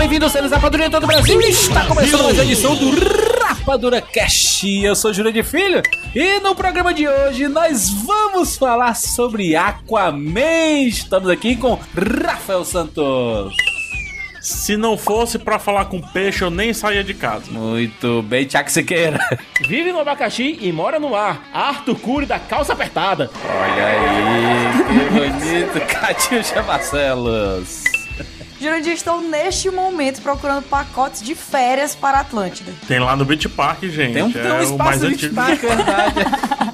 Seja 0.00 0.08
bem-vindo, 0.08 0.30
seres 0.30 0.50
Rapadura 0.50 0.86
em 0.86 0.90
todo 0.90 1.04
o 1.04 1.06
Brasil. 1.06 1.38
Está 1.42 1.84
começando 1.84 2.22
mais 2.22 2.34
uma 2.34 2.44
edição 2.44 2.74
do 2.74 2.90
Rapadura 3.38 4.00
Cast. 4.00 4.66
Eu 4.82 4.96
sou 4.96 5.12
Júlio 5.12 5.30
de 5.30 5.42
Filho 5.42 5.82
e 6.14 6.40
no 6.40 6.54
programa 6.54 6.94
de 6.94 7.06
hoje 7.06 7.46
nós 7.48 7.90
vamos 7.90 8.56
falar 8.56 8.94
sobre 8.96 9.54
Aquaman. 9.54 10.86
Estamos 10.86 11.28
aqui 11.28 11.54
com 11.54 11.78
Rafael 12.24 12.64
Santos. 12.64 13.54
Se 14.40 14.74
não 14.74 14.96
fosse 14.96 15.38
pra 15.38 15.58
falar 15.58 15.84
com 15.84 16.00
peixe, 16.00 16.42
eu 16.42 16.50
nem 16.50 16.72
saía 16.72 17.04
de 17.04 17.12
casa. 17.12 17.50
Muito 17.50 18.22
bem, 18.22 18.46
Tiago 18.46 18.70
Siqueira. 18.70 19.18
Vive 19.68 19.92
no 19.92 20.00
abacaxi 20.00 20.56
e 20.62 20.72
mora 20.72 20.98
no 20.98 21.14
ar. 21.14 21.46
Arthur 21.52 21.96
Cury 21.96 22.24
da 22.24 22.38
calça 22.38 22.72
apertada. 22.72 23.30
Olha 23.44 23.86
aí, 23.86 24.72
que 24.88 25.74
bonito. 25.74 25.86
Catinho 25.86 26.42
Chamacelos. 26.42 27.99
Jurandir, 28.60 28.92
estou 28.92 29.22
neste 29.22 29.70
momento 29.70 30.20
procurando 30.20 30.62
pacotes 30.64 31.22
de 31.22 31.34
férias 31.34 31.94
para 31.94 32.18
a 32.18 32.20
Atlântida. 32.20 32.70
Tem 32.86 32.98
lá 32.98 33.16
no 33.16 33.24
Beach 33.24 33.48
Park, 33.48 33.84
gente. 33.84 34.12
Tem 34.12 34.22
um, 34.22 34.30
tem 34.30 34.42
um 34.42 34.46
é 34.46 34.60
o 34.60 34.62
espaço 34.62 34.76
mais 34.76 35.00
de 35.00 35.06
antigo. 35.06 35.34
destaque, 35.34 35.66
verdade. 35.66 36.14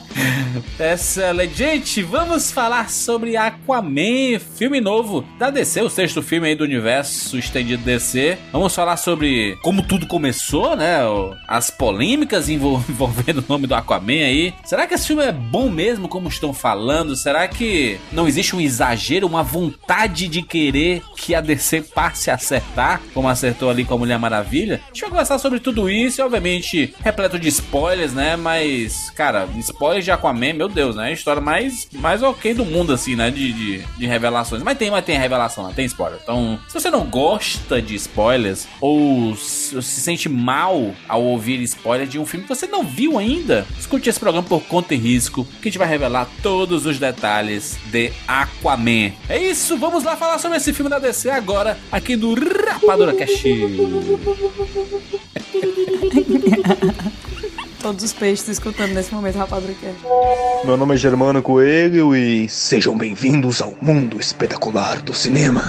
Excelente. 0.78 1.54
Gente, 1.54 2.02
vamos 2.02 2.50
falar 2.50 2.90
sobre 2.90 3.36
Aquaman, 3.36 4.38
filme 4.56 4.80
novo 4.80 5.24
da 5.38 5.50
DC, 5.50 5.82
o 5.82 5.90
sexto 5.90 6.22
filme 6.22 6.48
aí 6.48 6.54
do 6.54 6.64
universo 6.64 7.38
estendido 7.38 7.82
DC. 7.84 8.38
Vamos 8.52 8.74
falar 8.74 8.96
sobre 8.96 9.56
como 9.62 9.82
tudo 9.82 10.06
começou, 10.06 10.76
né? 10.76 10.98
As 11.46 11.70
polêmicas 11.70 12.48
envol- 12.48 12.82
envolvendo 12.88 13.38
o 13.40 13.44
nome 13.48 13.66
do 13.66 13.74
Aquaman 13.74 14.24
aí. 14.24 14.54
Será 14.64 14.86
que 14.86 14.94
esse 14.94 15.06
filme 15.06 15.22
é 15.24 15.32
bom 15.32 15.68
mesmo, 15.70 16.08
como 16.08 16.28
estão 16.28 16.52
falando? 16.52 17.16
Será 17.16 17.46
que 17.48 17.98
não 18.12 18.26
existe 18.26 18.54
um 18.56 18.60
exagero, 18.60 19.26
uma 19.26 19.42
vontade 19.42 20.28
de 20.28 20.42
querer 20.42 21.02
que 21.16 21.34
a 21.34 21.40
DC 21.40 21.82
passe 21.94 22.30
a 22.30 22.34
acertar, 22.34 23.00
como 23.12 23.28
acertou 23.28 23.70
ali 23.70 23.84
com 23.84 23.94
a 23.94 23.98
Mulher 23.98 24.18
Maravilha? 24.18 24.80
A 24.84 24.88
gente 24.88 25.00
vai 25.02 25.10
conversar 25.10 25.38
sobre 25.38 25.60
tudo 25.60 25.88
isso 25.90 26.20
e, 26.20 26.24
obviamente, 26.24 26.94
repleto 27.02 27.38
de 27.38 27.48
spoilers, 27.48 28.12
né? 28.12 28.36
Mas, 28.36 29.10
cara, 29.10 29.48
spoilers 29.58 30.05
de 30.06 30.12
Aquaman, 30.12 30.54
meu 30.54 30.68
Deus, 30.68 30.96
né? 30.96 31.08
A 31.08 31.12
história 31.12 31.42
mais, 31.42 31.86
mais 31.92 32.22
ok 32.22 32.54
do 32.54 32.64
mundo, 32.64 32.92
assim, 32.92 33.14
né? 33.14 33.30
De, 33.30 33.52
de, 33.52 33.84
de 33.98 34.06
revelações. 34.06 34.62
Mas 34.62 34.78
tem, 34.78 34.90
mas 34.90 35.04
tem 35.04 35.18
revelação, 35.18 35.66
né? 35.66 35.72
tem 35.74 35.84
spoiler. 35.84 36.18
Então, 36.22 36.58
se 36.66 36.74
você 36.74 36.90
não 36.90 37.04
gosta 37.04 37.82
de 37.82 37.94
spoilers 37.94 38.66
ou 38.80 39.36
se 39.36 39.66
se 39.82 40.00
sente 40.00 40.28
mal 40.28 40.94
ao 41.08 41.22
ouvir 41.22 41.60
spoilers 41.62 42.10
de 42.10 42.18
um 42.18 42.26
filme 42.26 42.44
que 42.44 42.54
você 42.54 42.66
não 42.66 42.84
viu 42.84 43.18
ainda, 43.18 43.66
escute 43.78 44.08
esse 44.08 44.18
programa 44.18 44.46
por 44.46 44.62
conta 44.62 44.94
e 44.94 44.96
risco, 44.96 45.44
que 45.60 45.68
a 45.68 45.70
gente 45.70 45.78
vai 45.78 45.88
revelar 45.88 46.28
todos 46.42 46.86
os 46.86 46.98
detalhes 46.98 47.76
de 47.86 48.12
Aquaman. 48.26 49.12
É 49.28 49.38
isso, 49.38 49.76
vamos 49.76 50.04
lá 50.04 50.16
falar 50.16 50.38
sobre 50.38 50.58
esse 50.58 50.72
filme 50.72 50.90
da 50.90 50.98
DC 50.98 51.30
agora, 51.30 51.78
aqui 51.90 52.16
no 52.16 52.34
Rapadura 52.34 53.14
Cash. 53.14 53.44
Todos 57.86 58.02
os 58.02 58.12
peixes 58.12 58.48
escutando 58.48 58.94
nesse 58.94 59.14
momento, 59.14 59.38
Rapadura 59.38 59.72
Cast. 59.74 60.00
Meu 60.64 60.76
nome 60.76 60.94
é 60.94 60.96
Germano 60.96 61.40
Coelho 61.40 62.16
e 62.16 62.48
sejam 62.48 62.98
bem-vindos 62.98 63.62
ao 63.62 63.76
mundo 63.80 64.18
espetacular 64.18 65.00
do 65.02 65.14
cinema. 65.14 65.62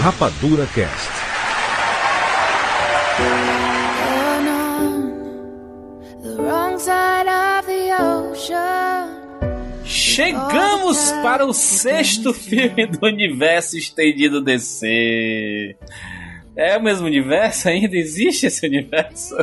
Rapadura 0.00 0.66
Cast. 0.74 1.21
Chegamos 9.84 11.12
para 11.22 11.44
o 11.44 11.52
sexto 11.52 12.32
filme 12.32 12.86
do 12.86 13.06
universo 13.06 13.76
estendido 13.76 14.42
DC. 14.42 15.76
É 16.54 16.76
o 16.76 16.82
mesmo 16.82 17.06
universo? 17.06 17.68
Ainda 17.68 17.96
existe 17.96 18.46
esse 18.46 18.66
universo? 18.66 19.34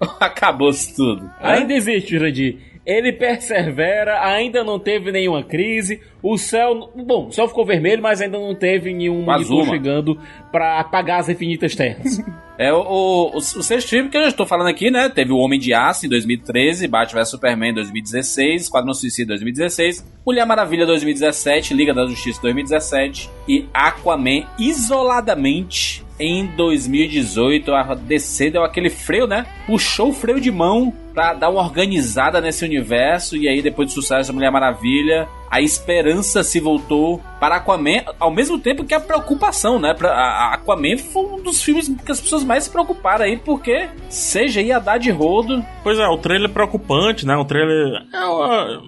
Ou 0.00 0.08
Acabou-se 0.20 0.94
tudo? 0.94 1.30
Ainda 1.40 1.72
existe, 1.72 2.10
Jurandir. 2.10 2.58
Ele 2.84 3.12
persevera, 3.12 4.24
ainda 4.24 4.64
não 4.64 4.78
teve 4.78 5.12
nenhuma 5.12 5.42
crise. 5.42 6.00
O 6.22 6.38
céu. 6.38 6.90
Bom, 6.96 7.26
o 7.28 7.32
céu 7.32 7.46
ficou 7.46 7.66
vermelho, 7.66 8.02
mas 8.02 8.20
ainda 8.22 8.38
não 8.38 8.54
teve 8.54 8.94
nenhum 8.94 9.22
monitor 9.22 9.60
Azuma. 9.60 9.66
chegando 9.66 10.18
pra 10.50 10.80
apagar 10.80 11.20
as 11.20 11.28
infinitas 11.28 11.74
terras. 11.74 12.18
É 12.58 12.72
o, 12.72 12.80
o, 12.80 13.30
o, 13.34 13.36
o 13.36 13.40
sexto 13.40 13.88
filme 13.88 14.10
que 14.10 14.16
eu 14.16 14.22
estou 14.22 14.44
falando 14.44 14.66
aqui, 14.66 14.90
né? 14.90 15.08
Teve 15.08 15.30
o 15.30 15.36
Homem 15.36 15.60
de 15.60 15.72
Aço 15.72 16.06
em 16.06 16.08
2013, 16.08 16.88
Batman 16.88 17.20
vs 17.20 17.30
Superman 17.30 17.70
em 17.70 17.74
2016, 17.74 18.62
Esquadrão 18.62 18.92
Suicida 18.92 19.34
em 19.34 19.36
2016, 19.36 20.04
Mulher 20.26 20.44
Maravilha 20.44 20.84
2017, 20.84 21.72
Liga 21.72 21.94
da 21.94 22.04
Justiça 22.04 22.42
2017 22.42 23.30
e 23.46 23.64
Aquaman 23.72 24.44
isoladamente 24.58 26.04
em 26.18 26.46
2018. 26.56 27.72
A 27.72 27.94
DC 27.94 28.50
deu 28.50 28.64
aquele 28.64 28.90
freio, 28.90 29.28
né? 29.28 29.46
Puxou 29.64 30.10
o 30.10 30.12
freio 30.12 30.40
de 30.40 30.50
mão 30.50 30.92
pra 31.18 31.34
dar 31.34 31.50
uma 31.50 31.62
organizada 31.62 32.40
nesse 32.40 32.64
universo 32.64 33.36
e 33.36 33.48
aí 33.48 33.60
depois 33.60 33.88
do 33.88 33.94
sucesso 33.94 34.28
da 34.28 34.32
Mulher 34.32 34.52
Maravilha, 34.52 35.28
a 35.50 35.60
esperança 35.60 36.44
se 36.44 36.60
voltou 36.60 37.20
para 37.40 37.56
Aquaman, 37.56 38.04
ao 38.20 38.30
mesmo 38.30 38.56
tempo 38.56 38.84
que 38.84 38.94
a 38.94 39.00
preocupação, 39.00 39.80
né? 39.80 39.96
A 40.00 40.06
a 40.06 40.54
Aquaman 40.54 40.96
foi 40.96 41.24
um 41.24 41.42
dos 41.42 41.60
filmes 41.60 41.88
que 41.88 42.12
as 42.12 42.20
pessoas 42.20 42.44
mais 42.44 42.64
se 42.64 42.70
preocuparam 42.70 43.24
aí, 43.24 43.36
porque 43.36 43.88
seja 44.08 44.60
ia 44.60 44.78
dar 44.78 44.98
de 44.98 45.10
rodo. 45.10 45.64
Pois 45.82 45.98
é, 45.98 46.06
o 46.06 46.18
trailer 46.18 46.48
é 46.48 46.52
preocupante, 46.52 47.26
né? 47.26 47.36
O 47.36 47.44
trailer. 47.44 48.00
é, 48.14 48.78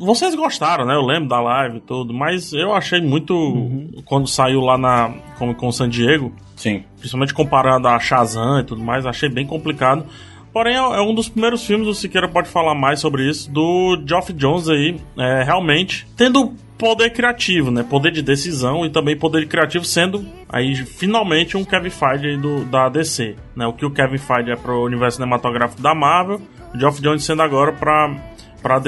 Vocês 0.00 0.34
gostaram, 0.34 0.84
né? 0.84 0.96
Eu 0.96 1.02
lembro 1.02 1.28
da 1.28 1.40
live 1.40 1.76
e 1.76 1.80
tudo, 1.80 2.12
mas 2.12 2.52
eu 2.52 2.74
achei 2.74 3.00
muito. 3.00 3.32
Quando 4.04 4.26
saiu 4.26 4.58
lá 4.62 4.76
na 4.76 5.14
Comic 5.38 5.60
Con 5.60 5.70
San 5.70 5.88
Diego, 5.88 6.32
Sim. 6.56 6.82
principalmente 6.98 7.32
comparado 7.32 7.86
a 7.86 8.00
Shazam 8.00 8.58
e 8.58 8.64
tudo 8.64 8.82
mais, 8.82 9.06
achei 9.06 9.28
bem 9.28 9.46
complicado. 9.46 10.04
Porém, 10.58 10.74
é 10.74 10.78
é 10.78 11.00
um 11.00 11.14
dos 11.14 11.28
primeiros 11.28 11.64
filmes, 11.64 11.86
o 11.86 11.94
Siqueira 11.94 12.26
pode 12.26 12.48
falar 12.48 12.74
mais 12.74 12.98
sobre 12.98 13.30
isso, 13.30 13.48
do 13.48 13.96
Geoff 14.04 14.32
Jones 14.32 14.68
aí, 14.68 14.96
é, 15.16 15.44
realmente 15.44 16.04
tendo 16.16 16.52
poder 16.76 17.10
criativo, 17.10 17.70
né? 17.70 17.84
Poder 17.88 18.10
de 18.10 18.22
decisão 18.22 18.84
e 18.84 18.90
também 18.90 19.16
poder 19.16 19.46
criativo 19.46 19.84
sendo 19.84 20.26
aí 20.48 20.74
finalmente 20.74 21.56
um 21.56 21.64
Kevin 21.64 21.90
Feige 21.90 22.36
do, 22.36 22.64
da 22.64 22.88
DC, 22.88 23.36
né? 23.54 23.68
O 23.68 23.72
que 23.72 23.86
o 23.86 23.90
Kevin 23.92 24.18
Feige 24.18 24.50
é 24.50 24.56
pro 24.56 24.82
universo 24.82 25.18
cinematográfico 25.18 25.80
da 25.80 25.94
Marvel, 25.94 26.40
o 26.74 26.76
Geoff 26.76 27.00
Jones 27.00 27.22
sendo 27.22 27.42
agora 27.42 27.72
pra 27.72 28.16
para 28.62 28.80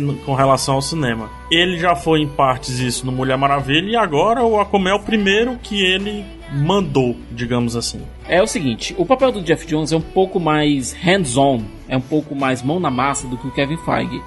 no- 0.00 0.14
com 0.16 0.34
relação 0.34 0.74
ao 0.76 0.82
cinema. 0.82 1.30
Ele 1.50 1.78
já 1.78 1.94
foi 1.94 2.20
em 2.20 2.28
partes 2.28 2.78
isso 2.78 3.04
no 3.04 3.12
Mulher 3.12 3.36
Maravilha 3.36 3.90
e 3.90 3.96
agora 3.96 4.42
o 4.42 4.58
Aquaman 4.58 4.90
é 4.90 4.94
o 4.94 5.00
primeiro 5.00 5.58
que 5.62 5.82
ele 5.82 6.24
mandou, 6.52 7.16
digamos 7.30 7.76
assim. 7.76 8.00
É 8.28 8.42
o 8.42 8.46
seguinte, 8.46 8.94
o 8.98 9.04
papel 9.06 9.30
do 9.30 9.42
Jeff 9.42 9.66
Jones 9.66 9.92
é 9.92 9.96
um 9.96 10.00
pouco 10.00 10.40
mais 10.40 10.92
hands-on, 10.92 11.62
é 11.88 11.96
um 11.96 12.00
pouco 12.00 12.34
mais 12.34 12.62
mão 12.62 12.80
na 12.80 12.90
massa 12.90 13.28
do 13.28 13.36
que 13.36 13.46
o 13.46 13.50
Kevin 13.50 13.76
Feige. 13.78 14.20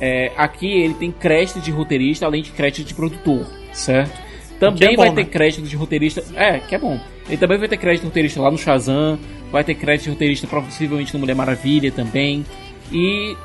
É, 0.00 0.32
aqui 0.36 0.66
ele 0.66 0.94
tem 0.94 1.10
crédito 1.10 1.60
de 1.60 1.70
roteirista 1.70 2.26
além 2.26 2.42
de 2.42 2.50
crédito 2.50 2.86
de 2.86 2.94
produtor, 2.94 3.46
certo? 3.72 4.26
Também 4.60 4.92
é 4.94 4.96
bom, 4.96 5.02
vai 5.02 5.10
né? 5.10 5.16
ter 5.16 5.24
crédito 5.26 5.66
de 5.66 5.76
roteirista. 5.76 6.22
É, 6.34 6.58
que 6.60 6.74
é 6.74 6.78
bom. 6.78 6.98
Ele 7.28 7.36
também 7.36 7.58
vai 7.58 7.68
ter 7.68 7.76
crédito 7.76 8.02
de 8.02 8.06
roteirista 8.08 8.40
lá 8.40 8.50
no 8.50 8.56
Shazam, 8.58 9.18
vai 9.50 9.64
ter 9.64 9.74
crédito 9.74 10.04
de 10.04 10.10
roteirista 10.10 10.46
possivelmente 10.46 11.12
no 11.12 11.20
Mulher 11.20 11.34
Maravilha 11.34 11.90
também. 11.90 12.44
E 12.92 13.36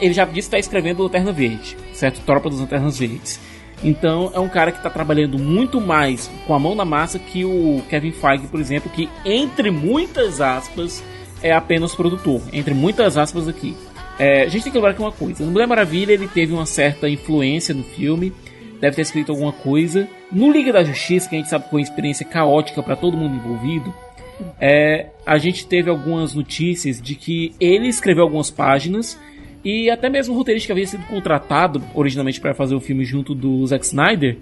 ele 0.00 0.12
já 0.12 0.24
disse 0.24 0.34
que 0.34 0.56
está 0.56 0.58
escrevendo 0.58 1.02
Lanterna 1.02 1.32
Verde, 1.32 1.76
certo? 1.92 2.20
Tropa 2.24 2.50
das 2.50 2.60
Lanternas 2.60 2.98
Verdes. 2.98 3.40
Então 3.82 4.30
é 4.34 4.40
um 4.40 4.48
cara 4.48 4.72
que 4.72 4.78
está 4.78 4.90
trabalhando 4.90 5.38
muito 5.38 5.80
mais 5.80 6.30
com 6.46 6.54
a 6.54 6.58
mão 6.58 6.74
na 6.74 6.84
massa 6.84 7.18
que 7.18 7.44
o 7.44 7.82
Kevin 7.88 8.12
Feige, 8.12 8.46
por 8.48 8.60
exemplo, 8.60 8.90
que 8.90 9.08
entre 9.24 9.70
muitas 9.70 10.40
aspas 10.40 11.02
é 11.42 11.52
apenas 11.52 11.94
produtor. 11.94 12.40
Entre 12.52 12.74
muitas 12.74 13.16
aspas 13.16 13.46
aqui. 13.46 13.76
É, 14.18 14.42
a 14.42 14.48
gente 14.48 14.64
tem 14.64 14.72
que 14.72 14.78
lembrar 14.78 14.94
que 14.94 15.00
uma 15.00 15.12
coisa: 15.12 15.44
no 15.44 15.52
Mulher 15.52 15.66
Maravilha 15.66 16.12
ele 16.12 16.26
teve 16.26 16.52
uma 16.52 16.66
certa 16.66 17.08
influência 17.08 17.72
no 17.72 17.84
filme, 17.84 18.32
deve 18.80 18.96
ter 18.96 19.02
escrito 19.02 19.30
alguma 19.30 19.52
coisa. 19.52 20.08
No 20.32 20.50
Liga 20.50 20.72
da 20.72 20.82
Justiça, 20.82 21.28
que 21.28 21.36
a 21.36 21.38
gente 21.38 21.48
sabe 21.48 21.64
que 21.64 21.70
foi 21.70 21.80
uma 21.80 21.88
experiência 21.88 22.26
caótica 22.26 22.82
para 22.82 22.96
todo 22.96 23.16
mundo 23.16 23.36
envolvido, 23.36 23.94
é, 24.60 25.06
a 25.24 25.38
gente 25.38 25.66
teve 25.66 25.88
algumas 25.88 26.34
notícias 26.34 27.00
de 27.00 27.14
que 27.14 27.54
ele 27.60 27.88
escreveu 27.88 28.24
algumas 28.24 28.50
páginas 28.50 29.18
e 29.64 29.90
até 29.90 30.08
mesmo 30.08 30.34
o 30.34 30.36
roteirista 30.36 30.66
que 30.66 30.72
havia 30.72 30.86
sido 30.86 31.04
contratado 31.06 31.82
originalmente 31.94 32.40
para 32.40 32.54
fazer 32.54 32.74
o 32.74 32.80
filme 32.80 33.04
junto 33.04 33.34
do 33.34 33.66
Zack 33.66 33.84
Snyder, 33.84 34.38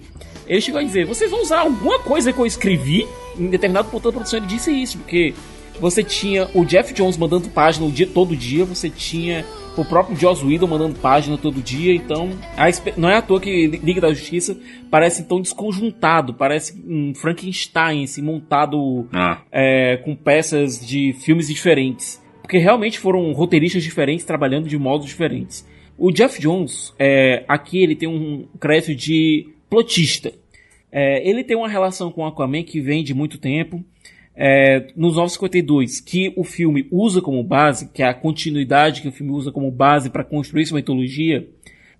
ele 0.46 0.60
chegou 0.60 0.80
a 0.80 0.84
dizer: 0.84 1.04
vocês 1.04 1.30
vão 1.30 1.42
usar 1.42 1.60
alguma 1.60 1.98
coisa 1.98 2.32
que 2.32 2.38
eu 2.38 2.46
escrevi 2.46 3.06
em 3.38 3.48
determinado 3.48 3.88
ponto 3.88 4.04
da 4.04 4.12
produção. 4.12 4.38
Ele 4.38 4.46
disse 4.46 4.70
isso, 4.70 4.98
porque 4.98 5.34
você 5.80 6.02
tinha 6.02 6.48
o 6.54 6.64
Jeff 6.64 6.92
Jones 6.94 7.16
mandando 7.16 7.48
página 7.48 7.86
o 7.86 7.90
dia 7.90 8.06
todo 8.06 8.36
dia, 8.36 8.64
você 8.64 8.88
tinha 8.88 9.44
o 9.76 9.84
próprio 9.84 10.16
Joss 10.16 10.44
Whedon 10.44 10.66
mandando 10.66 10.94
página 10.98 11.36
todo 11.36 11.60
dia, 11.60 11.94
então 11.94 12.30
a 12.56 12.66
não 12.96 13.10
é 13.10 13.16
à 13.16 13.22
toa 13.22 13.38
que 13.38 13.66
Liga 13.66 14.00
da 14.00 14.12
Justiça 14.12 14.56
parece 14.90 15.24
tão 15.24 15.40
desconjuntado, 15.40 16.32
parece 16.32 16.82
um 16.86 17.14
Frankenstein 17.14 18.04
assim, 18.04 18.22
montado 18.22 19.06
Ah. 19.12 19.42
é, 19.52 19.98
com 19.98 20.16
peças 20.16 20.84
de 20.84 21.14
filmes 21.20 21.48
diferentes. 21.48 22.24
Porque 22.46 22.58
realmente 22.58 23.00
foram 23.00 23.32
roteiristas 23.32 23.82
diferentes 23.82 24.24
trabalhando 24.24 24.68
de 24.68 24.78
modos 24.78 25.04
diferentes. 25.04 25.66
O 25.98 26.12
Jeff 26.12 26.40
Jones, 26.40 26.94
é, 26.96 27.44
aqui 27.48 27.82
ele 27.82 27.96
tem 27.96 28.08
um 28.08 28.46
crédito 28.60 28.94
de 28.94 29.48
plotista. 29.68 30.32
É, 30.92 31.28
ele 31.28 31.42
tem 31.42 31.56
uma 31.56 31.68
relação 31.68 32.12
com 32.12 32.24
Aquaman 32.24 32.62
que 32.62 32.80
vem 32.80 33.02
de 33.02 33.12
muito 33.12 33.36
tempo. 33.36 33.84
É, 34.36 34.86
nos 34.94 35.16
952, 35.16 36.00
que 36.00 36.32
o 36.36 36.44
filme 36.44 36.86
usa 36.92 37.20
como 37.20 37.42
base, 37.42 37.88
que 37.88 38.00
é 38.00 38.06
a 38.06 38.14
continuidade 38.14 39.02
que 39.02 39.08
o 39.08 39.12
filme 39.12 39.32
usa 39.32 39.50
como 39.50 39.68
base 39.68 40.08
para 40.08 40.22
construir 40.22 40.66
sua 40.66 40.76
mitologia, 40.76 41.48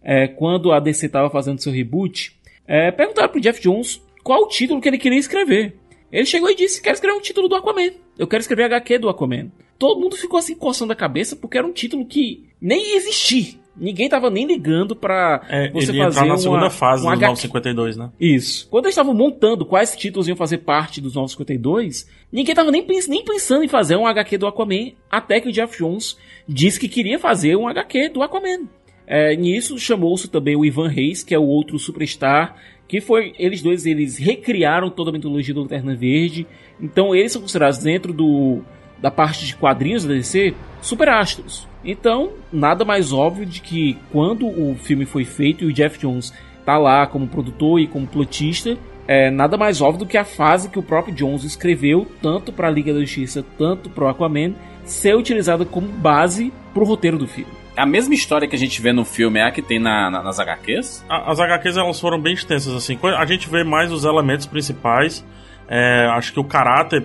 é, 0.01 0.29
quando 0.29 0.71
a 0.71 0.79
DC 0.79 1.07
estava 1.07 1.29
fazendo 1.29 1.61
seu 1.61 1.73
reboot, 1.73 2.39
é, 2.69 2.93
perguntaram 2.93 3.31
pro 3.31 3.41
Jeff 3.41 3.61
Jones 3.61 4.01
qual 4.23 4.45
o 4.45 4.49
título 4.49 4.81
que 4.81 4.89
ele 4.89 4.99
queria 4.99 5.19
escrever. 5.19 5.75
Ele 6.13 6.25
chegou 6.25 6.49
e 6.49 6.55
disse: 6.55 6.81
Quero 6.81 6.95
escrever 6.95 7.17
um 7.17 7.21
título 7.21 7.49
do 7.49 7.57
Aquaman. 7.57 7.91
Eu 8.17 8.29
quero 8.29 8.43
escrever 8.43 8.63
HQ 8.67 9.01
do 9.01 9.09
Aquaman. 9.09 9.51
Todo 9.79 10.01
mundo 10.01 10.17
ficou 10.17 10.39
assim 10.39 10.55
coçando 10.55 10.93
a 10.93 10.97
cabeça 10.97 11.37
porque 11.37 11.59
era 11.59 11.67
um 11.67 11.73
título 11.73 12.05
que 12.07 12.45
nem 12.61 12.91
ia 12.93 12.97
existir. 12.97 13.61
Ninguém 13.79 14.09
tava 14.09 14.31
nem 14.31 14.47
ligando 14.47 14.97
pra 14.97 15.43
É, 15.51 15.69
você 15.71 15.91
ele 15.91 15.99
fazer 15.99 16.09
entrar 16.09 16.21
na 16.25 16.33
uma, 16.33 16.39
segunda 16.39 16.71
fase 16.71 17.03
um 17.03 17.11
dos 17.11 17.13
HQ. 17.19 17.27
952, 17.29 17.97
né? 17.99 18.11
Isso. 18.19 18.67
Quando 18.71 18.87
eles 18.87 18.95
estavam 18.95 19.13
montando 19.13 19.67
quais 19.67 19.95
títulos 19.95 20.27
iam 20.29 20.37
fazer 20.37 20.59
parte 20.59 20.99
dos 20.99 21.15
952, 21.15 22.09
ninguém 22.33 22.55
tava 22.55 22.71
nem, 22.71 22.83
pens- 22.83 23.07
nem 23.07 23.23
pensando 23.23 23.65
em 23.65 23.69
fazer 23.69 23.97
um 23.97 24.07
HQ 24.07 24.39
do 24.39 24.47
Aquaman, 24.47 24.93
até 25.11 25.41
que 25.41 25.49
o 25.49 25.53
Jeff 25.53 25.77
Jones 25.77 26.17
disse 26.49 26.81
que 26.81 26.89
queria 26.89 27.19
fazer 27.19 27.55
um 27.55 27.69
HQ 27.69 28.09
do 28.09 28.23
Aquaman. 28.23 28.67
É, 29.07 29.37
nisso 29.37 29.79
chamou-se 29.79 30.27
também 30.29 30.57
o 30.57 30.65
Ivan 30.65 30.89
Reis, 30.89 31.23
que 31.23 31.35
é 31.35 31.39
o 31.39 31.45
outro 31.45 31.79
superstar, 31.79 32.57
que 32.89 33.01
foi, 33.03 33.35
eles 33.39 33.61
dois, 33.63 33.85
eles 33.85 34.17
recriaram 34.17 34.89
toda 34.89 35.11
a 35.11 35.13
mitologia 35.13 35.53
do 35.53 35.61
Lanterna 35.61 35.95
Verde, 35.95 36.47
então 36.81 37.15
eles 37.15 37.31
são 37.31 37.43
considerados 37.43 37.79
dentro 37.79 38.13
do, 38.13 38.63
da 39.01 39.11
parte 39.11 39.47
de 39.47 39.55
quadrinhos 39.57 40.05
da 40.05 40.15
DC, 40.15 40.55
super 40.81 41.09
astros. 41.09 41.67
Então, 41.85 42.31
nada 42.53 42.85
mais 42.85 43.13
óbvio 43.13 43.47
de 43.47 43.61
que 43.61 43.97
quando 44.11 44.47
o 44.47 44.75
filme 44.77 45.05
foi 45.05 45.25
feito 45.25 45.65
e 45.65 45.67
o 45.69 45.73
Jeff 45.73 45.99
Jones 45.99 46.33
tá 46.65 46.77
lá 46.79 47.07
como 47.07 47.29
produtor 47.29 47.79
e 47.81 47.87
como 47.87 48.07
plotista, 48.07 48.77
é 49.07 49.31
nada 49.31 49.57
mais 49.57 49.81
óbvio 49.81 50.01
do 50.01 50.07
que 50.07 50.19
a 50.19 50.25
fase 50.25 50.69
que 50.69 50.79
o 50.79 50.83
próprio 50.83 51.15
Jones 51.15 51.45
escreveu, 51.45 52.07
tanto 52.21 52.53
para 52.53 52.67
a 52.67 52.71
Liga 52.71 52.93
da 52.93 53.01
Justiça, 53.01 53.45
tanto 53.57 53.89
para 53.89 54.05
o 54.05 54.09
Aquaman, 54.09 54.53
ser 54.85 55.15
utilizada 55.17 55.65
como 55.65 55.87
base 55.87 56.53
pro 56.75 56.85
roteiro 56.85 57.17
do 57.19 57.29
filme. 57.29 57.51
A 57.77 57.85
mesma 57.87 58.15
história 58.15 58.49
que 58.49 58.57
a 58.57 58.59
gente 58.59 58.81
vê 58.81 58.93
no 58.93 59.05
filme 59.05 59.39
é 59.39 59.43
a 59.45 59.51
que 59.53 59.61
tem 59.63 59.79
na, 59.79 60.11
na- 60.11 60.23
nas 60.23 60.41
HQs? 60.41 61.05
As 61.09 61.39
HQs 61.39 61.77
elas 61.77 62.01
foram 62.01 62.19
bem 62.21 62.33
extensas 62.35 62.75
assim. 62.75 62.99
A 63.17 63.27
gente 63.27 63.49
vê 63.51 63.63
mais 63.63 63.93
os 63.93 64.05
elementos 64.05 64.47
principais. 64.47 65.25
É, 65.69 66.07
acho 66.13 66.33
que 66.33 66.41
o 66.41 66.45
caráter, 66.45 67.05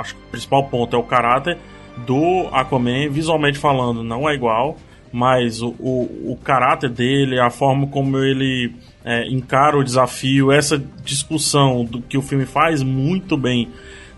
acho 0.00 0.14
que 0.14 0.20
o 0.22 0.30
principal 0.30 0.64
ponto 0.64 0.96
é 0.96 0.98
o 0.98 1.02
caráter 1.02 1.58
do 2.06 2.48
Aquaman, 2.52 3.08
visualmente 3.10 3.58
falando, 3.58 4.02
não 4.02 4.28
é 4.28 4.34
igual, 4.34 4.76
mas 5.12 5.60
o, 5.60 5.74
o, 5.78 6.32
o 6.32 6.38
caráter 6.42 6.90
dele, 6.90 7.38
a 7.38 7.50
forma 7.50 7.86
como 7.86 8.18
ele 8.18 8.72
é, 9.04 9.28
encara 9.28 9.76
o 9.76 9.84
desafio, 9.84 10.52
essa 10.52 10.82
discussão 11.04 11.84
do 11.84 12.00
que 12.00 12.16
o 12.16 12.22
filme 12.22 12.46
faz 12.46 12.82
muito 12.82 13.36
bem 13.36 13.68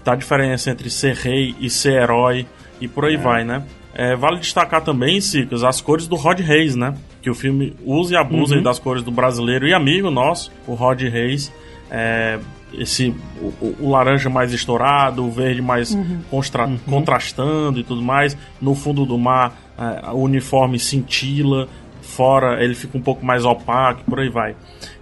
da 0.05 0.15
diferença 0.15 0.71
entre 0.71 0.91
ser 0.91 1.15
rei 1.15 1.55
e 1.61 1.71
ser 1.71 2.03
herói 2.03 2.47
e 2.81 2.89
por 2.89 3.05
aí 3.05 3.17
vai, 3.17 3.45
né? 3.45 3.63
É, 3.95 4.17
vale 4.17 4.39
destacar 4.39 4.83
também, 4.83 5.21
Cicas, 5.21 5.63
as 5.63 5.81
cores 5.81 6.09
do 6.09 6.17
Rod 6.17 6.41
Reis, 6.41 6.75
né? 6.75 6.95
Que 7.21 7.31
o 7.31 7.35
filme 7.35 7.75
usa 7.85 8.15
e 8.15 8.17
abusa 8.17 8.57
aí 8.57 8.63
das 8.63 8.79
cores 8.79 9.03
do 9.03 9.11
brasileiro 9.11 9.69
e 9.69 9.75
amigo 9.75 10.11
nosso, 10.11 10.51
o 10.67 10.75
Rod 10.75 11.01
Reis. 11.03 11.53
É, 11.91 12.39
esse 12.79 13.15
o, 13.41 13.77
o- 13.81 13.91
laranja 13.91 14.29
mais 14.31 14.53
estourado, 14.53 15.25
o 15.25 15.31
verde 15.31 15.61
mais 15.63 15.97
constra- 16.31 16.71
contrastando 16.87 17.79
e 17.81 17.85
tudo 17.85 18.03
mais. 18.03 18.37
No 18.61 18.75
fundo 18.75 19.05
do 19.07 19.19
mar, 19.19 19.57
é, 19.79 20.11
o 20.11 20.19
uniforme 20.19 20.79
cintila. 20.79 21.69
Fora 22.01 22.63
ele 22.63 22.75
fica 22.75 22.99
um 22.99 23.01
pouco 23.01 23.25
mais 23.25 23.45
opaco, 23.45 24.03
por 24.05 24.19
aí 24.19 24.29
vai. 24.29 24.57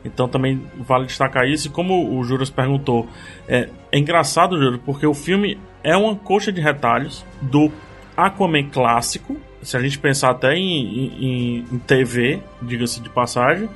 Então 0.04 0.28
também 0.28 0.62
vale 0.78 1.06
destacar 1.06 1.48
isso. 1.48 1.66
E 1.68 1.70
como 1.70 2.14
o 2.18 2.22
Juras 2.22 2.50
perguntou, 2.50 3.08
é, 3.48 3.68
é 3.90 3.98
engraçado, 3.98 4.58
Juras, 4.58 4.78
porque 4.84 5.06
o 5.06 5.14
filme 5.14 5.58
é 5.82 5.96
uma 5.96 6.14
coxa 6.14 6.52
de 6.52 6.60
retalhos 6.60 7.24
do 7.40 7.72
Aquaman 8.16 8.64
clássico. 8.64 9.36
Se 9.62 9.76
a 9.76 9.80
gente 9.80 9.98
pensar 9.98 10.30
até 10.30 10.54
em, 10.54 10.84
em- 11.24 11.64
em 11.72 11.78
TV, 11.78 12.40
diga-se 12.62 13.00
de 13.00 13.08
passagem. 13.08 13.68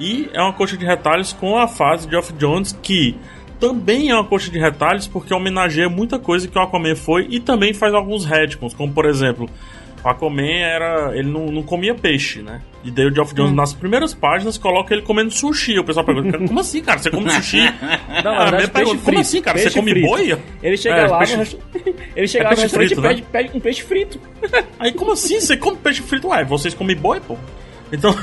E 0.00 0.28
é 0.32 0.40
uma 0.40 0.52
coxa 0.52 0.76
de 0.76 0.84
retalhos 0.84 1.32
com 1.32 1.56
a 1.58 1.66
fase 1.66 2.06
de 2.06 2.12
Geoff 2.12 2.32
Jones, 2.34 2.76
que 2.82 3.16
também 3.58 4.10
é 4.10 4.14
uma 4.14 4.24
coxa 4.24 4.50
de 4.50 4.58
retalhos 4.58 5.08
porque 5.08 5.34
homenageia 5.34 5.88
muita 5.88 6.18
coisa 6.18 6.46
que 6.46 6.56
o 6.56 6.62
Aquaman 6.62 6.94
foi 6.94 7.26
e 7.28 7.40
também 7.40 7.74
faz 7.74 7.92
alguns 7.92 8.24
retcons, 8.24 8.72
como 8.74 8.92
por 8.92 9.04
exemplo, 9.06 9.50
o 10.04 10.08
Aquaman 10.08 10.46
era. 10.46 11.10
ele 11.18 11.28
não, 11.28 11.46
não 11.46 11.62
comia 11.64 11.92
peixe, 11.92 12.40
né? 12.40 12.60
E 12.84 12.90
daí 12.92 13.06
o 13.06 13.12
Geoff 13.12 13.34
Jones, 13.34 13.52
nas 13.52 13.74
primeiras 13.74 14.14
páginas, 14.14 14.56
coloca 14.56 14.94
ele 14.94 15.02
comendo 15.02 15.32
sushi. 15.32 15.76
O 15.80 15.82
pessoal 15.84 16.06
pergunta: 16.06 16.38
como 16.38 16.60
assim, 16.60 16.80
cara? 16.80 17.00
Você 17.00 17.10
come 17.10 17.28
sushi? 17.28 17.58
Não, 18.24 18.32
Ah, 18.34 18.44
verdade, 18.50 18.70
pergunta, 18.70 18.72
peixe 18.72 18.84
como 18.84 19.00
frito, 19.00 19.20
assim, 19.20 19.42
cara? 19.42 19.58
Você 19.58 19.70
come 19.72 19.90
frito. 19.90 20.06
boi? 20.06 20.38
Ele 20.62 20.76
chega 20.76 20.94
É, 20.96 21.06
lá 21.08 21.18
peixe- 21.18 21.36
no 21.36 21.42
Ele 22.14 22.28
chega 22.28 22.44
É 22.44 22.48
lá 22.50 22.54
no 22.54 22.62
restaurante 22.62 22.88
frito, 22.94 23.00
e 23.00 23.02
né? 23.02 23.08
pede, 23.08 23.22
pede 23.22 23.56
um 23.56 23.60
peixe 23.60 23.82
frito. 23.82 24.20
Aí 24.78 24.92
como 24.92 25.10
assim? 25.12 25.40
Você 25.40 25.56
come 25.56 25.76
peixe 25.76 26.00
frito? 26.02 26.28
Ué, 26.28 26.44
vocês 26.44 26.72
comem 26.72 26.94
boi, 26.96 27.18
pô? 27.18 27.36
Então. 27.92 28.14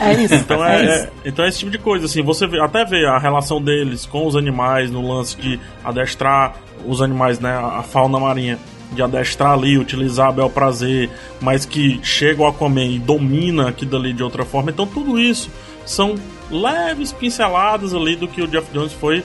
É 0.00 0.14
isso. 0.14 0.34
Então 0.34 0.64
é, 0.64 0.80
é, 0.80 0.84
isso. 0.84 0.92
é- 1.04 1.10
então 1.26 1.44
é 1.44 1.48
esse 1.48 1.58
tipo 1.60 1.70
de 1.70 1.78
coisa, 1.78 2.06
assim, 2.06 2.22
você 2.22 2.46
vê- 2.46 2.60
até 2.60 2.84
vê 2.84 3.06
a 3.06 3.18
relação 3.18 3.62
deles 3.62 4.04
com 4.06 4.26
os 4.26 4.34
animais 4.34 4.90
no 4.90 5.06
lance 5.14 5.36
de 5.36 5.60
adestrar 5.84 6.56
os 6.86 7.00
animais, 7.00 7.38
né, 7.38 7.52
a 7.56 7.82
fauna 7.82 8.18
marinha, 8.18 8.58
de 8.92 9.00
adestrar 9.02 9.52
ali, 9.52 9.78
utilizar 9.78 10.28
a 10.28 10.32
bel 10.32 10.50
prazer, 10.50 11.08
mas 11.40 11.64
que 11.64 12.00
chega 12.02 12.42
o 12.42 12.46
Aquaman 12.46 12.84
e 12.86 12.98
domina 12.98 13.68
aquilo 13.68 13.92
dali 13.92 14.12
de 14.12 14.22
outra 14.24 14.44
forma. 14.44 14.70
Então 14.70 14.86
tudo 14.86 15.20
isso 15.20 15.48
são 15.86 16.14
leves 16.50 17.12
pinceladas 17.12 17.94
ali 17.94 18.16
do 18.16 18.26
que 18.26 18.42
o 18.42 18.48
Jeff 18.48 18.66
Jones 18.72 18.92
foi 18.92 19.22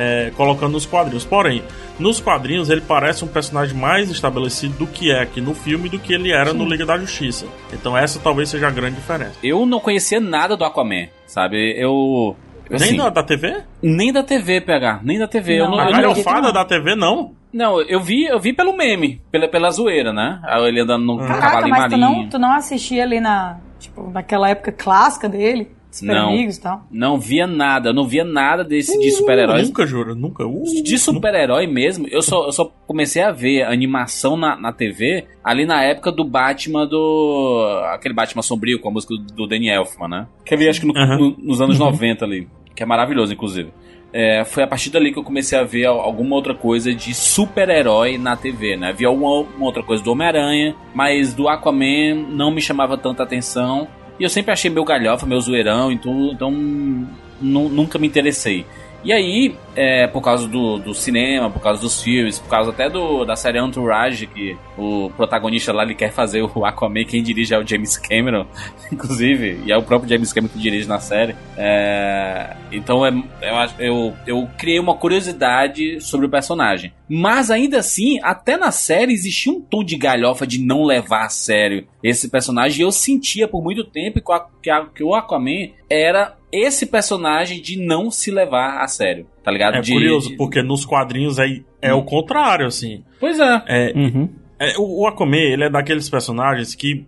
é, 0.00 0.32
colocando 0.36 0.72
nos 0.72 0.86
quadrinhos. 0.86 1.24
Porém, 1.24 1.62
nos 1.98 2.20
quadrinhos 2.20 2.70
ele 2.70 2.80
parece 2.80 3.22
um 3.24 3.28
personagem 3.28 3.76
mais 3.76 4.10
estabelecido 4.10 4.74
do 4.78 4.86
que 4.86 5.10
é 5.12 5.20
aqui 5.20 5.40
no 5.40 5.54
filme 5.54 5.88
do 5.88 5.98
que 5.98 6.14
ele 6.14 6.32
era 6.32 6.54
no 6.54 6.64
Liga 6.64 6.86
da 6.86 6.96
Justiça. 6.96 7.46
Então 7.72 7.96
essa 7.96 8.18
talvez 8.18 8.48
seja 8.48 8.68
a 8.68 8.70
grande 8.70 8.96
diferença. 8.96 9.34
Eu 9.42 9.66
não 9.66 9.78
conhecia 9.80 10.18
nada 10.20 10.56
do 10.56 10.64
Aquaman, 10.64 11.08
sabe? 11.26 11.74
Eu. 11.78 12.34
assim, 12.72 12.90
Nem 12.92 12.96
da, 12.96 13.10
da 13.10 13.22
TV? 13.22 13.62
nem 13.82 14.12
da 14.12 14.22
TV, 14.22 14.60
PH, 14.62 15.00
nem 15.02 15.18
da 15.18 15.28
TV. 15.28 15.60
eu 15.60 15.64
Não, 15.64 15.64
A 15.64 15.66
eu 15.66 15.70
não 15.70 15.76
não, 15.76 15.84
acredito, 15.84 16.24
galhofada 16.24 16.52
da 16.52 16.64
TV, 16.64 16.94
não. 16.96 17.32
não, 17.52 17.80
eu 17.82 18.00
vi, 18.00 18.24
eu 18.24 18.40
vi 18.40 18.52
pelo 18.54 18.74
meme, 18.76 19.20
pela, 19.30 19.48
pela 19.48 19.70
zoeira, 19.70 20.12
né? 20.12 20.40
Aí 20.44 20.64
Ele 20.68 20.80
andando 20.80 21.04
no 21.04 21.18
Caraca, 21.18 21.40
cavalinho 21.40 21.70
mas 21.70 21.92
tu 21.92 21.98
marinho. 21.98 22.22
não, 22.22 22.28
tu 22.30 22.38
não 22.38 22.52
assistia 22.52 23.02
ali 23.02 23.20
na. 23.20 23.58
Tipo, 23.78 24.10
naquela 24.10 24.48
época 24.50 24.72
clássica 24.72 25.28
dele? 25.28 25.70
Super 25.90 26.14
Não. 26.14 26.28
Amigos 26.30 26.56
e 26.56 26.60
tal. 26.60 26.82
Não 26.90 27.18
via 27.18 27.46
nada, 27.46 27.90
eu 27.90 27.94
não 27.94 28.06
via 28.06 28.24
nada 28.24 28.62
desse 28.62 28.96
de 28.98 29.10
super-heróis. 29.10 29.66
Nunca, 29.66 29.84
juro, 29.86 30.14
nunca. 30.14 30.46
Uh, 30.46 30.62
De 30.84 30.96
super-herói 30.98 31.66
mesmo, 31.66 32.06
eu 32.08 32.22
só, 32.22 32.46
eu 32.46 32.52
só 32.52 32.70
comecei 32.86 33.22
a 33.22 33.32
ver 33.32 33.62
animação 33.64 34.36
na, 34.36 34.54
na 34.56 34.72
TV 34.72 35.24
ali 35.42 35.66
na 35.66 35.82
época 35.82 36.12
do 36.12 36.22
Batman 36.24 36.86
do. 36.86 37.82
aquele 37.92 38.14
Batman 38.14 38.42
sombrio 38.42 38.78
com 38.80 38.88
a 38.88 38.92
música 38.92 39.14
do, 39.14 39.22
do 39.34 39.46
Danny 39.46 39.68
Elfman, 39.68 40.08
né? 40.08 40.26
Que 40.44 40.54
eu 40.54 40.58
vi 40.58 40.68
acho 40.68 40.80
que 40.80 40.86
no- 40.86 40.96
Aham. 40.96 41.18
no- 41.18 41.36
nos 41.38 41.60
anos 41.60 41.78
90 41.78 42.24
ali. 42.24 42.48
Que 42.74 42.82
é 42.82 42.86
maravilhoso, 42.86 43.32
inclusive. 43.32 43.70
É, 44.12 44.44
foi 44.44 44.64
a 44.64 44.66
partir 44.66 44.90
dali 44.90 45.12
que 45.12 45.18
eu 45.20 45.22
comecei 45.22 45.56
a 45.56 45.62
ver 45.62 45.84
al- 45.86 46.00
alguma 46.00 46.34
outra 46.34 46.52
coisa 46.54 46.92
de 46.92 47.14
super-herói 47.14 48.18
na 48.18 48.36
TV, 48.36 48.76
né? 48.76 48.92
Vi 48.92 49.04
alguma 49.04 49.40
uma 49.56 49.66
outra 49.66 49.82
coisa 49.82 50.02
do 50.02 50.10
Homem-Aranha, 50.12 50.74
mas 50.94 51.32
do 51.34 51.48
Aquaman 51.48 52.14
não 52.30 52.50
me 52.50 52.60
chamava 52.60 52.96
tanta 52.98 53.22
atenção. 53.22 53.86
E 54.20 54.22
eu 54.22 54.28
sempre 54.28 54.52
achei 54.52 54.70
meu 54.70 54.84
galhofa, 54.84 55.24
meu 55.26 55.40
zoeirão 55.40 55.90
então 55.90 56.52
nu- 57.40 57.68
nunca 57.70 57.98
me 57.98 58.06
interessei. 58.06 58.66
E 59.02 59.12
aí, 59.12 59.54
é, 59.74 60.06
por 60.06 60.20
causa 60.20 60.46
do, 60.46 60.78
do 60.78 60.92
cinema, 60.94 61.48
por 61.50 61.60
causa 61.62 61.80
dos 61.80 62.02
filmes, 62.02 62.38
por 62.38 62.48
causa 62.50 62.70
até 62.70 62.88
do, 62.90 63.24
da 63.24 63.34
série 63.34 63.58
Entourage, 63.58 64.26
que 64.26 64.56
o 64.76 65.10
protagonista 65.16 65.72
lá 65.72 65.84
ele 65.84 65.94
quer 65.94 66.12
fazer 66.12 66.42
o 66.42 66.64
Aquaman, 66.66 67.04
quem 67.04 67.22
dirige 67.22 67.54
é 67.54 67.58
o 67.58 67.66
James 67.66 67.96
Cameron, 67.96 68.46
inclusive, 68.92 69.62
e 69.64 69.72
é 69.72 69.76
o 69.76 69.82
próprio 69.82 70.08
James 70.10 70.32
Cameron 70.32 70.52
que 70.52 70.58
dirige 70.58 70.86
na 70.86 71.00
série. 71.00 71.34
É, 71.56 72.56
então 72.72 73.06
é, 73.06 73.10
eu, 73.40 73.56
eu, 73.78 74.14
eu 74.26 74.48
criei 74.58 74.78
uma 74.78 74.94
curiosidade 74.96 76.00
sobre 76.00 76.26
o 76.26 76.30
personagem. 76.30 76.92
Mas 77.08 77.50
ainda 77.50 77.78
assim, 77.78 78.20
até 78.22 78.56
na 78.56 78.70
série 78.70 79.12
existia 79.12 79.52
um 79.52 79.60
tom 79.60 79.82
de 79.82 79.96
galhofa 79.96 80.46
de 80.46 80.60
não 80.62 80.84
levar 80.84 81.24
a 81.24 81.28
sério 81.28 81.86
esse 82.02 82.28
personagem. 82.28 82.80
E 82.80 82.82
eu 82.84 82.92
sentia 82.92 83.48
por 83.48 83.62
muito 83.62 83.82
tempo 83.84 84.20
que 84.20 84.30
Aqu- 84.32 84.50
que 84.62 84.70
a- 84.70 84.86
que 84.94 85.02
o 85.02 85.14
Aquaman 85.14 85.70
era 85.88 86.36
esse 86.52 86.86
personagem 86.86 87.60
de 87.60 87.76
não 87.78 88.10
se 88.10 88.30
levar 88.30 88.82
a 88.82 88.88
sério, 88.88 89.26
tá 89.42 89.50
ligado? 89.50 89.76
É 89.76 89.80
De- 89.80 89.92
curioso, 89.92 90.30
de- 90.30 90.36
porque 90.36 90.62
nos 90.62 90.84
quadrinhos 90.84 91.38
é, 91.38 91.60
é 91.80 91.94
o 91.94 92.02
contrário, 92.02 92.66
assim. 92.66 93.04
Pois 93.18 93.38
é. 93.38 93.62
É, 93.68 93.92
Uhum. 93.94 94.28
é, 94.58 94.76
o, 94.78 95.02
o 95.02 95.06
Aquaman, 95.06 95.36
ele 95.36 95.64
é 95.64 95.70
daqueles 95.70 96.08
personagens 96.08 96.74
que 96.74 97.04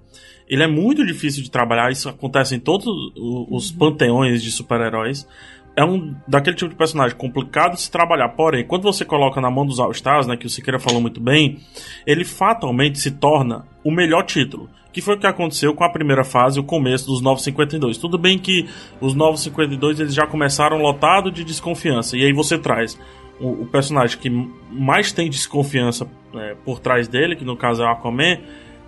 ele 0.49 0.63
é 0.63 0.67
muito 0.67 1.05
difícil 1.07 1.43
de 1.43 1.51
trabalhar, 1.51 1.91
isso 1.91 2.09
acontece 2.09 2.55
em 2.55 2.61
todos 2.61 2.87
os 3.17 3.71
panteões 3.73 4.43
de 4.43 4.51
super-heróis. 4.51 5.27
É 5.75 5.83
um 5.83 6.15
daquele 6.29 6.55
tipo 6.55 6.69
de 6.71 6.77
personagem 6.77 7.17
complicado 7.17 7.73
de 7.73 7.81
se 7.81 7.91
trabalhar. 7.91 8.29
Porém, 8.31 8.63
quando 8.63 8.83
você 8.83 9.07
coloca 9.07 9.41
na 9.41 9.51
mão 9.51 9.65
dos 9.65 9.81
All-Stars, 9.81 10.27
né, 10.27 10.37
que 10.37 10.45
o 10.45 10.51
Siqueira 10.51 10.79
falou 10.79 11.01
muito 11.01 11.19
bem, 11.19 11.61
ele 12.07 12.27
fatalmente 12.27 12.99
se 12.99 13.13
torna 13.13 13.65
o 13.83 13.91
melhor 13.91 14.25
título. 14.25 14.69
Que 14.93 15.01
foi 15.01 15.15
o 15.15 15.19
que 15.19 15.27
aconteceu 15.27 15.75
com 15.75 15.85
a 15.85 15.89
primeira 15.89 16.23
fase, 16.25 16.61
o 16.61 16.65
começo 16.65 17.07
dos 17.07 17.21
952. 17.23 17.97
Tudo 17.97 18.19
bem 18.19 18.39
que 18.39 18.69
os 19.01 19.15
952 19.15 20.01
eles 20.01 20.15
já 20.15 20.27
começaram 20.27 20.79
lotado 20.83 21.31
de 21.31 21.45
desconfiança. 21.45 22.17
E 22.17 22.25
aí 22.25 22.33
você 22.33 22.59
traz 22.59 22.99
o, 23.41 23.63
o 23.63 23.67
personagem 23.67 24.19
que 24.19 24.31
mais 24.71 25.13
tem 25.13 25.31
desconfiança 25.31 26.07
é, 26.35 26.55
por 26.65 26.79
trás 26.79 27.09
dele, 27.09 27.37
que 27.37 27.45
no 27.45 27.57
caso 27.57 27.83
é 27.83 27.87
o 27.87 27.89
Aquaman, 27.89 28.39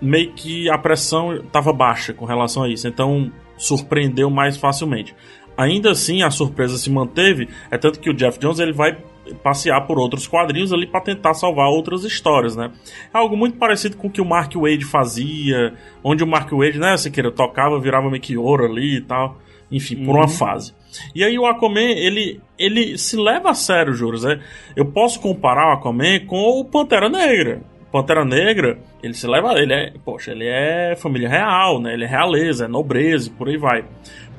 meio 0.01 0.31
que 0.33 0.69
a 0.69 0.77
pressão 0.77 1.35
estava 1.35 1.73
baixa 1.73 2.13
com 2.13 2.25
relação 2.25 2.63
a 2.63 2.69
isso. 2.69 2.87
Então 2.87 3.31
surpreendeu 3.57 4.29
mais 4.29 4.57
facilmente. 4.57 5.15
Ainda 5.57 5.91
assim, 5.91 6.21
a 6.21 6.29
surpresa 6.29 6.77
se 6.77 6.89
manteve, 6.89 7.47
é 7.71 7.77
tanto 7.77 7.99
que 7.99 8.09
o 8.09 8.13
Jeff 8.13 8.39
Jones 8.39 8.59
ele 8.59 8.73
vai 8.73 8.97
passear 9.43 9.81
por 9.87 9.97
outros 9.97 10.27
quadrinhos 10.27 10.71
ali 10.71 10.85
para 10.85 11.01
tentar 11.01 11.33
salvar 11.33 11.67
outras 11.67 12.03
histórias, 12.03 12.55
né? 12.55 12.71
É 13.13 13.17
algo 13.17 13.35
muito 13.35 13.57
parecido 13.57 13.97
com 13.97 14.07
o 14.07 14.11
que 14.11 14.21
o 14.21 14.25
Mark 14.25 14.53
Wade 14.55 14.85
fazia, 14.85 15.73
onde 16.03 16.23
o 16.23 16.27
Mark 16.27 16.51
Wade, 16.51 16.77
né, 16.77 16.95
se 16.97 17.09
queira, 17.09 17.31
tocava, 17.31 17.79
virava 17.79 18.09
meio 18.09 18.21
que 18.21 18.37
ouro 18.37 18.65
ali 18.65 18.97
e 18.97 19.01
tal, 19.01 19.39
enfim, 19.71 20.03
por 20.05 20.15
uma 20.15 20.27
fase. 20.27 20.73
E 21.13 21.23
aí 21.23 21.37
o 21.37 21.45
Aquaman, 21.45 21.81
ele, 21.81 22.39
ele 22.57 22.97
se 22.97 23.17
leva 23.17 23.49
a 23.49 23.53
sério, 23.53 23.93
juros, 23.93 24.23
né? 24.23 24.39
Eu 24.75 24.85
posso 24.85 25.19
comparar 25.19 25.69
o 25.69 25.73
Aquaman 25.73 26.19
com 26.25 26.59
o 26.59 26.65
Pantera 26.65 27.09
Negra. 27.09 27.61
Pantera 27.91 28.25
Negra, 28.25 28.77
ele 29.01 29.13
se 29.13 29.25
leva, 29.25 29.53
ele 29.53 29.73
é, 29.73 29.93
poxa, 30.03 30.31
ele 30.31 30.45
é 30.45 30.95
família 30.97 31.29
real, 31.29 31.79
né? 31.79 31.93
Ele 31.93 32.03
é 32.03 32.07
realeza, 32.07 32.65
é 32.65 32.67
nobreza, 32.67 33.29
e 33.29 33.31
por 33.31 33.47
aí 33.47 33.57
vai. 33.57 33.85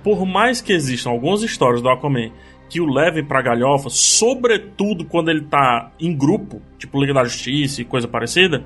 Por 0.07 0.25
mais 0.25 0.61
que 0.61 0.73
existam 0.73 1.11
algumas 1.11 1.43
histórias 1.43 1.83
do 1.83 1.89
Aquaman 1.89 2.31
que 2.69 2.81
o 2.81 2.87
levem 2.87 3.25
pra 3.25 3.43
galhofa, 3.43 3.91
sobretudo 3.91 5.05
quando 5.05 5.33
ele 5.33 5.41
tá 5.41 5.91
em 5.99 6.17
grupo, 6.17 6.63
tipo 6.79 7.01
Liga 7.01 7.13
da 7.13 7.25
Justiça 7.25 7.83
e 7.83 7.85
coisa 7.85 8.07
parecida, 8.07 8.63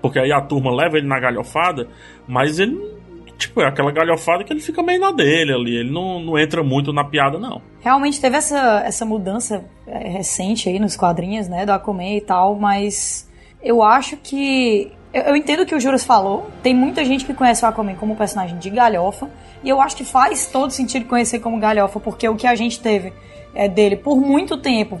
porque 0.00 0.18
aí 0.18 0.32
a 0.32 0.40
turma 0.40 0.74
leva 0.74 0.96
ele 0.96 1.06
na 1.06 1.20
galhofada, 1.20 1.88
mas 2.26 2.58
ele, 2.58 2.80
tipo, 3.36 3.60
é 3.60 3.66
aquela 3.66 3.92
galhofada 3.92 4.42
que 4.42 4.50
ele 4.50 4.62
fica 4.62 4.82
meio 4.82 4.98
na 4.98 5.12
dele 5.12 5.52
ali, 5.52 5.76
ele 5.76 5.90
não, 5.90 6.20
não 6.20 6.38
entra 6.38 6.62
muito 6.62 6.90
na 6.90 7.04
piada, 7.04 7.38
não. 7.38 7.60
Realmente 7.80 8.18
teve 8.18 8.38
essa, 8.38 8.82
essa 8.82 9.04
mudança 9.04 9.62
é, 9.86 10.08
recente 10.08 10.70
aí 10.70 10.78
nos 10.78 10.96
quadrinhos, 10.96 11.48
né, 11.48 11.66
do 11.66 11.72
Aquaman 11.72 12.16
e 12.16 12.22
tal, 12.22 12.54
mas 12.54 13.30
eu 13.62 13.82
acho 13.82 14.16
que. 14.16 14.90
Eu, 15.12 15.22
eu 15.22 15.36
entendo 15.36 15.60
o 15.62 15.66
que 15.66 15.74
o 15.74 15.80
Juras 15.80 16.04
falou. 16.04 16.50
Tem 16.62 16.74
muita 16.74 17.04
gente 17.04 17.24
que 17.24 17.32
conhece 17.34 17.64
o 17.64 17.68
Aquaman 17.68 17.94
como 17.94 18.14
personagem 18.16 18.58
de 18.58 18.70
galhofa, 18.70 19.28
e 19.64 19.68
eu 19.68 19.80
acho 19.80 19.96
que 19.96 20.04
faz 20.04 20.46
todo 20.46 20.70
sentido 20.70 21.06
conhecer 21.06 21.40
como 21.40 21.58
galhofa, 21.58 21.98
porque 22.00 22.28
o 22.28 22.36
que 22.36 22.46
a 22.46 22.54
gente 22.54 22.80
teve 22.80 23.12
é, 23.54 23.68
dele 23.68 23.96
por 23.96 24.20
muito 24.20 24.56
tempo 24.58 25.00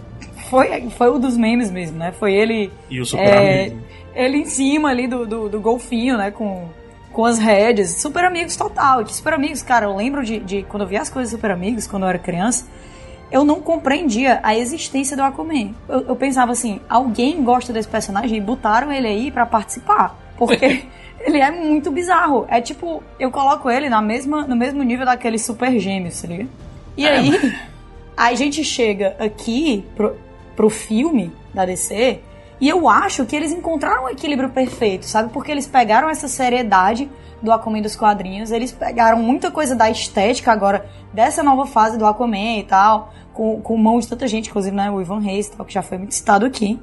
foi, 0.50 0.88
foi 0.90 1.08
o 1.10 1.18
dos 1.18 1.36
memes 1.36 1.70
mesmo, 1.70 1.98
né? 1.98 2.12
Foi 2.12 2.32
ele. 2.32 2.72
E 2.90 3.00
o 3.00 3.04
Super 3.04 3.22
É, 3.22 3.60
Amigo. 3.66 3.80
ele 4.14 4.38
em 4.38 4.46
cima 4.46 4.88
ali 4.88 5.06
do, 5.06 5.26
do, 5.26 5.48
do 5.48 5.60
golfinho, 5.60 6.16
né? 6.16 6.30
Com, 6.30 6.64
com 7.12 7.24
as 7.26 7.38
rédeas. 7.38 7.90
Super 8.00 8.24
amigos 8.24 8.56
total. 8.56 9.04
Que 9.04 9.14
super 9.14 9.34
amigos, 9.34 9.62
cara, 9.62 9.84
eu 9.86 9.94
lembro 9.94 10.24
de, 10.24 10.38
de 10.40 10.62
quando 10.62 10.82
eu 10.84 10.88
vi 10.88 10.96
as 10.96 11.10
coisas 11.10 11.30
super 11.30 11.50
amigos, 11.50 11.86
quando 11.86 12.04
eu 12.04 12.08
era 12.08 12.18
criança, 12.18 12.66
eu 13.30 13.44
não 13.44 13.60
compreendia 13.60 14.40
a 14.42 14.56
existência 14.56 15.16
do 15.16 15.22
Aquaman. 15.22 15.74
Eu, 15.88 16.00
eu 16.08 16.16
pensava 16.16 16.52
assim, 16.52 16.80
alguém 16.88 17.42
gosta 17.42 17.72
desse 17.72 17.88
personagem 17.88 18.38
e 18.38 18.40
botaram 18.40 18.90
ele 18.92 19.06
aí 19.06 19.30
pra 19.30 19.44
participar. 19.44 20.18
Porque 20.36 20.84
ele 21.20 21.38
é 21.38 21.50
muito 21.50 21.90
bizarro. 21.90 22.46
É 22.48 22.60
tipo, 22.60 23.02
eu 23.18 23.30
coloco 23.30 23.70
ele 23.70 23.88
na 23.88 24.00
mesma, 24.00 24.42
no 24.46 24.56
mesmo 24.56 24.82
nível 24.82 25.04
daqueles 25.04 25.44
super 25.44 25.78
gêmeos, 25.78 26.20
tá 26.20 26.28
ligado? 26.28 26.50
E 26.96 27.06
aí, 27.06 27.32
a 28.16 28.34
gente 28.34 28.64
chega 28.64 29.14
aqui 29.18 29.84
pro, 29.94 30.16
pro 30.56 30.70
filme 30.70 31.30
da 31.52 31.64
DC 31.64 32.20
e 32.60 32.68
eu 32.68 32.88
acho 32.88 33.24
que 33.24 33.36
eles 33.36 33.52
encontraram 33.52 34.04
um 34.04 34.08
equilíbrio 34.08 34.48
perfeito, 34.48 35.06
sabe? 35.06 35.32
Porque 35.32 35.50
eles 35.50 35.66
pegaram 35.66 36.08
essa 36.08 36.26
seriedade 36.26 37.08
do 37.42 37.52
Aquaman 37.52 37.80
dos 37.80 37.96
quadrinhos, 37.96 38.50
eles 38.50 38.72
pegaram 38.72 39.18
muita 39.18 39.50
coisa 39.50 39.74
da 39.74 39.90
estética 39.90 40.52
agora 40.52 40.88
dessa 41.12 41.42
nova 41.42 41.66
fase 41.66 41.98
do 41.98 42.06
Aquaman 42.06 42.58
e 42.58 42.64
tal, 42.64 43.12
com, 43.32 43.60
com 43.60 43.76
mão 43.76 43.98
de 43.98 44.08
tanta 44.08 44.26
gente, 44.26 44.50
inclusive 44.50 44.74
né, 44.74 44.90
o 44.90 45.00
Ivan 45.00 45.20
Reis, 45.20 45.48
tal, 45.48 45.64
que 45.64 45.72
já 45.72 45.82
foi 45.82 45.98
muito 45.98 46.14
citado 46.14 46.44
aqui. 46.44 46.80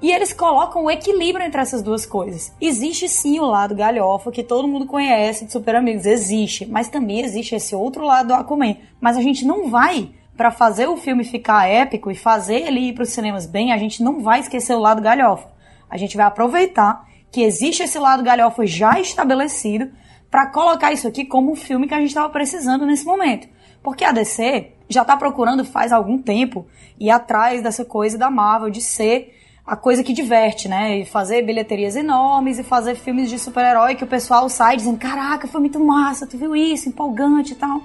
E 0.00 0.12
eles 0.12 0.32
colocam 0.32 0.84
o 0.84 0.90
equilíbrio 0.90 1.44
entre 1.44 1.60
essas 1.60 1.82
duas 1.82 2.04
coisas. 2.04 2.52
Existe 2.60 3.08
sim 3.08 3.38
o 3.40 3.46
lado 3.46 3.74
galhofa, 3.74 4.30
que 4.30 4.42
todo 4.42 4.68
mundo 4.68 4.86
conhece 4.86 5.46
de 5.46 5.52
Super 5.52 5.76
Amigos, 5.76 6.04
existe. 6.04 6.66
Mas 6.66 6.88
também 6.88 7.20
existe 7.20 7.54
esse 7.54 7.74
outro 7.74 8.04
lado 8.04 8.28
do 8.28 8.34
Aquaman. 8.34 8.76
Mas 9.00 9.16
a 9.16 9.22
gente 9.22 9.46
não 9.46 9.70
vai, 9.70 10.10
pra 10.36 10.50
fazer 10.50 10.86
o 10.86 10.98
filme 10.98 11.24
ficar 11.24 11.66
épico 11.66 12.10
e 12.10 12.14
fazer 12.14 12.66
ele 12.66 12.80
ir 12.80 12.92
pros 12.92 13.08
cinemas 13.08 13.46
bem, 13.46 13.72
a 13.72 13.78
gente 13.78 14.02
não 14.02 14.20
vai 14.20 14.40
esquecer 14.40 14.74
o 14.74 14.80
lado 14.80 15.00
galhofa. 15.00 15.48
A 15.88 15.96
gente 15.96 16.16
vai 16.16 16.26
aproveitar 16.26 17.06
que 17.30 17.42
existe 17.42 17.82
esse 17.82 17.98
lado 17.98 18.22
galhofa 18.22 18.66
já 18.66 18.98
estabelecido 19.00 19.90
pra 20.30 20.46
colocar 20.46 20.92
isso 20.92 21.06
aqui 21.06 21.24
como 21.24 21.52
um 21.52 21.56
filme 21.56 21.86
que 21.86 21.94
a 21.94 21.98
gente 21.98 22.08
estava 22.08 22.28
precisando 22.28 22.86
nesse 22.86 23.04
momento. 23.04 23.48
Porque 23.82 24.04
a 24.04 24.12
DC 24.12 24.72
já 24.88 25.04
tá 25.04 25.16
procurando 25.16 25.64
faz 25.64 25.92
algum 25.92 26.18
tempo 26.18 26.66
ir 26.98 27.10
atrás 27.10 27.62
dessa 27.62 27.84
coisa 27.84 28.18
da 28.18 28.30
Marvel 28.30 28.70
de 28.70 28.80
ser 28.80 29.34
a 29.66 29.74
coisa 29.74 30.04
que 30.04 30.12
diverte, 30.12 30.68
né? 30.68 30.98
E 30.98 31.04
fazer 31.04 31.42
bilheterias 31.42 31.96
enormes 31.96 32.58
e 32.58 32.62
fazer 32.62 32.94
filmes 32.94 33.28
de 33.28 33.38
super-herói 33.38 33.96
que 33.96 34.04
o 34.04 34.06
pessoal 34.06 34.48
sai 34.48 34.76
dizendo: 34.76 34.98
Caraca, 34.98 35.48
foi 35.48 35.60
muito 35.60 35.80
massa, 35.80 36.26
tu 36.26 36.38
viu 36.38 36.54
isso, 36.54 36.88
empolgante 36.88 37.52
e 37.52 37.56
tal. 37.56 37.82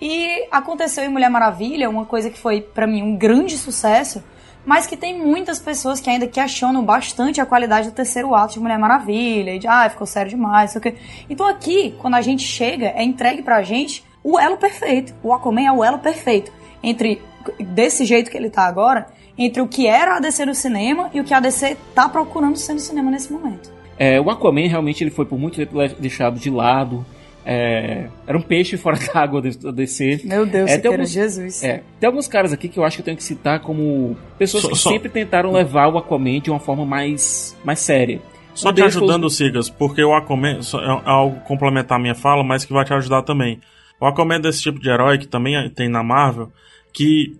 E 0.00 0.46
aconteceu 0.50 1.04
em 1.04 1.08
Mulher 1.08 1.30
Maravilha, 1.30 1.90
uma 1.90 2.04
coisa 2.04 2.30
que 2.30 2.38
foi 2.38 2.60
pra 2.60 2.86
mim 2.86 3.02
um 3.02 3.16
grande 3.16 3.56
sucesso, 3.56 4.22
mas 4.64 4.86
que 4.86 4.96
tem 4.96 5.18
muitas 5.18 5.58
pessoas 5.58 6.00
que 6.00 6.08
ainda 6.08 6.26
questionam 6.26 6.84
bastante 6.84 7.40
a 7.40 7.46
qualidade 7.46 7.90
do 7.90 7.94
terceiro 7.94 8.34
ato 8.34 8.54
de 8.54 8.60
Mulher 8.60 8.78
Maravilha, 8.78 9.54
e 9.54 9.58
de 9.58 9.66
ah, 9.66 9.88
ficou 9.90 10.06
sério 10.06 10.30
demais, 10.30 10.70
sei 10.70 10.78
o 10.78 10.82
quê. 10.82 10.94
Então 11.28 11.46
aqui, 11.46 11.94
quando 11.98 12.14
a 12.14 12.22
gente 12.22 12.42
chega, 12.42 12.86
é 12.86 13.02
entregue 13.02 13.42
pra 13.42 13.62
gente 13.62 14.04
o 14.22 14.38
elo 14.38 14.56
perfeito. 14.56 15.14
O 15.22 15.32
Aquaman 15.32 15.66
é 15.66 15.72
o 15.72 15.84
elo 15.84 15.98
perfeito 15.98 16.50
entre 16.82 17.20
desse 17.60 18.04
jeito 18.04 18.30
que 18.30 18.36
ele 18.36 18.48
tá 18.48 18.62
agora, 18.62 19.06
entre 19.36 19.60
o 19.60 19.68
que 19.68 19.86
era 19.86 20.16
a 20.16 20.20
DC 20.20 20.46
no 20.46 20.54
cinema 20.54 21.10
e 21.12 21.20
o 21.20 21.24
que 21.24 21.34
a 21.34 21.40
DC 21.40 21.76
tá 21.94 22.08
procurando 22.08 22.56
ser 22.56 22.72
no 22.72 22.80
cinema 22.80 23.10
nesse 23.10 23.32
momento. 23.32 23.72
É, 23.98 24.20
o 24.20 24.30
Aquaman 24.30 24.66
realmente 24.68 25.04
ele 25.04 25.10
foi 25.10 25.24
por 25.24 25.38
muito 25.38 25.56
tempo 25.56 25.76
deixado 25.98 26.38
de 26.38 26.50
lado. 26.50 27.04
É, 27.46 28.08
era 28.26 28.38
um 28.38 28.40
peixe 28.40 28.76
fora 28.78 28.96
d'água 29.12 29.42
da 29.42 29.70
DC. 29.70 30.22
Meu 30.24 30.46
Deus, 30.46 30.70
É, 30.70 30.74
é, 30.74 30.78
tem 30.78 30.90
alguns- 30.90 31.10
Jesus. 31.10 31.62
É, 31.62 31.82
tem 32.00 32.06
alguns 32.06 32.26
caras 32.26 32.52
aqui 32.52 32.68
que 32.68 32.78
eu 32.78 32.84
acho 32.84 32.96
que 32.96 33.02
eu 33.02 33.04
tenho 33.04 33.16
que 33.16 33.22
citar 33.24 33.60
como 33.60 34.16
pessoas 34.38 34.62
Só- 34.62 34.68
que 34.70 34.76
só- 34.76 34.90
sempre 34.90 35.08
tentaram 35.10 35.52
levar 35.52 35.88
o 35.88 35.98
Aquaman 35.98 36.40
de 36.40 36.50
uma 36.50 36.58
forma 36.60 36.86
mais, 36.86 37.54
mais 37.64 37.80
séria. 37.80 38.20
Só 38.54 38.68
Um 38.70 38.72
te 38.72 38.76
deles 38.76 38.94
foi 38.94 39.02
ajudando, 39.02 39.28
Sigas, 39.28 39.68
porque 39.68 40.02
o 40.02 40.14
Aquaman 40.14 40.62
só 40.62 40.80
é 40.80 41.02
algo 41.04 41.40
complementar 41.40 41.98
a 41.98 42.00
minha 42.00 42.14
fala, 42.14 42.42
mas 42.44 42.64
que 42.64 42.72
vai 42.72 42.84
te 42.84 42.94
ajudar 42.94 43.22
também. 43.22 43.60
O 44.00 44.06
Aquaman 44.06 44.36
é 44.36 44.40
desse 44.40 44.62
tipo 44.62 44.78
de 44.80 44.88
herói 44.88 45.18
que 45.18 45.26
também 45.26 45.68
tem 45.70 45.88
na 45.88 46.02
Marvel, 46.02 46.50
que 46.92 47.36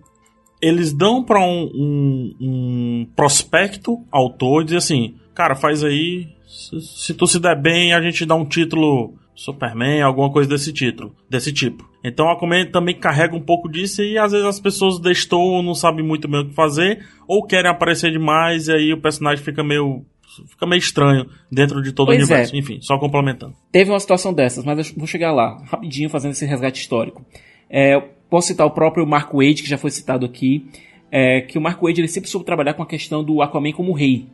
eles 0.61 0.93
dão 0.93 1.23
pra 1.23 1.39
um, 1.39 1.63
um- 1.73 2.35
um 2.41 3.07
prospecto 3.15 3.99
autor 4.11 4.61
e 4.61 4.65
dizem 4.65 4.77
assim, 4.77 5.15
cara, 5.33 5.55
faz 5.55 5.83
aí, 5.83 6.27
se, 6.45 6.79
se 6.81 7.13
tu 7.13 7.25
se 7.27 7.39
der 7.39 7.59
bem, 7.59 7.93
a 7.93 8.01
gente 8.01 8.25
dá 8.25 8.35
um 8.35 8.45
título 8.45 9.13
Superman, 9.35 10.01
alguma 10.01 10.31
coisa 10.31 10.49
desse 10.49 10.71
título, 10.71 11.13
desse 11.29 11.51
tipo. 11.51 11.87
Então 12.03 12.25
o 12.25 12.29
Aquaman 12.29 12.65
também 12.67 12.97
carrega 12.97 13.35
um 13.35 13.41
pouco 13.41 13.69
disso 13.69 14.01
e 14.01 14.17
às 14.17 14.31
vezes 14.31 14.47
as 14.47 14.59
pessoas 14.59 14.99
destoam, 14.99 15.61
não 15.61 15.75
sabem 15.75 16.05
muito 16.05 16.27
bem 16.27 16.41
o 16.41 16.47
que 16.47 16.53
fazer, 16.55 17.05
ou 17.27 17.45
querem 17.45 17.69
aparecer 17.69 18.11
demais 18.11 18.67
e 18.67 18.71
aí 18.71 18.93
o 18.93 19.01
personagem 19.01 19.43
fica 19.43 19.63
meio 19.63 20.05
fica 20.47 20.65
meio 20.65 20.79
estranho 20.79 21.27
dentro 21.51 21.81
de 21.81 21.91
todo 21.91 22.07
Pois 22.07 22.17
o 22.17 22.21
universo. 22.21 22.55
é. 22.55 22.57
Enfim, 22.57 22.79
só 22.81 22.97
complementando. 22.97 23.53
Teve 23.71 23.89
uma 23.91 23.99
situação 23.99 24.33
dessas, 24.33 24.65
mas 24.65 24.77
eu 24.89 24.95
vou 24.97 25.07
chegar 25.07 25.31
lá, 25.31 25.57
rapidinho, 25.65 26.09
fazendo 26.09 26.31
esse 26.31 26.45
resgate 26.45 26.81
histórico. 26.81 27.25
É, 27.69 27.99
posso 28.29 28.47
citar 28.47 28.65
o 28.65 28.71
próprio 28.71 29.05
Mark 29.05 29.33
Wade, 29.33 29.63
que 29.63 29.69
já 29.69 29.77
foi 29.77 29.91
citado 29.91 30.25
aqui. 30.25 30.65
é 31.11 31.41
que 31.41 31.57
o 31.57 31.61
Mark 31.61 31.81
Wade 31.81 32.01
ele 32.01 32.07
sempre 32.07 32.29
soube 32.29 32.45
trabalhar 32.45 32.73
com 32.73 32.83
a 32.83 32.85
questão 32.85 33.23
do 33.23 33.41
Aquaman 33.41 33.71
como 33.71 33.93
rei. 33.93 34.27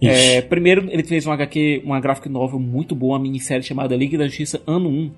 É, 0.00 0.40
primeiro, 0.42 0.88
ele 0.90 1.04
fez 1.04 1.26
HQ, 1.26 1.82
uma 1.84 2.00
graphic 2.00 2.28
novel 2.28 2.58
muito 2.58 2.94
boa, 2.94 3.16
uma 3.16 3.22
minissérie 3.22 3.62
chamada 3.62 3.96
Liga 3.96 4.18
da 4.18 4.26
Justiça 4.26 4.60
Ano 4.66 4.88
1, 4.88 5.10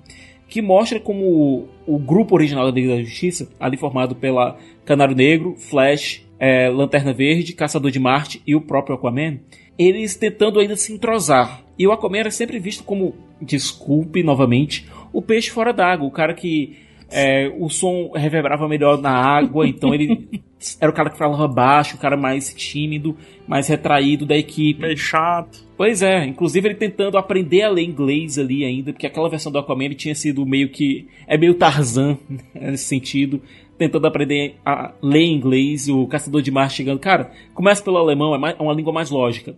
que 0.47 0.61
mostra 0.61 0.99
como 0.99 1.25
o, 1.25 1.95
o 1.95 1.97
grupo 1.97 2.35
original 2.35 2.65
da 2.65 2.71
Liga 2.71 2.95
da 2.95 3.01
Justiça, 3.01 3.49
ali 3.59 3.77
formado 3.77 4.15
pela 4.15 4.57
Canário 4.85 5.15
Negro, 5.15 5.55
Flash, 5.57 6.23
é, 6.39 6.69
Lanterna 6.69 7.13
Verde, 7.13 7.53
Caçador 7.53 7.91
de 7.91 7.99
Marte 7.99 8.41
e 8.45 8.55
o 8.55 8.61
próprio 8.61 8.95
Aquaman, 8.95 9.39
eles 9.77 10.15
tentando 10.15 10.59
ainda 10.59 10.75
se 10.75 10.93
entrosar. 10.93 11.63
E 11.77 11.87
o 11.87 11.91
Aquaman 11.91 12.19
era 12.19 12.31
sempre 12.31 12.59
visto 12.59 12.83
como, 12.83 13.15
desculpe 13.41 14.23
novamente, 14.23 14.87
o 15.11 15.21
peixe 15.21 15.49
fora 15.49 15.73
d'água, 15.73 16.07
o 16.07 16.11
cara 16.11 16.33
que 16.33 16.77
é, 17.11 17.51
o 17.57 17.69
som 17.69 18.11
reverberava 18.15 18.67
melhor 18.67 18.99
na 19.01 19.11
água, 19.11 19.67
então 19.67 19.93
ele 19.93 20.27
era 20.81 20.91
o 20.91 20.93
cara 20.93 21.09
que 21.09 21.17
falava 21.17 21.47
baixo, 21.47 21.95
o 21.95 21.99
cara 21.99 22.17
mais 22.17 22.53
tímido, 22.53 23.15
mais 23.47 23.67
retraído 23.67 24.25
da 24.25 24.35
equipe. 24.37 24.81
Meio 24.81 24.97
chato. 24.97 25.63
Pois 25.77 26.01
é, 26.01 26.25
inclusive 26.25 26.67
ele 26.69 26.75
tentando 26.75 27.17
aprender 27.17 27.61
a 27.63 27.69
ler 27.69 27.83
inglês 27.83 28.37
ali 28.39 28.63
ainda, 28.63 28.93
porque 28.93 29.05
aquela 29.07 29.29
versão 29.29 29.51
do 29.51 29.59
Aquaman 29.59 29.85
ele 29.85 29.95
tinha 29.95 30.15
sido 30.15 30.45
meio 30.45 30.69
que. 30.69 31.07
É 31.27 31.37
meio 31.37 31.53
Tarzan 31.53 32.17
nesse 32.55 32.85
sentido, 32.85 33.41
tentando 33.77 34.07
aprender 34.07 34.55
a 34.65 34.93
ler 35.01 35.25
inglês, 35.25 35.87
e 35.87 35.91
o 35.91 36.07
Caçador 36.07 36.41
de 36.41 36.49
Marte 36.51 36.75
chegando. 36.77 36.99
Cara, 36.99 37.31
começa 37.53 37.83
pelo 37.83 37.97
alemão, 37.97 38.33
é, 38.33 38.37
mais- 38.37 38.55
é 38.57 38.61
uma 38.63 38.73
língua 38.73 38.93
mais 38.93 39.09
lógica. 39.09 39.55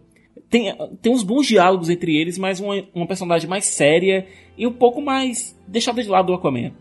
Tem, 0.49 0.73
tem 1.01 1.11
uns 1.11 1.23
bons 1.23 1.45
diálogos 1.45 1.89
entre 1.89 2.15
eles, 2.15 2.37
mas 2.37 2.59
uma, 2.59 2.81
uma 2.95 3.05
personagem 3.05 3.49
mais 3.49 3.65
séria 3.65 4.25
e 4.57 4.65
um 4.65 4.71
pouco 4.71 5.01
mais 5.01 5.55
deixada 5.67 6.01
de 6.01 6.07
lado 6.09 6.27
do 6.27 6.33
Aquaman. 6.33 6.71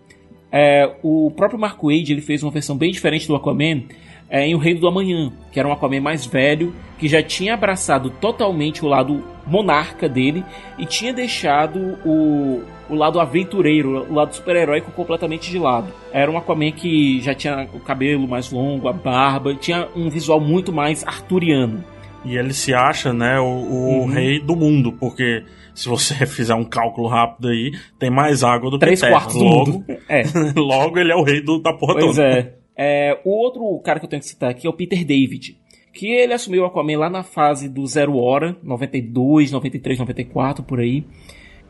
É, 0.52 0.90
o 1.02 1.30
próprio 1.36 1.58
Mark 1.58 1.78
Wade 1.82 2.12
ele 2.12 2.20
fez 2.20 2.42
uma 2.42 2.52
versão 2.52 2.76
bem 2.76 2.90
diferente 2.90 3.26
do 3.26 3.34
Aquaman 3.34 3.82
é, 4.30 4.46
em 4.46 4.54
O 4.54 4.58
Reino 4.58 4.80
do 4.80 4.88
Amanhã, 4.88 5.32
que 5.52 5.58
era 5.58 5.68
um 5.68 5.72
Aquaman 5.72 6.00
mais 6.00 6.24
velho, 6.26 6.72
que 6.98 7.08
já 7.08 7.22
tinha 7.22 7.54
abraçado 7.54 8.10
totalmente 8.10 8.84
o 8.84 8.88
lado 8.88 9.22
monarca 9.46 10.08
dele 10.08 10.44
e 10.78 10.86
tinha 10.86 11.12
deixado 11.12 11.98
o, 12.04 12.62
o 12.88 12.94
lado 12.94 13.20
aventureiro, 13.20 14.06
o 14.10 14.14
lado 14.14 14.34
super-heróico 14.34 14.90
completamente 14.92 15.50
de 15.50 15.58
lado. 15.58 15.92
Era 16.12 16.30
um 16.30 16.36
Aquaman 16.38 16.72
que 16.72 17.20
já 17.20 17.34
tinha 17.34 17.68
o 17.72 17.80
cabelo 17.80 18.26
mais 18.26 18.50
longo, 18.50 18.88
a 18.88 18.92
barba, 18.92 19.54
tinha 19.54 19.88
um 19.94 20.08
visual 20.08 20.40
muito 20.40 20.72
mais 20.72 21.04
arturiano. 21.06 21.84
E 22.24 22.36
ele 22.36 22.52
se 22.52 22.74
acha, 22.74 23.12
né, 23.12 23.38
o, 23.38 23.44
o 23.44 24.00
Uhum. 24.00 24.06
rei 24.06 24.40
do 24.40 24.56
mundo, 24.56 24.90
porque 24.92 25.44
se 25.76 25.88
você 25.88 26.14
fizer 26.26 26.54
um 26.54 26.64
cálculo 26.64 27.06
rápido 27.06 27.48
aí, 27.48 27.70
tem 27.98 28.10
mais 28.10 28.42
água 28.42 28.70
do 28.70 28.78
Três 28.78 29.00
que 29.00 29.06
terra. 29.06 29.20
quartos 29.20 29.36
logo. 29.40 29.84
É. 30.08 30.22
logo 30.56 30.98
ele 30.98 31.12
é 31.12 31.16
o 31.16 31.22
rei 31.22 31.40
do, 31.40 31.60
da 31.60 31.72
porra 31.72 31.94
Pois 31.94 32.16
toda. 32.16 32.26
é. 32.26 32.54
É, 32.78 33.20
O 33.24 33.30
outro 33.30 33.78
cara 33.84 33.98
que 33.98 34.04
eu 34.04 34.10
tenho 34.10 34.20
que 34.20 34.28
citar 34.28 34.50
aqui 34.50 34.66
é 34.66 34.70
o 34.70 34.72
Peter 34.72 35.04
David. 35.04 35.56
Que 35.92 36.08
ele 36.10 36.34
assumiu 36.34 36.62
o 36.62 36.66
Aquaman 36.66 36.98
lá 36.98 37.08
na 37.08 37.22
fase 37.22 37.68
do 37.70 37.86
Zero 37.86 38.18
Hora, 38.18 38.54
92, 38.62 39.50
93, 39.52 39.98
94, 39.98 40.62
por 40.62 40.78
aí. 40.80 41.04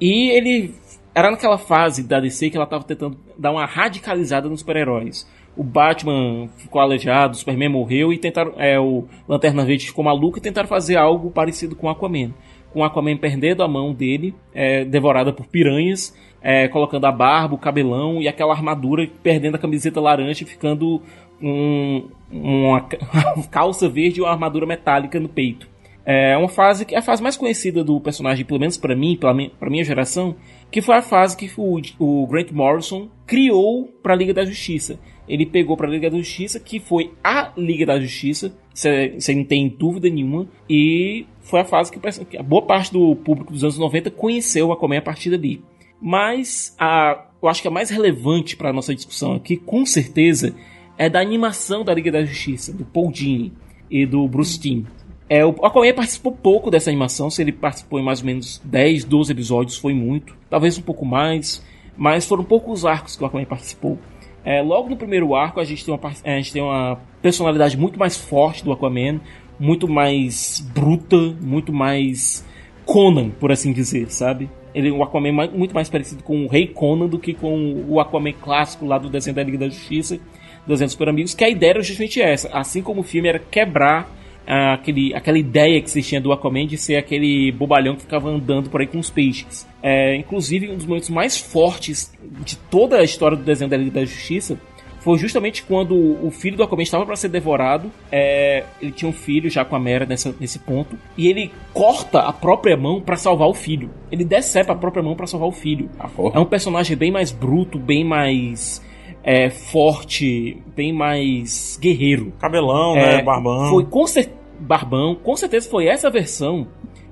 E 0.01 0.31
ele 0.31 0.75
era 1.15 1.31
naquela 1.31 1.59
fase 1.59 2.03
da 2.03 2.19
DC 2.21 2.51
que 2.51 2.57
ela 2.57 2.67
tava 2.67 2.83
tentando 2.85 3.19
dar 3.39 3.53
uma 3.53 3.65
radicalizada 3.65 4.49
nos 4.49 4.61
super-heróis. 4.61 5.27
O 5.57 5.63
Batman 5.63 6.49
ficou 6.59 6.81
aleijado, 6.81 7.35
o 7.35 7.37
Superman 7.39 7.69
morreu 7.71 8.13
e 8.13 8.19
tentaram. 8.19 8.53
É, 8.59 8.79
o 8.79 9.05
Lanterna 9.29 9.65
Verde 9.65 9.87
ficou 9.87 10.05
maluco 10.05 10.37
e 10.39 10.41
tentaram 10.43 10.69
fazer 10.69 10.97
algo 10.97 11.31
parecido 11.31 11.75
com 11.77 11.87
o 11.87 11.91
Aquaman. 11.91 12.35
Com 12.77 12.85
Aquaman 12.85 13.17
perdendo 13.17 13.63
a 13.63 13.69
mão 13.69 13.95
dele, 13.95 14.35
é, 14.55 14.85
devorada 14.85 15.33
por 15.33 15.47
piranhas, 15.47 16.15
é, 16.43 16.69
colocando 16.69 17.07
a 17.07 17.11
barba, 17.11 17.55
o 17.55 17.59
cabelão 17.59 18.21
e 18.21 18.29
aquela 18.29 18.53
armadura, 18.53 19.09
perdendo 19.23 19.55
a 19.55 19.59
camiseta 19.59 19.99
laranja 19.99 20.45
e 20.45 20.47
ficando 20.47 21.01
um- 21.41 22.07
uma 22.31 22.83
ca- 22.83 22.99
calça 23.51 23.89
verde 23.89 24.21
e 24.21 24.23
uma 24.23 24.31
armadura 24.31 24.67
metálica 24.67 25.19
no 25.19 25.27
peito. 25.29 25.67
É 26.05 26.37
uma 26.37 26.51
fase 26.51 26.85
que 26.85 26.95
é 26.95 26.99
a 26.99 27.03
fase 27.03 27.23
mais 27.23 27.39
conhecida 27.39 27.83
do 27.83 27.99
personagem, 27.99 28.45
pelo 28.45 28.61
menos 28.61 28.77
pra 28.77 28.95
mim, 28.95 29.17
pela 29.17 29.33
mi- 29.33 29.51
pra 29.59 29.71
minha 29.71 29.83
geração, 29.83 30.37
que 30.71 30.83
foi 30.83 30.97
a 30.97 31.03
fase 31.03 31.35
que 31.35 31.51
o, 31.57 31.81
o 31.99 32.27
Grant 32.27 32.51
Morrison 32.53 33.09
criou 33.27 33.87
pra 34.03 34.15
Liga 34.15 34.35
da 34.35 34.45
Justiça. 34.45 35.01
Ele 35.27 35.47
pegou 35.47 35.79
pra 35.79 35.89
Liga 35.89 36.11
da 36.11 36.19
Justiça, 36.19 36.61
que 36.61 36.79
foi 36.79 37.11
a 37.25 37.51
Liga 37.57 37.87
da 37.87 37.99
Justiça, 37.99 38.55
você 38.73 39.35
não 39.35 39.45
tem 39.45 39.67
dúvida 39.69 40.09
nenhuma, 40.11 40.47
e 40.71 41.25
foi 41.47 41.61
a 41.61 41.65
fase 41.65 41.91
que, 41.91 42.37
a 42.37 42.43
boa 42.43 42.63
parte 42.63 42.93
do 42.93 43.15
público 43.17 43.53
dos 43.53 43.63
anos 43.63 43.79
90 43.79 44.11
conheceu 44.11 44.69
o 44.69 44.73
Aquaman 44.73 44.99
a 44.99 45.03
partir 45.03 45.31
dali. 45.31 45.63
Mas 46.01 46.75
a, 46.79 47.25
eu 47.43 47.49
acho 47.49 47.63
que 47.63 47.69
a 47.69 47.71
mais 47.71 47.89
relevante 47.89 48.57
para 48.57 48.73
nossa 48.73 48.95
discussão 48.95 49.35
aqui, 49.35 49.57
com 49.57 49.87
certeza, 49.87 50.55
é 50.99 51.09
da 51.09 51.21
animação 51.21 51.85
da 51.85 51.95
Liga 51.95 52.11
da 52.11 52.25
Justiça, 52.25 52.73
do 52.73 52.85
Paul 52.85 53.13
Dini 53.13 53.53
e 53.91 54.05
do 54.05 54.27
Bruce 54.27 54.59
Timm. 54.59 54.85
É, 55.29 55.45
o 55.45 55.51
Aquaman 55.65 55.93
participou 55.95 56.33
pouco 56.33 56.71
dessa 56.71 56.91
animação, 56.91 57.31
se 57.31 57.43
ele 57.43 57.53
participou 57.53 57.99
em 57.99 58.05
mais 58.05 58.21
ou 58.21 58.27
menos 58.27 58.61
10, 58.65 59.05
12 59.05 59.33
episódios, 59.33 59.77
foi 59.77 59.95
muito. 59.95 60.37
Talvez 60.51 60.77
um 60.79 60.83
pouco 60.83 61.05
mais, 61.05 61.65
mas 61.97 62.27
foram 62.27 62.45
poucos 62.45 62.85
arcos 62.85 63.17
que 63.17 63.23
o 63.23 63.27
Aquaman 63.27 63.45
participou. 63.45 63.99
É, 64.45 64.63
logo 64.63 64.89
no 64.89 64.97
primeiro 64.97 65.35
arco, 65.35 65.59
a 65.59 65.65
gente, 65.65 65.85
tem 65.85 65.93
uma, 65.93 66.01
a 66.25 66.37
gente 66.37 66.53
tem 66.53 66.63
uma 66.63 67.01
personalidade 67.21 67.77
muito 67.77 67.99
mais 67.99 68.17
forte 68.17 68.65
do 68.65 68.73
Aquaman, 68.73 69.21
muito 69.59 69.89
mais 69.89 70.61
bruta, 70.75 71.17
muito 71.41 71.73
mais 71.73 72.45
Conan, 72.85 73.31
por 73.31 73.51
assim 73.51 73.73
dizer, 73.73 74.11
sabe? 74.11 74.49
Ele, 74.75 74.91
o 74.91 75.03
Aquaman 75.03 75.29
é 75.29 75.33
mai- 75.33 75.51
muito 75.51 75.75
mais 75.75 75.89
parecido 75.89 76.23
com 76.23 76.45
o 76.45 76.49
Rei 76.49 76.67
Conan 76.67 77.07
do 77.07 77.19
que 77.19 77.33
com 77.33 77.85
o 77.89 77.99
Aquaman 77.99 78.33
clássico 78.33 78.85
lá 78.85 78.99
do 78.99 79.09
desenho 79.09 79.35
da 79.35 79.43
Liga 79.43 79.59
da 79.59 79.69
Justiça, 79.69 80.19
dos 80.67 80.81
Super 80.93 81.09
Amigos, 81.09 81.35
que 81.35 81.45
a 81.45 81.49
ideia 81.49 81.71
era 81.71 81.83
justamente 81.83 82.21
essa. 82.21 82.49
Assim 82.49 82.83
como 82.83 83.01
o 83.01 83.05
filme 83.05 83.29
era 83.29 83.39
quebrar 83.39 84.15
aquele, 84.47 85.15
aquela 85.15 85.39
ideia 85.39 85.81
que 85.81 86.03
tinha 86.03 86.21
do 86.21 86.33
Aquaman 86.33 86.67
de 86.67 86.77
ser 86.77 86.97
aquele 86.97 87.51
bobalhão 87.53 87.97
que 87.97 88.03
ficava 88.03 88.29
andando 88.29 88.71
por 88.71 88.81
aí 88.81 88.87
com 88.87 88.99
os 88.99 89.11
peixes. 89.11 89.67
É, 89.83 90.15
inclusive, 90.17 90.71
um 90.71 90.77
dos 90.77 90.87
momentos 90.87 91.11
mais 91.11 91.37
fortes 91.37 92.13
de 92.45 92.57
toda 92.57 92.99
a 92.99 93.03
história 93.03 93.37
do 93.37 93.43
desenho 93.43 93.71
da 93.71 93.77
Liga 93.77 93.93
da 93.93 94.05
Justiça 94.05 94.61
foi 95.07 95.19
justamente 95.19 95.63
quando 95.63 95.95
o 95.95 96.33
filho 96.33 96.57
do 96.57 96.65
Aquaman 96.65 96.83
estava 96.83 97.07
para 97.07 97.15
ser 97.15 97.29
devorado. 97.29 97.93
é, 98.11 98.65
ele 98.83 98.91
tinha 98.91 99.09
um 99.09 99.13
filho 99.13 99.49
já 99.49 99.65
com 99.65 99.77
a 99.77 99.79
Mera 99.79 100.05
nessa, 100.05 100.35
nesse 100.41 100.59
ponto. 100.59 100.99
E 101.17 101.29
ele 101.29 101.53
corta 101.73 102.19
a 102.23 102.33
própria 102.33 102.77
mão 102.77 103.01
para 103.01 103.15
salvar 103.15 103.47
o 103.49 103.55
filho. 103.55 103.89
Ele 104.11 104.25
decepa 104.25 104.73
a 104.73 104.77
própria 104.77 105.05
mão 105.05 105.15
para 105.15 105.27
salvar 105.29 105.49
o 105.49 105.53
filho. 105.53 105.89
É 106.35 106.39
um 106.41 106.45
personagem 106.45 106.97
bem 106.97 107.13
mais 107.13 107.31
bruto, 107.31 107.79
bem 107.79 108.05
mais 108.05 108.83
é, 109.23 109.49
forte, 109.49 110.61
bem 110.75 110.93
mais 110.93 111.79
guerreiro. 111.81 112.33
Cabelão, 112.41 112.97
É, 112.97 113.19
né? 113.19 113.23
Barbão. 113.23 113.71
Foi 113.71 113.85
com 113.85 114.07
cer- 114.09 114.33
Barbão, 114.59 115.15
com 115.15 115.37
certeza 115.37 115.71
foi 115.71 115.87
essa 115.87 116.11
versão, 116.11 116.67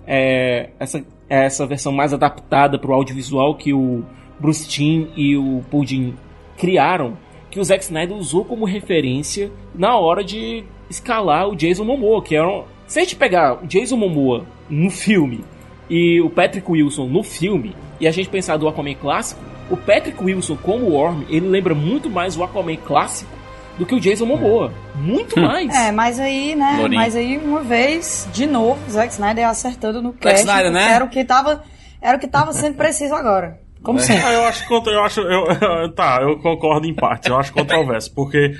é, 0.07 0.71
essa, 0.81 1.05
essa 1.29 1.65
versão 1.67 1.93
mais 1.93 2.13
adaptada 2.13 2.77
para 2.79 2.91
o 2.91 2.95
audiovisual 2.95 3.55
que 3.55 3.73
o 3.73 4.03
Bruce 4.41 4.67
Timm 4.69 5.07
e 5.17 5.37
o 5.37 5.63
Paul 5.71 5.85
Dini 5.85 6.15
criaram, 6.57 7.17
que 7.55 7.61
o 7.61 7.65
Zack 7.65 7.85
Snyder 7.85 8.17
usou 8.17 8.45
como 8.45 8.65
referência 8.65 9.49
na 9.73 9.97
hora 9.97 10.25
de 10.25 10.65
escalar 10.91 11.49
o 11.49 11.55
Jason 11.55 11.85
Momoa, 11.85 12.21
que 12.21 12.35
era 12.35 12.49
um... 12.49 12.65
Se 12.85 12.99
a 12.99 13.03
gente 13.03 13.15
pegar 13.15 13.63
o 13.63 13.67
Jason 13.69 13.97
Momoa 13.97 14.45
no 14.69 14.91
filme 14.91 15.45
e 15.89 16.21
o 16.21 16.29
Patrick 16.29 16.69
Wilson 16.69 17.07
no 17.07 17.23
filme, 17.23 17.77
e 18.01 18.09
a 18.09 18.11
gente 18.11 18.29
pensar 18.29 18.57
do 18.57 18.67
Aquaman 18.67 18.95
clássico, 18.95 19.41
o 19.71 19.77
Patrick 19.77 20.21
Wilson 20.21 20.57
como 20.57 20.91
Worm, 20.91 21.23
ele 21.29 21.47
lembra 21.47 21.77
muito 21.77 22.11
mais 22.11 22.37
o 22.37 22.43
Aquaman 22.43 22.75
clássico 22.77 23.31
do 23.79 23.87
que 23.87 23.95
o 23.95 24.01
Jason 24.01 24.27
Momoa. 24.27 24.75
Muito 24.97 25.41
mais. 25.41 25.73
É, 25.73 25.93
mas 25.93 26.19
aí, 26.19 26.57
né? 26.57 26.75
Lourinho. 26.79 27.01
Mas 27.01 27.15
aí, 27.15 27.39
uma 27.39 27.61
vez, 27.61 28.29
de 28.33 28.47
novo, 28.47 28.81
Zack 28.91 29.13
Snyder 29.13 29.49
acertando 29.49 30.03
no 30.03 30.11
Zack 30.11 30.23
cast. 30.23 30.41
Snyder, 30.41 30.73
né? 30.73 30.91
Era 30.91 31.05
o 31.05 31.09
que 31.09 31.25
tava, 31.25 31.63
era 32.03 32.17
o 32.17 32.21
que 32.21 32.27
tava 32.27 32.53
sendo 32.53 32.75
preciso 32.75 33.15
agora. 33.15 33.63
Como 33.85 34.01
sempre. 34.01 34.25
Ah, 34.25 34.33
eu 34.33 34.45
acho 34.45 34.67
contra, 34.67 34.93
eu 34.93 35.05
acho, 35.05 35.21
eu, 35.21 35.93
tá, 35.93 36.19
eu 36.23 36.39
concordo 36.39 36.87
em 36.87 36.95
parte, 36.95 37.29
eu 37.29 37.37
acho 37.37 37.53
controverso, 37.53 38.13
porque 38.15 38.57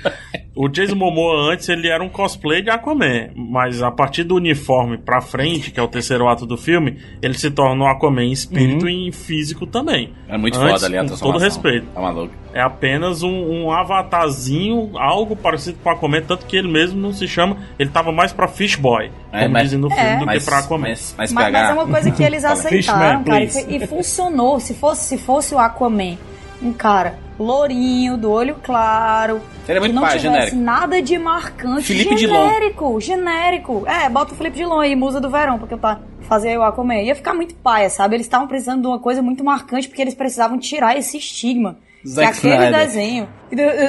o 0.55 0.69
Jason 0.69 0.93
Momoa 0.93 1.51
antes 1.51 1.67
ele 1.67 1.87
era 1.87 2.03
um 2.03 2.09
cosplay 2.09 2.61
de 2.61 2.69
Aquaman, 2.69 3.31
mas 3.35 3.81
a 3.81 3.89
partir 3.89 4.23
do 4.23 4.35
uniforme 4.35 4.99
pra 4.99 5.21
frente, 5.21 5.71
que 5.71 5.79
é 5.79 5.83
o 5.83 5.87
terceiro 5.87 6.27
ato 6.27 6.45
do 6.45 6.55
filme, 6.55 6.99
ele 7.23 7.33
se 7.33 7.49
torna 7.49 7.83
um 7.83 7.87
Aquaman 7.87 8.23
em 8.23 8.31
espírito 8.31 8.87
e 8.87 9.07
em 9.07 9.11
físico 9.11 9.65
também. 9.65 10.13
É 10.29 10.37
muito 10.37 10.59
Antes, 10.59 10.73
foda 10.73 10.85
ali 10.85 10.97
a 10.97 11.09
com 11.09 11.17
todo 11.17 11.39
respeito. 11.39 11.87
Tá 11.87 11.99
maluco. 11.99 12.44
É 12.55 12.61
apenas 12.61 13.21
um, 13.21 13.29
um 13.65 13.71
avatarzinho, 13.71 14.91
algo 14.97 15.35
parecido 15.35 15.77
com 15.83 15.89
Aquaman, 15.89 16.21
tanto 16.21 16.45
que 16.45 16.55
ele 16.55 16.69
mesmo 16.69 16.97
não 16.99 17.11
se 17.11 17.27
chama, 17.27 17.57
ele 17.77 17.89
tava 17.89 18.11
mais 18.13 18.31
pra 18.31 18.47
Fish 18.47 18.77
Boy, 18.77 19.11
É, 19.31 19.41
como 19.41 19.51
mas- 19.53 19.63
dizem 19.63 19.79
no 19.79 19.89
filme, 19.89 20.03
É. 20.09 20.17
do 20.17 20.25
Mas, 20.25 20.43
que 20.43 20.49
pra 20.49 20.59
Aquaman. 20.59 20.87
mas, 20.89 21.13
mas, 21.17 21.33
Mas, 21.33 21.53
é 21.53 21.73
uma 21.73 21.85
coisa 21.85 22.09
que 22.11 22.23
eles 22.23 22.43
aceitaram, 22.45 23.23
cara, 23.25 23.43
e, 23.43 23.49
foi- 23.49 23.65
e 23.75 23.85
funcionou. 23.87 24.59
Se 24.61 24.73
fosse, 24.73 25.03
se 25.03 25.17
fosse 25.17 25.53
o 25.53 25.59
Aquaman, 25.59 26.17
um 26.61 26.71
cara 26.71 27.19
lourinho, 27.37 28.15
do 28.17 28.31
olho 28.31 28.55
claro, 28.63 29.41
é 29.67 29.73
muito 29.79 29.89
que 29.91 29.95
não 29.95 30.01
pai, 30.03 30.11
tivesse 30.17 30.33
genérico. 30.35 30.55
nada 30.57 31.01
de 31.01 31.17
marcante, 31.19 31.83
Felipe 31.87 32.15
Dilon. 32.15 32.33
genérico, 32.47 33.01
genérico. 33.01 33.83
É, 33.85 34.07
bota 34.09 34.33
o 34.33 34.35
Felipe 34.37 34.55
Dilon 34.57 34.79
aí, 34.79 34.95
musa 34.95 35.19
do 35.19 35.29
verão, 35.29 35.59
porque 35.59 35.75
tá 35.75 35.99
fazer 36.21 36.57
o 36.57 36.63
Aquaman. 36.63 36.95
Ia 37.01 37.13
ficar 37.15 37.33
muito 37.33 37.53
paia, 37.55 37.89
sabe? 37.89 38.15
Eles 38.15 38.25
estavam 38.25 38.47
precisando 38.47 38.81
de 38.81 38.87
uma 38.87 38.97
coisa 38.99 39.21
muito 39.21 39.43
marcante, 39.43 39.87
porque 39.89 40.01
eles 40.01 40.13
precisavam 40.15 40.57
tirar 40.57 40.97
esse 40.97 41.17
estigma 41.17 41.77
Zack 42.07 42.39
que 42.41 42.47
aquele 42.47 42.55
Snyder. 42.65 42.79
desenho 42.87 43.29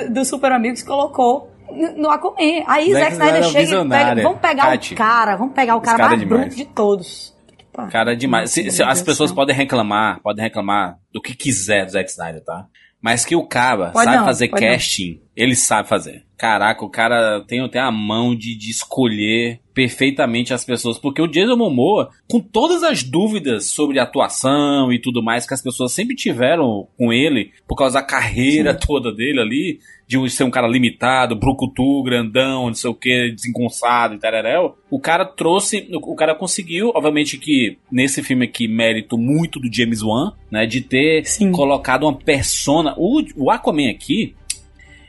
do, 0.08 0.14
do 0.14 0.24
Super 0.24 0.52
Amigos 0.52 0.82
colocou 0.82 1.50
no, 1.96 2.10
Aquaman. 2.10 2.64
Aí 2.66 2.92
Zack 2.92 3.00
Zack 3.00 3.12
Snyder 3.12 3.12
Snyder 3.12 3.38
é 3.38 3.42
chega 3.42 3.84
e 3.84 3.88
pega, 3.88 4.22
vamos 4.22 4.40
pegar 4.40 4.74
o 4.76 4.94
cara, 4.96 5.36
vamos 5.36 5.54
pegar 5.54 5.76
o 5.76 5.80
cara 5.80 5.96
cara 5.98 6.06
é 6.14 6.16
mais 6.16 6.20
demais. 6.20 6.40
bruto 6.44 6.56
de 6.56 6.64
todos. 6.66 7.36
Pá. 7.72 7.86
Cara, 7.88 8.12
é 8.12 8.16
demais. 8.16 8.50
Se- 8.50 8.70
se- 8.70 8.82
as 8.82 9.02
pessoas 9.02 9.30
podem 9.32 9.54
reclamar, 9.54 10.20
podem 10.22 10.42
reclamar 10.42 10.96
do 11.12 11.20
que 11.20 11.34
quiser 11.34 11.84
do 11.84 11.92
Zack 11.92 12.08
Snyder, 12.10 12.42
tá? 12.42 12.66
Mas 13.02 13.24
que 13.24 13.36
o 13.36 13.46
cara 13.46 13.90
Pode 13.90 14.04
sabe 14.04 14.16
não, 14.16 14.24
fazer 14.24 14.48
casting, 14.48 15.20
ele 15.36 15.54
sabe 15.54 15.88
fazer. 15.88 16.24
Caraca, 16.36 16.84
o 16.84 16.90
cara 16.90 17.42
tem, 17.46 17.66
tem 17.68 17.80
a 17.80 17.90
mão 17.90 18.34
de, 18.34 18.56
de 18.56 18.70
escolher 18.70 19.60
perfeitamente 19.72 20.52
as 20.52 20.64
pessoas. 20.64 20.98
Porque 20.98 21.20
o 21.20 21.26
Jason 21.26 21.56
Momoa, 21.56 22.10
com 22.28 22.40
todas 22.40 22.82
as 22.82 23.02
dúvidas 23.02 23.66
sobre 23.66 23.98
atuação 23.98 24.92
e 24.92 24.98
tudo 24.98 25.22
mais 25.22 25.46
que 25.46 25.54
as 25.54 25.62
pessoas 25.62 25.92
sempre 25.92 26.14
tiveram 26.14 26.88
com 26.96 27.12
ele, 27.12 27.52
por 27.66 27.76
causa 27.76 28.00
da 28.00 28.06
carreira 28.06 28.74
toda 28.74 29.12
dele 29.12 29.40
ali, 29.40 29.78
de 30.06 30.30
ser 30.30 30.44
um 30.44 30.50
cara 30.50 30.68
limitado, 30.68 31.36
brucutu, 31.36 32.02
grandão, 32.02 32.66
não 32.66 32.74
sei 32.74 32.90
o 32.90 32.94
que, 32.94 33.32
desengonçado 33.32 34.14
e 34.14 34.18
tareréu, 34.18 34.76
o 34.90 35.00
cara 35.00 35.24
trouxe, 35.24 35.88
o 35.92 36.14
cara 36.14 36.34
conseguiu, 36.34 36.92
obviamente 36.94 37.38
que 37.38 37.76
nesse 37.90 38.22
filme 38.22 38.44
aqui, 38.44 38.68
mérito 38.68 39.18
muito 39.18 39.58
do 39.58 39.72
James 39.72 40.02
Wan, 40.02 40.32
né, 40.50 40.64
de 40.64 40.80
ter 40.80 41.26
Sim. 41.26 41.50
colocado 41.50 42.04
uma 42.04 42.14
persona, 42.14 42.94
o, 42.96 43.20
o 43.36 43.50
Aquaman 43.50 43.90
aqui, 43.90 44.34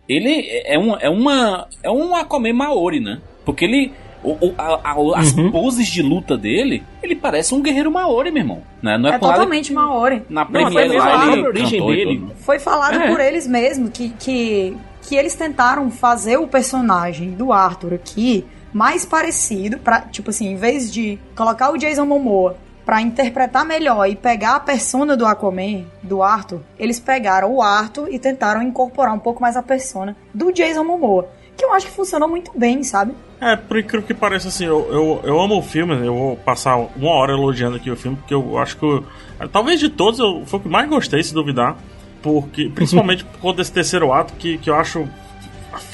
ele 0.07 0.47
é, 0.65 0.77
um, 0.79 0.95
é 0.97 1.09
uma 1.09 1.67
é 1.83 1.89
um 1.91 2.15
Aquaman 2.15 2.53
Maori, 2.53 2.99
né, 2.99 3.19
porque 3.45 3.65
ele, 3.65 3.91
o, 4.23 4.31
o- 4.31 4.53
a- 4.57 4.79
a- 4.83 5.19
as 5.19 5.33
Uhum. 5.33 5.51
poses 5.51 5.87
de 5.87 6.01
luta 6.01 6.37
dele, 6.37 6.83
ele 7.03 7.15
parece 7.15 7.53
um 7.53 7.61
guerreiro 7.61 7.91
Maori, 7.91 8.31
meu 8.31 8.41
irmão, 8.43 8.63
né, 8.81 8.97
não 8.97 9.09
é, 9.09 9.15
É 9.15 9.19
totalmente 9.19 9.71
Maori. 9.73 10.23
na 10.29 10.45
Não, 10.49 10.71
foi 10.71 10.87
mesmo 10.87 11.01
a 11.01 11.25
origem 11.47 11.85
dele. 11.85 12.27
Foi 12.39 12.59
falado 12.59 12.95
É. 13.01 13.07
por 13.11 13.19
eles 13.19 13.45
mesmos 13.47 13.89
que, 13.91 14.09
que, 14.19 14.75
que 15.01 15.15
eles 15.15 15.35
tentaram 15.35 15.89
fazer 15.91 16.37
o 16.37 16.47
personagem 16.47 17.31
do 17.31 17.51
Arthur 17.53 17.93
aqui 17.93 18.45
mais 18.73 19.05
parecido, 19.05 19.77
pra, 19.79 20.01
tipo 20.01 20.29
assim, 20.29 20.51
em 20.51 20.55
vez 20.55 20.91
de 20.91 21.17
colocar 21.35 21.71
o 21.71 21.77
Jason 21.77 22.05
Momoa 22.05 22.57
pra 22.87 23.01
interpretar 23.01 23.65
melhor 23.65 24.05
e 24.09 24.15
pegar 24.15 24.55
a 24.55 24.59
persona 24.61 25.17
do 25.17 25.25
Aquaman, 25.25 25.83
do 26.01 26.23
Arthur, 26.23 26.61
eles 26.79 27.01
pegaram 27.01 27.53
o 27.53 27.61
Arthur 27.61 28.07
e 28.09 28.17
tentaram 28.17 28.61
incorporar 28.61 29.13
um 29.13 29.19
pouco 29.19 29.41
mais 29.41 29.57
a 29.57 29.61
persona 29.61 30.15
do 30.33 30.53
Jason 30.53 30.85
Momoa, 30.85 31.27
que 31.57 31.65
eu 31.65 31.73
acho 31.73 31.87
que 31.87 31.91
funcionou 31.91 32.29
muito 32.29 32.57
bem, 32.57 32.81
sabe? 32.83 33.13
É, 33.41 33.57
por 33.57 33.77
incrível 33.77 34.07
que 34.07 34.13
pareça, 34.13 34.47
assim, 34.47 34.63
eu, 34.65 34.87
eu, 34.89 35.19
eu 35.25 35.41
amo 35.41 35.57
o 35.57 35.61
filme, 35.61 35.93
eu 36.07 36.15
vou 36.15 36.37
passar 36.37 36.77
uma 36.77 37.11
hora 37.11 37.33
elogiando 37.33 37.75
aqui 37.75 37.91
o 37.91 37.95
filme, 37.97 38.15
porque 38.15 38.33
eu 38.33 38.57
acho 38.57 38.77
que, 38.77 38.85
eu- 38.85 39.03
talvez 39.51 39.81
de 39.81 39.89
todos, 39.89 40.17
eu, 40.17 40.43
foi 40.45 40.57
o 40.57 40.63
que 40.63 40.69
mais 40.69 40.87
gostei, 40.89 41.21
se 41.21 41.33
duvidar, 41.33 41.75
porque, 42.23 42.69
principalmente 42.73 43.25
por 43.25 43.37
conta 43.41 43.57
desse 43.57 43.73
terceiro 43.73 44.13
ato, 44.13 44.33
que, 44.35 44.57
que 44.59 44.69
eu 44.69 44.75
acho, 44.75 45.05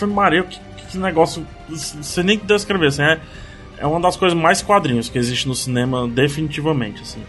Maria, 0.08 0.44
que, 0.44 0.60
que 0.92 0.98
negócio, 1.00 1.44
você 1.68 2.22
nem 2.22 2.38
descrever, 2.38 2.86
assim, 2.88 3.02
é, 3.02 3.20
é 3.84 3.88
uma 3.88 4.00
das 4.00 4.16
coisas 4.16 4.38
mais 4.38 4.62
quadrinhos 4.62 5.10
que 5.10 5.18
existe 5.18 5.48
no 5.48 5.54
cinema, 5.54 6.08
definitivamente, 6.08 7.02
assim. 7.02 7.22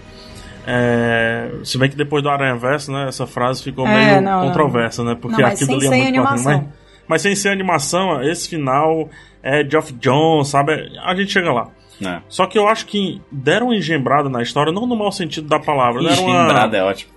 É, 0.67 1.51
se 1.63 1.77
bem 1.77 1.91
que 1.91 1.97
depois 1.97 2.23
do 2.23 2.29
Aranha 2.31 2.57
Verso, 2.57 2.91
né, 2.91 3.07
essa 3.09 3.27
frase 3.27 3.63
ficou 3.63 3.87
É, 3.87 3.95
meio 3.95 4.21
não, 4.23 4.41
não. 4.41 4.47
controversa, 4.49 5.05
né, 5.05 5.15
porque 5.21 5.41
Não, 5.43 5.49
mas 5.49 5.61
aquilo 5.63 5.81
sem 5.81 5.89
ali 5.89 5.99
é 5.99 6.01
muito 6.13 6.23
quadrinho, 6.23 6.27
animação. 6.49 6.63
mas... 6.73 6.85
Mas 7.07 7.21
sem 7.21 7.35
ser 7.37 7.51
animação, 7.51 8.23
esse 8.23 8.49
final 8.49 9.11
é 9.43 9.63
Geoff 9.63 9.93
Jones, 9.93 10.49
sabe? 10.49 10.73
A 11.05 11.15
gente 11.15 11.31
chega 11.31 11.53
lá. 11.53 11.69
É. 12.03 12.21
Só 12.31 12.47
que 12.47 12.59
eu 12.59 12.67
acho 12.67 12.87
que 12.87 13.21
deram 13.31 13.67
uma 13.67 13.77
engembrada 13.77 14.31
na 14.31 14.41
história, 14.43 14.73
não 14.73 14.87
no 14.87 14.97
mau 14.97 15.13
sentido 15.13 15.47
da 15.47 15.61
palavra, 15.61 16.03
deram 16.03 16.25
uma, 16.25 16.39
Engendrada 16.45 16.77
é 16.79 16.83
ótimo. 16.83 17.13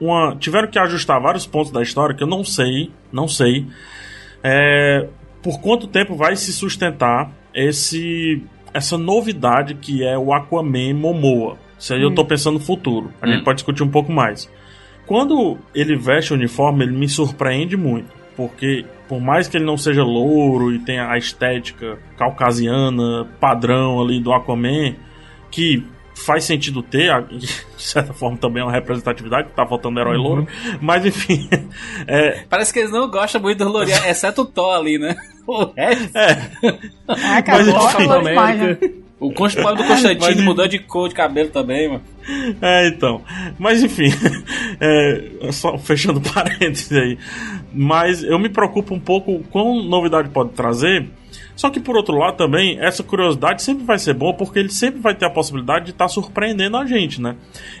uma- 0.00 0.34
tiveram 0.36 0.66
que 0.68 0.78
ajustar 0.78 1.20
vários 1.20 1.44
pontos 1.46 1.70
da 1.70 1.82
história 1.82 2.14
que 2.14 2.22
eu 2.22 2.26
não 2.26 2.42
sei, 2.42 2.90
não 3.12 3.28
sei. 3.28 3.66
É, 4.42 5.06
por 5.42 5.60
quanto 5.60 5.86
tempo 5.86 6.16
vai 6.16 6.34
se 6.34 6.50
sustentar 6.50 7.30
esse 7.54 8.42
essa 8.72 8.96
novidade 8.98 9.74
que 9.74 10.04
é 10.04 10.16
o 10.18 10.32
Aquaman 10.32 10.94
Momoa? 10.94 11.56
Isso 11.78 11.94
aí 11.94 12.02
eu 12.02 12.14
tô 12.14 12.24
pensando 12.24 12.54
no 12.54 12.60
futuro. 12.60 13.12
A 13.22 13.26
Hum. 13.26 13.32
gente 13.32 13.44
pode 13.44 13.56
discutir 13.56 13.82
um 13.82 13.88
pouco 13.88 14.12
mais. 14.12 14.50
Quando 15.06 15.56
ele 15.74 15.96
veste 15.96 16.32
o 16.32 16.36
uniforme, 16.36 16.84
ele 16.84 16.96
me 16.96 17.08
surpreende 17.08 17.76
muito. 17.76 18.08
Porque, 18.36 18.84
por 19.08 19.20
mais 19.20 19.48
que 19.48 19.56
ele 19.56 19.64
não 19.64 19.76
seja 19.76 20.04
louro 20.04 20.72
e 20.72 20.78
tenha 20.78 21.08
a 21.10 21.16
estética 21.18 21.98
caucasiana, 22.16 23.26
padrão 23.40 24.00
ali 24.00 24.20
do 24.20 24.32
Aquaman, 24.32 24.94
que 25.50 25.82
faz 26.24 26.44
sentido 26.44 26.82
ter, 26.82 27.10
de 27.28 27.48
certa 27.76 28.12
forma 28.12 28.36
também 28.36 28.60
é 28.62 28.64
uma 28.64 28.72
representatividade, 28.72 29.48
tá 29.54 29.66
faltando 29.66 29.98
herói 30.00 30.16
louro, 30.16 30.46
mas 30.80 31.04
enfim. 31.06 31.48
é, 32.06 32.44
Parece 32.48 32.72
que 32.72 32.80
eles 32.80 32.90
não 32.92 33.10
gostam 33.10 33.40
muito 33.40 33.58
do 33.64 33.70
L'Oreal, 33.70 34.04
exceto 34.08 34.42
o 34.42 34.44
Thor 34.44 34.74
ali, 34.76 34.98
né? 34.98 35.16
O 35.46 35.64
resto. 35.74 36.10
Ah, 37.08 37.42
cara, 37.42 37.64
Mas, 37.64 37.68
enfim, 37.68 38.08
demais, 38.08 38.60
né? 38.60 38.78
O 39.20 39.32
constipado 39.32 39.78
do 39.78 39.84
Constantino 39.84 40.36
Mas- 40.36 40.44
mudou 40.44 40.68
de 40.68 40.78
cor 40.78 41.08
de 41.08 41.14
cabelo 41.14 41.48
também, 41.48 41.88
mano. 41.88 42.02
É, 42.62 42.86
então. 42.88 43.22
Mas 43.58 43.82
enfim, 43.82 44.10
é, 44.80 45.50
só 45.50 45.76
fechando 45.76 46.20
parênteses 46.20 46.92
aí. 46.92 47.18
Mas 47.72 48.22
eu 48.22 48.38
me 48.38 48.48
preocupo 48.48 48.94
um 48.94 49.00
pouco 49.00 49.42
com 49.50 49.82
novidade 49.82 50.28
pode 50.28 50.50
trazer. 50.50 51.06
Só 51.58 51.70
que 51.70 51.80
por 51.80 51.96
outro 51.96 52.16
lado 52.16 52.36
também, 52.36 52.78
essa 52.78 53.02
curiosidade 53.02 53.64
sempre 53.64 53.84
vai 53.84 53.98
ser 53.98 54.14
boa 54.14 54.32
porque 54.32 54.60
ele 54.60 54.68
sempre 54.68 55.00
vai 55.00 55.12
ter 55.12 55.26
a 55.26 55.30
possibilidade 55.30 55.86
de 55.86 55.90
estar 55.90 56.06
surpreendendo 56.06 56.76
a 56.76 56.86
gente, 56.86 57.20
né? 57.20 57.34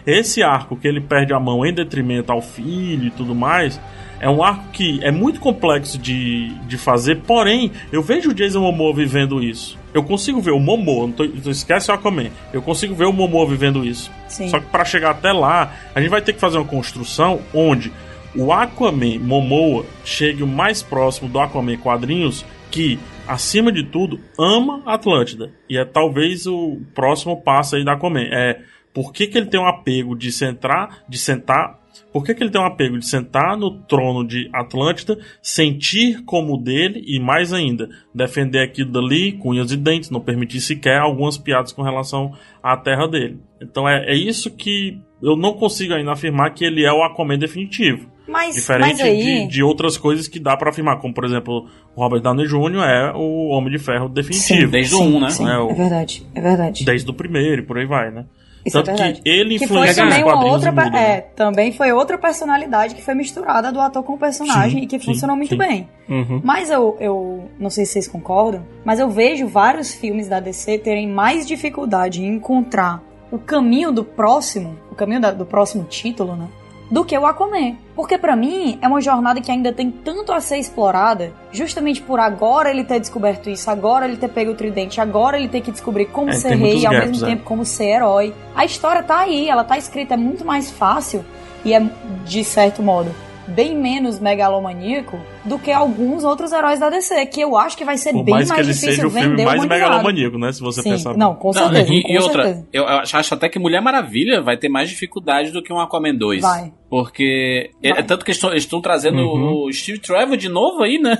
Esse 0.04 0.42
arco 0.42 0.76
que 0.76 0.88
ele 0.88 1.00
perde 1.00 1.32
a 1.32 1.38
mão 1.38 1.64
em 1.64 1.72
detrimento 1.72 2.32
ao 2.32 2.42
filho 2.42 3.06
e 3.06 3.10
tudo 3.12 3.36
mais, 3.36 3.80
é 4.18 4.28
um 4.28 4.42
arco 4.42 4.64
que 4.72 4.98
é 5.04 5.12
muito 5.12 5.38
complexo 5.38 5.96
de, 5.96 6.48
de 6.66 6.76
fazer, 6.76 7.18
porém, 7.18 7.70
eu 7.92 8.02
vejo 8.02 8.30
o 8.30 8.34
Jason 8.34 8.60
Momoa 8.60 8.92
vivendo 8.92 9.40
isso. 9.40 9.78
Eu 9.94 10.02
consigo 10.02 10.40
ver 10.40 10.50
o 10.50 10.58
Momoa, 10.58 11.06
não, 11.06 11.12
tô, 11.12 11.24
não 11.24 11.52
esquece 11.52 11.88
o 11.88 11.94
Aquaman, 11.94 12.30
eu 12.52 12.60
consigo 12.60 12.96
ver 12.96 13.04
o 13.04 13.12
Momoa 13.12 13.46
vivendo 13.46 13.86
isso. 13.86 14.10
Sim. 14.26 14.48
Só 14.48 14.58
que 14.58 14.66
para 14.66 14.84
chegar 14.84 15.10
até 15.10 15.32
lá, 15.32 15.72
a 15.94 16.00
gente 16.00 16.10
vai 16.10 16.20
ter 16.20 16.32
que 16.32 16.40
fazer 16.40 16.58
uma 16.58 16.66
construção 16.66 17.38
onde 17.54 17.92
o 18.34 18.52
Aquaman 18.52 19.20
Momoa 19.20 19.86
chegue 20.04 20.42
o 20.42 20.48
mais 20.48 20.82
próximo 20.82 21.28
do 21.28 21.38
Aquaman 21.38 21.76
quadrinhos 21.76 22.44
que, 22.72 22.98
acima 23.28 23.70
de 23.70 23.84
tudo, 23.84 24.18
ama 24.38 24.82
Atlântida. 24.86 25.52
E 25.68 25.76
é 25.76 25.84
talvez 25.84 26.46
o 26.46 26.80
próximo 26.94 27.40
passo 27.42 27.76
aí 27.76 27.84
da 27.84 27.92
Aquaman. 27.92 28.28
É 28.30 28.60
por 28.92 29.12
que, 29.12 29.26
que 29.26 29.38
ele 29.38 29.46
tem 29.46 29.60
um 29.60 29.66
apego 29.66 30.16
de 30.16 30.32
sentar, 30.32 31.04
de 31.08 31.18
sentar 31.18 31.78
por 32.12 32.24
que, 32.24 32.34
que 32.34 32.42
ele 32.42 32.50
tem 32.50 32.60
um 32.60 32.66
apego 32.66 32.98
de 32.98 33.06
sentar 33.06 33.56
no 33.56 33.70
trono 33.82 34.26
de 34.26 34.48
Atlântida, 34.52 35.18
sentir 35.42 36.24
como 36.24 36.56
dele 36.56 37.02
e, 37.06 37.20
mais 37.20 37.52
ainda, 37.52 37.88
defender 38.14 38.60
aquilo 38.60 38.90
dali 38.90 39.32
com 39.32 39.50
unhas 39.50 39.70
e 39.72 39.76
dentes, 39.76 40.10
não 40.10 40.20
permitir 40.20 40.60
sequer 40.60 40.98
algumas 40.98 41.36
piadas 41.36 41.72
com 41.72 41.82
relação 41.82 42.32
à 42.62 42.76
terra 42.76 43.06
dele? 43.06 43.38
Então 43.60 43.88
é, 43.88 44.06
é 44.10 44.16
isso 44.16 44.50
que 44.50 44.98
eu 45.22 45.36
não 45.36 45.52
consigo 45.54 45.92
ainda 45.92 46.12
afirmar 46.12 46.54
que 46.54 46.64
ele 46.64 46.84
é 46.84 46.92
o 46.92 47.02
Aquaman 47.02 47.38
definitivo. 47.38 48.10
Mas, 48.28 48.54
Diferente 48.54 48.98
mas 48.98 49.00
aí... 49.00 49.22
de, 49.22 49.46
de 49.46 49.62
outras 49.62 49.96
coisas 49.96 50.28
que 50.28 50.38
dá 50.38 50.56
pra 50.56 50.70
afirmar, 50.70 50.98
como 51.00 51.14
por 51.14 51.24
exemplo, 51.24 51.66
o 51.96 52.00
Robert 52.02 52.20
Downey 52.20 52.46
Jr. 52.46 52.82
é 52.84 53.12
o 53.14 53.48
Homem 53.48 53.72
de 53.72 53.78
Ferro 53.78 54.08
definitivo. 54.08 54.70
desde 54.70 54.94
o 54.94 55.00
um, 55.00 55.18
né? 55.20 55.30
Sim, 55.30 55.48
É 55.48 55.58
o- 55.58 55.70
é 55.70 55.74
verdade, 55.74 56.26
é 56.34 56.40
verdade. 56.40 56.84
Desde 56.84 57.10
o 57.10 57.14
primeiro 57.14 57.62
e 57.62 57.64
por 57.64 57.78
aí 57.78 57.86
vai, 57.86 58.10
né? 58.10 58.26
Isso 58.66 58.76
é 58.76 58.82
Tanto 58.82 58.96
verdade. 58.98 59.22
que 59.22 59.28
ele 59.30 59.58
Que 59.58 59.66
foi 59.66 59.88
os 59.88 59.96
também 59.96 60.22
uma 60.22 60.44
outra. 60.44 60.70
muda, 60.72 60.82
É, 60.88 60.90
né? 60.90 61.20
também 61.34 61.72
foi 61.72 61.90
outra 61.92 62.18
personalidade 62.18 62.94
que 62.94 63.02
foi 63.02 63.14
misturada 63.14 63.72
do 63.72 63.80
ator 63.80 64.02
com 64.02 64.12
o 64.14 64.18
personagem 64.18 64.80
Sim, 64.80 64.84
e 64.84 64.86
que 64.86 64.98
sim, 64.98 65.06
funcionou 65.06 65.36
muito 65.36 65.50
sim. 65.50 65.56
bem. 65.56 65.88
Uhum. 66.08 66.42
Mas 66.44 66.68
eu, 66.68 66.96
eu 67.00 67.48
não 67.58 67.70
sei 67.70 67.86
se 67.86 67.92
vocês 67.92 68.08
concordam, 68.08 68.66
mas 68.84 68.98
eu 69.00 69.08
vejo 69.08 69.46
vários 69.46 69.94
filmes 69.94 70.28
da 70.28 70.38
DC 70.38 70.76
terem 70.78 71.08
mais 71.08 71.46
dificuldade 71.46 72.22
em 72.22 72.34
encontrar 72.34 73.02
o 73.30 73.38
caminho 73.38 73.90
do 73.92 74.04
próximo, 74.04 74.76
o 74.90 74.94
caminho 74.94 75.20
da- 75.20 75.30
do 75.30 75.46
próximo 75.46 75.84
título, 75.84 76.36
né? 76.36 76.48
Do 76.90 77.04
que 77.04 77.16
o 77.18 77.26
Aquaman. 77.26 77.76
Porque 77.94 78.16
pra 78.16 78.34
mim 78.34 78.78
é 78.80 78.88
uma 78.88 79.00
jornada 79.00 79.40
que 79.40 79.50
ainda 79.50 79.72
tem 79.72 79.90
tanto 79.90 80.32
a 80.32 80.40
ser 80.40 80.56
explorada, 80.58 81.32
justamente 81.52 82.00
por 82.00 82.18
agora 82.18 82.70
ele 82.70 82.84
ter 82.84 82.98
descoberto 83.00 83.50
isso, 83.50 83.70
agora 83.70 84.06
ele 84.06 84.16
ter 84.16 84.28
pego 84.28 84.52
o 84.52 84.54
tridente, 84.54 85.00
agora 85.00 85.36
ele 85.38 85.48
ter 85.48 85.60
que 85.60 85.70
descobrir 85.70 86.06
como 86.06 86.30
É, 86.30 86.34
ser 86.34 86.54
rei 86.54 86.78
e 86.78 86.86
ao 86.86 86.92
gaps, 86.92 87.08
mesmo 87.10 87.26
é. 87.26 87.28
tempo 87.30 87.44
como 87.44 87.64
ser 87.64 87.86
herói. 87.96 88.34
A 88.54 88.64
história 88.64 89.02
tá 89.02 89.18
aí, 89.18 89.48
ela 89.48 89.64
tá 89.64 89.76
escrita, 89.76 90.14
é 90.14 90.16
muito 90.16 90.44
mais 90.44 90.70
fácil 90.70 91.24
e 91.64 91.74
é, 91.74 91.82
de 92.24 92.44
certo 92.44 92.82
modo, 92.82 93.10
bem 93.48 93.74
menos 93.76 94.18
megalomaníaco 94.20 95.18
do 95.44 95.58
que 95.58 95.72
alguns 95.72 96.22
outros 96.24 96.52
heróis 96.52 96.78
da 96.78 96.90
DC, 96.90 97.26
que 97.26 97.40
eu 97.40 97.56
acho 97.56 97.76
que 97.76 97.84
vai 97.84 97.96
ser 97.96 98.12
Por 98.12 98.22
bem 98.22 98.34
mais 98.34 98.48
mais, 98.48 98.60
que 98.60 98.66
ele 98.66 98.72
difícil 98.72 98.94
seja 98.94 99.06
o 99.06 99.10
filme 99.10 99.28
vender 99.30 99.44
mais 99.46 99.64
megalomaníaco, 99.64 100.38
né? 100.38 100.52
Se 100.52 100.60
você 100.60 100.82
Sim, 100.82 100.90
pensar. 100.90 101.16
não, 101.16 101.34
com 101.34 101.48
Não, 101.48 101.54
certeza, 101.54 101.92
e, 101.94 102.02
com 102.02 102.08
e 102.12 102.18
outra, 102.18 102.44
certeza. 102.44 102.66
eu 102.72 102.86
acho 102.86 103.34
até 103.34 103.48
que 103.48 103.58
Mulher 103.58 103.80
Maravilha 103.80 104.40
vai 104.42 104.56
ter 104.56 104.68
mais 104.68 104.88
dificuldade 104.90 105.50
do 105.50 105.62
que 105.62 105.72
um 105.72 105.80
Aquaman 105.80 106.14
2. 106.14 106.42
Vai. 106.42 106.72
Porque 106.90 107.70
é, 107.82 107.90
Vai. 107.90 108.00
é 108.00 108.02
tanto 108.02 108.24
que 108.24 108.30
eles 108.30 108.36
estão- 108.36 108.50
eles 108.50 108.64
estão 108.64 108.80
trazendo 108.80 109.18
Uhum. 109.22 109.64
o 109.66 109.72
Steve 109.72 109.98
Trevor 109.98 110.36
de 110.36 110.48
novo 110.48 110.82
aí, 110.82 110.98
né? 110.98 111.16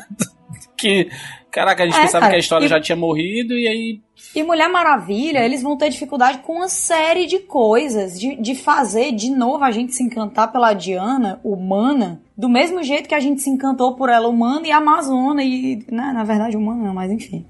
Que, 0.78 1.10
caraca, 1.50 1.82
a 1.82 1.86
gente 1.86 1.98
É, 1.98 2.02
pensava 2.02 2.20
cara, 2.22 2.30
que 2.30 2.36
a 2.36 2.38
história 2.40 2.66
e- 2.66 2.68
já 2.68 2.80
tinha 2.80 2.96
morrido 2.96 3.54
e 3.54 3.66
aí. 3.68 4.00
E 4.34 4.42
Mulher 4.42 4.68
Maravilha, 4.68 5.44
eles 5.44 5.62
vão 5.62 5.76
ter 5.76 5.88
dificuldade 5.90 6.38
com 6.38 6.54
uma 6.54 6.68
série 6.68 7.26
de 7.26 7.38
coisas, 7.40 8.18
de, 8.18 8.36
de 8.36 8.54
fazer 8.54 9.12
de 9.12 9.30
novo 9.30 9.64
a 9.64 9.70
gente 9.70 9.94
se 9.94 10.02
encantar 10.02 10.50
pela 10.52 10.72
Diana 10.74 11.40
humana, 11.44 12.20
do 12.36 12.48
mesmo 12.48 12.82
jeito 12.82 13.08
que 13.08 13.14
a 13.14 13.20
gente 13.20 13.40
se 13.40 13.48
encantou 13.50 13.94
por 13.94 14.08
ela 14.08 14.28
humana 14.28 14.66
e 14.66 14.70
Amazona, 14.70 15.42
e, 15.42 15.84
né, 15.90 16.12
na 16.12 16.24
verdade, 16.24 16.56
humana 16.56 16.84
não, 16.84 16.94
mas 16.94 17.10
enfim. 17.10 17.46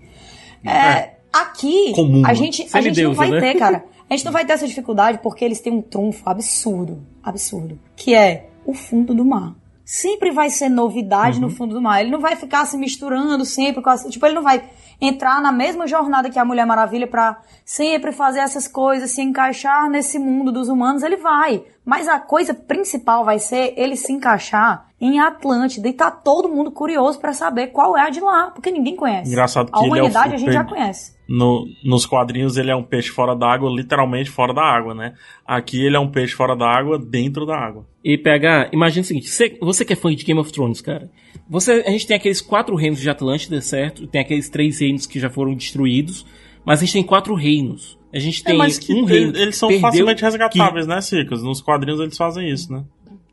É, 0.64 1.14
aqui, 1.32 1.92
Comum, 1.94 2.22
a 2.26 2.34
gente, 2.34 2.66
a 2.72 2.80
gente 2.80 3.02
não 3.02 3.14
vai 3.14 3.30
né? 3.30 3.40
ter, 3.40 3.54
cara. 3.58 3.84
A 4.10 4.16
gente 4.16 4.24
não 4.24 4.32
vai 4.32 4.46
ter 4.46 4.54
essa 4.54 4.66
dificuldade 4.66 5.18
porque 5.22 5.44
eles 5.44 5.60
têm 5.60 5.70
um 5.70 5.82
trunfo 5.82 6.22
absurdo, 6.30 7.02
absurdo, 7.22 7.78
que 7.94 8.14
é 8.14 8.48
o 8.64 8.72
fundo 8.72 9.14
do 9.14 9.22
mar. 9.22 9.54
Sempre 9.90 10.30
vai 10.30 10.50
ser 10.50 10.68
novidade 10.68 11.40
no 11.40 11.48
fundo 11.48 11.72
do 11.72 11.80
mar. 11.80 12.02
Ele 12.02 12.10
não 12.10 12.20
vai 12.20 12.36
ficar 12.36 12.66
se 12.66 12.76
misturando 12.76 13.42
sempre 13.46 13.80
com 13.80 13.88
as, 13.88 14.04
tipo, 14.04 14.26
ele 14.26 14.34
não 14.34 14.42
vai 14.42 14.62
entrar 15.00 15.40
na 15.40 15.50
mesma 15.50 15.86
jornada 15.86 16.28
que 16.28 16.38
a 16.38 16.44
Mulher 16.44 16.66
Maravilha 16.66 17.06
pra 17.06 17.40
sempre 17.64 18.12
fazer 18.12 18.40
essas 18.40 18.68
coisas, 18.68 19.10
se 19.10 19.22
encaixar 19.22 19.88
nesse 19.88 20.18
mundo 20.18 20.52
dos 20.52 20.68
humanos, 20.68 21.02
ele 21.02 21.16
vai. 21.16 21.64
Mas 21.86 22.06
a 22.06 22.20
coisa 22.20 22.52
principal 22.52 23.24
vai 23.24 23.38
ser 23.38 23.72
ele 23.78 23.96
se 23.96 24.12
encaixar 24.12 24.88
em 25.00 25.20
Atlântida 25.20 25.88
e 25.88 25.94
tá 25.94 26.10
todo 26.10 26.50
mundo 26.50 26.70
curioso 26.70 27.18
pra 27.18 27.32
saber 27.32 27.68
qual 27.68 27.96
é 27.96 28.02
a 28.02 28.10
de 28.10 28.20
lá, 28.20 28.50
porque 28.50 28.70
ninguém 28.70 28.94
conhece. 28.94 29.30
Engraçado 29.30 29.72
que 29.72 29.78
a 29.78 29.86
ele 29.86 29.88
é 29.88 29.92
o 29.94 29.96
humanidade 30.00 30.34
a 30.34 30.38
gente 30.38 30.52
já 30.52 30.64
conhece. 30.64 31.16
No, 31.28 31.66
nos 31.84 32.06
quadrinhos 32.06 32.56
ele 32.56 32.70
é 32.70 32.74
um 32.76 32.82
peixe 32.82 33.10
fora 33.10 33.36
d'água, 33.36 33.70
literalmente 33.70 34.30
fora 34.30 34.54
da 34.54 34.62
água, 34.62 34.94
né? 34.94 35.12
Aqui 35.46 35.84
ele 35.84 35.94
é 35.94 36.00
um 36.00 36.10
peixe 36.10 36.32
fora 36.34 36.56
d'água, 36.56 36.98
dentro 36.98 37.44
da 37.44 37.54
água. 37.54 37.86
E 38.02 38.16
PH, 38.16 38.70
imagina 38.72 39.02
o 39.02 39.04
seguinte: 39.04 39.28
você, 39.28 39.58
você 39.60 39.84
que 39.84 39.92
é 39.92 39.96
fã 39.96 40.14
de 40.14 40.24
Game 40.24 40.40
of 40.40 40.50
Thrones, 40.50 40.80
cara. 40.80 41.10
Você, 41.50 41.84
a 41.86 41.90
gente 41.90 42.06
tem 42.06 42.16
aqueles 42.16 42.40
quatro 42.40 42.74
reinos 42.76 43.00
de 43.00 43.10
Atlântida, 43.10 43.60
certo? 43.60 44.06
Tem 44.06 44.20
aqueles 44.22 44.48
três 44.48 44.80
reinos 44.80 45.06
que 45.06 45.20
já 45.20 45.28
foram 45.28 45.54
destruídos. 45.54 46.24
Mas 46.64 46.80
a 46.80 46.84
gente 46.84 46.92
tem 46.94 47.02
quatro 47.02 47.34
reinos. 47.34 47.98
A 48.12 48.18
gente 48.18 48.42
tem 48.44 48.54
é, 48.54 48.58
mas 48.58 48.78
que 48.78 48.92
um 48.92 48.98
ele- 49.04 49.06
reino. 49.06 49.36
eles 49.36 49.56
são 49.56 49.68
perdeu, 49.68 49.82
facilmente 49.90 50.18
que- 50.18 50.24
resgatáveis, 50.24 50.86
né, 50.86 51.00
Cicas? 51.00 51.42
Nos 51.42 51.60
quadrinhos 51.62 52.00
eles 52.00 52.16
fazem 52.16 52.50
isso, 52.50 52.72
né? 52.72 52.84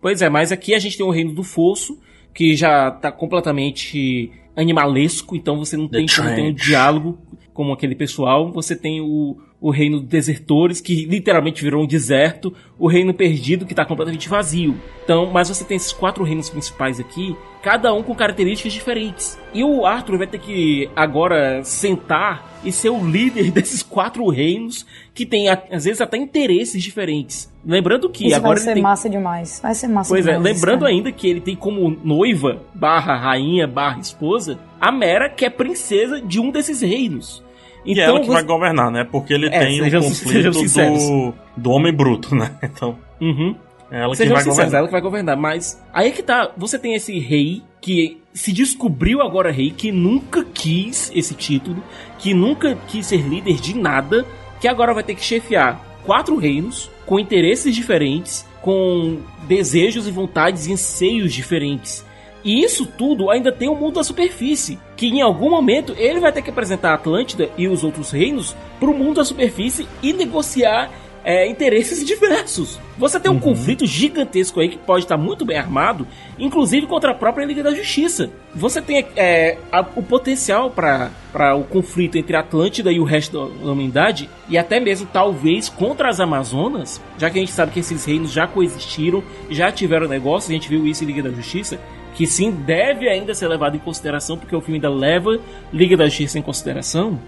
Pois 0.01 0.21
é, 0.21 0.29
mas 0.29 0.51
aqui 0.51 0.73
a 0.73 0.79
gente 0.79 0.95
tem 0.97 1.05
o 1.05 1.10
reino 1.10 1.34
do 1.34 1.43
fosso, 1.43 1.97
que 2.34 2.55
já 2.55 2.91
tá 2.91 3.12
completamente 3.12 4.31
animalesco, 4.55 5.36
então 5.36 5.58
você 5.58 5.75
não 5.75 5.88
tem 5.88 6.05
como 6.08 6.29
ter 6.36 6.41
um 6.41 6.53
diálogo 6.53 7.19
como 7.56 7.74
aquele 7.74 7.96
pessoal. 7.96 8.52
Você 8.52 8.76
tem 8.76 9.02
o, 9.02 9.38
o 9.60 9.72
reino 9.72 10.00
dos 10.00 10.10
desertores, 10.10 10.80
que 10.82 11.06
literalmente 11.06 11.63
virou 11.63 11.84
um 11.84 11.88
deserto, 11.88 12.54
o 12.78 12.88
reino 12.88 13.13
perdido, 13.13 13.65
que 13.65 13.74
tá 13.74 13.84
completamente 13.86 14.30
vazio. 14.30 14.76
Então, 15.04 15.32
mas 15.32 15.50
você 15.50 15.63
tem 15.63 15.78
esses 15.78 15.94
quatro 15.94 16.24
reinos 16.24 16.50
principais 16.50 17.00
aqui, 17.00 17.36
cada 17.63 17.94
um 17.94 18.04
com 18.04 18.13
características 18.13 18.74
diferentes. 18.74 19.39
E 19.54 19.63
o 19.63 19.86
Arthur 19.86 20.18
vai 20.18 20.28
ter 20.28 20.39
que 20.39 20.89
agora 20.96 21.63
sentar 21.63 22.60
e 22.63 22.72
ser 22.72 22.89
o 22.89 23.04
líder 23.04 23.50
desses 23.54 23.82
quatro 23.82 24.28
reinos, 24.28 24.86
que 25.13 25.26
tem 25.26 25.48
às 25.50 25.86
vezes 25.86 26.02
até 26.02 26.18
interesses 26.18 26.84
diferentes. 26.84 27.52
Lembrando 27.65 28.10
que 28.10 28.28
Isso 28.28 28.36
agora 28.36 28.56
vai 28.56 28.63
ser 28.63 28.74
tem 28.74 28.84
massa 28.84 29.10
demais. 29.10 29.60
Vai 29.63 29.74
ser 29.74 29.88
massa 29.88 30.10
Pois 30.10 30.28
é, 30.28 30.34
demais. 30.34 30.56
lembrando 30.56 30.82
cara. 30.82 30.91
ainda 30.91 31.12
que 31.12 31.28
ele 31.28 31.39
tem 31.39 31.56
como 31.56 31.89
noiva, 32.04 32.62
barra 32.74 33.15
rainha, 33.15 33.65
barra 33.65 34.00
esposa, 34.00 34.60
a 34.80 34.91
Mera, 34.91 35.30
que 35.30 35.46
é 35.46 35.50
princesa 35.50 36.22
de 36.22 36.39
um 36.39 36.52
desses 36.52 36.82
reinos. 36.82 37.44
E 37.86 38.00
ela 38.00 38.19
que 38.19 38.26
você- 38.26 38.34
vai 38.34 38.43
governar, 38.43 38.91
né? 38.91 39.04
Porque 39.10 39.34
ele 39.34 39.48
É, 39.48 39.60
tem 39.60 39.80
o 39.80 39.84
sejam- 39.84 40.02
conflito 40.02 40.52
do, 40.52 41.34
do 41.58 41.71
homem 41.71 41.93
bruto, 41.93 42.34
né? 42.36 42.52
Então, 42.63 42.98
Uhum. 43.21 43.56
é 43.91 44.00
ela 44.02 44.12
que 44.12 44.17
Sejam 44.17 44.34
vai 44.34 44.43
sinceros, 44.43 44.58
governar. 44.58 44.78
ela 44.80 44.88
que 44.88 44.91
vai 44.91 45.02
governar. 45.02 45.38
Mas 45.38 45.82
aí 45.93 46.08
é 46.10 46.12
que 46.12 46.24
tá, 46.24 46.52
você 46.58 46.80
tem 46.80 46.95
esse 46.95 47.17
rei 47.19 47.62
que 47.82 48.19
se 48.34 48.52
descobriu 48.52 49.21
agora 49.21 49.52
rei, 49.52 49.69
que 49.71 49.91
nunca 49.91 50.43
quis 50.43 51.12
esse 51.13 51.34
título, 51.36 51.82
que 52.17 52.34
nunca 52.34 52.76
quis 52.88 53.06
ser 53.06 53.21
líder 53.21 53.56
de 53.62 53.76
nada, 53.78 54.26
que 54.60 54.67
agora 54.67 54.93
vai 54.93 55.04
ter 55.04 55.13
que 55.15 55.24
chefiar 55.24 55.80
quatro 56.04 56.36
reinos 56.38 56.89
com 57.06 57.19
interesses 57.19 57.76
diferentes, 57.76 58.45
com 58.62 59.19
desejos 59.48 60.08
e 60.08 60.12
vontades 60.12 60.65
e 60.65 60.74
anseios 60.74 61.32
diferentes. 61.32 62.04
E 62.43 62.63
isso 62.63 62.86
tudo 62.86 63.30
ainda 63.30 63.52
tem 63.52 63.69
o 63.69 63.76
mundo 63.76 63.95
da 63.95 64.04
superfície, 64.04 64.80
que 64.95 65.08
em 65.08 65.21
algum 65.21 65.49
momento 65.49 65.93
ele 65.97 66.19
vai 66.19 66.31
ter 66.31 66.41
que 66.41 66.49
apresentar 66.49 66.91
a 66.91 66.95
Atlântida 66.95 67.49
e 67.58 67.67
os 67.67 67.84
outros 67.84 68.12
reinos 68.12 68.55
para 68.79 68.89
o 68.89 68.93
mundo 68.97 69.15
da 69.15 69.25
superfície 69.25 69.88
e 70.01 70.13
negociar 70.13 70.89
é, 71.23 71.47
interesses 71.49 72.05
diversos. 72.08 72.79
Você 72.97 73.19
tem 73.19 73.31
um 73.31 73.39
conflito 73.39 73.86
gigantesco 73.86 74.60
aí 74.60 74.69
que 74.69 74.77
pode 74.77 75.03
estar 75.05 75.17
muito 75.17 75.43
bem 75.43 75.58
armado, 75.58 76.08
inclusive 76.39 76.86
contra 76.88 77.12
a 77.12 77.13
própria 77.15 77.43
Liga 77.45 77.63
da 77.63 77.73
Justiça. 77.73 78.29
Você 78.53 78.79
tem 78.81 79.05
é, 79.15 79.58
a- 79.71 79.84
o 79.95 80.03
potencial 80.03 80.69
para 80.69 81.10
o 81.58 81.63
conflito 81.63 82.15
entre 82.17 82.38
a 82.38 82.41
Atlântida 82.41 82.91
e 82.91 82.99
o 82.99 83.03
resto 83.03 83.49
da 83.49 83.71
humanidade, 83.71 84.29
e 84.47 84.55
até 84.58 84.79
mesmo 84.79 85.08
talvez 85.12 85.67
contra 85.67 86.10
as 86.10 86.19
Amazonas, 86.19 87.01
já 87.17 87.29
que 87.29 87.38
a 87.38 87.41
gente 87.41 87.51
sabe 87.51 87.71
que 87.71 87.79
esses 87.79 88.05
reinos 88.05 88.31
já 88.31 88.45
coexistiram, 88.47 89.23
já 89.49 89.71
tiveram 89.71 90.08
negócio, 90.08 90.51
a 90.51 90.53
gente 90.53 90.69
viu 90.69 90.86
isso 90.88 91.03
em 91.03 91.08
Liga 91.08 91.23
da 91.23 91.31
Justiça, 91.31 91.79
que 92.15 92.25
sim 92.25 92.49
deve 92.51 93.08
ainda 93.10 93.34
ser 93.36 93.47
levado 93.47 93.75
em 93.75 93.80
consideração, 93.80 94.38
porque 94.38 94.56
o 94.56 94.62
filme 94.62 94.78
ainda 94.78 94.89
leva 94.89 95.39
Liga 95.71 95.97
da 95.97 96.08
Justiça 96.08 96.39
em 96.39 96.41
consideração. 96.41 97.19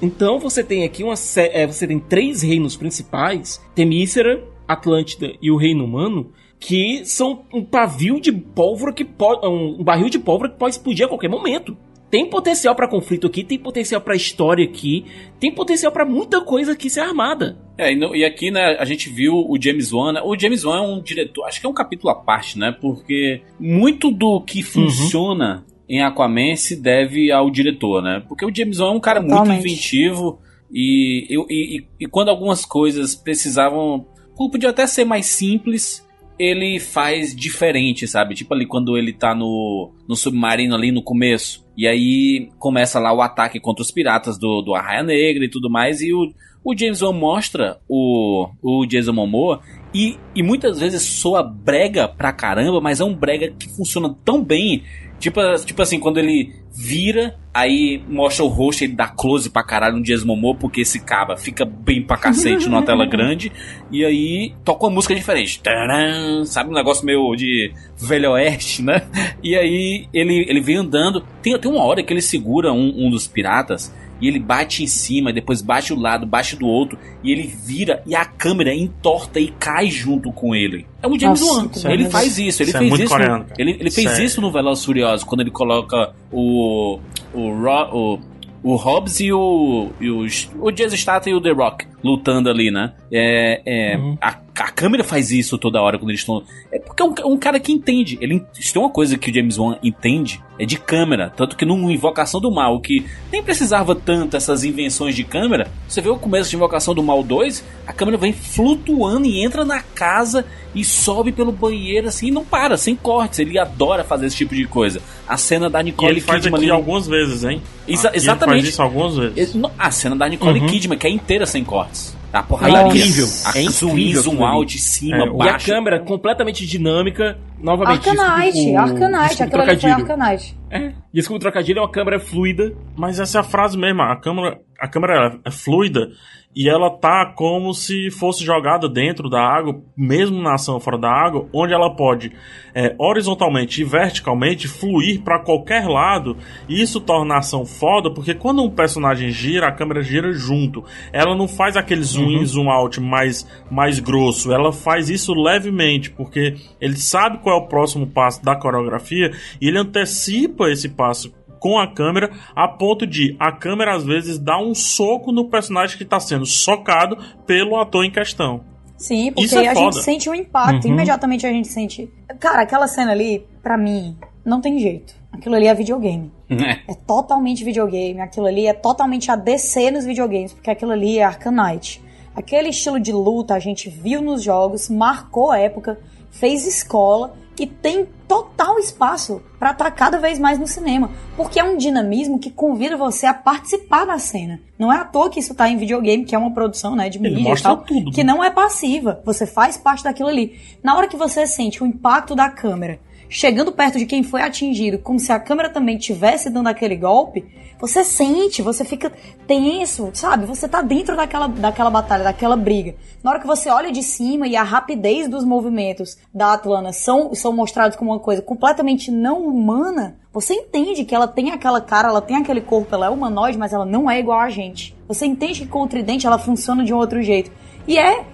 Então 0.00 0.38
você 0.38 0.62
tem 0.62 0.84
aqui 0.84 1.02
uma 1.02 1.14
é, 1.36 1.66
você 1.66 1.86
tem 1.86 1.98
três 1.98 2.42
reinos 2.42 2.76
principais, 2.76 3.60
Temícera, 3.74 4.42
Atlântida 4.68 5.32
e 5.40 5.50
o 5.50 5.56
Reino 5.56 5.84
Humano, 5.84 6.32
que 6.60 7.04
são 7.04 7.44
um 7.52 7.64
pavio 7.64 8.20
de 8.20 8.32
pólvora 8.32 8.92
que 8.92 9.04
pode 9.04 9.46
um 9.46 9.82
barril 9.82 10.08
de 10.08 10.18
pólvora 10.18 10.50
que 10.50 10.58
pode 10.58 10.74
explodir 10.76 11.06
a 11.06 11.08
qualquer 11.08 11.28
momento. 11.28 11.76
Tem 12.10 12.30
potencial 12.30 12.74
pra 12.74 12.88
conflito 12.88 13.26
aqui, 13.26 13.42
tem 13.42 13.58
potencial 13.58 14.00
pra 14.00 14.14
história 14.14 14.64
aqui, 14.64 15.04
tem 15.40 15.52
potencial 15.52 15.90
pra 15.90 16.04
muita 16.04 16.40
coisa 16.40 16.72
aqui 16.72 16.88
ser 16.88 17.00
armada. 17.00 17.58
É, 17.76 17.92
e, 17.92 17.96
no- 17.96 18.14
e 18.14 18.24
aqui, 18.24 18.50
né, 18.50 18.76
a 18.78 18.84
gente 18.84 19.10
viu 19.10 19.34
o 19.34 19.56
James 19.60 19.92
Wan. 19.92 20.12
né? 20.12 20.20
O 20.24 20.38
James 20.38 20.64
Wan 20.64 20.78
é 20.78 20.80
um 20.86 21.02
diretor, 21.02 21.44
acho 21.46 21.60
que 21.60 21.66
é 21.66 21.68
um 21.68 21.74
capítulo 21.74 22.10
à 22.10 22.14
parte, 22.14 22.58
né? 22.58 22.70
Porque 22.80 23.42
muito 23.58 24.10
do 24.10 24.40
que 24.40 24.62
funciona 24.62 25.66
em 25.88 26.00
Aquaman 26.02 26.54
se 26.56 26.80
deve 26.80 27.30
ao 27.32 27.50
diretor, 27.50 28.02
né? 28.02 28.22
Porque 28.28 28.44
o 28.46 28.54
James 28.54 28.78
Wan 28.78 28.88
é 28.92 28.96
um 28.96 29.00
cara 29.00 29.20
muito 29.20 29.32
Totalmente. 29.32 29.60
inventivo 29.66 30.38
e, 30.72 31.26
e, 31.28 31.78
e- 31.78 31.84
e 32.00 32.06
quando 32.06 32.28
algumas 32.28 32.64
coisas 32.64 33.14
precisavam. 33.14 34.06
Podia 34.50 34.70
até 34.70 34.86
ser 34.86 35.04
mais 35.04 35.26
simples. 35.26 36.06
Ele 36.38 36.78
faz 36.78 37.34
diferente, 37.34 38.06
sabe? 38.06 38.34
Tipo 38.34 38.52
ali 38.52 38.66
quando 38.66 38.96
ele 38.98 39.12
tá 39.12 39.34
no, 39.34 39.92
no 40.06 40.14
submarino 40.14 40.74
ali 40.74 40.92
no 40.92 41.02
começo. 41.02 41.65
E 41.76 41.86
aí 41.86 42.48
começa 42.58 42.98
lá 42.98 43.12
o 43.12 43.20
ataque 43.20 43.60
contra 43.60 43.82
os 43.82 43.90
piratas 43.90 44.38
do, 44.38 44.62
do 44.62 44.74
Arraia 44.74 45.02
Negra 45.02 45.44
e 45.44 45.50
tudo 45.50 45.70
mais. 45.70 46.00
E 46.00 46.12
o, 46.12 46.32
o 46.64 46.76
James 46.76 47.02
Wan 47.02 47.12
mostra 47.12 47.78
o, 47.88 48.48
o 48.62 48.86
Jason 48.86 49.12
Momoa 49.12 49.60
e, 49.94 50.18
e 50.34 50.42
muitas 50.42 50.80
vezes 50.80 51.02
soa 51.02 51.42
brega 51.42 52.08
pra 52.08 52.32
caramba, 52.32 52.80
mas 52.80 53.00
é 53.00 53.04
um 53.04 53.14
brega 53.14 53.52
que 53.52 53.68
funciona 53.68 54.14
tão 54.24 54.42
bem. 54.42 54.82
Tipo, 55.18 55.40
tipo 55.64 55.80
assim, 55.80 55.98
quando 55.98 56.18
ele 56.18 56.52
vira, 56.76 57.34
aí 57.54 58.02
mostra 58.06 58.44
o 58.44 58.48
rosto, 58.48 58.84
ele 58.84 58.92
dá 58.92 59.08
close 59.08 59.48
pra 59.48 59.64
caralho 59.64 59.96
no 59.96 60.02
Jason 60.02 60.26
Momoa, 60.26 60.54
porque 60.54 60.82
esse 60.82 61.00
caba 61.00 61.36
fica 61.36 61.64
bem 61.64 62.02
pra 62.02 62.18
cacete 62.18 62.68
numa 62.68 62.82
tela 62.82 63.06
grande. 63.08 63.50
E 63.90 64.04
aí 64.04 64.54
toca 64.62 64.84
uma 64.84 64.92
música 64.92 65.14
diferente. 65.14 65.60
Taran, 65.60 66.44
sabe, 66.44 66.70
um 66.70 66.74
negócio 66.74 67.06
meio 67.06 67.34
de 67.34 67.72
velho 67.96 68.32
oeste, 68.32 68.82
né? 68.82 69.02
E 69.42 69.56
aí 69.56 70.06
ele, 70.12 70.44
ele 70.48 70.60
vem 70.60 70.76
andando. 70.76 71.24
Tem, 71.40 71.58
tem 71.58 71.70
uma 71.70 71.82
hora 71.82 72.02
que 72.02 72.12
ele 72.12 72.20
segura 72.20 72.72
um, 72.72 73.06
um 73.06 73.10
dos 73.10 73.26
piratas 73.26 73.94
e 74.20 74.28
ele 74.28 74.38
bate 74.38 74.82
em 74.82 74.86
cima, 74.86 75.32
depois 75.32 75.60
bate 75.62 75.94
do 75.94 76.00
lado, 76.00 76.26
bate 76.26 76.56
do 76.56 76.66
outro, 76.66 76.98
e 77.22 77.30
ele 77.32 77.42
vira 77.46 78.02
e 78.06 78.14
a 78.14 78.24
câmera 78.24 78.74
entorta 78.74 79.38
e 79.40 79.48
cai 79.48 79.90
junto 79.90 80.32
com 80.32 80.54
ele. 80.54 80.86
É 81.02 81.06
o 81.06 81.18
James 81.18 81.42
Wan. 81.42 81.68
que 81.68 81.78
Ele 81.80 81.88
beleza. 81.96 82.10
faz 82.10 82.38
isso, 82.38 82.62
ele 82.62 82.68
Isso 82.70 82.76
é 82.76 82.80
fez 82.80 82.90
muito 82.90 83.02
isso. 83.04 83.12
coreano, 83.12 83.44
no, 83.44 83.54
ele, 83.58 83.70
ele 83.72 83.90
fez 83.90 84.08
Sério. 84.10 84.24
isso 84.24 84.40
no 84.40 84.50
Velozes 84.50 84.82
e 84.82 84.86
Furiosos, 84.86 85.24
quando 85.24 85.40
ele 85.42 85.50
coloca 85.50 86.12
o 86.32 86.98
o, 87.34 87.50
Ro, 87.50 87.88
o 87.92 88.36
o 88.62 88.74
Hobbs 88.74 89.20
e 89.20 89.32
o 89.32 89.90
e 90.00 90.10
os, 90.10 90.50
o 90.60 90.70
Jason 90.72 90.96
Statham 90.96 91.30
e 91.32 91.34
o 91.34 91.40
The 91.40 91.50
Rock 91.52 91.86
lutando 92.02 92.48
ali, 92.50 92.70
né? 92.70 92.94
É, 93.12 93.62
é, 93.64 93.96
Uhum. 93.96 94.16
a, 94.20 94.36
a 94.62 94.70
câmera 94.70 95.02
faz 95.04 95.30
isso 95.30 95.58
toda 95.58 95.80
hora 95.80 95.98
quando 95.98 96.10
eles 96.10 96.20
estão. 96.20 96.42
É 96.72 96.78
porque 96.78 97.02
é 97.02 97.06
um, 97.06 97.14
um 97.34 97.36
cara 97.38 97.58
que 97.60 97.72
entende. 97.72 98.18
Ele, 98.20 98.42
se 98.52 98.72
tem 98.72 98.80
uma 98.82 98.90
coisa 98.90 99.16
que 99.18 99.30
o 99.30 99.34
James 99.34 99.58
Wan 99.58 99.76
entende, 99.82 100.42
é 100.58 100.64
de 100.64 100.78
câmera. 100.78 101.30
Tanto 101.36 101.56
que 101.56 101.64
no 101.64 101.90
Invocação 101.90 102.40
do 102.40 102.50
Mal, 102.50 102.80
que 102.80 103.04
nem 103.30 103.42
precisava 103.42 103.94
tanto 103.94 104.36
essas 104.36 104.64
invenções 104.64 105.14
de 105.14 105.24
câmera, 105.24 105.68
você 105.88 106.00
vê 106.00 106.08
o 106.08 106.16
começo 106.16 106.48
de 106.50 106.56
Invocação 106.56 106.94
do 106.94 107.02
Mal 107.02 107.22
2, 107.22 107.64
a 107.86 107.92
câmera 107.92 108.16
vem 108.16 108.32
flutuando 108.32 109.26
e 109.26 109.44
entra 109.44 109.64
na 109.64 109.80
casa 109.80 110.44
e 110.74 110.84
sobe 110.84 111.32
pelo 111.32 111.52
banheiro 111.52 112.08
assim 112.08 112.28
e 112.28 112.30
não 112.30 112.44
para, 112.44 112.76
sem 112.76 112.96
cortes. 112.96 113.38
Ele 113.38 113.58
adora 113.58 114.04
fazer 114.04 114.26
esse 114.26 114.36
tipo 114.36 114.54
de 114.54 114.66
coisa. 114.66 115.00
A 115.28 115.36
cena 115.36 115.68
da 115.70 115.80
E 115.80 115.84
Nicole 115.84 116.12
ele 116.12 116.20
faz 116.20 116.42
Kidman 116.42 116.56
aqui 116.58 116.64
ali- 116.70 116.72
algumas 116.72 117.06
vezes, 117.06 117.44
hein? 117.44 117.60
Exa- 117.86 118.08
Aqui 118.08 118.16
ele 118.16 118.24
exatamente. 118.24 118.60
faz 118.62 118.68
isso 118.72 118.82
algumas 118.82 119.16
vezes. 119.16 119.54
Ele- 119.54 119.66
A 119.78 119.90
cena 119.90 120.16
da 120.16 120.28
Nicole 120.28 120.60
Uhum. 120.60 120.66
Kidman, 120.66 120.98
que 120.98 121.06
é 121.06 121.10
inteira 121.10 121.44
sem 121.46 121.62
cortes. 121.64 122.15
Porradaria. 122.48 122.80
É 122.82 122.86
incrível. 122.88 123.26
A 123.44 123.58
É 123.58 123.62
zoom 123.70 123.90
in, 123.90 123.92
incrível 124.02 124.22
zoom 124.22 124.44
out, 124.44 124.74
de 124.74 124.80
cima, 124.82 125.16
É, 125.16 125.20
E 125.26 125.28
a 125.28 125.32
baixo. 125.32 125.66
câmera 125.66 126.00
completamente 126.00 126.66
dinâmica. 126.66 127.38
Novamente, 127.58 128.08
Arcanite, 128.08 128.52
desculpa 128.52 128.72
o- 128.72 128.80
Arcanite, 128.80 129.42
aquilo 129.42 129.62
ali 129.62 129.80
foi. 129.80 129.90
Arcanite. 129.90 130.56
É, 130.70 130.92
desculpa 131.12 131.36
o 131.36 131.40
trocadilho, 131.40 131.78
é 131.78 131.82
uma 131.82 131.90
câmera 131.90 132.20
fluida. 132.20 132.72
Mas 132.96 133.18
essa 133.20 133.38
é 133.38 133.40
a 133.40 133.44
frase 133.44 133.78
mesmo, 133.78 134.02
a 134.02 134.16
câmera, 134.16 134.58
a 134.80 134.88
câmera 134.88 135.38
é 135.44 135.50
fluida 135.50 136.08
e 136.56 136.70
ela 136.70 136.88
tá 136.88 137.26
como 137.36 137.74
se 137.74 138.10
fosse 138.10 138.42
jogada 138.42 138.88
dentro 138.88 139.28
da 139.28 139.40
água, 139.40 139.78
mesmo 139.94 140.40
na 140.40 140.54
ação 140.54 140.80
fora 140.80 140.96
da 140.96 141.10
água, 141.10 141.46
onde 141.52 141.74
ela 141.74 141.94
pode 141.94 142.32
é, 142.74 142.94
horizontalmente 142.98 143.82
e 143.82 143.84
verticalmente 143.84 144.66
fluir 144.66 145.20
para 145.20 145.38
qualquer 145.38 145.86
lado, 145.86 146.38
e 146.66 146.80
isso 146.80 146.98
torna 146.98 147.34
a 147.34 147.38
ação 147.38 147.66
foda, 147.66 148.10
porque 148.10 148.32
quando 148.32 148.62
um 148.62 148.70
personagem 148.70 149.30
gira, 149.30 149.68
a 149.68 149.72
câmera 149.72 150.02
gira 150.02 150.32
junto. 150.32 150.82
Ela 151.12 151.36
não 151.36 151.46
faz 151.46 151.76
aquele 151.76 152.02
zoom 152.02 152.30
in, 152.30 152.46
zoom 152.46 152.70
out 152.70 152.98
mais, 153.00 153.46
mais 153.70 154.00
grosso, 154.00 154.50
ela 154.50 154.72
faz 154.72 155.10
isso 155.10 155.34
levemente, 155.34 156.10
porque 156.10 156.54
ele 156.80 156.96
sabe 156.96 157.38
qual 157.38 157.58
é 157.58 157.62
o 157.62 157.68
próximo 157.68 158.06
passo 158.06 158.42
da 158.42 158.56
coreografia 158.56 159.30
e 159.60 159.68
ele 159.68 159.78
antecipa 159.78 160.70
esse 160.70 160.88
passo 160.88 161.34
com 161.58 161.78
a 161.78 161.86
câmera, 161.86 162.30
a 162.54 162.68
ponto 162.68 163.06
de 163.06 163.36
a 163.38 163.52
câmera 163.52 163.94
às 163.94 164.04
vezes 164.04 164.38
dar 164.38 164.58
um 164.58 164.74
soco 164.74 165.32
no 165.32 165.48
personagem 165.48 165.96
que 165.96 166.04
está 166.04 166.20
sendo 166.20 166.46
socado 166.46 167.16
pelo 167.46 167.76
ator 167.76 168.04
em 168.04 168.10
questão. 168.10 168.62
Sim, 168.96 169.30
porque 169.30 169.44
Isso 169.44 169.58
é 169.58 169.68
a 169.68 169.74
foda. 169.74 169.92
gente 169.92 170.04
sente 170.04 170.30
o 170.30 170.34
impacto. 170.34 170.86
Uhum. 170.86 170.94
Imediatamente 170.94 171.46
a 171.46 171.50
gente 171.50 171.68
sente. 171.68 172.10
Cara, 172.40 172.62
aquela 172.62 172.86
cena 172.86 173.12
ali, 173.12 173.46
pra 173.62 173.76
mim, 173.76 174.16
não 174.44 174.60
tem 174.60 174.78
jeito. 174.78 175.14
Aquilo 175.30 175.54
ali 175.54 175.66
é 175.66 175.74
videogame. 175.74 176.32
É. 176.48 176.92
É 176.92 176.94
totalmente 177.06 177.62
videogame. 177.62 178.20
Aquilo 178.20 178.46
ali 178.46 178.66
é 178.66 178.72
totalmente 178.72 179.30
a 179.30 179.36
DC 179.36 179.90
nos 179.90 180.06
videogames, 180.06 180.52
porque 180.54 180.70
aquilo 180.70 180.92
ali 180.92 181.18
é 181.18 181.24
Arcanite. 181.24 182.02
Aquele 182.34 182.68
estilo 182.70 182.98
de 182.98 183.12
luta 183.12 183.54
a 183.54 183.58
gente 183.58 183.88
viu 183.88 184.22
nos 184.22 184.42
jogos, 184.42 184.88
marcou 184.88 185.50
a 185.50 185.58
época, 185.58 185.98
fez 186.30 186.66
escola 186.66 187.34
e 187.58 187.66
tem 187.66 188.06
total 188.28 188.78
espaço 188.78 189.42
pra 189.58 189.70
estar 189.70 189.90
cada 189.90 190.18
vez 190.18 190.38
mais 190.38 190.58
no 190.58 190.66
cinema, 190.66 191.10
porque 191.36 191.58
é 191.58 191.64
um 191.64 191.76
dinamismo 191.76 192.38
que 192.38 192.50
convida 192.50 192.96
você 192.96 193.26
a 193.26 193.34
participar 193.34 194.04
da 194.04 194.18
cena. 194.18 194.60
Não 194.78 194.92
é 194.92 194.98
à 194.98 195.04
toa 195.04 195.30
que 195.30 195.40
isso 195.40 195.54
tá 195.54 195.68
em 195.68 195.76
videogame, 195.76 196.24
que 196.24 196.34
é 196.34 196.38
uma 196.38 196.52
produção, 196.52 196.94
né, 196.94 197.08
de 197.08 197.18
mídia 197.18 197.52
e 197.52 197.62
tal, 197.62 197.78
tudo. 197.78 198.10
que 198.10 198.22
não 198.22 198.42
é 198.42 198.50
passiva. 198.50 199.22
Você 199.24 199.46
faz 199.46 199.76
parte 199.76 200.04
daquilo 200.04 200.28
ali. 200.28 200.58
Na 200.82 200.96
hora 200.96 201.08
que 201.08 201.16
você 201.16 201.46
sente 201.46 201.82
o 201.82 201.86
impacto 201.86 202.34
da 202.34 202.50
câmera 202.50 202.98
chegando 203.28 203.72
perto 203.72 203.98
de 203.98 204.06
quem 204.06 204.22
foi 204.22 204.42
atingido, 204.42 204.98
como 204.98 205.18
se 205.18 205.32
a 205.32 205.40
câmera 205.40 205.70
também 205.70 205.98
tivesse 205.98 206.50
dando 206.50 206.68
aquele 206.68 206.96
golpe, 206.96 207.44
você 207.78 208.02
sente, 208.02 208.62
você 208.62 208.84
fica 208.84 209.12
tenso, 209.46 210.10
sabe? 210.14 210.46
Você 210.46 210.66
tá 210.66 210.80
dentro 210.80 211.14
daquela, 211.14 211.46
daquela 211.46 211.90
batalha, 211.90 212.24
daquela 212.24 212.56
briga. 212.56 212.94
Na 213.22 213.30
hora 213.30 213.40
que 213.40 213.46
você 213.46 213.68
olha 213.68 213.92
de 213.92 214.02
cima 214.02 214.46
e 214.46 214.56
a 214.56 214.62
rapidez 214.62 215.28
dos 215.28 215.44
movimentos 215.44 216.16
da 216.34 216.54
Atlana 216.54 216.92
são, 216.92 217.34
são 217.34 217.52
mostrados 217.52 217.96
como 217.96 218.12
uma 218.12 218.20
coisa 218.20 218.40
completamente 218.40 219.10
não 219.10 219.46
humana, 219.46 220.16
você 220.32 220.52
entende 220.52 221.04
que 221.04 221.14
ela 221.14 221.26
tem 221.26 221.50
aquela 221.50 221.80
cara, 221.80 222.08
ela 222.08 222.20
tem 222.20 222.36
aquele 222.36 222.60
corpo, 222.60 222.94
ela 222.94 223.06
é 223.06 223.08
humanoide, 223.10 223.56
mas 223.56 223.72
ela 223.72 223.86
não 223.86 224.10
é 224.10 224.18
igual 224.18 224.38
a 224.38 224.50
gente. 224.50 224.94
Você 225.08 225.24
entende 225.24 225.60
que 225.60 225.66
com 225.66 225.82
o 225.82 225.88
tridente 225.88 226.26
ela 226.26 226.38
funciona 226.38 226.84
de 226.84 226.92
um 226.92 226.98
outro 226.98 227.22
jeito. 227.22 227.50
E 227.88 227.98
é 227.98 228.24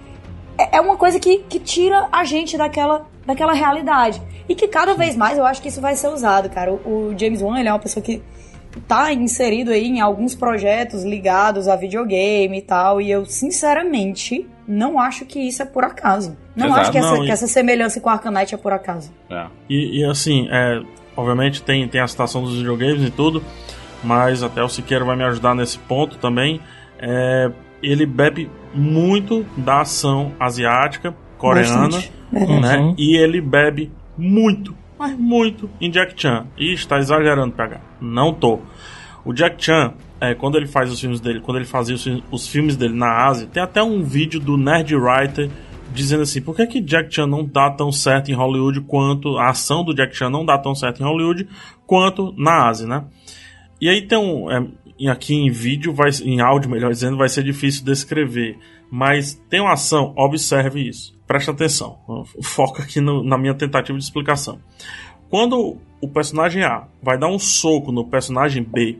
é 0.57 0.77
é 0.77 0.81
uma 0.81 0.97
coisa 0.97 1.19
que, 1.19 1.39
que 1.39 1.59
tira 1.59 2.07
a 2.11 2.23
gente 2.23 2.57
daquela, 2.57 3.07
daquela 3.25 3.53
realidade. 3.53 4.21
E 4.47 4.55
que 4.55 4.67
cada 4.67 4.93
vez 4.93 5.15
mais 5.15 5.37
eu 5.37 5.45
acho 5.45 5.61
que 5.61 5.69
isso 5.69 5.81
vai 5.81 5.95
ser 5.95 6.07
usado, 6.07 6.49
cara. 6.49 6.71
O, 6.71 7.09
o 7.11 7.15
James 7.17 7.41
Wan, 7.41 7.59
ele 7.59 7.69
é 7.69 7.73
uma 7.73 7.79
pessoa 7.79 8.03
que 8.03 8.21
tá 8.87 9.13
inserido 9.13 9.71
aí 9.71 9.85
em 9.87 10.01
alguns 10.01 10.35
projetos 10.35 11.03
ligados 11.03 11.67
a 11.67 11.75
videogame 11.75 12.57
e 12.57 12.61
tal. 12.61 12.99
E 12.99 13.09
eu, 13.11 13.25
sinceramente, 13.25 14.47
não 14.67 14.99
acho 14.99 15.25
que 15.25 15.39
isso 15.39 15.61
é 15.61 15.65
por 15.65 15.83
acaso. 15.83 16.35
Não 16.55 16.67
Exato, 16.67 16.81
acho 16.81 16.91
que, 16.91 16.97
essa, 16.97 17.11
não, 17.11 17.23
e- 17.23 17.25
que 17.25 17.31
essa 17.31 17.47
semelhança 17.47 17.99
com 17.99 18.09
Arcanite 18.09 18.53
é 18.55 18.57
por 18.57 18.73
acaso. 18.73 19.11
É. 19.29 19.45
E, 19.69 20.01
e, 20.01 20.05
assim, 20.05 20.47
é, 20.51 20.81
obviamente 21.15 21.61
tem, 21.61 21.87
tem 21.87 22.01
a 22.01 22.07
citação 22.07 22.43
dos 22.43 22.57
videogames 22.57 23.07
e 23.07 23.11
tudo, 23.11 23.43
mas 24.03 24.43
até 24.43 24.61
o 24.63 24.69
Siqueira 24.69 25.05
vai 25.05 25.15
me 25.15 25.23
ajudar 25.23 25.55
nesse 25.55 25.77
ponto 25.79 26.17
também. 26.17 26.59
É, 26.99 27.51
ele 27.81 28.05
bebe 28.05 28.49
muito 28.73 29.45
da 29.57 29.81
ação 29.81 30.31
asiática, 30.39 31.13
coreana, 31.37 31.89
Bastante. 31.89 32.11
Né? 32.31 32.77
Uhum. 32.77 32.95
E 32.97 33.17
ele 33.17 33.41
bebe 33.41 33.91
muito, 34.17 34.75
mas 34.97 35.17
muito 35.17 35.69
em 35.79 35.89
Jack 35.89 36.19
Chan. 36.19 36.47
E 36.57 36.73
está 36.73 36.97
exagerando, 36.97 37.53
PH. 37.53 37.79
Não 38.01 38.33
tô. 38.33 38.59
O 39.25 39.33
Jack 39.33 39.63
Chan, 39.63 39.93
é, 40.19 40.33
quando 40.33 40.57
ele 40.57 40.67
faz 40.67 40.91
os 40.91 40.99
filmes 40.99 41.19
dele, 41.19 41.39
quando 41.39 41.57
ele 41.57 41.65
fazia 41.65 41.95
os, 41.95 42.05
os 42.31 42.47
filmes 42.47 42.75
dele 42.75 42.95
na 42.95 43.25
Ásia, 43.25 43.47
tem 43.47 43.61
até 43.61 43.81
um 43.81 44.03
vídeo 44.03 44.39
do 44.39 44.57
Nerd 44.57 44.95
Writer 44.95 45.49
dizendo 45.93 46.23
assim, 46.23 46.41
por 46.41 46.55
que, 46.55 46.65
que 46.65 46.81
Jack 46.81 47.13
Chan 47.13 47.27
não 47.27 47.45
dá 47.45 47.69
tão 47.69 47.91
certo 47.91 48.31
em 48.31 48.33
Hollywood 48.33 48.81
quanto 48.81 49.37
a 49.37 49.49
ação 49.49 49.83
do 49.83 49.93
Jack 49.93 50.15
Chan 50.15 50.29
não 50.29 50.43
dá 50.43 50.57
tão 50.57 50.73
certo 50.73 51.01
em 51.01 51.05
Hollywood 51.05 51.47
quanto 51.85 52.33
na 52.35 52.67
Ásia, 52.67 52.87
né? 52.87 53.05
E 53.79 53.87
aí 53.89 54.01
tem 54.01 54.17
um. 54.17 54.49
é, 54.49 55.09
aqui 55.09 55.35
em 55.35 55.51
vídeo, 55.51 55.93
vai, 55.93 56.09
em 56.23 56.41
áudio, 56.41 56.69
melhor 56.69 56.91
dizendo, 56.91 57.17
vai 57.17 57.29
ser 57.29 57.43
difícil 57.43 57.85
descrever. 57.85 58.57
Mas 58.95 59.33
tem 59.49 59.59
uma 59.59 59.73
ação, 59.73 60.13
observe 60.15 60.87
isso. 60.87 61.17
Presta 61.25 61.49
atenção. 61.49 61.97
Foca 62.43 62.83
aqui 62.83 63.01
no- 63.01 63.23
na 63.23 63.39
minha 63.39 63.55
tentativa 63.55 63.97
de 63.97 64.03
explicação. 64.03 64.59
Quando 65.31 65.77
o 65.99 66.07
personagem 66.07 66.63
A 66.63 66.87
vai 67.01 67.17
dar 67.17 67.27
um 67.27 67.39
soco 67.39 67.91
no 67.91 68.05
personagem 68.05 68.61
B 68.61 68.99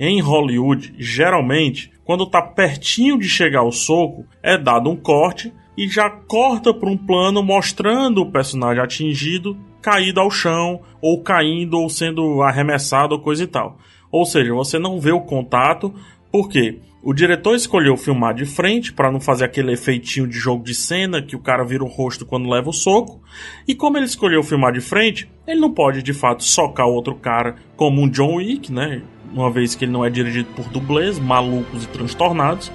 em 0.00 0.22
Hollywood, 0.22 0.94
geralmente, 0.96 1.92
quando 2.02 2.24
tá 2.24 2.40
pertinho 2.40 3.18
de 3.18 3.28
chegar 3.28 3.62
o 3.62 3.70
soco, 3.70 4.24
é 4.42 4.56
dado 4.56 4.88
um 4.88 4.96
corte 4.96 5.52
e 5.76 5.86
já 5.86 6.08
corta 6.08 6.72
para 6.72 6.88
um 6.88 6.96
plano 6.96 7.42
mostrando 7.42 8.22
o 8.22 8.32
personagem 8.32 8.82
atingido 8.82 9.54
caído 9.82 10.18
ao 10.18 10.30
chão, 10.30 10.80
ou 11.02 11.22
caindo, 11.22 11.78
ou 11.78 11.90
sendo 11.90 12.40
arremessado, 12.40 13.14
ou 13.14 13.20
coisa 13.20 13.44
e 13.44 13.46
tal. 13.46 13.76
Ou 14.10 14.24
seja, 14.24 14.54
você 14.54 14.78
não 14.78 14.98
vê 14.98 15.12
o 15.12 15.20
contato, 15.20 15.94
porque 16.32 16.78
o 17.08 17.14
diretor 17.14 17.54
escolheu 17.54 17.96
filmar 17.96 18.34
de 18.34 18.44
frente 18.44 18.92
para 18.92 19.12
não 19.12 19.20
fazer 19.20 19.44
aquele 19.44 19.72
efeitinho 19.72 20.26
de 20.26 20.36
jogo 20.36 20.64
de 20.64 20.74
cena 20.74 21.22
que 21.22 21.36
o 21.36 21.38
cara 21.38 21.64
vira 21.64 21.84
o 21.84 21.86
rosto 21.86 22.26
quando 22.26 22.50
leva 22.50 22.68
o 22.68 22.72
soco. 22.72 23.22
E 23.68 23.76
como 23.76 23.96
ele 23.96 24.06
escolheu 24.06 24.42
filmar 24.42 24.72
de 24.72 24.80
frente, 24.80 25.30
ele 25.46 25.60
não 25.60 25.70
pode 25.70 26.02
de 26.02 26.12
fato 26.12 26.42
socar 26.42 26.86
o 26.88 26.92
outro 26.92 27.14
cara 27.14 27.54
como 27.76 28.02
um 28.02 28.08
John 28.08 28.34
Wick, 28.38 28.72
né? 28.72 29.02
Uma 29.32 29.48
vez 29.50 29.76
que 29.76 29.84
ele 29.84 29.92
não 29.92 30.04
é 30.04 30.10
dirigido 30.10 30.48
por 30.56 30.64
dublês, 30.68 31.16
malucos 31.16 31.84
e 31.84 31.88
transtornados. 31.88 32.72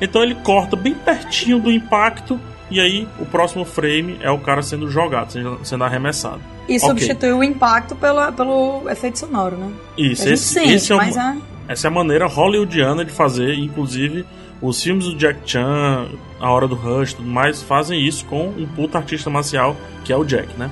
Então 0.00 0.22
ele 0.22 0.34
corta 0.36 0.76
bem 0.76 0.94
pertinho 0.94 1.58
do 1.60 1.70
impacto 1.70 2.40
e 2.70 2.80
aí 2.80 3.06
o 3.20 3.26
próximo 3.26 3.66
frame 3.66 4.16
é 4.22 4.30
o 4.30 4.38
cara 4.38 4.62
sendo 4.62 4.88
jogado, 4.90 5.32
sendo, 5.62 5.84
arremessado. 5.84 6.40
E 6.66 6.76
Ok. 6.76 6.88
substitui 6.88 7.32
o 7.32 7.44
impacto 7.44 7.94
pela, 7.94 8.32
pelo 8.32 8.88
efeito 8.88 9.18
sonoro, 9.18 9.56
né? 9.58 9.70
Isso, 9.98 10.26
esse, 10.26 10.54
sente, 10.54 10.72
esse 10.72 10.90
é 10.90 10.94
o- 10.94 10.98
mas 10.98 11.14
é... 11.18 11.36
essa 11.68 11.86
é 11.86 11.88
a 11.88 11.92
maneira 11.92 12.26
hollywoodiana 12.26 13.04
de 13.04 13.12
fazer, 13.12 13.54
inclusive 13.54 14.24
os 14.60 14.82
filmes 14.82 15.04
do 15.06 15.16
Jack 15.16 15.40
Chan, 15.44 16.08
A 16.40 16.50
Hora 16.50 16.66
do 16.66 16.74
Rush 16.74 17.12
e 17.12 17.16
tudo 17.16 17.28
mais, 17.28 17.62
fazem 17.62 18.00
isso 18.00 18.24
com 18.26 18.48
um 18.48 18.66
puta 18.66 18.98
artista 18.98 19.28
marcial 19.28 19.76
que 20.04 20.12
é 20.12 20.16
o 20.16 20.24
Jack, 20.24 20.48
né? 20.58 20.70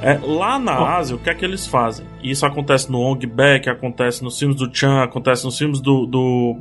É, 0.00 0.18
lá 0.22 0.58
na 0.58 0.96
Ásia, 0.96 1.16
o 1.16 1.18
que 1.18 1.30
é 1.30 1.34
que 1.34 1.44
eles 1.44 1.66
fazem? 1.66 2.06
Isso 2.22 2.44
acontece 2.44 2.90
no 2.90 3.00
Ong 3.00 3.26
Bak, 3.26 3.68
acontece 3.68 4.22
nos 4.22 4.38
filmes 4.38 4.56
do 4.56 4.72
Chan, 4.74 5.02
acontece 5.02 5.44
nos 5.44 5.56
filmes 5.56 5.80
do. 5.80 6.06
do 6.06 6.56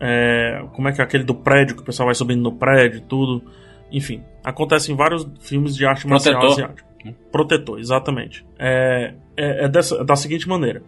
é, 0.00 0.64
como 0.72 0.88
é 0.88 0.92
que 0.92 1.00
é 1.00 1.04
aquele 1.04 1.24
do 1.24 1.34
prédio, 1.34 1.76
que 1.76 1.82
o 1.82 1.84
pessoal 1.84 2.06
vai 2.06 2.14
subindo 2.14 2.42
no 2.42 2.52
prédio 2.52 2.98
e 2.98 3.02
tudo. 3.02 3.42
Enfim, 3.92 4.22
acontece 4.42 4.90
em 4.90 4.96
vários 4.96 5.28
filmes 5.40 5.76
de 5.76 5.84
arte 5.84 6.06
marcial 6.06 6.40
Protetor. 6.40 6.64
asiática. 6.64 6.90
Protetor, 7.30 7.78
exatamente. 7.78 8.46
É, 8.58 9.14
é, 9.36 9.64
é 9.64 9.68
dessa, 9.68 10.02
da 10.02 10.16
seguinte 10.16 10.48
maneira: 10.48 10.82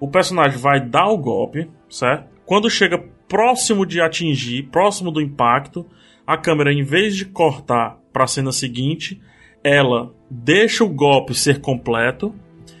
o 0.00 0.08
personagem 0.08 0.58
vai 0.58 0.80
dar 0.80 1.08
o 1.08 1.18
golpe, 1.18 1.68
certo? 1.88 2.28
Quando 2.44 2.70
chega 2.70 3.02
próximo 3.28 3.84
de 3.84 4.00
atingir, 4.00 4.64
próximo 4.70 5.10
do 5.10 5.20
impacto, 5.20 5.86
a 6.26 6.36
câmera, 6.36 6.72
em 6.72 6.82
vez 6.82 7.16
de 7.16 7.26
cortar 7.26 7.98
para 8.12 8.24
a 8.24 8.28
cena 8.28 8.52
seguinte, 8.52 9.20
ela 9.62 10.12
deixa 10.30 10.84
o 10.84 10.88
golpe 10.88 11.34
ser 11.34 11.60
completo, 11.60 12.34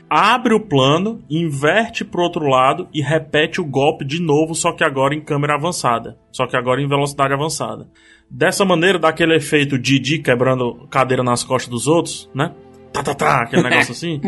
abre 0.08 0.54
o 0.54 0.60
plano, 0.60 1.22
inverte 1.28 2.04
para 2.04 2.22
outro 2.22 2.46
lado 2.46 2.88
e 2.92 3.02
repete 3.02 3.60
o 3.60 3.64
golpe 3.64 4.04
de 4.04 4.20
novo, 4.20 4.54
só 4.54 4.72
que 4.72 4.84
agora 4.84 5.14
em 5.14 5.20
câmera 5.20 5.54
avançada, 5.54 6.18
só 6.32 6.46
que 6.46 6.56
agora 6.56 6.80
em 6.80 6.88
velocidade 6.88 7.34
avançada. 7.34 7.88
Dessa 8.30 8.64
maneira 8.64 8.98
dá 8.98 9.08
aquele 9.08 9.36
efeito 9.36 9.78
Didi 9.78 10.18
quebrando 10.18 10.86
cadeira 10.90 11.22
nas 11.22 11.42
costas 11.42 11.70
dos 11.70 11.86
outros, 11.86 12.30
né? 12.34 12.52
Tá, 12.92 13.02
tá, 13.02 13.14
tá, 13.14 13.42
aquele 13.42 13.62
negócio 13.68 13.92
assim. 13.92 14.20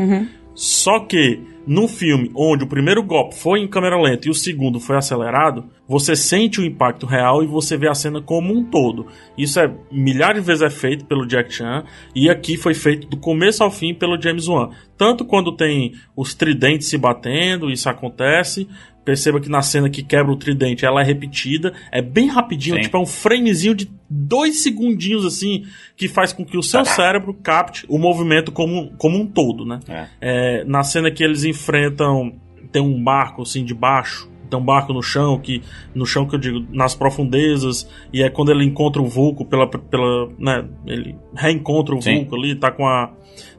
Só 0.61 1.01
que 1.01 1.41
no 1.67 1.89
filme 1.89 2.31
onde 2.35 2.65
o 2.65 2.67
primeiro 2.67 3.03
golpe 3.03 3.35
foi 3.35 3.61
em 3.61 3.67
câmera 3.67 3.99
lenta 3.99 4.29
e 4.29 4.31
o 4.31 4.35
segundo 4.35 4.79
foi 4.79 4.95
acelerado, 4.95 5.71
você 5.89 6.15
sente 6.15 6.61
o 6.61 6.65
impacto 6.67 7.07
real 7.07 7.43
e 7.43 7.47
você 7.47 7.79
vê 7.79 7.89
a 7.89 7.95
cena 7.95 8.21
como 8.21 8.53
um 8.53 8.63
todo. 8.63 9.07
Isso 9.39 9.59
é 9.59 9.75
milhares 9.91 10.43
de 10.43 10.47
vezes 10.47 10.61
é 10.61 10.69
feito 10.69 11.07
pelo 11.07 11.27
Jack 11.27 11.51
Chan 11.51 11.85
e 12.15 12.29
aqui 12.29 12.59
foi 12.59 12.75
feito 12.75 13.09
do 13.09 13.17
começo 13.17 13.65
ao 13.65 13.71
fim 13.71 13.95
pelo 13.95 14.21
James 14.21 14.49
Wan. 14.49 14.69
Tanto 14.99 15.25
quando 15.25 15.57
tem 15.57 15.95
os 16.15 16.35
tridentes 16.35 16.89
se 16.89 16.99
batendo, 16.99 17.71
isso 17.71 17.89
acontece, 17.89 18.69
Perceba 19.05 19.41
que 19.41 19.49
na 19.49 19.63
cena 19.63 19.89
que 19.89 20.03
quebra 20.03 20.31
o 20.31 20.37
tridente, 20.37 20.85
ela 20.85 21.01
é 21.01 21.05
repetida, 21.05 21.73
é 21.91 22.03
bem 22.03 22.29
rapidinho, 22.29 22.77
Sim. 22.77 22.83
tipo 22.83 22.97
é 22.97 23.01
um 23.01 23.07
framezinho 23.07 23.75
de 23.75 23.91
dois 24.09 24.63
segundinhos 24.63 25.25
assim, 25.25 25.65
que 25.97 26.07
faz 26.07 26.33
com 26.33 26.45
que 26.45 26.59
o 26.59 26.63
seu 26.63 26.85
cérebro 26.85 27.33
capte 27.35 27.87
o 27.89 27.99
movimento 27.99 28.53
como, 28.53 28.93
como 28.99 29.19
um 29.19 29.27
todo, 29.27 29.65
né? 29.65 29.81
É. 29.89 30.07
É, 30.21 30.65
na 30.65 30.83
cena 30.83 31.11
que 31.11 31.25
eles 31.25 31.45
enfrentam, 31.45 32.35
tem 32.71 32.83
um 32.83 33.03
barco 33.03 33.43
assim 33.43 33.65
de 33.65 33.75
baixo, 33.75 34.31
tem 34.51 34.59
um 34.59 34.65
barco 34.65 34.93
no 34.93 35.03
chão, 35.03 35.39
que 35.39 35.63
no 35.95 36.05
chão 36.05 36.27
que 36.27 36.35
eu 36.35 36.39
digo, 36.39 36.67
nas 36.71 36.95
profundezas, 36.95 37.89
e 38.13 38.23
é 38.23 38.29
quando 38.29 38.51
ele 38.51 38.65
encontra 38.65 39.01
o 39.01 39.07
Vulco 39.07 39.45
pela, 39.45 39.67
pela 39.67 40.29
né, 40.39 40.65
ele 40.87 41.17
reencontra 41.35 41.95
o 41.95 42.03
Sim. 42.03 42.17
Vulco 42.17 42.37
ali, 42.37 42.55
tá 42.55 42.71
com 42.71 42.87
a 42.87 43.13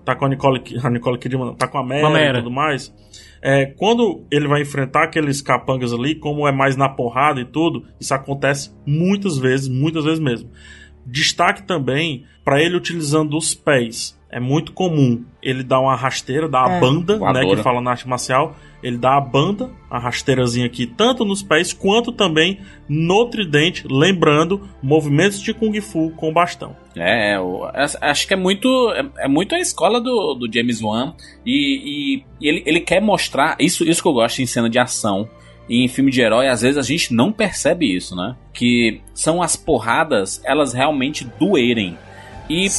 tá 0.04 0.16
com 0.16 0.26
a 0.26 0.30
Nicole, 0.30 0.62
a 0.84 0.90
Nicole 0.90 1.18
Kidman, 1.18 1.54
tá 1.56 1.68
com 1.68 1.78
a 1.78 1.84
Mera, 1.84 2.02
Com 2.02 2.08
a 2.08 2.10
Mera. 2.12 2.40
e 2.40 2.42
tudo 2.42 2.54
mais. 2.54 2.94
É, 3.42 3.66
quando 3.66 4.24
ele 4.30 4.48
vai 4.48 4.62
enfrentar 4.62 5.04
aqueles 5.04 5.42
capangas 5.42 5.92
ali, 5.92 6.16
como 6.16 6.48
é 6.48 6.52
mais 6.52 6.76
na 6.76 6.88
porrada 6.88 7.42
e 7.42 7.46
tudo, 7.46 7.86
isso 8.00 8.14
acontece 8.14 8.72
muitas 8.86 9.38
vezes, 9.38 9.68
muitas 9.68 10.04
vezes 10.04 10.20
mesmo. 10.20 10.50
Destaque 11.06 11.64
também 11.64 12.26
para 12.44 12.62
ele 12.62 12.78
utilizando 12.78 13.36
os 13.36 13.56
pés. 13.56 14.20
É 14.32 14.40
muito 14.40 14.72
comum 14.72 15.26
ele 15.44 15.62
dar 15.62 15.82
uma 15.82 15.94
rasteira, 15.96 16.48
dar 16.48 16.66
a 16.66 16.78
É. 16.78 16.80
banda, 16.80 17.14
né, 17.14 17.20
Voadora. 17.20 17.56
que 17.58 17.62
fala 17.64 17.82
na 17.82 17.92
arte 17.92 18.08
marcial. 18.08 18.56
Ele 18.82 18.98
dá 18.98 19.18
a 19.18 19.22
banda, 19.22 19.70
a 19.90 20.00
rasteirazinha 20.00 20.66
aqui, 20.66 20.88
tanto 20.88 21.26
nos 21.26 21.44
pés 21.44 21.74
quanto 21.74 22.12
também 22.14 22.60
no 22.88 23.26
tridente, 23.30 23.86
lembrando 23.90 24.62
movimentos 24.82 25.42
de 25.42 25.54
Kung 25.54 25.80
Fu 25.82 26.12
com 26.16 26.32
bastão. 26.34 26.76
É, 26.96 27.36
eu 27.36 27.66
acho- 27.74 27.98
acho 28.02 28.28
que 28.28 28.34
é 28.34 28.38
muito 28.38 28.68
é, 28.94 29.26
é 29.26 29.28
muito 29.28 29.54
a 29.54 29.60
escola 29.60 30.00
do, 30.02 30.34
do 30.36 30.52
James 30.52 30.82
Wan 30.82 31.14
e, 31.46 32.16
e- 32.16 32.26
e 32.42 32.48
ele, 32.50 32.64
ele 32.66 32.80
quer 32.80 33.02
mostrar 33.02 33.56
isso 33.60 33.84
isso 33.88 34.02
que 34.02 34.08
eu 34.08 34.14
gosto 34.14 34.42
em 34.42 34.46
cena 34.46 34.70
de 34.70 34.80
ação 34.80 35.28
e 35.70 35.84
em 35.84 35.88
filme 35.88 36.10
de 36.12 36.22
herói 36.22 36.48
às 36.48 36.62
vezes 36.62 36.78
a 36.78 36.82
gente 36.82 37.14
não 37.14 37.32
percebe 37.32 37.86
isso, 37.96 38.16
né? 38.16 38.36
Que 38.54 39.00
são 39.14 39.42
as 39.44 39.56
porradas 39.56 40.42
elas 40.44 40.74
realmente 40.74 41.24
doerem 41.40 41.98
e 42.52 42.70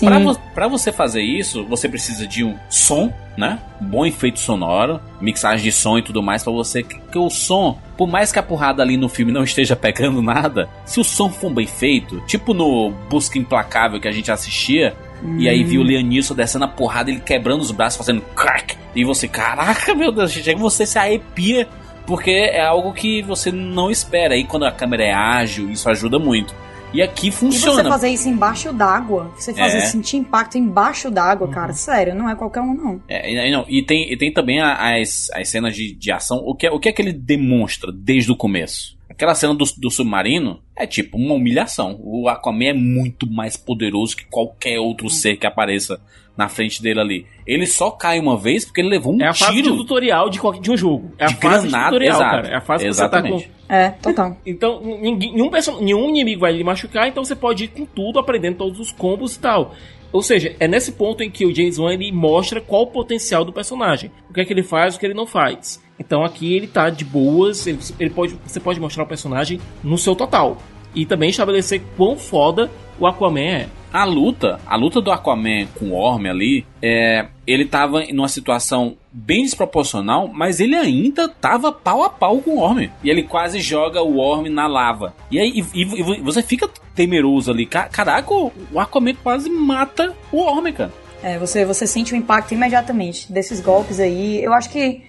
pra, 0.55 0.69
vo 0.69 0.79
você 0.79 0.93
fazer 0.93 1.23
isso 1.23 1.65
você 1.65 1.89
precisa 1.89 2.27
de 2.27 2.45
um 2.45 2.57
som, 2.69 3.13
né? 3.37 3.59
Bom 3.81 4.05
efeito 4.05 4.39
sonoro, 4.39 5.01
mixagem 5.21 5.65
de 5.65 5.73
som 5.73 5.99
e 5.99 6.03
tudo 6.03 6.23
mais 6.23 6.43
pra 6.43 6.53
você 6.53 6.83
que, 6.83 6.99
que 6.99 7.19
o 7.19 7.31
som 7.31 7.79
por 7.97 8.09
mais 8.09 8.33
que 8.33 8.39
a 8.39 8.43
porrada 8.43 8.83
ali 8.83 8.97
no 8.97 9.09
filme 9.09 9.33
não 9.33 9.43
esteja 9.45 9.77
pegando 9.77 10.21
nada, 10.21 10.69
se 10.85 11.01
o 11.01 11.05
som 11.05 11.31
for 11.31 11.51
bem 11.51 11.67
feito, 11.67 12.21
tipo 12.27 12.53
no 12.53 12.91
Busca 13.09 13.39
Implacável 13.39 14.01
que 14.01 14.09
a 14.09 14.13
gente 14.13 14.31
assistia, 14.31 14.95
e 15.39 15.49
aí 15.49 15.63
viu 15.63 15.83
o 15.83 15.85
Liam 15.85 16.03
Neeson 16.03 16.35
descendo 16.35 16.65
a 16.65 16.69
porrada, 16.69 17.11
ele 17.11 17.21
quebrando 17.21 17.61
os 17.61 17.71
braços, 17.71 17.97
fazendo 17.97 18.21
crack, 18.35 18.77
e 18.95 19.05
você, 19.05 19.27
caraca, 19.27 19.95
meu 19.95 20.13
Deus, 20.13 20.33
chega 20.33 20.59
você 20.59 20.85
se 20.85 20.99
arrepia, 20.99 21.69
porque 22.07 22.31
é 22.31 22.61
algo 22.61 22.93
que 22.93 23.23
você 23.23 23.51
não 23.51 23.91
espera. 23.91 24.35
Aí 24.35 24.45
quando 24.45 24.65
a 24.65 24.73
câmera 24.73 25.05
é 25.05 25.13
ágil, 25.13 25.71
isso 25.71 25.89
ajuda 25.89 26.19
muito. 26.19 26.55
E 26.93 27.01
aqui 27.01 27.29
E 27.29 27.31
você 27.33 27.39
funciona. 27.39 27.89
fazer 27.89 28.09
isso 28.11 28.29
embaixo 28.29 28.73
d'água, 28.73 29.33
você 29.37 29.53
fazer 29.55 29.79
É. 29.79 29.81
sentir 29.81 30.17
impacto 30.19 30.59
embaixo 30.59 31.11
d'água, 31.11 31.49
cara, 31.49 31.73
sério, 31.73 32.15
não 32.15 32.29
é 32.29 32.35
qualquer 32.35 32.61
um, 32.61 32.75
não. 32.75 33.01
É, 33.09 33.31
e, 33.49 33.51
não, 33.51 33.65
e, 33.69 33.83
tem, 33.83 34.13
e 34.13 34.17
tem 34.17 34.33
também 34.33 34.61
as, 34.61 35.31
as 35.35 35.49
cenas 35.49 35.75
de, 35.75 35.95
de 35.95 36.13
ação. 36.13 36.39
O 36.45 36.55
que, 36.55 36.67
é- 36.67 36.71
o 36.71 36.79
que 36.79 36.89
é 36.89 36.93
que 36.93 37.01
ele 37.01 37.13
demonstra 37.13 37.91
desde 37.93 38.31
o 38.31 38.37
começo? 38.37 38.97
Aquela 39.09 39.35
cena 39.35 39.55
do, 39.55 39.65
do 39.79 39.91
submarino 39.91 40.61
é 40.77 40.87
tipo 40.87 41.17
uma 41.19 41.35
humilhação. 41.35 41.99
O 42.03 42.29
Aquaman 42.29 42.65
é 42.69 42.73
muito 42.73 43.31
mais 43.31 43.57
poderoso 43.57 44.17
que 44.17 44.25
qualquer 44.25 44.79
outro 44.79 45.09
ser 45.11 45.37
que 45.37 45.47
apareça 45.47 46.01
na 46.37 46.49
frente 46.49 46.83
dele 46.83 47.01
ali. 47.01 47.27
Ele 47.47 47.67
só 47.67 47.91
cai 47.91 48.19
uma 48.19 48.37
vez 48.37 48.65
porque 48.65 48.81
ele 48.81 48.89
levou 48.89 49.15
um 49.15 49.21
É 49.23 49.29
a 49.29 49.35
fase 49.35 49.53
de 49.57 49.63
tiro. 49.63 49.77
tutorial 49.77 50.31
de, 50.31 50.39
qualquer- 50.41 50.61
de 50.63 50.71
um 50.71 50.77
jogo. 50.77 51.13
É 51.19 51.25
a 51.25 51.29
De 51.29 51.35
fase 51.37 51.69
granada, 51.69 51.85
de 51.85 51.91
tutorial, 51.91 52.17
exato. 52.17 52.31
cara. 52.37 52.49
É 52.49 52.57
a 52.57 52.61
fase 52.61 52.85
que 52.85 52.91
Exatamente. 52.91 53.33
você 53.37 53.45
tá 53.45 53.51
com... 53.69 53.75
É, 53.75 53.89
total. 53.91 54.37
Então, 54.47 54.81
ninguém, 54.83 55.33
nenhum, 55.35 55.51
nenhum 55.81 56.09
inimigo 56.09 56.41
vai 56.41 56.53
lhe 56.53 56.65
machucar, 56.65 57.07
então 57.09 57.25
você 57.25 57.37
pode 57.37 57.65
ir 57.65 57.69
com 57.69 57.85
tudo, 57.85 58.19
aprendendo 58.19 58.57
todos 58.57 58.79
os 58.81 58.91
combos 58.93 59.37
e 59.37 59.41
tal. 59.41 59.75
Ou 60.11 60.23
seja, 60.23 60.55
é 60.61 60.69
nesse 60.69 60.93
ponto 60.93 61.23
em 61.23 61.31
que 61.31 61.47
o 61.47 61.55
James 61.55 61.79
Wan 61.79 61.95
ele 61.95 62.13
mostra 62.13 62.61
qual 62.61 62.83
o 62.83 62.87
potencial 62.87 63.45
do 63.47 63.53
personagem. 63.53 64.11
O 64.29 64.33
que 64.35 64.41
é 64.43 64.45
que 64.45 64.53
ele 64.53 64.63
faz, 64.63 64.95
o 64.95 64.99
que 65.01 65.07
ele 65.07 65.15
não 65.15 65.27
faz. 65.27 65.83
Então 65.99 66.23
aqui 66.23 66.55
ele 66.55 66.67
tá 66.67 66.91
de 66.91 67.03
boas, 67.05 67.67
ele, 67.67 67.79
ele 67.99 68.11
pode, 68.11 68.37
você 68.45 68.61
pode 68.61 68.79
mostrar 68.79 69.05
o 69.05 69.07
personagem 69.07 69.59
no 69.83 69.97
seu 69.97 70.15
total. 70.15 70.59
E 70.95 71.07
também 71.07 71.31
estabelecer 71.31 71.81
quão 71.97 72.17
foda 72.19 72.71
o 73.01 73.07
Aquaman 73.07 73.41
é. 73.41 73.69
A 73.93 74.05
luta, 74.05 74.59
a 74.67 74.75
luta 74.75 75.01
do 75.03 75.13
Aquaman 75.13 75.67
com 75.79 75.91
o 75.91 75.93
Orm 75.95 76.25
ali, 76.27 76.65
é, 76.81 77.27
ele 77.47 77.67
tava 77.67 78.03
numa 78.13 78.29
situação 78.29 78.97
bem 79.13 79.43
desproporcional, 79.43 80.29
mas 80.33 80.61
ele 80.61 80.75
ainda 80.75 81.29
tava 81.29 81.71
pau 81.71 82.03
a 82.03 82.09
pau 82.09 82.39
com 82.41 82.53
o 82.53 82.59
Orm. 82.61 82.89
E 83.05 83.11
ele 83.11 83.23
quase 83.25 83.61
joga 83.61 84.03
o 84.03 84.17
Orm 84.17 84.47
na 84.49 84.67
lava. 84.67 85.15
E 85.31 85.39
aí 85.39 85.63
e, 85.75 85.83
e- 85.83 86.21
você 86.23 86.43
fica 86.43 86.69
temeroso 86.95 87.51
ali. 87.51 87.67
Ca- 87.67 87.89
Caraca, 87.89 88.33
o 88.33 88.51
Aquaman 88.81 89.15
quase 89.23 89.51
mata 89.51 90.15
o 90.33 90.39
Orm, 90.39 90.73
cara. 90.73 90.93
É, 91.23 91.39
você, 91.39 91.65
você 91.65 91.87
sente 91.87 92.15
o 92.15 92.17
impacto 92.17 92.53
imediatamente 92.55 93.31
desses 93.31 93.61
golpes 93.61 94.01
aí. 94.01 94.43
Eu 94.43 94.53
acho 94.55 94.71
que. 94.71 95.03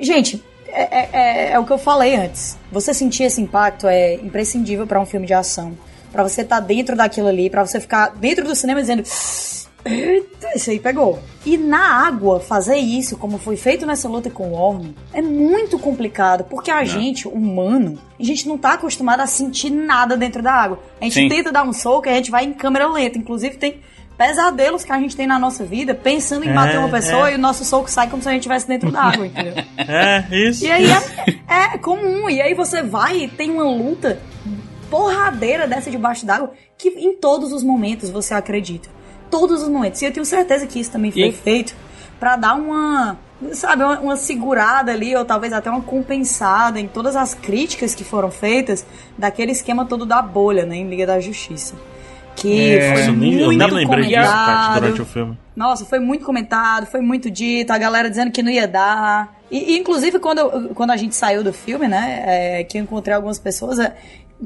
Gente, 0.00 0.42
é, 0.68 0.82
é- 1.00 1.08
é- 1.12 1.52
é 1.52 1.58
o 1.58 1.64
que 1.66 1.72
eu 1.72 1.78
falei 1.78 2.14
antes. 2.14 2.56
Você 2.70 2.94
sentir 2.94 3.24
esse 3.24 3.40
impacto 3.40 3.86
é 3.88 4.14
imprescindível 4.14 4.86
pra 4.86 5.00
um 5.00 5.04
filme 5.06 5.26
de 5.26 5.34
ação. 5.34 5.76
Pra 6.12 6.22
você 6.22 6.42
estar 6.42 6.60
dentro 6.60 6.96
daquilo 6.96 7.28
ali, 7.28 7.50
pra 7.50 7.66
você 7.66 7.80
ficar 7.80 8.10
dentro 8.10 8.44
do 8.44 8.54
cinema 8.54 8.80
dizendo. 8.80 9.02
Eita, 9.84 10.50
isso 10.54 10.70
aí 10.70 10.78
pegou. 10.78 11.18
E 11.46 11.56
na 11.56 12.06
água, 12.06 12.40
fazer 12.40 12.76
isso, 12.76 13.16
como 13.16 13.38
foi 13.38 13.56
feito 13.56 13.86
nessa 13.86 14.08
luta 14.08 14.28
com 14.28 14.48
o 14.50 14.54
Orm, 14.54 14.90
é 15.14 15.22
muito 15.22 15.78
complicado, 15.78 16.44
porque 16.44 16.70
a 16.70 16.84
gente, 16.84 17.28
humano, 17.28 17.98
a 18.18 18.22
gente 18.22 18.46
não 18.48 18.58
tá 18.58 18.74
acostumado 18.74 19.20
a 19.20 19.26
sentir 19.26 19.70
nada 19.70 20.16
dentro 20.16 20.42
da 20.42 20.52
água. 20.52 20.80
A 21.00 21.04
gente 21.04 21.14
Sim. 21.14 21.28
tenta 21.28 21.52
dar 21.52 21.62
um 21.62 21.72
soco 21.72 22.08
e 22.08 22.10
a 22.10 22.14
gente 22.14 22.30
vai 22.30 22.44
em 22.44 22.52
câmera 22.52 22.88
lenta. 22.90 23.16
Inclusive, 23.18 23.56
tem 23.56 23.80
pesadelos 24.18 24.84
que 24.84 24.92
a 24.92 24.98
gente 24.98 25.16
tem 25.16 25.28
na 25.28 25.38
nossa 25.38 25.64
vida 25.64 25.94
pensando 25.94 26.44
em 26.44 26.50
É, 26.50 26.52
bater 26.52 26.78
uma 26.78 26.88
pessoa 26.88 27.30
é. 27.30 27.32
e 27.32 27.36
o 27.36 27.38
nosso 27.38 27.64
soco 27.64 27.88
sai 27.88 28.10
como 28.10 28.20
se 28.20 28.28
a 28.28 28.32
gente 28.32 28.40
estivesse 28.40 28.66
dentro 28.66 28.90
da 28.90 29.00
água, 29.04 29.26
entendeu? 29.26 29.54
É, 29.78 30.24
isso. 30.32 30.64
E 30.64 30.70
aí 30.70 30.90
é, 30.90 31.74
é 31.74 31.78
comum. 31.78 32.28
E 32.28 32.42
aí 32.42 32.52
você 32.52 32.82
vai 32.82 33.16
e 33.20 33.28
tem 33.28 33.48
uma 33.48 33.64
luta 33.64 34.20
porradeira 34.90 35.66
dessa 35.66 35.90
debaixo 35.90 36.24
d'água 36.26 36.52
que 36.76 36.88
em 36.88 37.14
todos 37.16 37.52
os 37.52 37.62
momentos 37.62 38.10
você 38.10 38.34
acredita. 38.34 38.88
Todos 39.30 39.62
os 39.62 39.68
momentos. 39.68 40.00
E 40.00 40.06
eu 40.06 40.12
tenho 40.12 40.24
certeza 40.24 40.66
que 40.66 40.80
isso 40.80 40.90
também 40.90 41.10
foi 41.10 41.22
E- 41.28 41.32
feito 41.32 41.74
pra 42.18 42.36
dar 42.36 42.54
uma, 42.54 43.16
sabe, 43.52 43.84
uma, 43.84 44.00
uma 44.00 44.16
segurada 44.16 44.90
ali, 44.90 45.14
ou 45.14 45.24
talvez 45.24 45.52
até 45.52 45.70
uma 45.70 45.82
compensada 45.82 46.80
em 46.80 46.88
todas 46.88 47.14
as 47.14 47.34
críticas 47.34 47.94
que 47.94 48.02
foram 48.04 48.30
feitas 48.30 48.84
daquele 49.16 49.52
esquema 49.52 49.84
todo 49.84 50.04
da 50.06 50.20
bolha, 50.22 50.64
né, 50.64 50.76
em 50.76 50.88
Liga 50.88 51.06
da 51.06 51.20
Justiça. 51.20 51.74
Que 52.34 52.76
É. 52.76 52.92
foi 52.94 53.08
eu 53.08 53.12
nem, 53.12 53.34
eu 53.40 53.46
muito 53.46 53.58
nem 53.58 53.70
lembrei 53.74 54.04
disso, 54.06 54.14
comentado. 54.20 54.74
durante 54.80 55.02
o 55.02 55.04
filme. 55.04 55.38
Nossa, 55.56 55.84
foi 55.84 55.98
muito 55.98 56.24
comentado, 56.24 56.86
foi 56.86 57.00
muito 57.00 57.28
dito, 57.30 57.72
a 57.72 57.78
galera 57.78 58.08
dizendo 58.08 58.30
que 58.30 58.42
não 58.44 58.50
ia 58.50 58.66
dar. 58.66 59.36
E, 59.50 59.72
e, 59.74 59.78
inclusive, 59.78 60.20
quando, 60.20 60.38
eu- 60.38 60.68
quando 60.74 60.92
a 60.92 60.96
gente 60.96 61.16
saiu 61.16 61.42
do 61.42 61.52
filme, 61.52 61.88
né, 61.88 62.22
é, 62.60 62.64
que 62.64 62.78
eu 62.78 62.82
encontrei 62.82 63.14
algumas 63.16 63.40
pessoas, 63.40 63.80
é, 63.80 63.92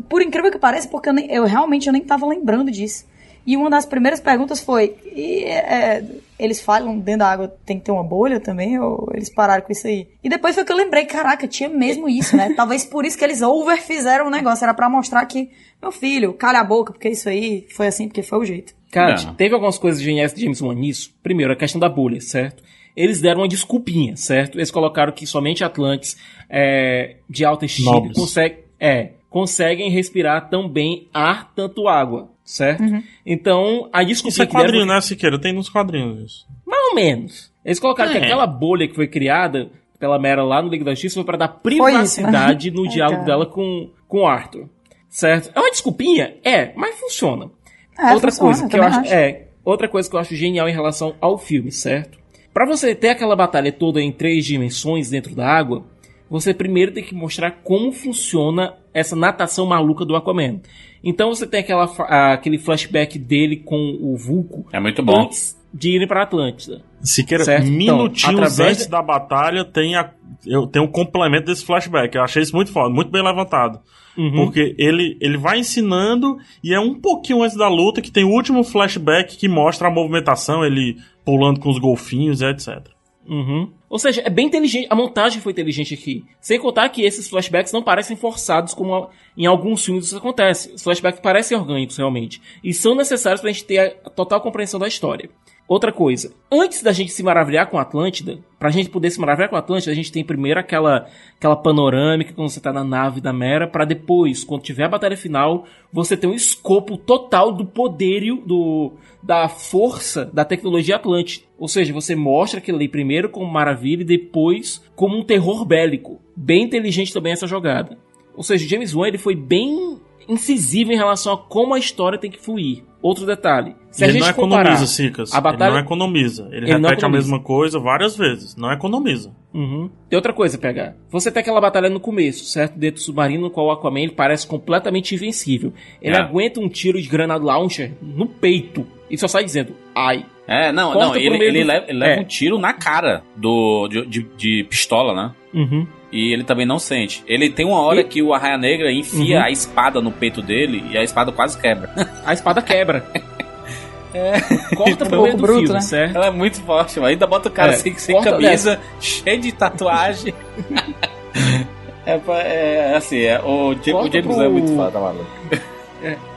por 0.09 0.23
incrível 0.23 0.51
que 0.51 0.59
pareça, 0.59 0.89
porque 0.89 1.09
eu, 1.09 1.13
nem- 1.13 1.31
eu 1.31 1.45
realmente 1.45 1.87
eu 1.87 1.93
nem 1.93 2.03
tava 2.03 2.27
lembrando 2.27 2.71
disso. 2.71 3.05
E 3.45 3.57
uma 3.57 3.69
das 3.69 3.85
primeiras 3.85 4.21
perguntas 4.21 4.61
foi: 4.61 4.95
e, 5.05 5.43
é, 5.45 6.05
eles 6.39 6.61
falam 6.61 6.97
dentro 6.99 7.21
da 7.21 7.31
água 7.33 7.53
tem 7.67 7.77
que 7.79 7.85
ter 7.85 7.91
uma 7.91 8.05
bolha 8.05 8.39
também? 8.39 8.79
Ou 8.79 9.09
eles 9.13 9.29
pararam 9.29 9.63
com 9.65 9.73
isso 9.73 9.87
aí? 9.89 10.07
E 10.23 10.29
depois 10.29 10.55
foi 10.55 10.65
que 10.65 10.71
eu 10.73 10.77
lembrei: 10.77 11.05
caraca, 11.07 11.49
tinha 11.49 11.69
mesmo 11.69 12.09
isso, 12.09 12.37
né? 12.37 12.53
Talvez 12.57 12.85
por 12.85 13.05
isso 13.05 13.19
que 13.19 13.25
eles 13.25 13.43
over 13.43 13.83
fizeram 13.83 14.29
o 14.29 14.31
negócio, 14.31 14.65
era 14.65 14.73
pra 14.73 14.89
mostrar 14.89 15.27
que, 15.27 15.51
meu 15.83 15.91
filho, 15.91 16.33
calha 16.35 16.61
a 16.61 16.65
boca, 16.65 16.93
porque 16.93 17.09
isso 17.09 17.29
aí 17.29 17.67
foi 17.75 17.89
assim, 17.89 18.07
porque 18.07 18.23
foi 18.23 18.39
o 18.39 18.45
jeito. 18.45 18.75
Cara, 18.93 19.21
Não. 19.25 19.35
teve 19.35 19.55
algumas 19.55 19.77
coisas 19.79 20.01
de 20.01 20.07
James 20.41 20.61
Wan 20.63 20.75
nisso. 20.75 21.13
Primeiro, 21.23 21.53
a 21.53 21.57
questão 21.57 21.81
da 21.81 21.89
bolha, 21.89 22.21
certo? 22.21 22.63
Eles 22.95 23.21
deram 23.21 23.41
uma 23.41 23.49
desculpinha, 23.49 24.15
certo? 24.17 24.57
Eles 24.59 24.71
colocaram 24.71 25.11
que 25.13 25.27
somente 25.27 25.65
Atlantes 25.65 26.17
é, 26.49 27.17
de 27.29 27.43
alta 27.45 27.65
estirpe 27.65 28.13
consegue, 28.15 28.59
é, 28.79 29.13
conseguem 29.33 29.91
respirar 29.91 30.49
tão 30.49 30.69
bem 30.69 31.09
ar 31.13 31.53
tanto 31.57 31.89
água, 31.89 32.29
certo? 32.45 32.85
Então, 33.27 33.89
a 33.93 34.03
Isso 34.03 34.23
desculpinha 34.23 34.45
é 34.45 34.47
que 34.47 34.53
deram 34.53 34.65
quadrinho, 34.67 34.87
foi- 34.87 34.95
né, 34.95 35.01
Siqueira? 35.01 35.39
Tem 35.41 35.53
nos 35.53 35.69
quadrinhos 35.69 36.23
isso. 36.23 36.47
Mais 36.67 36.83
ou 36.91 36.95
menos. 36.95 37.51
Eles 37.65 37.81
colocaram 37.81 38.13
que 38.13 38.19
É. 38.19 38.23
aquela 38.25 38.47
bolha 38.47 38.87
que 38.87 38.95
foi 38.95 39.09
criada 39.09 39.71
pela 39.99 40.19
Mera 40.19 40.45
lá 40.45 40.61
no 40.61 40.69
Liga 40.69 40.85
da 40.85 40.91
Justiça 40.93 41.15
foi 41.15 41.25
pra 41.25 41.37
dar 41.39 41.47
isso, 41.47 41.57
né? 41.57 41.61
privacidade 41.63 42.71
no 42.71 42.87
diálogo 42.89 43.25
dela 43.25 43.47
com, 43.47 43.89
com 44.07 44.19
o 44.21 44.27
Arthur. 44.27 44.69
Certo? 45.09 45.51
É 45.55 45.61
uma 45.61 45.71
desculpinha? 45.71 46.37
É, 46.45 46.73
mas 46.77 46.95
funciona. 46.99 47.51
É, 47.99 48.13
outra 48.13 48.31
funciona, 48.31 48.53
coisa 48.53 48.69
que 48.69 48.77
eu 48.77 48.83
também 48.83 48.99
acho, 49.01 49.13
é 49.15 49.49
outra 49.65 49.89
coisa 49.89 50.09
que 50.11 50.17
eu 50.17 50.21
acho 50.21 50.35
genial 50.35 50.69
em 50.69 50.73
relação 50.73 51.15
ao 51.21 51.39
filme, 51.39 51.71
certo? 51.71 52.19
Pra 52.53 52.67
você 52.67 52.95
ter 52.95 53.11
aquela 53.11 53.37
batalha 53.37 53.71
toda 53.73 54.01
em 54.01 54.11
três 54.13 54.45
dimensões 54.45 55.09
dentro 55.11 55.35
da 55.35 55.47
água, 55.47 55.85
você 56.29 56.53
primeiro 56.53 56.93
tem 56.93 57.05
que 57.05 57.15
mostrar 57.15 57.51
como 57.63 57.93
funciona 57.93 58.75
essa 58.95 59.17
natação 59.17 59.67
maluca 59.67 60.05
do 60.05 60.15
Aquaman. 60.17 60.61
Então 61.05 61.29
você 61.31 61.47
tem 61.47 61.61
aquela, 61.61 61.85
aquele 62.33 62.59
flashback 62.59 63.19
dele 63.19 63.57
com 63.57 63.99
o 64.01 64.17
Vulco 64.17 64.67
É 64.73 64.79
muito 64.81 65.03
bom. 65.03 65.23
antes 65.23 65.61
de 65.75 65.91
irem 65.97 66.07
pra 66.07 66.23
Atlântida. 66.23 66.83
Siqueira, 67.01 67.45
Certo, 67.45 67.67
então, 67.67 67.97
minutinhos 67.97 68.35
através 68.41 68.61
antes 68.71 68.85
de- 68.85 68.91
da 68.91 69.03
batalha 69.03 69.65
tem, 69.65 69.97
a, 69.97 70.11
eu 70.47 70.67
tenho 70.67 70.85
um 70.85 70.89
complemento 70.89 71.47
desse 71.47 71.65
flashback. 71.65 72.15
Eu 72.15 72.23
achei 72.23 72.43
isso 72.43 72.55
muito 72.55 72.71
foda, 72.71 72.91
muito 72.91 73.11
bem 73.11 73.23
levantado. 73.25 73.81
Uhum. 74.17 74.33
Porque 74.45 74.75
ele, 74.79 75.17
ele 75.21 75.39
vai 75.39 75.59
ensinando 75.59 76.37
e 76.63 76.75
é 76.75 76.79
um 76.79 76.95
pouquinho 77.01 77.43
antes 77.43 77.57
da 77.57 77.67
luta 77.69 78.03
que 78.03 78.11
tem 78.13 78.25
o 78.25 78.29
último 78.31 78.63
flashback 78.63 79.37
que 79.39 79.49
mostra 79.49 79.89
a 79.89 79.91
movimentação, 79.91 80.63
ele 80.65 80.99
pulando 81.25 81.59
com 81.59 81.71
os 81.71 81.79
golfinhos 81.79 82.43
e 82.43 82.47
etc. 82.47 82.89
Uhum. 83.27 83.71
Ou 83.93 83.99
seja, 83.99 84.23
é 84.25 84.31
bem 84.31 84.47
inteligente. 84.47 84.87
A 84.89 84.95
montagem 84.95 85.39
foi 85.43 85.53
inteligente 85.53 85.93
aqui. 85.93 86.25
Sem 86.41 86.59
contar 86.59 86.89
que 86.89 87.03
esses 87.03 87.29
flashbacks 87.29 87.75
não 87.75 87.83
parecem 87.83 88.17
forçados 88.17 88.73
como 88.73 88.95
a- 88.95 89.11
em 89.37 89.45
alguns 89.45 89.85
filmes 89.85 90.07
isso 90.07 90.17
acontece. 90.17 90.73
Os 90.73 90.83
flashbacks 90.83 91.21
parecem 91.21 91.55
orgânicos 91.59 91.99
realmente. 91.99 92.41
E 92.65 92.73
são 92.73 92.95
necessários 92.95 93.43
pra 93.43 93.53
gente 93.53 93.67
ter 93.67 93.99
a 94.03 94.09
total 94.09 94.41
compreensão 94.41 94.81
da 94.81 94.89
história. 94.89 95.29
Outra 95.73 95.91
coisa, 95.91 96.35
antes 96.53 96.83
da 96.83 96.93
gente 96.93 97.13
se 97.13 97.23
maravilhar 97.23 97.67
com 97.67 97.79
a 97.79 97.81
Atlântida, 97.81 98.39
pra 98.59 98.69
gente 98.69 98.91
poder 98.91 99.09
se 99.09 99.19
maravilhar 99.19 99.49
com 99.49 99.57
a 99.57 99.59
Atlântida, 99.59 99.91
a 99.91 99.95
gente 99.95 100.13
tem 100.13 100.23
primeiro 100.23 100.61
aquela, 100.61 101.07
aquela 101.35 101.57
panorâmica 101.57 102.35
quando 102.35 102.51
você 102.51 102.61
tá 102.61 102.71
na 102.71 102.85
nave 102.85 103.23
da 103.23 103.33
Mera, 103.33 103.67
pra 103.67 103.87
depois, 103.87 104.45
quando 104.45 104.61
tiver 104.61 104.85
a 104.85 104.91
batalha 104.91 105.17
final, 105.17 105.65
você 105.91 106.15
ter 106.15 106.27
um 106.27 106.35
escopo 106.35 106.99
total 106.99 107.51
do 107.51 107.65
poderio, 107.65 108.43
do, 108.45 108.93
da 109.23 109.49
força 109.49 110.27
da 110.27 110.45
tecnologia 110.45 110.97
Atlântida. 110.97 111.47
Ou 111.59 111.69
seja, 111.69 111.91
você 111.95 112.15
mostra 112.15 112.59
aquilo 112.59 112.77
ali 112.77 112.87
primeiro 112.87 113.31
como 113.31 113.51
maravilha 113.51 114.03
e 114.03 114.05
depois 114.05 114.85
como 114.95 115.17
um 115.17 115.25
terror 115.25 115.65
bélico. 115.65 116.21
Bem 116.37 116.65
inteligente 116.65 117.15
também 117.15 117.33
essa 117.33 117.47
jogada. 117.47 117.97
Ou 118.37 118.43
seja, 118.43 118.69
James 118.69 118.95
Wan 118.95 119.09
ele 119.09 119.17
foi 119.17 119.35
bem 119.35 119.99
incisivo 120.29 120.93
em 120.93 120.97
relação 120.97 121.33
a 121.33 121.37
como 121.39 121.75
a 121.75 121.79
história 121.79 122.19
tem 122.19 122.31
que 122.31 122.41
fluir. 122.43 122.83
Outro 123.03 123.27
detalhe, 123.27 123.75
se 123.91 124.05
a 124.05 124.07
ele 124.07 124.19
gente 124.21 124.29
não 124.29 124.35
comparar 124.35 124.61
economiza, 124.63 124.87
Sicas. 124.87 125.35
a 125.35 125.41
batalha 125.41 125.71
Ele 125.71 125.79
não 125.79 125.85
economiza. 125.85 126.47
Ele, 126.53 126.57
Ele 126.57 126.67
não 126.79 126.89
repete 126.89 127.01
economiza. 127.01 127.07
a 127.07 127.11
mesma 127.33 127.41
coisa 127.41 127.79
várias 127.81 128.17
vezes. 128.17 128.55
Não 128.55 128.71
economiza. 128.73 129.35
Uhum. 129.53 129.91
Tem 130.09 130.17
outra 130.17 130.33
coisa, 130.33 130.57
pegar. 130.57 130.95
Você 131.11 131.31
tem 131.33 131.41
aquela 131.41 131.61
batalha 131.61 131.91
no 131.91 131.99
começo, 131.99 132.45
certo? 132.45 132.79
Dentro 132.79 133.01
do 133.01 133.05
submarino, 133.05 133.43
no 133.43 133.51
qual 133.51 133.67
o 133.67 133.71
Aquaman 133.73 134.03
ele 134.03 134.13
parece 134.13 134.47
completamente 134.47 135.17
invencível. 135.17 135.73
Ele 136.01 136.15
É. 136.17 136.21
aguenta 136.21 136.61
um 136.61 136.69
tiro 136.69 137.03
de 137.03 137.09
granada 137.09 137.45
launcher 137.45 137.93
no 138.01 138.27
peito 138.29 138.87
e 139.11 139.19
só 139.19 139.27
sai 139.27 139.43
dizendo, 139.45 139.75
ai. 139.95 140.25
É, 140.47 140.71
não, 140.71 140.93
Corta 140.93 141.09
não, 141.09 141.17
ele, 141.17 141.37
ele 141.45 141.63
do- 141.63 141.67
leva, 141.67 141.87
ele 141.89 141.99
leva 141.99 142.21
É. 142.21 142.21
um 142.21 142.25
tiro 142.25 142.59
na 142.59 142.73
cara 142.73 143.23
do, 143.37 143.89
de, 143.89 144.07
de, 144.07 144.23
de 144.37 144.65
pistola, 144.71 145.13
né? 145.15 145.35
Uhum. 145.55 145.87
E 146.13 146.33
ele 146.33 146.45
também 146.45 146.67
não 146.67 146.79
sente. 146.79 147.25
Ele 147.27 147.49
tem 147.51 147.65
uma 147.65 147.81
hora 147.81 148.01
E- 148.01 148.05
que 148.05 148.23
o 148.23 148.35
Arraia 148.35 148.59
Negra 148.59 148.93
enfia 148.93 149.39
Uhum. 149.39 149.45
a 149.45 149.51
espada 149.51 149.99
no 150.01 150.13
peito 150.13 150.43
dele 150.43 150.85
e 150.91 150.99
a 150.99 151.03
espada 151.03 151.33
quase 151.33 151.59
quebra. 151.59 151.91
A 152.27 152.33
espada 152.35 152.61
quebra. 152.61 153.03
Corta 154.77 155.07
pro 155.07 155.21
Um 155.21 155.23
meio 155.23 155.37
do 155.37 155.43
bruto, 155.43 155.59
filme, 155.61 155.73
né? 155.75 155.81
certo? 155.81 156.17
Ela 156.17 156.27
é 156.27 156.31
muito 156.31 156.61
forte, 156.63 156.97
mano. 157.01 157.09
Ainda 157.11 157.27
bota 157.27 157.49
o 157.49 157.53
cara 157.53 157.73
É, 157.73 157.75
assim, 157.77 157.95
sem 157.95 158.15
corta 158.15 158.31
camisa, 158.33 158.79
cheio 159.01 159.41
de 159.41 159.53
tatuagem. 159.53 160.35
é, 162.05 162.21
é 162.27 162.95
assim, 162.97 163.21
é, 163.21 163.41
o, 163.41 163.75
Ja- 163.83 163.97
o 163.97 164.11
James 164.13 164.27
pro- 164.27 164.43
é 164.43 164.49
muito 164.49 164.75
foda, 164.75 165.01
maluco. 165.01 165.27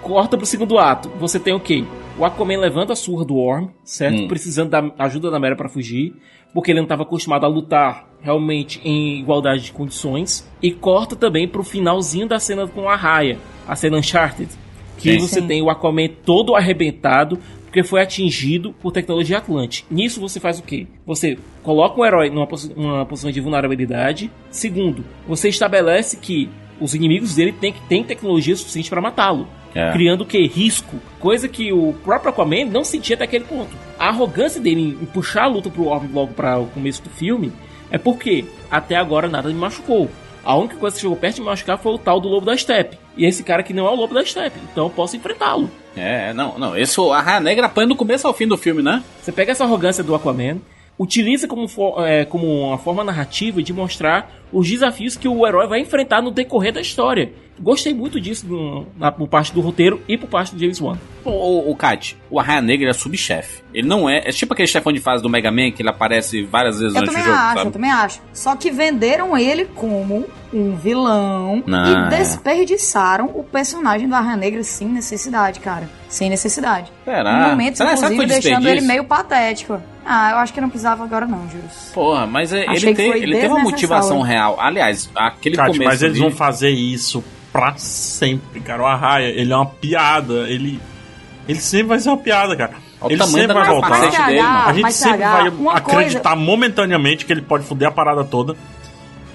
Corta 0.01 0.37
pro 0.37 0.45
segundo 0.45 0.77
ato. 0.77 1.09
Você 1.19 1.37
tem 1.39 1.53
o 1.53 1.59
quê? 1.59 1.83
O 2.17 2.23
Aquaman 2.23 2.57
levanta 2.59 2.93
a 2.93 2.95
surra 2.95 3.25
do 3.25 3.35
Orm, 3.37 3.67
certo? 3.83 4.19
Hum. 4.21 4.27
Precisando 4.29 4.69
da 4.69 4.83
ajuda 4.99 5.29
da 5.29 5.39
Mera 5.39 5.55
pra 5.55 5.67
fugir. 5.67 6.13
Porque 6.53 6.71
ele 6.71 6.79
não 6.79 6.85
estava 6.85 7.03
acostumado 7.03 7.45
a 7.45 7.49
lutar 7.49 8.05
realmente 8.25 8.81
em 8.83 9.19
igualdade 9.19 9.61
de 9.63 9.71
condições. 9.71 10.49
E 10.61 10.71
corta 10.71 11.15
também 11.15 11.47
pro 11.47 11.63
finalzinho 11.63 12.27
da 12.27 12.39
cena 12.39 12.67
com 12.67 12.89
a 12.89 12.95
Raya. 12.95 13.37
A 13.67 13.75
cena 13.75 13.97
Uncharted. 13.97 14.49
Que 14.97 15.11
Sim. 15.11 15.19
você 15.19 15.39
Sim. 15.41 15.47
tem 15.47 15.61
o 15.61 15.69
Aquaman 15.69 16.09
todo 16.25 16.55
arrebentado. 16.55 17.37
Porque 17.65 17.83
foi 17.83 18.01
atingido 18.01 18.73
por 18.73 18.91
tecnologia 18.93 19.37
Atlante. 19.37 19.85
Nisso 19.91 20.21
você 20.21 20.39
faz 20.39 20.59
o 20.59 20.63
quê? 20.63 20.87
Você 21.05 21.37
coloca 21.61 21.99
o 21.99 22.05
herói 22.05 22.29
numa 22.29 22.47
numa 22.75 23.05
posição 23.05 23.29
de 23.29 23.41
vulnerabilidade. 23.41 24.31
Segundo, 24.49 25.03
você 25.27 25.49
estabelece 25.49 26.15
que 26.17 26.49
os 26.79 26.95
inimigos 26.95 27.35
dele 27.35 27.51
têm, 27.51 27.73
têm 27.89 28.01
tecnologia 28.03 28.55
suficiente 28.55 28.89
para 28.89 29.01
matá-lo 29.01 29.45
É. 29.73 29.91
criando 29.91 30.21
o 30.21 30.25
que? 30.25 30.47
Risco. 30.47 30.97
Coisa 31.19 31.49
que 31.49 31.73
o 31.73 31.93
próprio 32.01 32.29
Aquaman 32.29 32.63
não 32.65 32.83
sentia 32.85 33.15
até 33.17 33.25
aquele 33.25 33.43
ponto. 33.43 33.75
A 33.99 34.07
arrogância 34.07 34.61
dele 34.61 34.97
em 35.01 35.05
puxar 35.07 35.43
a 35.43 35.47
luta 35.47 35.69
pro 35.69 35.83
logo 35.83 36.33
para 36.33 36.57
o 36.57 36.67
começo 36.67 37.03
do 37.03 37.09
filme 37.09 37.51
é 37.91 37.97
porque 37.97 38.45
até 38.69 38.95
agora 38.95 39.27
nada 39.27 39.49
me 39.49 39.55
machucou. 39.55 40.09
A 40.43 40.55
única 40.55 40.75
coisa 40.75 40.95
que 40.95 41.01
chegou 41.01 41.17
perto 41.17 41.35
de 41.35 41.41
me 41.41 41.47
machucar 41.47 41.77
foi 41.79 41.93
o 41.93 41.97
tal 41.97 42.19
do 42.19 42.27
Lobo 42.27 42.45
da 42.45 42.55
Steppe. 42.55 42.99
E 43.17 43.25
esse 43.25 43.43
cara 43.43 43.63
que 43.63 43.73
não 43.73 43.87
é 43.87 43.89
o 43.89 43.95
Lobo 43.95 44.13
da 44.13 44.23
Steppe, 44.23 44.59
então 44.71 44.85
eu 44.85 44.89
posso 44.89 45.17
enfrentá-lo. 45.17 45.69
É, 45.97 46.33
não, 46.33 46.59
não. 46.59 46.77
Esse 46.77 46.99
o 46.99 47.11
Arraia 47.11 47.39
Negra 47.39 47.65
apanha 47.65 47.87
do 47.87 47.95
começo 47.95 48.27
ao 48.27 48.33
fim 48.33 48.47
do 48.47 48.57
filme, 48.57 48.83
né? 48.83 49.01
Você 49.21 49.31
pega 49.31 49.51
essa 49.51 49.63
arrogância 49.63 50.03
do 50.03 50.13
Aquaman, 50.13 50.59
utiliza 50.97 51.47
como, 51.47 51.67
for- 51.67 52.05
é, 52.07 52.25
como 52.25 52.67
uma 52.67 52.77
forma 52.77 53.03
narrativa 53.03 53.61
de 53.61 53.73
mostrar 53.73 54.31
os 54.51 54.69
desafios 54.69 55.17
que 55.17 55.27
o 55.27 55.45
herói 55.45 55.67
vai 55.67 55.79
enfrentar 55.79 56.21
no 56.21 56.31
decorrer 56.31 56.71
da 56.73 56.79
história. 56.81 57.31
Gostei 57.59 57.93
muito 57.93 58.19
disso 58.19 58.45
no- 58.47 58.85
na, 58.97 59.11
por 59.11 59.27
parte 59.29 59.53
do 59.53 59.61
roteiro 59.61 60.01
e 60.09 60.17
por 60.17 60.27
parte 60.27 60.53
do 60.53 60.59
James 60.59 60.79
Wan. 60.81 60.97
O, 61.23 61.29
o, 61.29 61.71
o 61.71 61.75
Kat, 61.75 62.17
o 62.29 62.37
Arraia 62.39 62.61
Negra 62.61 62.89
é 62.89 62.93
subchefe. 62.93 63.63
Ele 63.73 63.87
não 63.87 64.09
é. 64.09 64.17
É 64.25 64.31
tipo 64.31 64.53
aquele 64.53 64.67
chefão 64.67 64.91
de 64.91 64.99
fase 64.99 65.23
do 65.23 65.29
Mega 65.29 65.49
Man 65.51 65.71
que 65.71 65.81
ele 65.81 65.89
aparece 65.89 66.43
várias 66.43 66.79
vezes 66.79 66.93
Eu 66.95 67.01
durante 67.01 67.15
também 67.15 67.21
o 67.23 67.25
jogo, 67.25 67.37
acho, 67.45 67.53
eu 67.57 67.59
sabe? 67.63 67.71
também 67.71 67.91
acho. 67.91 68.21
Só 68.33 68.55
que 68.57 68.71
venderam 68.71 69.37
ele 69.37 69.65
como 69.65 70.25
um 70.53 70.75
vilão 70.75 71.63
Não, 71.65 72.09
e 72.09 72.13
é. 72.13 72.17
desperdiçaram 72.17 73.25
o 73.33 73.43
personagem 73.43 74.07
do 74.07 74.15
Arra 74.15 74.35
Negra 74.35 74.63
sem 74.63 74.87
necessidade, 74.87 75.59
cara. 75.59 75.89
Sem 76.09 76.29
necessidade. 76.29 76.91
Será? 77.03 77.47
Em 77.47 77.49
momentos, 77.51 77.77
será, 77.77 77.95
será 77.95 78.07
que 78.09 78.13
inclusive, 78.15 78.41
foi 78.41 78.41
deixando 78.51 78.67
ele 78.69 78.81
meio 78.81 79.03
patético. 79.05 79.81
Ah, 80.05 80.31
eu 80.31 80.37
acho 80.37 80.53
que 80.53 80.61
não 80.61 80.69
precisava 80.69 81.03
agora 81.03 81.25
não, 81.25 81.49
juro. 81.49 81.63
Porra, 81.93 82.27
mas 82.27 82.53
é- 82.53 82.65
ele, 82.65 82.93
tem, 82.93 83.11
ele 83.11 83.33
teve 83.35 83.47
uma 83.47 83.59
motivação 83.63 84.21
real. 84.21 84.55
Aliás, 84.59 85.09
aquele 85.15 85.55
Kátia, 85.55 85.73
começo. 85.73 85.89
mas 85.89 86.01
eles 86.03 86.15
ali- 86.15 86.21
vão 86.21 86.31
fazer 86.37 86.69
isso 86.69 87.23
pra 87.51 87.75
sempre, 87.77 88.59
cara. 88.59 88.83
O 88.83 88.85
Arraia, 88.85 89.27
ele 89.27 89.51
é 89.51 89.55
uma 89.55 89.65
piada. 89.65 90.47
Ele, 90.47 90.79
ele 91.47 91.59
sempre 91.59 91.87
vai 91.87 91.99
ser 91.99 92.09
uma 92.09 92.17
piada, 92.17 92.55
cara. 92.55 92.73
Olha 93.01 93.13
ele 93.13 93.23
sempre 93.25 93.53
vai 93.53 93.65
voltar. 93.67 93.99
dele. 94.27 94.39
A 94.41 94.73
gente 94.73 94.93
sempre 94.93 95.17
vai 95.17 95.51
acreditar 95.75 96.35
momentaneamente 96.35 97.25
que 97.25 97.33
ele 97.33 97.41
pode 97.41 97.65
foder 97.65 97.87
a 97.87 97.91
parada 97.91 98.23
toda. 98.23 98.55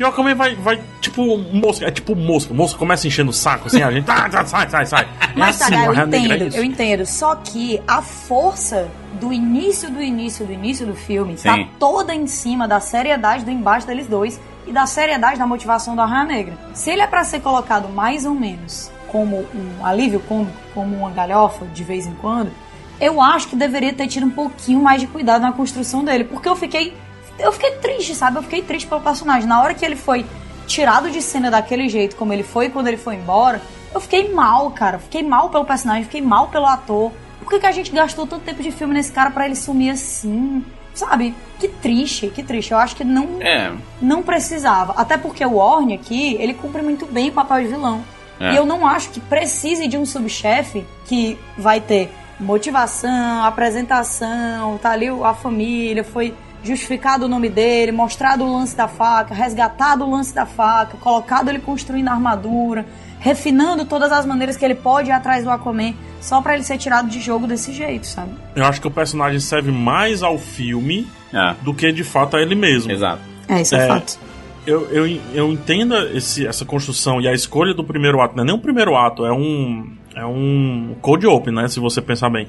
E 0.01 0.03
o 0.03 0.07
Aquaman 0.07 0.34
vai, 0.34 0.55
vai, 0.55 0.80
tipo, 0.98 1.36
mosca. 1.36 1.84
É 1.84 1.90
tipo 1.90 2.16
mosca. 2.16 2.55
Mosca 2.55 2.78
começa 2.78 3.07
enchendo 3.07 3.28
o 3.28 3.34
saco, 3.34 3.66
assim, 3.66 3.82
a 3.82 3.92
gente. 3.92 4.09
Ah, 4.11 4.30
tá, 4.30 4.46
sai, 4.46 4.68
sai, 4.70 4.86
sai. 4.86 5.09
É 5.20 5.38
Mas, 5.38 5.61
assim, 5.61 5.74
o 5.74 5.76
eu 5.76 5.90
Arraia 5.90 6.07
Negra 6.07 6.32
é 6.32 6.36
entendo, 6.36 6.57
eu 6.57 6.64
entendo. 6.64 7.07
Só 7.07 7.34
que 7.34 7.82
a 7.86 8.01
força 8.01 8.88
do 9.20 9.30
início 9.30 9.90
do 9.90 10.03
início 10.03 10.46
do 10.46 10.53
início 10.53 10.86
do 10.86 10.94
filme 10.94 11.36
Sim. 11.36 11.48
tá 11.48 11.68
toda 11.78 12.14
em 12.14 12.26
cima 12.26 12.66
da 12.66 12.80
seriedade 12.80 13.44
do 13.44 13.51
embate 13.51 13.86
deles 13.86 14.07
dois 14.07 14.40
e 14.66 14.72
da 14.72 14.86
seriedade 14.86 15.38
da 15.38 15.46
motivação 15.46 15.94
do 15.94 16.01
Arraia 16.01 16.24
Negra. 16.24 16.55
Se 16.72 16.90
ele 16.90 17.03
é 17.03 17.07
pra 17.07 17.22
ser 17.22 17.40
colocado 17.40 17.88
mais 17.90 18.24
ou 18.24 18.34
menos 18.34 18.90
como 19.09 19.46
um 19.55 19.84
alívio 19.84 20.20
cômico, 20.20 20.57
como 20.72 20.96
uma 20.96 21.11
galhofa 21.11 21.66
de 21.66 21.84
vez 21.84 22.07
em 22.07 22.14
quando, 22.14 22.51
eu 22.98 23.20
acho 23.20 23.48
que 23.48 23.57
deveria 23.57 23.92
ter 23.92 24.07
tido 24.07 24.24
um 24.24 24.30
pouquinho 24.30 24.80
mais 24.80 25.01
de 25.01 25.07
cuidado 25.07 25.42
na 25.42 25.53
construção 25.53 26.03
dele, 26.03 26.24
porque 26.24 26.48
eu 26.48 26.57
fiquei 26.57 26.96
eu 27.43 27.53
fiquei 27.53 27.72
triste, 27.72 28.14
sabe? 28.14 28.38
Eu 28.38 28.43
fiquei 28.43 28.62
triste 28.62 28.86
pelo 28.86 29.01
personagem. 29.01 29.49
Na 29.49 29.62
hora 29.62 29.74
que 29.74 29.84
ele 29.84 29.97
foi 29.97 30.24
tirado 30.66 31.11
de 31.11 31.20
cena 31.20 31.51
daquele 31.51 31.88
jeito, 31.88 32.16
como 32.16 32.32
ele 32.32 32.43
foi 32.43 32.68
quando 32.68 32.86
ele 32.86 32.97
foi 32.97 33.16
embora, 33.16 33.61
eu 33.93 34.01
fiquei 34.01 34.32
mal, 34.32 34.70
cara. 34.70 34.99
Fiquei 34.99 35.22
mal 35.22 35.51
pelo 35.51 35.64
personagem, 35.64 36.05
fiquei 36.05 36.22
mal 36.22 36.49
pelo 36.49 36.66
ator. 36.66 37.12
Por 37.41 37.51
que, 37.51 37.59
que 37.61 37.66
a 37.66 37.72
gente 37.72 37.91
gastou 37.91 38.26
tanto 38.26 38.45
tempo 38.45 38.62
de 38.62 38.70
filme 38.70 38.95
nesse 38.95 39.11
cara 39.11 39.30
pra 39.30 39.47
ele 39.47 39.57
sumir 39.57 39.91
assim? 39.91 40.64
Sabe? 40.95 41.34
Que 41.59 41.68
triste, 41.68 42.28
que 42.28 42.43
triste. 42.43 42.72
Eu 42.72 42.78
acho 42.78 42.95
que 42.95 43.05
não, 43.05 43.41
É, 43.41 43.72
não 44.01 44.22
precisava. 44.22 44.95
Até 44.97 45.16
porque 45.16 45.45
o 45.45 45.57
Orne 45.57 45.95
aqui, 45.95 46.36
ele 46.38 46.55
cumpre 46.55 46.82
muito 46.82 47.07
bem 47.07 47.30
o 47.30 47.32
papel 47.32 47.62
de 47.62 47.68
vilão. 47.68 48.05
É. 48.38 48.53
E 48.53 48.57
eu 48.57 48.64
não 48.64 48.86
acho 48.86 49.11
que 49.11 49.20
precise 49.20 49.86
de 49.86 49.99
um 49.99 50.07
subchefe 50.07 50.86
que 51.07 51.38
vai 51.59 51.80
ter 51.80 52.11
motivação, 52.38 53.45
apresentação, 53.45 54.78
tá 54.78 54.91
ali 54.91 55.09
a 55.09 55.34
família, 55.34 56.03
foi 56.03 56.34
justificado 56.62 57.24
o 57.24 57.28
nome 57.28 57.48
dele, 57.48 57.92
mostrado 57.92 58.44
o 58.44 58.52
lance 58.52 58.76
da 58.76 58.86
faca, 58.88 59.34
resgatado 59.34 60.04
o 60.04 60.11
lance 60.11 60.34
da 60.34 60.46
faca, 60.46 60.96
colocado 60.98 61.48
ele 61.48 61.58
construindo 61.58 62.08
a 62.08 62.12
armadura, 62.12 62.84
refinando 63.18 63.84
todas 63.84 64.12
as 64.12 64.26
maneiras 64.26 64.56
que 64.56 64.64
ele 64.64 64.74
pode 64.74 65.08
ir 65.11 65.12
atrás 65.12 65.44
do 65.44 65.50
Aquaman, 65.50 65.94
só 66.20 66.40
pra 66.40 66.54
ele 66.54 66.62
ser 66.62 66.78
tirado 66.78 67.08
de 67.08 67.20
jogo 67.20 67.46
desse 67.46 67.72
jeito, 67.72 68.06
sabe? 68.06 68.30
Eu 68.54 68.64
acho 68.64 68.80
que 68.80 68.86
o 68.86 68.90
personagem 68.90 69.40
serve 69.40 69.70
mais 69.70 70.22
ao 70.22 70.38
filme 70.38 71.06
é, 71.32 71.54
do 71.62 71.72
que 71.72 71.90
de 71.92 72.04
fato 72.04 72.36
a 72.36 72.42
ele 72.42 72.54
mesmo. 72.54 72.92
exato. 72.92 73.22
É, 73.48 73.62
isso 73.62 73.74
é, 73.74 73.84
É. 73.84 73.88
fato. 73.88 74.18
Eu, 74.66 74.86
eu, 74.90 75.20
eu 75.32 75.50
entendo 75.50 75.96
esse, 76.14 76.46
essa 76.46 76.66
construção 76.66 77.18
e 77.20 77.26
a 77.26 77.32
escolha 77.32 77.72
do 77.72 77.82
primeiro 77.82 78.20
ato. 78.20 78.36
Não 78.36 78.44
é 78.44 78.46
nem 78.46 78.54
um 78.54 78.58
primeiro 78.58 78.94
ato, 78.94 79.24
é 79.24 79.32
um. 79.32 79.90
É 80.14 80.24
um 80.26 80.94
cold 81.00 81.26
open, 81.26 81.54
né? 81.54 81.66
Se 81.66 81.80
você 81.80 82.02
pensar 82.02 82.28
bem. 82.28 82.46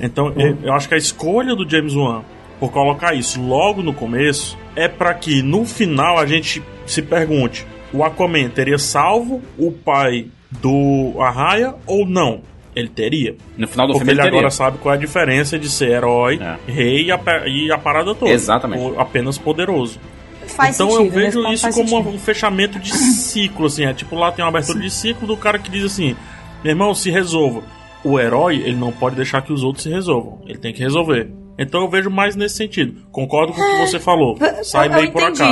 Então, 0.00 0.32
eu, 0.36 0.56
eu 0.62 0.72
acho 0.72 0.88
que 0.88 0.94
a 0.94 0.96
escolha 0.96 1.54
do 1.54 1.68
James 1.68 1.94
Wan 1.94 2.22
por 2.58 2.70
colocar 2.72 3.14
isso 3.14 3.40
logo 3.40 3.82
no 3.82 3.92
começo 3.92 4.56
é 4.74 4.88
pra 4.88 5.14
que 5.14 5.42
no 5.42 5.64
final 5.64 6.18
a 6.18 6.26
gente 6.26 6.62
se 6.86 7.02
pergunte: 7.02 7.66
o 7.92 8.02
Aquaman 8.04 8.48
teria 8.50 8.78
salvo 8.78 9.42
o 9.58 9.70
pai 9.72 10.26
do 10.50 11.14
Arraia 11.20 11.74
ou 11.86 12.06
não? 12.06 12.40
Ele 12.74 12.88
teria. 12.88 13.34
No 13.56 13.66
final 13.66 13.86
do 13.88 13.94
Porque 13.94 14.06
filme 14.06 14.20
ele 14.20 14.28
agora 14.28 14.50
sabe 14.50 14.78
qual 14.78 14.94
é 14.94 14.96
a 14.96 15.00
diferença 15.00 15.58
de 15.58 15.68
ser 15.68 15.90
herói, 15.90 16.38
É. 16.40 16.70
rei 16.70 17.06
e 17.06 17.10
a, 17.12 17.20
e 17.46 17.72
a 17.72 17.78
parada 17.78 18.14
toda. 18.14 18.30
Exatamente. 18.30 18.80
Ou 18.82 19.00
apenas 19.00 19.36
poderoso. 19.36 19.98
Faz 20.46 20.76
então 20.76 20.90
sentido, 20.90 21.06
eu 21.06 21.10
vejo 21.10 21.42
nesse 21.42 21.62
ponto 21.64 21.70
isso 21.70 21.72
como 21.72 21.88
sentido. 21.88 22.08
um 22.14 22.18
fechamento 22.18 22.78
de 22.78 22.90
ciclo, 22.94 23.66
assim. 23.66 23.84
É 23.84 23.92
tipo, 23.92 24.14
lá 24.16 24.30
tem 24.32 24.44
uma 24.44 24.48
abertura 24.50 24.78
de 24.78 24.90
ciclo 24.90 25.26
do 25.26 25.36
cara 25.36 25.58
que 25.58 25.70
diz 25.70 25.84
assim: 25.84 26.14
meu 26.62 26.70
irmão, 26.72 26.94
se 26.94 27.10
resolva. 27.10 27.62
O 28.04 28.18
herói, 28.18 28.56
ele 28.56 28.76
não 28.76 28.92
pode 28.92 29.16
deixar 29.16 29.42
que 29.42 29.52
os 29.52 29.64
outros 29.64 29.82
se 29.82 29.90
resolvam. 29.90 30.40
Ele 30.46 30.58
tem 30.58 30.72
que 30.72 30.80
resolver. 30.80 31.30
Então 31.58 31.82
eu 31.82 31.90
vejo 31.90 32.08
mais 32.08 32.36
nesse 32.36 32.56
sentido. 32.56 33.02
Concordo 33.10 33.52
com 33.52 33.60
o 33.60 33.64
que 33.64 33.86
você 33.86 33.98
falou. 33.98 34.38
Sai 34.62 34.86
eu, 34.86 34.92
meio 34.92 35.06
eu 35.06 35.12
por 35.12 35.22
acaso. 35.24 35.42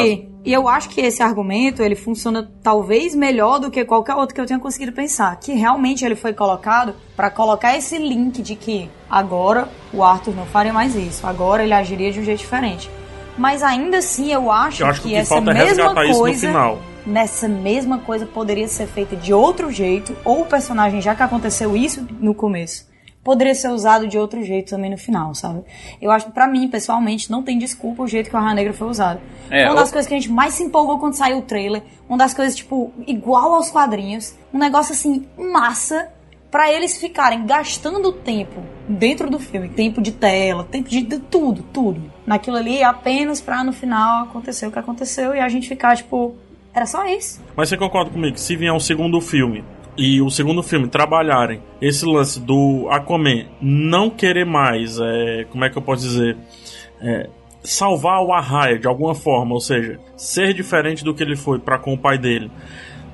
E 0.45 0.53
eu 0.53 0.69
acho 0.69 0.89
que 0.91 1.01
esse 1.01 1.21
argumento 1.21 1.83
ele 1.83 1.97
funciona 1.97 2.49
talvez 2.63 3.17
melhor 3.17 3.59
do 3.59 3.69
que 3.69 3.85
qualquer 3.85 4.15
outro 4.15 4.33
que 4.33 4.41
eu 4.41 4.47
tenha 4.47 4.61
conseguido 4.61 4.93
pensar. 4.93 5.35
Que 5.41 5.53
realmente 5.55 6.05
ele 6.05 6.15
foi 6.15 6.33
colocado 6.33 6.95
pra 7.17 7.29
colocar 7.29 7.77
esse 7.77 7.99
link 7.99 8.41
de 8.41 8.55
que 8.55 8.89
agora 9.11 9.69
o 9.93 10.05
Arthur 10.05 10.37
não 10.37 10.47
faria 10.47 10.73
mais 10.73 10.95
isso. 10.95 11.27
Agora 11.27 11.65
ele 11.65 11.75
agiria 11.75 12.13
de 12.13 12.21
um 12.21 12.25
jeito 12.25 12.39
diferente. 12.39 12.89
Mas 13.37 13.63
ainda 13.63 13.99
assim 13.99 14.33
eu 14.33 14.51
acho, 14.51 14.85
Eu 14.85 14.87
acho 14.87 15.03
que 15.03 15.09
o 15.09 15.11
que 15.11 15.17
essa 15.17 15.37
é 15.37 15.41
mesma 15.41 15.95
coisa 15.95 16.47
final. 16.47 16.79
nessa 17.05 17.49
mesma 17.49 17.99
coisa 17.99 18.25
poderia 18.25 18.69
ser 18.69 18.87
feita 18.87 19.15
de 19.17 19.35
outro 19.35 19.71
jeito, 19.71 20.17
ou 20.25 20.43
o 20.43 20.47
personagem, 20.47 21.03
já 21.03 21.15
que 21.15 21.23
aconteceu 21.23 21.77
isso 21.77 22.07
no 22.21 22.35
começo, 22.35 22.87
poderia 23.27 23.55
ser 23.57 23.69
usado 23.71 24.07
de 24.07 24.17
outro 24.17 24.41
jeito 24.45 24.71
também 24.71 24.89
no 24.91 24.97
final, 24.97 25.35
sabe? 25.35 25.65
Eu 26.01 26.13
acho 26.13 26.27
que 26.27 26.33
pra 26.33 26.47
mim, 26.47 26.69
pessoalmente, 26.69 27.29
não 27.29 27.43
tem 27.43 27.59
desculpa 27.59 28.05
o 28.05 28.07
jeito 28.07 28.31
que 28.31 28.37
o 28.37 28.39
Arra 28.39 28.55
Negra 28.55 28.73
foi 28.73 28.87
usado. 28.89 29.21
É, 29.51 29.67
uma 29.67 29.75
das 29.75 29.89
o- 29.89 29.93
coisas 29.93 30.07
que 30.09 30.15
a 30.15 30.17
gente 30.17 30.31
mais 30.31 30.55
se 30.55 30.63
empolgou 30.63 31.01
quando 31.01 31.15
saiu 31.15 31.39
o 31.39 31.43
trailer, 31.43 31.83
uma 32.09 32.17
das 32.17 32.33
coisas, 32.33 32.55
tipo, 32.55 32.93
igual 33.05 33.53
aos 33.55 33.69
quadrinhos, 33.69 34.35
um 34.55 34.59
negócio 34.59 34.93
assim, 34.93 35.27
massa, 35.37 36.09
pra 36.51 36.73
eles 36.73 36.97
ficarem 36.97 37.45
gastando 37.45 38.13
tempo 38.13 38.63
dentro 38.89 39.29
do 39.29 39.39
filme, 39.41 39.69
tempo 39.69 40.01
de 40.01 40.13
tela, 40.13 40.63
tempo 40.63 40.89
de, 40.89 41.03
de 41.03 41.19
tudo, 41.19 41.63
tudo. 41.73 42.01
Naquilo 42.25 42.57
ali, 42.57 42.83
apenas 42.83 43.41
pra 43.41 43.65
no 43.65 43.73
final 43.73 44.23
acontecer 44.25 44.67
o 44.67 44.71
que 44.71 44.79
aconteceu 44.79 45.35
e 45.35 45.41
a 45.41 45.49
gente 45.49 45.69
ficar, 45.69 45.97
tipo, 45.97 46.35
era 46.73 46.87
só 46.87 47.05
isso. 47.07 47.43
Mas 47.57 47.69
você 47.69 47.77
concorda 47.77 48.11
comigo? 48.11 48.35
que 48.35 48.41
Se 48.41 48.55
vier 48.55 48.73
um 48.73 48.79
segundo 48.81 49.21
filme 49.21 49.65
e 49.97 50.21
o 50.21 50.31
segundo 50.31 50.63
filme 50.63 50.89
trabalharem 50.89 51.61
esse 51.81 52.05
lance 52.05 52.41
do 52.41 52.87
Aquaman 52.91 53.47
não 53.61 54.11
querer 54.11 54.45
mais, 54.45 54.99
é, 54.99 55.47
como 55.51 55.65
é 55.65 55.71
que 55.71 55.77
eu 55.77 55.83
posso 55.83 56.03
dizer? 56.03 56.37
É, 57.01 57.29
salvar 57.63 58.23
o 58.23 58.33
Arraia 58.33 58.79
de 58.79 58.87
alguma 58.87 59.15
forma, 59.15 59.55
ou 59.55 59.61
seja, 59.61 59.99
ser 60.17 60.55
diferente 60.55 61.05
do 61.05 61.15
que 61.15 61.23
ele 61.23 61.37
foi 61.37 61.59
para 61.59 61.79
com 61.79 61.95
o 61.95 61.99
pai 61.99 62.19
dele. 62.19 62.51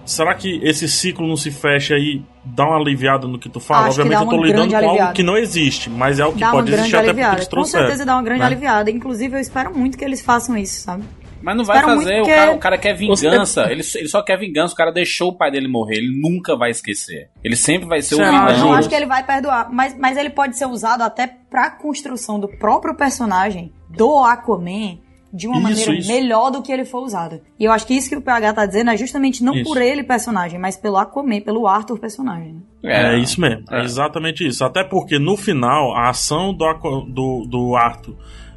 Será 0.04 0.34
que 0.34 0.60
esse 0.64 0.88
ciclo 0.88 1.26
não 1.26 1.36
se 1.36 1.50
fecha 1.52 1.96
e 1.96 2.22
dá 2.44 2.66
uma 2.66 2.76
aliviada 2.76 3.28
no 3.28 3.38
que 3.38 3.48
tu 3.48 3.60
fala? 3.60 3.86
Acho 3.86 4.00
Obviamente 4.00 4.24
eu 4.24 4.28
tô 4.28 4.44
lidando 4.44 4.70
com 4.70 4.76
algo 4.76 4.88
aliviada. 4.88 5.12
que 5.12 5.22
não 5.22 5.36
existe, 5.36 5.88
mas 5.88 6.18
é 6.18 6.26
o 6.26 6.32
que 6.32 6.40
dá 6.40 6.50
pode 6.50 6.72
existir 6.72 6.96
até 6.96 7.06
porque 7.06 7.22
aliviada. 7.22 7.46
Com 7.46 7.64
certeza 7.64 8.04
dá 8.04 8.14
uma 8.14 8.22
grande 8.22 8.40
né? 8.40 8.46
aliviada. 8.46 8.90
Inclusive, 8.90 9.36
eu 9.36 9.40
espero 9.40 9.72
muito 9.76 9.96
que 9.96 10.04
eles 10.04 10.20
façam 10.20 10.56
isso, 10.56 10.80
sabe? 10.80 11.04
Mas 11.42 11.56
não 11.56 11.64
vai 11.64 11.78
Espero 11.78 11.96
fazer, 11.98 12.20
o, 12.20 12.24
que- 12.24 12.34
cara, 12.34 12.52
o 12.52 12.58
cara 12.58 12.78
quer 12.78 12.94
vingança. 12.94 13.62
Ele, 13.70 13.82
ele 13.96 14.08
só 14.08 14.22
quer 14.22 14.38
vingança, 14.38 14.74
o 14.74 14.76
cara 14.76 14.92
deixou 14.92 15.30
o 15.30 15.36
pai 15.36 15.50
dele 15.50 15.68
morrer. 15.68 15.96
Ele 15.96 16.20
nunca 16.20 16.56
vai 16.56 16.70
esquecer. 16.70 17.28
Ele 17.42 17.56
sempre 17.56 17.86
vai 17.88 18.00
ser 18.02 18.14
o 18.14 18.18
Será? 18.18 18.30
Não, 18.32 18.48
eu 18.48 18.54
vilão. 18.54 18.68
não 18.70 18.74
acho 18.74 18.88
que 18.88 18.94
ele 18.94 19.06
vai 19.06 19.24
perdoar. 19.24 19.68
Mas, 19.72 19.96
mas 19.98 20.16
ele 20.16 20.30
pode 20.30 20.56
ser 20.56 20.66
usado 20.66 21.02
até 21.02 21.26
pra 21.26 21.70
construção 21.70 22.38
do 22.38 22.48
próprio 22.48 22.94
personagem, 22.94 23.72
do 23.90 24.18
Aquaman, 24.24 24.98
de 25.34 25.46
uma 25.48 25.56
Isso, 25.56 25.62
maneira 25.62 25.94
isso. 25.94 26.08
melhor 26.12 26.50
do 26.50 26.60
que 26.62 26.70
ele 26.70 26.84
foi 26.84 27.00
usado. 27.00 27.40
E 27.58 27.64
eu 27.64 27.72
acho 27.72 27.86
que 27.86 27.94
isso 27.94 28.08
que 28.10 28.16
o 28.16 28.20
PH 28.20 28.52
tá 28.52 28.66
dizendo 28.66 28.90
é 28.90 28.96
justamente 28.98 29.42
não 29.42 29.54
Isso. 29.54 29.64
por 29.64 29.80
ele 29.80 30.02
personagem, 30.04 30.58
mas 30.58 30.76
pelo 30.76 30.98
Aquaman, 30.98 31.40
pelo 31.40 31.66
Arthur 31.66 31.98
personagem. 31.98 32.62
né? 32.82 33.14
É, 33.14 33.16
isso 33.18 33.40
mesmo, 33.40 33.64
é. 33.70 33.80
É. 33.80 33.84
exatamente 33.84 34.46
isso. 34.46 34.62
Até 34.62 34.84
porque 34.84 35.18
no 35.18 35.34
final, 35.36 35.96
a 35.96 36.10
ação 36.10 36.52
do, 36.52 36.66
do, 37.08 37.46
do 37.48 37.74
Arthur 37.76 38.14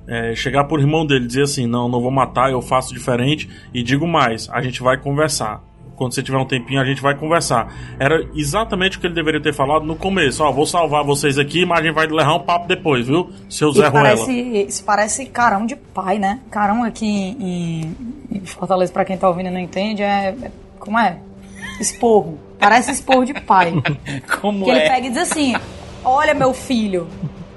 é, 0.08 0.36
chegar 0.36 0.64
por 0.66 0.80
irmão 0.80 1.06
dele 1.06 1.26
e 1.26 1.28
dizer 1.28 1.44
assim: 1.44 1.66
não, 1.68 1.88
não 1.90 2.02
vou 2.02 2.12
matar, 2.12 2.52
eu 2.52 2.62
faço 2.62 2.94
diferente. 2.94 3.50
E 3.74 3.82
digo 3.84 4.08
mais: 4.08 4.50
a 4.52 4.62
gente 4.62 4.82
vai 4.82 4.98
conversar. 4.98 5.62
Quando 5.96 6.14
você 6.14 6.22
tiver 6.22 6.38
um 6.38 6.44
tempinho, 6.46 6.82
a 6.82 6.84
gente 6.84 7.02
vai 7.02 7.16
conversar. 7.16 7.74
Era 7.98 8.22
exatamente 8.36 8.98
o 8.98 9.00
que 9.00 9.08
ele 9.08 9.14
deveria 9.14 9.40
ter 9.42 9.54
falado 9.54 9.86
no 9.86 9.96
começo: 9.96 10.44
ó, 10.44 10.52
vou 10.52 10.66
salvar 10.66 11.04
vocês 11.06 11.38
aqui, 11.38 11.66
mas 11.66 11.80
a 11.80 11.84
gente 11.84 11.94
vai 11.96 12.06
levar 12.06 12.36
um 12.36 12.40
papo 12.40 12.68
depois, 12.68 13.08
viu? 13.08 13.30
Seu 13.50 13.72
Zé 13.72 13.84
Isso 13.84 13.92
Ruela. 13.92 14.10
parece, 14.10 14.32
isso 14.68 14.84
parece 14.84 15.26
carão 15.28 15.66
de 15.66 15.76
pai, 15.78 16.20
né? 16.20 16.42
Carão 16.52 16.84
aqui 16.84 17.06
em, 17.08 17.96
em 18.30 18.46
Fortaleza, 18.46 18.92
pra 18.92 19.06
quem 19.06 19.18
tá 19.18 19.28
ouvindo 19.30 19.48
e 19.48 19.52
não 19.52 19.60
entende, 19.60 20.02
é. 20.04 20.36
é- 20.42 20.52
Como 20.78 21.00
é? 21.00 21.18
Esporro. 21.80 22.38
Parece 22.60 22.92
esporro 22.92 23.26
de 23.26 23.34
pai. 23.34 23.74
Como 24.42 24.66
Que 24.66 24.72
ele 24.72 24.80
é? 24.80 24.90
pega 24.90 25.08
e 25.08 25.10
diz 25.10 25.20
assim: 25.20 25.56
Olha, 26.04 26.34
meu 26.34 26.54
filho, 26.54 27.08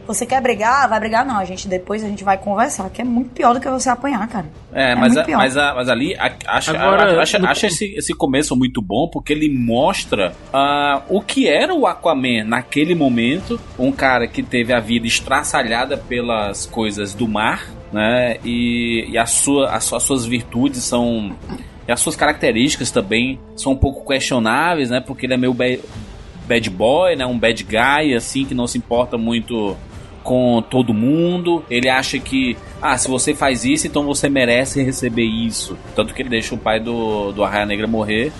você 0.09 0.26
quer 0.26 0.40
brigar? 0.42 0.88
Vai 0.88 0.98
brigar? 0.98 1.24
Não, 1.24 1.38
a 1.38 1.44
gente 1.44 1.68
depois 1.68 2.02
a 2.02 2.09
gente 2.09 2.24
vai 2.24 2.36
conversar, 2.36 2.90
que 2.90 3.00
é 3.00 3.04
muito 3.04 3.30
pior 3.30 3.54
do 3.54 3.61
que 3.61 3.68
você 3.68 3.88
apanhar, 3.88 4.26
cara. 4.28 4.46
É, 4.72 4.92
É 4.92 4.94
mas, 4.96 5.16
a- 5.16 5.24
mas, 5.28 5.56
a- 5.56 5.74
mas 5.74 5.88
ali 5.88 6.16
a- 6.16 6.32
acho, 6.48 6.70
Agora, 6.70 7.22
acho, 7.22 7.38
no- 7.38 7.46
acho 7.46 7.66
esse, 7.66 7.84
esse 7.96 8.12
começo 8.14 8.56
muito 8.56 8.82
bom 8.82 9.09
porque 9.09 9.32
ele 9.32 9.48
mostra 9.48 10.34
ah, 10.52 11.02
o 11.09 11.20
que 11.20 11.46
era 11.46 11.72
o 11.72 11.86
Aquaman 11.86 12.44
naquele 12.44 12.94
momento. 12.94 13.61
Um 13.78 13.92
cara 13.92 14.26
que 14.26 14.42
teve 14.42 14.72
a 14.72 14.80
vida 14.80 15.06
estraçalhada 15.06 15.96
pelas 15.96 16.66
coisas 16.66 17.14
do 17.14 17.28
mar, 17.28 17.66
né? 17.92 18.38
E, 18.44 19.06
e 19.11 19.18
a 19.18 19.26
sua, 19.26 19.70
as, 19.70 19.84
suas- 19.84 20.02
as 20.02 20.06
suas 20.06 20.24
virtudes 20.26 20.82
são. 20.82 21.36
E 21.86 21.92
as 21.92 22.00
suas 22.00 22.16
características 22.16 22.90
também 22.90 23.38
são 23.56 23.72
um 23.72 23.76
pouco 23.76 24.06
questionáveis, 24.06 24.90
né? 24.90 25.00
Porque 25.00 25.24
ele 25.26 25.34
é 25.34 25.36
meio 25.38 25.54
ba- 25.54 25.64
bad 26.46 26.68
boy, 26.70 27.16
né? 27.16 27.24
Um 27.26 27.38
bad 27.38 27.62
guy, 27.64 28.14
assim, 28.14 28.44
que 28.44 28.54
não 28.54 28.66
se 28.66 28.76
importa 28.78 29.16
muito 29.16 29.76
com 30.29 30.61
todo 30.61 30.93
mundo. 30.93 31.64
Ele 31.70 31.89
acha 31.89 32.18
que, 32.18 32.55
ah, 32.83 32.99
se 32.99 33.09
você 33.09 33.35
faz 33.35 33.64
isso, 33.64 33.87
então 33.87 34.05
você 34.05 34.29
merece 34.29 34.83
receber 34.83 35.24
isso. 35.24 35.79
Tanto 35.97 36.12
que 36.12 36.20
ele 36.20 36.29
deixa 36.29 36.55
o 36.55 36.59
pai 36.59 36.79
do, 36.79 37.33
do 37.33 37.43
Arraia 37.43 37.64
Negra 37.64 37.87
morrer 37.87 38.31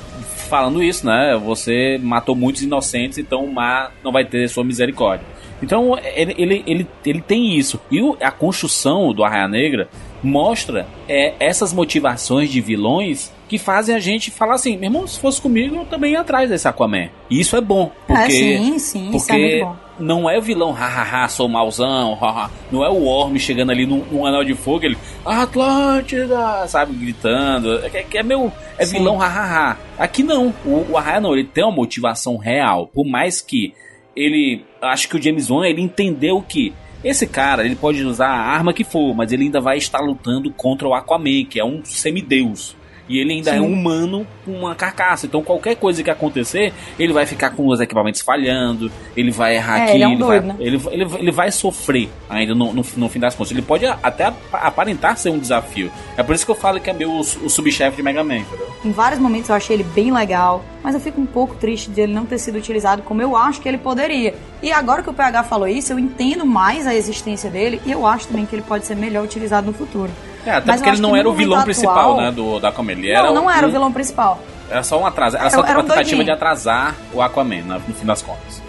falando 0.51 0.83
isso, 0.83 1.07
né? 1.07 1.35
Você 1.45 1.99
matou 2.03 2.35
muitos 2.37 2.63
inocentes, 2.63 3.17
então 3.19 3.43
o 3.45 3.53
mar 3.53 3.93
não 4.05 4.13
vai 4.13 4.25
ter 4.25 4.49
sua 4.49 4.65
misericórdia. 4.65 5.27
Então 5.63 5.99
ele, 6.15 6.35
ele, 6.39 6.63
ele, 6.67 6.87
ele 7.07 7.21
tem 7.23 7.57
isso. 7.57 7.81
E 7.91 8.01
o- 8.03 8.17
a 8.21 8.31
construção 8.31 9.13
do 9.15 9.25
Arraia 9.25 9.49
Negra 9.49 9.89
mostra 10.23 10.87
é, 11.09 11.33
essas 11.41 11.73
motivações 11.73 12.51
de 12.51 12.61
vilões 12.61 13.33
que 13.49 13.59
fazem 13.59 13.95
a 13.95 13.99
gente 13.99 14.31
falar 14.31 14.55
assim, 14.55 14.77
meu 14.77 14.89
irmão, 14.89 15.07
se 15.07 15.19
fosse 15.19 15.41
comigo, 15.41 15.77
eu 15.77 15.85
também 15.87 16.13
ia 16.13 16.21
atrás 16.21 16.51
desse 16.51 16.69
Aquaman. 16.69 17.09
E 17.31 17.41
isso 17.41 17.57
é 17.57 17.61
bom, 17.61 17.91
porque 18.07 18.23
é, 18.23 18.29
sim, 18.31 18.79
sim, 18.79 19.11
isso 19.17 19.33
é 19.33 19.35
porque 19.35 19.39
muito 19.39 19.65
bom. 19.65 19.77
não 19.99 20.31
é 20.31 20.39
o 20.39 20.43
vilão, 20.43 20.71
hahaha, 20.73 21.27
sou 21.29 21.49
mauzão, 21.49 22.15
haha. 22.15 22.51
não 22.71 22.85
é 22.85 22.91
o 22.91 23.07
Orm 23.07 23.37
chegando 23.39 23.71
ali 23.71 23.87
num, 23.87 24.05
num 24.11 24.27
anel 24.27 24.45
de 24.45 24.55
fogo, 24.55 24.85
ele, 24.85 24.99
Atlântida, 25.25 26.67
sabe, 26.69 26.93
gritando. 26.95 27.85
É, 27.87 28.03
que 28.03 28.19
é 28.19 28.23
meu, 28.23 28.53
é 28.77 28.85
Sim. 28.85 28.99
vilão, 28.99 29.17
hahaha. 29.17 29.79
Aqui 29.99 30.23
não, 30.23 30.55
o, 30.65 30.93
o 30.93 30.97
Arraia 30.97 31.21
não, 31.21 31.33
ele 31.33 31.45
tem 31.45 31.65
uma 31.65 31.73
motivação 31.73 32.37
real, 32.37 32.87
por 32.87 33.07
mais 33.07 33.41
que 33.41 33.73
ele, 34.15 34.65
acho 34.83 35.09
que 35.09 35.17
o 35.17 35.23
James 35.23 35.49
Wan, 35.49 35.67
ele 35.67 35.81
entendeu 35.81 36.43
que 36.47 36.75
esse 37.03 37.27
cara, 37.27 37.65
ele 37.65 37.77
pode 37.77 38.03
usar 38.05 38.29
a 38.29 38.41
arma 38.41 38.73
que 38.73 38.83
for, 38.85 39.15
mas 39.15 39.33
ele 39.33 39.45
ainda 39.45 39.61
vai 39.61 39.79
estar 39.79 40.01
lutando 40.01 40.53
contra 40.53 40.89
o 40.89 40.95
Aquaman, 40.95 41.45
que 41.49 41.61
é 41.61 41.65
um 41.65 41.85
semideus. 41.85 42.77
E 43.09 43.19
ele 43.19 43.33
ainda 43.33 43.51
é 43.51 43.55
Sim. 43.55 43.61
um 43.61 43.73
humano 43.73 44.27
com 44.45 44.53
uma 44.53 44.75
carcaça. 44.75 45.27
Então 45.27 45.43
qualquer 45.43 45.77
coisa 45.77 46.03
que 46.03 46.11
acontecer, 46.11 46.73
ele 46.99 47.13
vai 47.13 47.25
ficar 47.27 47.51
com 47.51 47.67
os 47.67 47.81
equipamentos 47.81 48.21
falhando, 48.21 48.91
ele 49.17 49.31
vai 49.31 49.57
errar 49.57 49.79
É, 49.79 49.83
aqui, 49.85 49.93
ele 49.95 50.05
é 50.05 50.09
um 50.09 50.19
vai, 50.19 50.41
doido, 50.41 50.47
né? 50.47 50.57
ele, 50.61 50.81
ele, 50.91 51.05
ele 51.19 51.31
vai 51.31 51.51
sofrer 51.51 52.09
ainda 52.29 52.55
no, 52.55 52.73
no, 52.73 52.85
no 52.97 53.09
fim 53.09 53.19
das 53.19 53.35
contas. 53.35 53.51
Ele 53.53 53.63
pode 53.63 53.87
até 53.87 54.25
ap- 54.25 54.37
aparentar 54.53 55.17
ser 55.17 55.31
um 55.31 55.39
desafio. 55.39 55.91
É 56.17 56.23
por 56.23 56.35
isso 56.35 56.45
que 56.45 56.51
eu 56.51 56.55
falo 56.57 56.79
que 56.81 56.91
é 56.91 56.93
meu 56.93 57.11
o, 57.11 57.21
o 57.21 57.49
subchefe 57.51 57.97
de 57.97 58.03
Mega 58.03 58.23
Man, 58.23 58.39
entendeu? 58.39 58.69
Em 58.85 58.91
vários 58.93 59.21
momentos 59.21 59.49
eu 59.49 59.57
achei 59.57 59.77
ele 59.77 59.85
bem 59.85 60.13
legal, 60.13 60.63
mas 60.83 60.95
eu 60.95 61.01
fico 61.01 61.21
um 61.21 61.27
pouco 61.27 61.55
triste 61.57 61.91
de 61.91 62.01
ele 62.03 62.13
não 62.13 62.27
ter 62.27 62.39
sido 62.39 62.57
utilizado 62.59 63.03
como 63.03 63.23
eu 63.23 63.37
acho 63.37 63.61
que 63.61 63.69
ele 63.69 63.79
poderia. 63.79 64.35
E 64.63 64.71
agora 64.73 65.03
que 65.03 65.11
o 65.11 65.15
PH 65.15 65.45
falou 65.45 65.67
isso, 65.69 65.93
eu 65.93 65.99
entendo 65.99 66.45
mais 66.45 66.87
a 66.87 66.95
existência 66.95 67.49
dele 67.51 67.81
e 67.87 67.93
eu 67.93 68.07
acho 68.07 68.29
também 68.29 68.45
que 68.45 68.55
ele 68.55 68.63
pode 68.63 68.85
ser 68.87 68.97
melhor 68.97 69.25
utilizado 69.25 69.67
no 69.67 69.73
futuro. 69.73 70.11
É, 70.49 70.57
até 70.57 70.67
Mas 70.67 70.77
porque 70.81 70.91
ele 70.95 71.01
não 71.03 71.15
era 71.17 71.29
o 71.29 71.33
vilão 71.35 71.63
principal, 71.63 71.99
atual- 72.13 72.17
né, 72.17 72.31
do, 72.33 72.59
da 72.59 72.69
Aquaman. 72.69 72.93
Ele 72.93 73.13
não, 73.13 73.19
era 73.19 73.33
não 73.33 73.51
era 73.51 73.67
o 73.67 73.69
um- 73.69 73.73
vilão 73.73 73.93
principal. 73.93 74.39
Era 74.71 74.83
só 74.83 75.01
um 75.01 75.07
atraso. 75.07 75.37
Era 75.37 75.51
só 75.51 75.59
Era- 75.61 75.69
era 75.69 75.79
uma 75.79 75.85
um 75.85 75.89
tentativa 75.89 76.05
doidinho. 76.17 76.25
de 76.25 76.31
atrasar 76.31 76.95
o 77.13 77.21
Aquaman, 77.23 77.63
né, 77.63 77.81
no 77.87 77.95
fim 77.95 78.07
das 78.07 78.23
contas. 78.23 78.63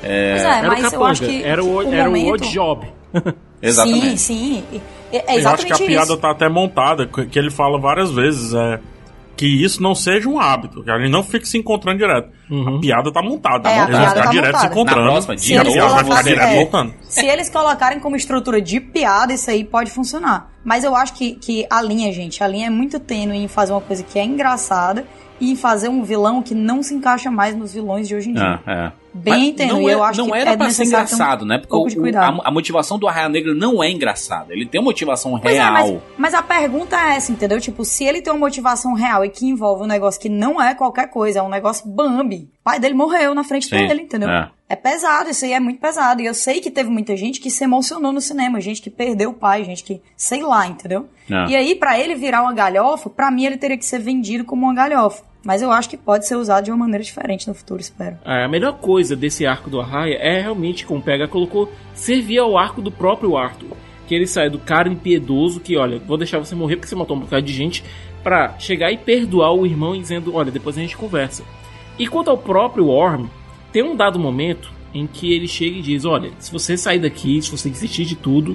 Pois 0.00 0.12
é, 0.12 0.58
Era 0.58 0.68
mas 0.68 0.92
o 0.92 0.94
eu 0.96 1.04
acho 1.04 1.22
que 1.22 1.42
era 1.44 1.64
o, 1.64 1.76
o 1.76 1.92
era 1.92 2.04
momento... 2.04 2.26
o 2.28 2.32
odd 2.34 2.48
job. 2.52 2.86
Exatamente. 3.60 4.18
Sim, 4.18 4.64
sim. 4.70 4.80
É 5.12 5.16
Eu 5.16 5.20
acho 5.20 5.26
que 5.26 5.32
a 5.32 5.34
exatamente 5.74 5.86
piada 5.86 6.04
isso. 6.12 6.16
tá 6.18 6.30
até 6.30 6.48
montada, 6.48 7.06
que 7.06 7.26
que 7.26 7.38
ele 7.38 7.50
fala 7.50 7.78
várias 7.80 8.10
vezes, 8.12 8.54
é 8.54 8.78
que 9.38 9.46
isso 9.46 9.80
não 9.82 9.94
seja 9.94 10.28
um 10.28 10.38
hábito, 10.40 10.82
que 10.82 10.90
a 10.90 10.98
gente 10.98 11.10
não 11.10 11.22
fique 11.22 11.48
se 11.48 11.56
encontrando 11.56 11.96
direto. 11.98 12.28
A 12.50 12.80
piada 12.80 13.12
tá 13.12 13.22
montada, 13.22 13.68
É, 13.70 13.78
a 13.78 13.84
eles 13.84 13.90
vão 13.90 14.00
piada 14.00 14.10
ficar 14.10 14.24
tá 14.24 14.30
direto 14.30 14.46
montada. 14.46 14.58
se 14.58 14.66
encontrando. 14.72 15.00
Na 15.04 15.10
próxima, 15.12 15.34
e 15.34 15.36
de 15.38 15.56
a 15.56 15.64
piada 15.64 15.94
vai 15.94 16.04
ficar 16.04 16.22
direto 16.22 16.48
é, 16.48 16.56
voltando. 16.56 16.94
Se 17.02 17.24
eles 17.26 17.48
colocarem 17.48 18.00
como 18.00 18.16
estrutura 18.16 18.60
de 18.60 18.80
piada, 18.80 19.32
isso 19.32 19.48
aí 19.50 19.64
pode 19.64 19.90
funcionar. 19.92 20.50
Mas 20.64 20.82
eu 20.82 20.94
acho 20.96 21.14
que, 21.14 21.36
que 21.36 21.64
a 21.70 21.80
linha, 21.80 22.12
gente, 22.12 22.42
a 22.42 22.48
linha 22.48 22.66
é 22.66 22.70
muito 22.70 22.98
tênue 22.98 23.36
em 23.38 23.46
fazer 23.48 23.72
uma 23.72 23.80
coisa 23.80 24.02
que 24.02 24.18
é 24.18 24.24
engraçada 24.24 25.06
e 25.40 25.52
em 25.52 25.56
fazer 25.56 25.88
um 25.88 26.02
vilão 26.02 26.42
que 26.42 26.52
não 26.54 26.82
se 26.82 26.92
encaixa 26.92 27.30
mais 27.30 27.56
nos 27.56 27.72
vilões 27.72 28.08
de 28.08 28.16
hoje 28.16 28.30
em 28.30 28.34
dia. 28.34 28.60
Ah, 28.66 28.72
é. 28.72 28.92
Bem 29.18 29.48
Mas 29.48 29.56
tênue. 29.56 29.72
não, 29.82 29.88
é- 29.88 29.94
eu 29.94 30.02
acho 30.02 30.18
não 30.20 30.30
que 30.30 30.36
era 30.38 30.50
é 30.52 30.56
pra 30.56 30.70
ser 30.70 30.76
ter 30.76 30.82
um 30.82 30.86
engraçado, 30.88 31.44
né? 31.44 31.58
Porque 31.58 31.74
o- 32.00 32.16
a, 32.18 32.48
a 32.48 32.50
motivação 32.50 32.98
do 32.98 33.06
Arraia 33.08 33.28
Negra 33.28 33.54
não 33.54 33.82
é 33.82 33.90
engraçada. 33.90 34.52
Ele 34.52 34.64
tem 34.66 34.80
uma 34.80 34.84
motivação 34.86 35.38
Pois 35.38 35.54
é, 35.54 35.58
real. 35.58 35.72
mas, 35.72 36.00
mas 36.16 36.34
a 36.34 36.42
pergunta 36.42 36.96
é 36.96 37.16
essa, 37.16 37.30
entendeu? 37.32 37.60
Tipo, 37.60 37.84
se 37.84 38.04
ele 38.04 38.22
tem 38.22 38.32
uma 38.32 38.38
motivação 38.38 38.94
real 38.94 39.24
e 39.24 39.28
que 39.28 39.46
envolve 39.46 39.82
um 39.84 39.86
negócio 39.86 40.20
que 40.20 40.28
não 40.28 40.60
é 40.62 40.74
qualquer 40.74 41.08
coisa, 41.10 41.40
é 41.40 41.42
um 41.42 41.48
negócio 41.48 41.88
Bambi. 41.88 42.48
O 42.60 42.64
pai 42.64 42.78
dele 42.80 42.94
morreu 42.94 43.34
na 43.34 43.42
frente 43.44 43.66
Sim, 43.66 43.76
dele, 43.86 44.02
entendeu? 44.02 44.28
é. 44.28 44.50
É 44.70 44.76
pesado, 44.76 45.30
isso 45.30 45.46
aí 45.46 45.54
é 45.54 45.60
muito 45.60 45.80
pesado. 45.80 46.20
E 46.20 46.26
eu 46.26 46.34
sei 46.34 46.60
que 46.60 46.70
teve 46.70 46.90
muita 46.90 47.16
gente 47.16 47.40
que 47.40 47.50
se 47.50 47.64
emocionou 47.64 48.12
no 48.12 48.20
cinema, 48.20 48.60
gente 48.60 48.82
que 48.82 48.90
perdeu 48.90 49.30
o 49.30 49.32
pai, 49.32 49.64
gente 49.64 49.82
que, 49.82 50.02
sei 50.14 50.42
lá, 50.42 50.66
entendeu? 50.66 51.08
É. 51.30 51.46
E 51.48 51.56
aí, 51.56 51.74
pra 51.74 51.98
ele 51.98 52.14
virar 52.14 52.42
uma 52.42 52.52
galhofa, 52.52 53.08
pra 53.08 53.30
mim 53.30 53.46
ele 53.46 53.56
teria 53.56 53.78
que 53.78 53.84
ser 53.86 53.98
vendido 53.98 54.44
como 54.44 54.66
uma 54.66 54.74
galhofa. 54.74 55.22
Mas 55.48 55.62
eu 55.62 55.72
acho 55.72 55.88
que 55.88 55.96
pode 55.96 56.28
ser 56.28 56.36
usado 56.36 56.66
de 56.66 56.70
uma 56.70 56.76
maneira 56.76 57.02
diferente 57.02 57.48
no 57.48 57.54
futuro, 57.54 57.80
espero. 57.80 58.18
É, 58.22 58.44
A 58.44 58.48
melhor 58.48 58.74
coisa 58.74 59.16
desse 59.16 59.46
arco 59.46 59.70
do 59.70 59.80
Arraia 59.80 60.16
é 60.16 60.42
realmente, 60.42 60.84
como 60.84 61.00
Pega 61.00 61.26
colocou, 61.26 61.72
servir 61.94 62.36
ao 62.36 62.58
arco 62.58 62.82
do 62.82 62.92
próprio 62.92 63.34
Arthur. 63.34 63.74
Que 64.06 64.14
ele 64.14 64.26
sai 64.26 64.50
do 64.50 64.58
cara 64.58 64.90
impiedoso 64.90 65.58
que, 65.58 65.74
olha, 65.74 65.98
vou 66.00 66.18
deixar 66.18 66.38
você 66.38 66.54
morrer 66.54 66.76
porque 66.76 66.86
você 66.86 66.94
matou 66.94 67.16
um 67.16 67.20
bocado 67.20 67.46
de 67.46 67.54
gente, 67.54 67.82
pra 68.22 68.58
chegar 68.58 68.92
e 68.92 68.98
perdoar 68.98 69.54
o 69.54 69.64
irmão 69.64 69.98
dizendo, 69.98 70.34
olha, 70.36 70.50
depois 70.52 70.76
a 70.76 70.82
gente 70.82 70.94
conversa. 70.94 71.42
E 71.98 72.06
quanto 72.06 72.28
ao 72.28 72.36
próprio 72.36 72.88
Orm, 72.88 73.24
tem 73.72 73.82
um 73.82 73.96
dado 73.96 74.18
momento 74.18 74.70
em 74.92 75.06
que 75.06 75.32
ele 75.32 75.48
chega 75.48 75.78
e 75.78 75.82
diz, 75.82 76.04
olha, 76.04 76.30
se 76.38 76.52
você 76.52 76.76
sair 76.76 76.98
daqui, 76.98 77.40
se 77.40 77.50
você 77.50 77.70
desistir 77.70 78.04
de 78.04 78.16
tudo, 78.16 78.54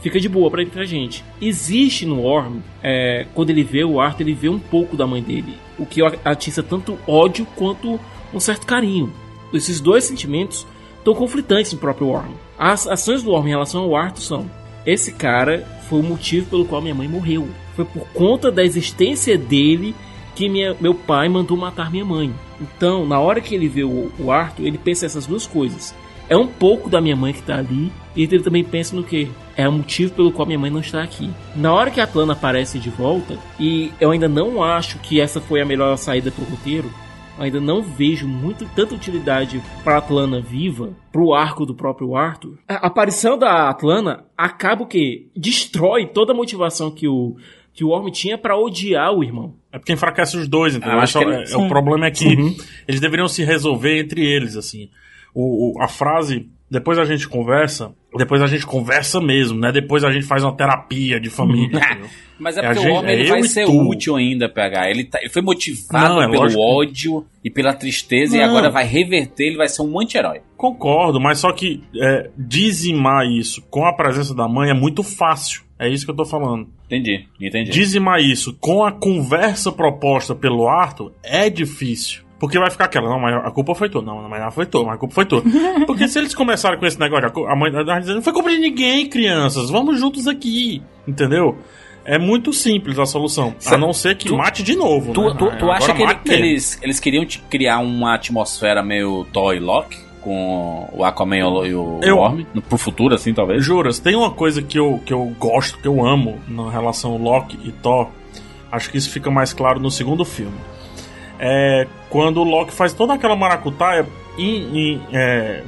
fica 0.00 0.18
de 0.18 0.26
boa 0.26 0.50
pra, 0.50 0.64
pra 0.64 0.86
gente. 0.86 1.22
Existe 1.38 2.06
no 2.06 2.24
Orm, 2.24 2.60
é, 2.82 3.26
quando 3.34 3.50
ele 3.50 3.62
vê 3.62 3.84
o 3.84 4.00
Arthur, 4.00 4.22
ele 4.22 4.32
vê 4.32 4.48
um 4.48 4.58
pouco 4.58 4.96
da 4.96 5.06
mãe 5.06 5.22
dele. 5.22 5.54
O 5.80 5.86
que 5.86 6.00
atiça 6.24 6.62
tanto 6.62 6.96
ódio 7.08 7.44
quanto 7.56 7.98
um 8.32 8.38
certo 8.38 8.66
carinho. 8.66 9.12
Esses 9.52 9.80
dois 9.80 10.04
sentimentos 10.04 10.66
estão 10.98 11.14
conflitantes 11.14 11.72
no 11.72 11.78
próprio 11.78 12.08
Orm. 12.08 12.30
As 12.58 12.86
ações 12.86 13.22
do 13.22 13.32
Orm 13.32 13.46
em 13.46 13.50
relação 13.50 13.82
ao 13.82 13.96
Arthur 13.96 14.20
são: 14.20 14.50
esse 14.86 15.12
cara 15.12 15.66
foi 15.88 16.00
o 16.00 16.04
motivo 16.04 16.48
pelo 16.48 16.64
qual 16.64 16.80
minha 16.80 16.94
mãe 16.94 17.08
morreu. 17.08 17.48
Foi 17.74 17.84
por 17.84 18.06
conta 18.08 18.50
da 18.50 18.62
existência 18.62 19.36
dele 19.36 19.94
que 20.34 20.48
minha, 20.48 20.76
meu 20.80 20.94
pai 20.94 21.28
mandou 21.28 21.56
matar 21.56 21.90
minha 21.90 22.04
mãe. 22.04 22.32
Então, 22.60 23.06
na 23.06 23.18
hora 23.18 23.40
que 23.40 23.54
ele 23.54 23.68
vê 23.68 23.84
o, 23.84 24.10
o 24.18 24.30
Arthur, 24.30 24.66
ele 24.66 24.78
pensa 24.78 25.06
essas 25.06 25.26
duas 25.26 25.46
coisas. 25.46 25.94
É 26.30 26.36
um 26.36 26.46
pouco 26.46 26.88
da 26.88 27.00
minha 27.00 27.16
mãe 27.16 27.32
que 27.32 27.42
tá 27.42 27.58
ali, 27.58 27.92
e 28.16 28.22
ele 28.22 28.40
também 28.40 28.62
pensa 28.64 28.94
no 28.96 29.02
que? 29.02 29.28
É 29.56 29.68
o 29.68 29.72
motivo 29.72 30.14
pelo 30.14 30.30
qual 30.32 30.46
minha 30.46 30.58
mãe 30.58 30.70
não 30.70 30.78
está 30.80 31.02
aqui. 31.02 31.28
Na 31.56 31.74
hora 31.74 31.90
que 31.90 32.00
a 32.00 32.04
Atlana 32.04 32.32
aparece 32.34 32.78
de 32.78 32.88
volta, 32.88 33.36
e 33.58 33.90
eu 34.00 34.12
ainda 34.12 34.28
não 34.28 34.62
acho 34.62 34.98
que 35.00 35.20
essa 35.20 35.40
foi 35.40 35.60
a 35.60 35.66
melhor 35.66 35.96
saída 35.96 36.30
pro 36.30 36.44
roteiro, 36.44 36.88
eu 37.36 37.44
ainda 37.44 37.60
não 37.60 37.82
vejo 37.82 38.28
muito 38.28 38.64
tanta 38.76 38.94
utilidade 38.94 39.60
para 39.82 39.96
Atlana 39.98 40.40
viva, 40.40 40.90
pro 41.10 41.34
arco 41.34 41.66
do 41.66 41.74
próprio 41.74 42.14
Arthur. 42.14 42.58
A 42.68 42.86
aparição 42.86 43.36
da 43.36 43.68
Atlana 43.68 44.24
acaba 44.38 44.84
o 44.84 44.86
que 44.86 45.26
destrói 45.36 46.06
toda 46.06 46.32
a 46.32 46.36
motivação 46.36 46.90
que 46.92 47.08
o 47.08 47.36
que 47.72 47.84
o 47.84 47.90
Orm 47.90 48.10
tinha 48.10 48.36
para 48.36 48.56
odiar 48.58 49.12
o 49.12 49.22
irmão. 49.22 49.54
É 49.72 49.78
porque 49.78 49.92
enfraquece 49.92 50.36
os 50.36 50.48
dois, 50.48 50.74
entendeu? 50.74 50.98
Ah, 50.98 51.02
acho 51.02 51.12
Só- 51.14 51.18
que 51.20 51.24
ele- 51.24 51.36
é- 51.44 51.52
é 51.52 51.56
o 51.56 51.68
problema 51.68 52.06
é 52.06 52.10
que 52.10 52.26
Uhum. 52.26 52.54
eles 52.86 53.00
deveriam 53.00 53.28
se 53.28 53.44
resolver 53.44 53.98
entre 54.00 54.20
eles, 54.24 54.56
assim. 54.56 54.88
O, 55.34 55.78
o- 55.78 55.82
a 55.82 55.88
frase, 55.88 56.48
depois 56.70 56.98
a 56.98 57.04
gente 57.04 57.28
conversa, 57.28 57.92
depois 58.16 58.42
a 58.42 58.46
gente 58.46 58.66
conversa 58.66 59.20
mesmo, 59.20 59.58
né? 59.58 59.70
Depois 59.72 60.02
a 60.04 60.10
gente 60.10 60.26
faz 60.26 60.42
uma 60.42 60.56
terapia 60.56 61.20
de 61.20 61.30
família. 61.30 61.78
entendeu? 61.78 62.08
Mas 62.40 62.56
é 62.56 62.60
É 62.60 62.68
porque 62.68 62.80
gente- 62.80 62.90
o 62.90 62.94
homem 62.94 63.20
é 63.20 63.24
vai 63.28 63.40
e 63.40 63.48
ser 63.48 63.66
tu. 63.66 63.88
útil 63.88 64.16
ainda, 64.16 64.48
PH. 64.48 64.90
Ele, 64.90 65.04
tá- 65.04 65.18
ele 65.20 65.28
foi 65.28 65.42
motivado 65.42 66.14
Não, 66.14 66.22
é 66.22 66.26
pelo 66.30 66.42
lógico. 66.44 66.60
ódio 66.62 67.26
e 67.44 67.50
pela 67.50 67.74
tristeza 67.74 68.34
e 68.34 68.40
Não. 68.40 68.46
agora 68.48 68.70
vai 68.70 68.84
reverter, 68.84 69.44
ele 69.48 69.56
vai 69.58 69.68
ser 69.68 69.82
um 69.82 70.00
anti-herói. 70.00 70.40
Concordo, 70.56 71.20
mas 71.20 71.38
só 71.38 71.52
que 71.52 71.82
é, 71.94 72.30
dizimar 72.38 73.26
isso 73.26 73.62
com 73.70 73.84
a 73.84 73.92
presença 73.92 74.34
da 74.34 74.48
mãe 74.48 74.70
é 74.70 74.74
muito 74.74 75.02
fácil. 75.02 75.62
É 75.78 75.88
isso 75.88 76.04
que 76.06 76.10
eu 76.10 76.16
tô 76.16 76.24
falando. 76.24 76.66
Entendi, 76.86 77.26
entendi. 77.40 77.70
Dizimar 77.70 78.20
isso 78.20 78.56
com 78.60 78.84
a 78.84 78.92
conversa 78.92 79.70
proposta 79.70 80.34
pelo 80.34 80.66
Arthur 80.68 81.12
é 81.22 81.48
difícil. 81.50 82.22
Porque 82.40 82.58
vai 82.58 82.70
ficar 82.70 82.86
aquela, 82.86 83.08
não, 83.08 83.20
mas 83.20 83.34
a 83.36 83.50
culpa 83.50 83.74
foi 83.74 83.88
tua. 83.88 84.00
Não, 84.02 84.26
mas 84.28 84.40
não 84.42 84.50
foi 84.50 84.64
tua, 84.66 84.82
mas 84.84 84.94
a 84.94 84.98
culpa 84.98 85.14
foi 85.14 85.26
tua. 85.26 85.42
Porque 85.86 86.08
se 86.08 86.18
eles 86.18 86.34
começarem 86.34 86.78
com 86.78 86.86
esse 86.86 86.98
negócio, 86.98 87.46
a 87.46 87.54
mãe 87.54 87.70
vai 87.70 87.84
dizendo, 88.00 88.16
não 88.16 88.22
foi 88.22 88.32
culpa 88.32 88.50
de 88.50 88.56
ninguém, 88.58 89.06
crianças, 89.08 89.68
vamos 89.70 90.00
juntos 90.00 90.26
aqui. 90.26 90.82
Entendeu? 91.06 91.58
É 92.02 92.18
muito 92.18 92.50
simples 92.52 92.98
a 92.98 93.04
solução. 93.04 93.54
A 93.66 93.76
não 93.76 93.92
ser 93.92 94.16
que 94.16 94.26
tu- 94.28 94.36
mate 94.38 94.62
de 94.62 94.74
novo. 94.74 95.12
Tu, 95.12 95.22
né? 95.22 95.34
tu, 95.38 95.50
tu 95.58 95.70
acha 95.70 95.92
que, 95.92 96.02
ele- 96.02 96.14
que 96.14 96.32
eles, 96.32 96.78
eles 96.82 96.98
queriam 96.98 97.26
te 97.26 97.38
criar 97.40 97.78
uma 97.80 98.14
atmosfera 98.14 98.82
meio 98.82 99.26
Thor 99.32 99.54
e 99.54 99.60
Loki? 99.60 99.98
Com 100.22 100.88
o 100.94 101.04
Aquaman 101.04 101.36
e 101.66 101.74
o- 101.74 102.00
Eu- 102.02 102.16
Orm? 102.18 102.44
No- 102.54 102.62
Pro 102.62 102.76
futuro, 102.78 103.14
assim, 103.14 103.32
talvez? 103.34 103.64
Juras, 103.64 103.98
tem 103.98 104.14
uma 104.16 104.30
coisa 104.30 104.62
que 104.62 104.78
eu, 104.78 104.98
que 105.04 105.12
eu 105.12 105.24
gosto, 105.38 105.78
que 105.78 105.86
eu 105.88 106.04
amo 106.04 106.38
na 106.48 106.70
relação 106.70 107.16
Loki 107.16 107.58
e 107.64 107.70
Thor. 107.72 108.08
Acho 108.72 108.90
que 108.90 108.96
isso 108.98 109.10
fica 109.10 109.30
mais 109.30 109.52
claro 109.52 109.78
no 109.78 109.90
segundo 109.90 110.24
filme. 110.24 110.56
É 111.42 111.86
quando 112.10 112.38
o 112.38 112.44
Loki 112.44 112.72
faz 112.72 112.92
toda 112.92 113.14
aquela 113.14 113.34
maracutaia 113.34 114.06
em, 114.36 114.78
em, 114.78 115.02
é, 115.12 115.62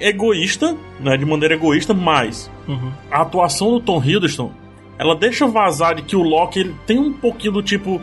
egoísta, 0.00 0.76
né, 0.98 1.16
de 1.16 1.24
maneira 1.24 1.54
egoísta, 1.54 1.94
mas 1.94 2.50
Uhum. 2.66 2.92
a 3.10 3.22
atuação 3.22 3.70
do 3.72 3.80
Tom 3.80 4.02
Hiddleston, 4.02 4.52
ela 4.98 5.14
deixa 5.14 5.46
vazar 5.46 5.94
de 5.96 6.02
que 6.02 6.16
o 6.16 6.22
Loki 6.22 6.60
ele 6.60 6.74
tem 6.86 6.98
um 6.98 7.12
pouquinho 7.12 7.52
do 7.52 7.62
tipo, 7.62 8.00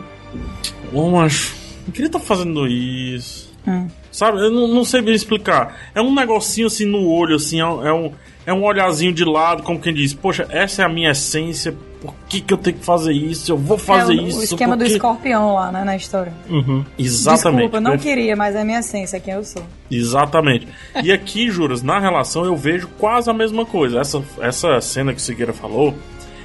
ô 0.93 1.09
macho, 1.09 1.55
não 1.85 1.91
queria 1.91 2.07
estar 2.07 2.19
fazendo 2.19 2.67
isso. 2.67 3.49
Hum. 3.67 3.87
Sabe, 4.11 4.39
eu 4.39 4.51
não, 4.51 4.67
não 4.67 4.83
sei 4.83 5.01
bem 5.01 5.13
explicar. 5.13 5.77
É 5.95 6.01
um 6.01 6.13
negocinho 6.13 6.67
assim 6.67 6.85
no 6.85 7.07
olho, 7.07 7.35
assim, 7.35 7.59
é 7.59 7.65
um, 7.65 7.87
é 7.87 7.93
um, 7.93 8.11
é 8.47 8.53
um 8.53 8.63
olhazinho 8.63 9.13
de 9.13 9.23
lado, 9.23 9.63
como 9.63 9.79
quem 9.79 9.93
diz, 9.93 10.13
poxa, 10.13 10.45
essa 10.49 10.81
é 10.81 10.85
a 10.85 10.89
minha 10.89 11.11
essência, 11.11 11.75
por 12.01 12.13
que, 12.29 12.39
que 12.41 12.53
eu 12.53 12.57
tenho 12.57 12.77
que 12.77 12.85
fazer 12.85 13.11
isso? 13.11 13.51
Eu 13.51 13.57
vou 13.57 13.77
fazer 13.77 14.13
é 14.17 14.21
o, 14.21 14.27
isso. 14.27 14.39
o 14.39 14.43
esquema 14.43 14.75
do 14.75 14.79
porque- 14.79 14.93
escorpião 14.95 15.53
lá, 15.53 15.71
né, 15.71 15.83
na 15.83 15.95
história. 15.95 16.31
Uhum. 16.49 16.85
Exatamente. 16.97 17.55
Desculpa, 17.63 17.79
não 17.81 17.91
perfe- 17.91 18.07
queria, 18.09 18.35
mas 18.35 18.55
é 18.55 18.63
minha 18.63 18.79
essência, 18.79 19.17
é 19.17 19.19
quem 19.19 19.33
eu 19.33 19.43
sou. 19.43 19.63
Exatamente. 19.91 20.67
E 21.03 21.11
aqui, 21.11 21.49
Juras, 21.49 21.81
na 21.83 21.99
relação 21.99 22.45
eu 22.45 22.55
vejo 22.55 22.87
quase 22.97 23.29
a 23.29 23.33
mesma 23.33 23.65
coisa. 23.65 23.99
Essa, 23.99 24.23
essa 24.41 24.79
cena 24.81 25.11
que 25.13 25.19
o 25.19 25.21
Segueira 25.21 25.51
falou, 25.53 25.93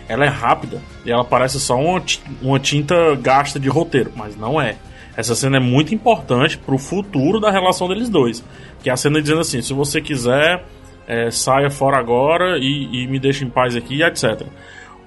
ela 0.08 0.24
é 0.24 0.28
rápida 0.28 0.80
e 1.04 1.10
ela 1.10 1.24
parece 1.24 1.58
só 1.60 1.76
uma, 1.78 2.02
uma 2.42 2.58
tinta 2.58 2.94
gasta 3.16 3.58
de 3.60 3.68
roteiro, 3.68 4.12
mas 4.16 4.36
não 4.36 4.60
é. 4.60 4.76
Essa 5.16 5.34
cena 5.36 5.58
é 5.58 5.60
muito 5.60 5.94
importante 5.94 6.58
pro 6.58 6.76
futuro 6.76 7.38
da 7.38 7.50
relação 7.50 7.86
deles 7.86 8.08
dois. 8.08 8.42
Que 8.82 8.90
é 8.90 8.92
a 8.92 8.96
cena 8.96 9.22
dizendo 9.22 9.40
assim: 9.40 9.62
se 9.62 9.72
você 9.72 10.00
quiser, 10.00 10.64
é, 11.06 11.30
saia 11.30 11.70
fora 11.70 11.96
agora 11.98 12.58
e, 12.58 13.04
e 13.04 13.06
me 13.06 13.20
deixe 13.20 13.44
em 13.44 13.48
paz 13.48 13.76
aqui, 13.76 14.02
etc. 14.02 14.42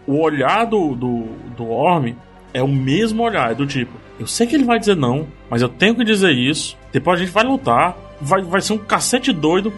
O 0.07 0.21
olhar 0.21 0.65
do, 0.65 0.95
do, 0.95 1.25
do 1.55 1.69
Orm 1.69 2.13
é 2.53 2.63
o 2.63 2.67
mesmo 2.67 3.21
olhar, 3.23 3.51
é 3.51 3.55
do 3.55 3.67
tipo: 3.67 3.91
eu 4.19 4.25
sei 4.25 4.47
que 4.47 4.55
ele 4.55 4.63
vai 4.63 4.79
dizer 4.79 4.95
não, 4.95 5.27
mas 5.49 5.61
eu 5.61 5.69
tenho 5.69 5.95
que 5.95 6.03
dizer 6.03 6.31
isso. 6.31 6.77
Depois 6.91 7.19
a 7.19 7.23
gente 7.23 7.33
vai 7.33 7.43
lutar, 7.43 7.95
vai, 8.19 8.41
vai 8.41 8.61
ser 8.61 8.73
um 8.73 8.77
cacete 8.77 9.31
doido, 9.31 9.71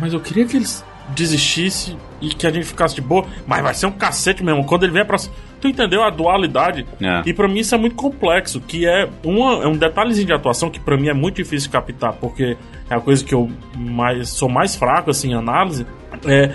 mas 0.00 0.12
eu 0.12 0.20
queria 0.20 0.44
que 0.44 0.56
eles 0.56 0.84
desistisse 1.08 1.96
e 2.20 2.28
que 2.28 2.46
a 2.46 2.50
gente 2.50 2.66
ficasse 2.66 2.94
de 2.94 3.00
boa, 3.00 3.26
mas 3.46 3.62
vai 3.62 3.74
ser 3.74 3.86
um 3.86 3.92
cacete 3.92 4.44
mesmo. 4.44 4.64
Quando 4.64 4.84
ele 4.84 4.92
vier 4.92 5.06
pra. 5.06 5.16
Tu 5.60 5.68
entendeu 5.68 6.02
a 6.02 6.08
dualidade? 6.08 6.86
É. 7.00 7.22
E 7.26 7.34
pra 7.34 7.46
mim 7.46 7.60
isso 7.60 7.74
é 7.74 7.78
muito 7.78 7.94
complexo, 7.94 8.60
que 8.60 8.86
é, 8.86 9.08
uma, 9.22 9.62
é 9.62 9.66
um 9.66 9.76
detalhezinho 9.76 10.26
de 10.26 10.32
atuação 10.32 10.70
que 10.70 10.80
pra 10.80 10.96
mim 10.96 11.08
é 11.08 11.12
muito 11.12 11.36
difícil 11.36 11.70
captar, 11.70 12.14
porque 12.14 12.56
é 12.88 12.94
a 12.94 13.00
coisa 13.00 13.22
que 13.22 13.34
eu 13.34 13.50
mais 13.76 14.30
sou 14.30 14.48
mais 14.48 14.74
fraco 14.74 15.10
assim 15.10 15.32
em 15.32 15.34
análise. 15.34 15.86
É, 16.26 16.54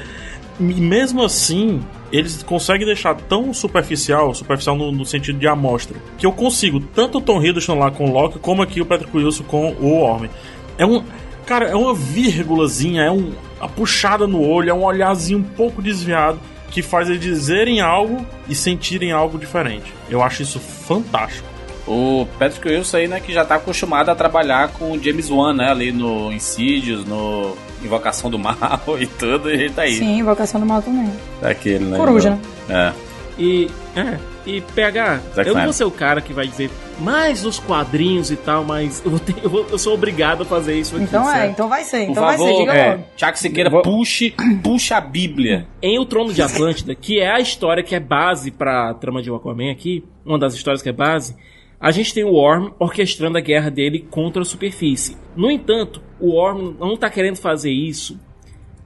e 0.59 0.63
mesmo 0.63 1.23
assim, 1.23 1.83
eles 2.15 2.43
conseguem 2.43 2.85
deixar 2.85 3.15
tão 3.15 3.53
superficial, 3.53 4.33
superficial 4.33 4.75
no, 4.75 4.91
no 4.91 5.05
sentido 5.05 5.39
de 5.39 5.47
amostra, 5.47 5.97
que 6.17 6.25
eu 6.25 6.31
consigo 6.31 6.79
tanto 6.79 7.17
o 7.17 7.21
Tom 7.21 7.41
Hiddleston 7.41 7.77
lá 7.77 7.91
com 7.91 8.05
o 8.05 8.11
Loki, 8.11 8.39
como 8.39 8.61
aqui 8.61 8.81
o 8.81 8.85
Patrick 8.85 9.15
Wilson 9.15 9.43
com 9.43 9.71
o 9.73 9.99
Homem. 9.99 10.29
É 10.77 10.85
um. 10.85 11.03
Cara, 11.45 11.65
é 11.65 11.75
uma 11.75 11.93
vírgulazinha, 11.93 13.03
é 13.03 13.11
um, 13.11 13.33
uma 13.59 13.69
puxada 13.69 14.25
no 14.25 14.41
olho, 14.41 14.71
é 14.71 14.73
um 14.73 14.83
olharzinho 14.83 15.39
um 15.39 15.43
pouco 15.43 15.81
desviado 15.81 16.39
que 16.71 16.81
faz 16.81 17.07
eles 17.07 17.21
dizerem 17.21 17.79
algo 17.79 18.25
e 18.49 18.55
sentirem 18.55 19.11
algo 19.11 19.37
diferente. 19.37 19.93
Eu 20.09 20.23
acho 20.23 20.41
isso 20.41 20.59
fantástico. 20.59 21.47
O 21.87 22.27
Patrick 22.39 22.67
Wilson 22.67 22.97
aí, 22.97 23.07
né, 23.07 23.19
que 23.19 23.31
já 23.31 23.45
tá 23.45 23.55
acostumado 23.55 24.09
a 24.09 24.15
trabalhar 24.15 24.69
com 24.69 24.91
o 24.91 25.01
James 25.01 25.29
Wan, 25.29 25.53
né, 25.53 25.69
ali 25.69 25.91
no 25.91 26.31
Insidious, 26.31 27.05
no 27.05 27.55
Invocação 27.85 28.29
do 28.29 28.37
Mal 28.39 28.55
e 28.99 29.07
tudo, 29.07 29.51
e 29.53 29.69
tá 29.69 29.83
aí. 29.83 29.93
Sim, 29.93 30.19
Invocação 30.19 30.59
do 30.59 30.65
Mal 30.65 30.81
também. 30.81 31.09
Daquele, 31.41 31.85
né? 31.85 31.97
Coruja, 31.97 32.31
né? 32.31 32.93
É. 33.01 33.05
E, 33.37 33.69
é, 33.97 34.17
e 34.45 34.61
PH, 34.61 35.19
Zack 35.35 35.49
eu 35.49 35.55
não 35.55 35.63
vou 35.65 35.73
ser 35.73 35.83
o 35.83 35.91
cara 35.91 36.21
que 36.21 36.31
vai 36.31 36.47
dizer 36.47 36.69
mais 37.01 37.43
os 37.45 37.59
quadrinhos 37.59 38.31
e 38.31 38.37
tal, 38.37 38.63
mas 38.63 39.01
eu, 39.03 39.11
vou 39.11 39.19
ter- 39.19 39.35
eu, 39.43 39.49
vou- 39.49 39.65
eu 39.69 39.77
sou 39.77 39.93
obrigado 39.93 40.43
a 40.43 40.45
fazer 40.45 40.79
isso 40.79 40.95
aqui. 40.95 41.03
Então 41.03 41.29
é, 41.29 41.33
certo? 41.33 41.51
então 41.51 41.67
vai 41.67 41.83
ser. 41.83 42.05
Por 42.05 42.11
Então 42.11 42.23
vai 42.23 42.37
favor, 42.37 42.47
ser, 42.53 42.57
diga 42.59 42.73
é. 42.73 42.91
logo. 42.91 43.03
Tiago 43.17 43.37
Siqueira, 43.37 43.69
Vou- 43.69 43.81
puxe, 43.81 44.33
puxa 44.63 44.95
a 44.95 45.01
Bíblia. 45.01 45.67
Em 45.81 45.99
O 45.99 46.05
Trono 46.05 46.31
de 46.33 46.41
Atlântida, 46.41 46.95
que 46.95 47.19
é 47.19 47.29
a 47.29 47.41
história 47.41 47.83
que 47.83 47.93
é 47.93 47.99
base 47.99 48.51
pra 48.51 48.93
trama 48.93 49.21
de 49.21 49.29
Aquaman 49.29 49.69
aqui, 49.69 50.01
uma 50.25 50.39
das 50.39 50.53
histórias 50.53 50.81
que 50.81 50.87
é 50.87 50.93
base, 50.93 51.35
a 51.77 51.91
gente 51.91 52.13
tem 52.13 52.23
o 52.23 52.35
Orm 52.35 52.69
orquestrando 52.79 53.37
a 53.37 53.41
guerra 53.41 53.69
dele 53.69 54.07
contra 54.09 54.41
a 54.43 54.45
superfície. 54.45 55.17
No 55.35 55.51
entanto, 55.51 56.01
o 56.19 56.33
Orm 56.35 56.73
não 56.79 56.95
tá 56.97 57.09
querendo 57.09 57.37
fazer 57.37 57.71
isso, 57.71 58.19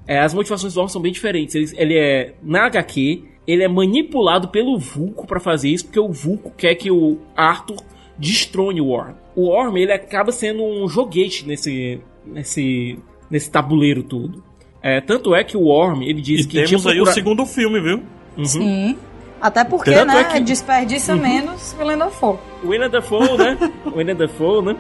é, 0.08 0.20
as 0.20 0.34
motivações 0.34 0.74
do 0.74 0.80
Orm 0.80 0.90
são 0.90 1.02
bem 1.02 1.12
diferentes. 1.12 1.56
Ele, 1.56 1.72
ele 1.78 1.98
é, 1.98 2.34
na 2.42 2.66
HQ, 2.66 3.24
ele 3.48 3.64
é 3.64 3.68
manipulado 3.68 4.48
pelo 4.50 4.78
Vulco 4.78 5.26
pra 5.28 5.40
fazer 5.40 5.70
isso, 5.70 5.86
porque 5.86 6.00
o 6.00 6.12
Vulco 6.12 6.52
quer 6.58 6.76
que 6.76 6.90
o 6.92 7.18
Arthur 7.36 7.78
destrone 8.18 8.82
o 8.82 8.90
Orm. 8.90 9.14
O 9.36 9.48
Orm, 9.50 9.78
ele 9.78 9.92
acaba 9.94 10.32
sendo 10.32 10.64
um 10.64 10.88
joguete 10.90 11.46
nesse, 11.48 12.02
nesse, 12.26 12.98
nesse 13.30 13.50
tabuleiro 13.52 14.04
todo. 14.04 14.44
É, 14.82 15.00
tanto 15.02 15.36
é 15.36 15.44
que 15.44 15.56
o 15.58 15.68
Orm, 15.68 16.02
ele 16.02 16.22
diz 16.22 16.46
E 16.46 16.48
que 16.48 16.64
temos 16.64 16.86
aí 16.88 16.94
o 16.94 17.04
procura- 17.04 17.14
segundo 17.14 17.46
filme, 17.46 17.80
viu? 17.82 18.02
Uhum. 18.38 18.46
Sim. 18.46 18.98
Até 19.42 19.64
porque, 19.64 19.92
Tanto 19.92 20.08
né, 20.14 20.22
é 20.22 20.24
que- 20.26 20.40
desperdiça 20.42 21.16
menos 21.16 21.74
Willem 21.80 21.98
Dafoe. 21.98 22.38
William 22.64 22.90
Dafoe, 22.90 23.38
né? 23.38 23.58
William 23.96 24.16
Dafoe, 24.16 24.62
né? 24.66 24.76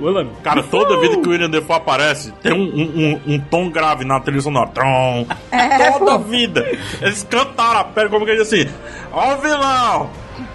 William. 0.00 0.28
Cara, 0.42 0.62
toda 0.62 1.00
vida 1.00 1.16
que 1.20 1.28
o 1.28 1.30
William 1.30 1.50
Defoe 1.50 1.76
aparece, 1.76 2.32
tem 2.42 2.52
um, 2.52 2.62
um, 2.64 3.20
um- 3.26 3.34
um 3.34 3.38
tom 3.40 3.70
grave 3.70 4.04
na 4.04 4.20
trilha 4.20 4.40
sonora. 4.40 4.68
Trom. 4.68 5.26
É, 5.50 5.90
toda 5.92 6.18
pô. 6.18 6.24
vida. 6.24 6.64
Eles 7.00 7.26
cantaram 7.28 7.80
a 7.80 7.84
pele 7.84 8.08
como 8.08 8.24
que 8.24 8.30
ele 8.32 8.42
diz 8.42 8.52
assim: 8.52 8.68
Ó 9.12 9.34
o 9.34 9.38
vilão! 9.38 10.10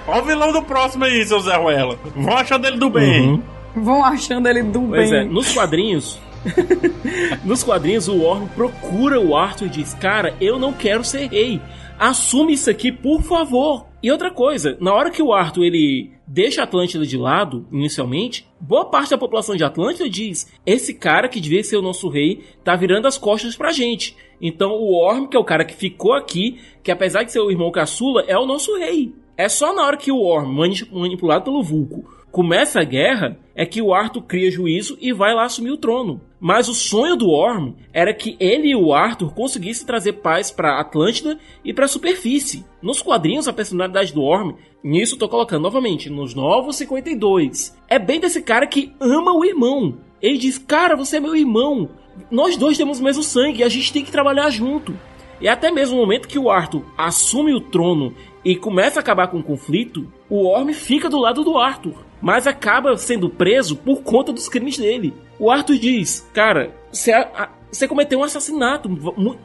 Ó 0.07 0.19
o 0.19 0.23
vilão 0.23 0.51
do 0.51 0.61
próximo 0.61 1.05
aí, 1.05 1.25
seu 1.25 1.39
Zé 1.39 1.55
Ruela. 1.55 1.97
Vão 2.15 2.37
achando 2.37 2.65
ele 2.67 2.77
do 2.77 2.89
bem. 2.89 3.21
Uhum. 3.29 3.41
Vão 3.75 4.03
achando 4.05 4.47
ele 4.47 4.63
do 4.63 4.81
Pois 4.81 5.09
bem. 5.09 5.19
é, 5.21 5.23
nos 5.23 5.53
quadrinhos. 5.53 6.19
nos 7.45 7.63
quadrinhos, 7.63 8.07
o 8.07 8.21
Orm 8.23 8.47
procura 8.55 9.19
o 9.19 9.35
Arthur 9.35 9.65
e 9.65 9.69
diz: 9.69 9.93
Cara, 9.95 10.33
eu 10.41 10.59
não 10.59 10.73
quero 10.73 11.03
ser 11.03 11.27
rei. 11.29 11.61
Assume 11.99 12.53
isso 12.53 12.69
aqui, 12.69 12.91
por 12.91 13.21
favor. 13.21 13.85
E 14.03 14.11
outra 14.11 14.31
coisa, 14.31 14.75
na 14.81 14.93
hora 14.93 15.11
que 15.11 15.21
o 15.21 15.31
Arthur 15.31 15.63
ele 15.65 16.11
deixa 16.25 16.61
a 16.61 16.63
Atlântida 16.63 17.05
de 17.05 17.17
lado, 17.17 17.67
inicialmente, 17.71 18.47
boa 18.59 18.85
parte 18.85 19.11
da 19.11 19.17
população 19.17 19.55
de 19.55 19.63
Atlântida 19.63 20.09
diz: 20.09 20.51
Esse 20.65 20.93
cara 20.93 21.29
que 21.29 21.39
devia 21.39 21.63
ser 21.63 21.77
o 21.77 21.81
nosso 21.83 22.09
rei 22.09 22.43
tá 22.63 22.75
virando 22.75 23.07
as 23.07 23.17
costas 23.17 23.55
pra 23.55 23.71
gente. 23.71 24.15
Então 24.41 24.71
o 24.71 24.95
Orm, 24.95 25.27
que 25.27 25.37
é 25.37 25.39
o 25.39 25.43
cara 25.43 25.63
que 25.63 25.75
ficou 25.75 26.13
aqui, 26.13 26.57
que 26.81 26.91
apesar 26.91 27.23
de 27.23 27.31
ser 27.31 27.39
o 27.41 27.51
irmão 27.51 27.69
caçula, 27.71 28.23
é 28.27 28.35
o 28.37 28.45
nosso 28.47 28.75
rei. 28.77 29.13
É 29.37 29.47
só 29.47 29.73
na 29.73 29.83
hora 29.85 29.97
que 29.97 30.11
o 30.11 30.21
Orm, 30.21 30.51
mani- 30.51 30.87
manipulado 30.91 31.43
pelo 31.43 31.61
Vulco, 31.63 32.03
começa 32.31 32.79
a 32.79 32.83
guerra, 32.83 33.37
é 33.53 33.65
que 33.65 33.81
o 33.81 33.93
Arthur 33.93 34.21
cria 34.23 34.49
juízo 34.49 34.97
e 35.01 35.11
vai 35.11 35.33
lá 35.33 35.43
assumir 35.43 35.71
o 35.71 35.77
trono. 35.77 36.21
Mas 36.39 36.67
o 36.69 36.73
sonho 36.73 37.15
do 37.15 37.29
Orm 37.29 37.73
era 37.93 38.13
que 38.13 38.35
ele 38.39 38.69
e 38.69 38.75
o 38.75 38.93
Arthur 38.93 39.33
conseguissem 39.33 39.85
trazer 39.85 40.13
paz 40.13 40.49
pra 40.49 40.79
Atlântida 40.79 41.37
e 41.63 41.73
pra 41.73 41.87
superfície. 41.87 42.65
Nos 42.81 43.01
quadrinhos, 43.01 43.47
a 43.47 43.53
personalidade 43.53 44.13
do 44.13 44.23
Orm, 44.23 44.53
nisso 44.83 45.17
tô 45.17 45.27
colocando 45.27 45.61
novamente, 45.61 46.09
nos 46.09 46.33
Novos 46.33 46.77
52, 46.77 47.77
é 47.87 47.99
bem 47.99 48.19
desse 48.19 48.41
cara 48.41 48.65
que 48.65 48.93
ama 48.99 49.33
o 49.33 49.45
irmão. 49.45 49.97
Ele 50.21 50.37
diz, 50.37 50.57
cara, 50.57 50.95
você 50.95 51.17
é 51.17 51.19
meu 51.19 51.35
irmão. 51.35 51.89
Nós 52.29 52.55
dois 52.55 52.77
temos 52.77 52.99
o 52.99 53.03
mesmo 53.03 53.23
sangue 53.23 53.59
e 53.59 53.63
a 53.63 53.69
gente 53.69 53.91
tem 53.91 54.03
que 54.03 54.11
trabalhar 54.11 54.49
junto. 54.49 54.97
E 55.39 55.47
até 55.47 55.71
mesmo 55.71 55.95
no 55.95 56.01
momento 56.01 56.27
que 56.27 56.39
o 56.39 56.49
Arthur 56.49 56.85
assume 56.97 57.53
o 57.53 57.59
trono 57.59 58.13
e 58.45 58.55
começa 58.55 58.99
a 58.99 59.01
acabar 59.01 59.27
com 59.27 59.39
o 59.39 59.43
conflito, 59.43 60.07
o 60.31 60.47
Orm 60.47 60.71
fica 60.73 61.09
do 61.09 61.19
lado 61.19 61.43
do 61.43 61.57
Arthur, 61.57 62.05
mas 62.21 62.47
acaba 62.47 62.95
sendo 62.95 63.29
preso 63.29 63.75
por 63.75 64.01
conta 64.01 64.31
dos 64.31 64.47
crimes 64.47 64.77
dele. 64.77 65.13
O 65.37 65.51
Arthur 65.51 65.77
diz: 65.77 66.25
Cara, 66.33 66.73
você, 66.89 67.85
cometeu 67.85 68.19
um 68.19 68.23
assassinato, 68.23 68.89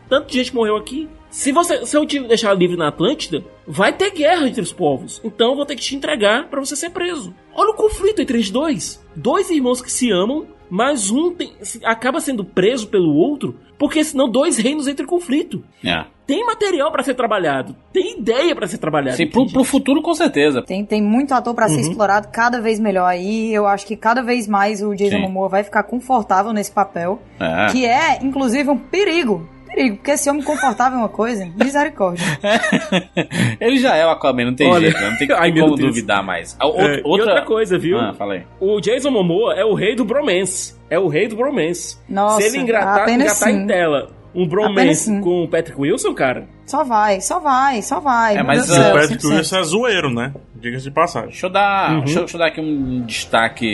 tanta 0.08 0.32
gente 0.32 0.54
morreu 0.54 0.76
aqui. 0.76 1.08
Se, 1.28 1.50
você, 1.50 1.84
se 1.84 1.96
eu 1.96 2.06
te 2.06 2.20
deixar 2.20 2.54
livre 2.54 2.76
na 2.76 2.88
Atlântida, 2.88 3.44
vai 3.66 3.92
ter 3.92 4.12
guerra 4.12 4.48
entre 4.48 4.62
os 4.62 4.72
povos. 4.72 5.20
Então 5.24 5.50
eu 5.50 5.56
vou 5.56 5.66
ter 5.66 5.74
que 5.74 5.82
te 5.82 5.96
entregar 5.96 6.48
pra 6.48 6.60
você 6.60 6.76
ser 6.76 6.90
preso. 6.90 7.34
Olha 7.52 7.72
o 7.72 7.76
conflito 7.76 8.22
entre 8.22 8.38
os 8.38 8.48
dois. 8.48 9.04
Dois 9.14 9.50
irmãos 9.50 9.82
que 9.82 9.90
se 9.90 10.10
amam, 10.12 10.46
mas 10.70 11.10
um 11.10 11.32
tem- 11.32 11.52
acaba 11.82 12.20
sendo 12.20 12.44
preso 12.44 12.86
pelo 12.86 13.12
outro, 13.12 13.58
porque 13.78 14.02
senão 14.04 14.28
dois 14.28 14.56
reinos 14.56 14.88
entram 14.88 15.04
em 15.04 15.08
conflito. 15.08 15.62
É. 15.84 16.04
Tem 16.26 16.44
material 16.44 16.90
pra 16.90 17.04
ser 17.04 17.14
trabalhado, 17.14 17.76
tem 17.92 18.18
ideia 18.18 18.52
pra 18.54 18.66
ser 18.66 18.78
trabalhada. 18.78 19.16
Sim, 19.16 19.28
pro, 19.28 19.46
pro 19.46 19.62
futuro, 19.62 20.02
com 20.02 20.12
certeza. 20.12 20.60
Tem, 20.62 20.84
tem 20.84 21.00
muito 21.00 21.32
ator 21.32 21.54
pra 21.54 21.66
Uhum. 21.68 21.74
ser 21.74 21.80
explorado 21.82 22.28
cada 22.32 22.60
vez 22.60 22.80
melhor 22.80 23.06
aí. 23.06 23.54
Eu 23.54 23.64
acho 23.66 23.86
que 23.86 23.96
cada 23.96 24.22
vez 24.22 24.48
mais 24.48 24.82
o 24.82 24.92
Jason 24.94 25.16
Sim. 25.16 25.22
Momoa 25.22 25.48
vai 25.48 25.62
ficar 25.62 25.84
confortável 25.84 26.52
nesse 26.52 26.72
papel. 26.72 27.20
É. 27.38 27.66
Que 27.70 27.86
é, 27.86 28.18
inclusive, 28.24 28.68
um 28.68 28.76
perigo. 28.78 29.48
Perigo, 29.66 29.96
porque 29.96 30.10
esse 30.12 30.30
homem 30.30 30.42
confortável 30.42 30.98
é 30.98 31.02
uma 31.02 31.08
coisa. 31.08 31.46
Misericórdia. 31.56 32.24
Ele 33.60 33.78
já 33.78 33.94
é 33.96 34.06
o 34.06 34.10
Aquaman, 34.10 34.46
não 34.46 34.54
tem 34.54 34.68
Olha- 34.70 34.90
jeito, 34.90 35.00
não 35.02 35.16
tem 35.16 35.28
Ai, 35.36 35.52
como 35.52 35.74
duvidar 35.76 36.22
mais. 36.22 36.56
A, 36.58 36.64
É, 36.64 36.66
outra, 36.68 36.96
E 36.98 37.02
outra 37.04 37.42
coisa, 37.42 37.78
viu? 37.78 37.98
Ah, 37.98 38.14
fala 38.14 38.34
aí. 38.34 38.42
O 38.60 38.80
Jason 38.80 39.10
Momoa 39.10 39.54
é 39.54 39.64
o 39.64 39.74
rei 39.74 39.94
do 39.94 40.04
bromance. 40.04 40.74
É 40.88 40.98
o 40.98 41.08
rei 41.08 41.26
do 41.28 41.36
bromance. 41.36 41.98
Nossa, 42.08 42.40
Se 42.40 42.48
ele 42.48 42.58
engratar, 42.58 43.08
engatar 43.08 43.34
sim. 43.34 43.50
em 43.50 43.66
tela 43.66 44.10
um 44.34 44.46
bromance 44.46 45.10
com 45.22 45.44
o 45.44 45.48
Patrick 45.48 45.80
Wilson, 45.80 46.12
cara, 46.12 46.46
Só 46.66 46.84
vai, 46.84 47.22
só 47.22 47.40
vai, 47.40 47.80
só 47.80 48.00
vai. 48.00 48.36
É, 48.36 48.42
mas, 48.42 48.66
Deus 48.66 48.78
ah, 48.78 48.90
o 48.90 48.92
Patrick 48.92 49.24
100%. 49.26 49.30
Wilson 49.36 49.56
é 49.58 49.62
zoeiro, 49.62 50.10
né? 50.10 50.32
Diga-se 50.54 50.84
de 50.84 50.90
passagem. 50.90 51.30
Deixa 51.30 51.46
eu, 51.46 51.50
dar, 51.50 51.90
Uhum. 51.92 51.98
deixa, 52.00 52.18
eu- 52.18 52.22
deixa 52.24 52.36
eu 52.36 52.38
dar 52.40 52.46
aqui 52.48 52.60
um 52.60 53.00
destaque 53.06 53.66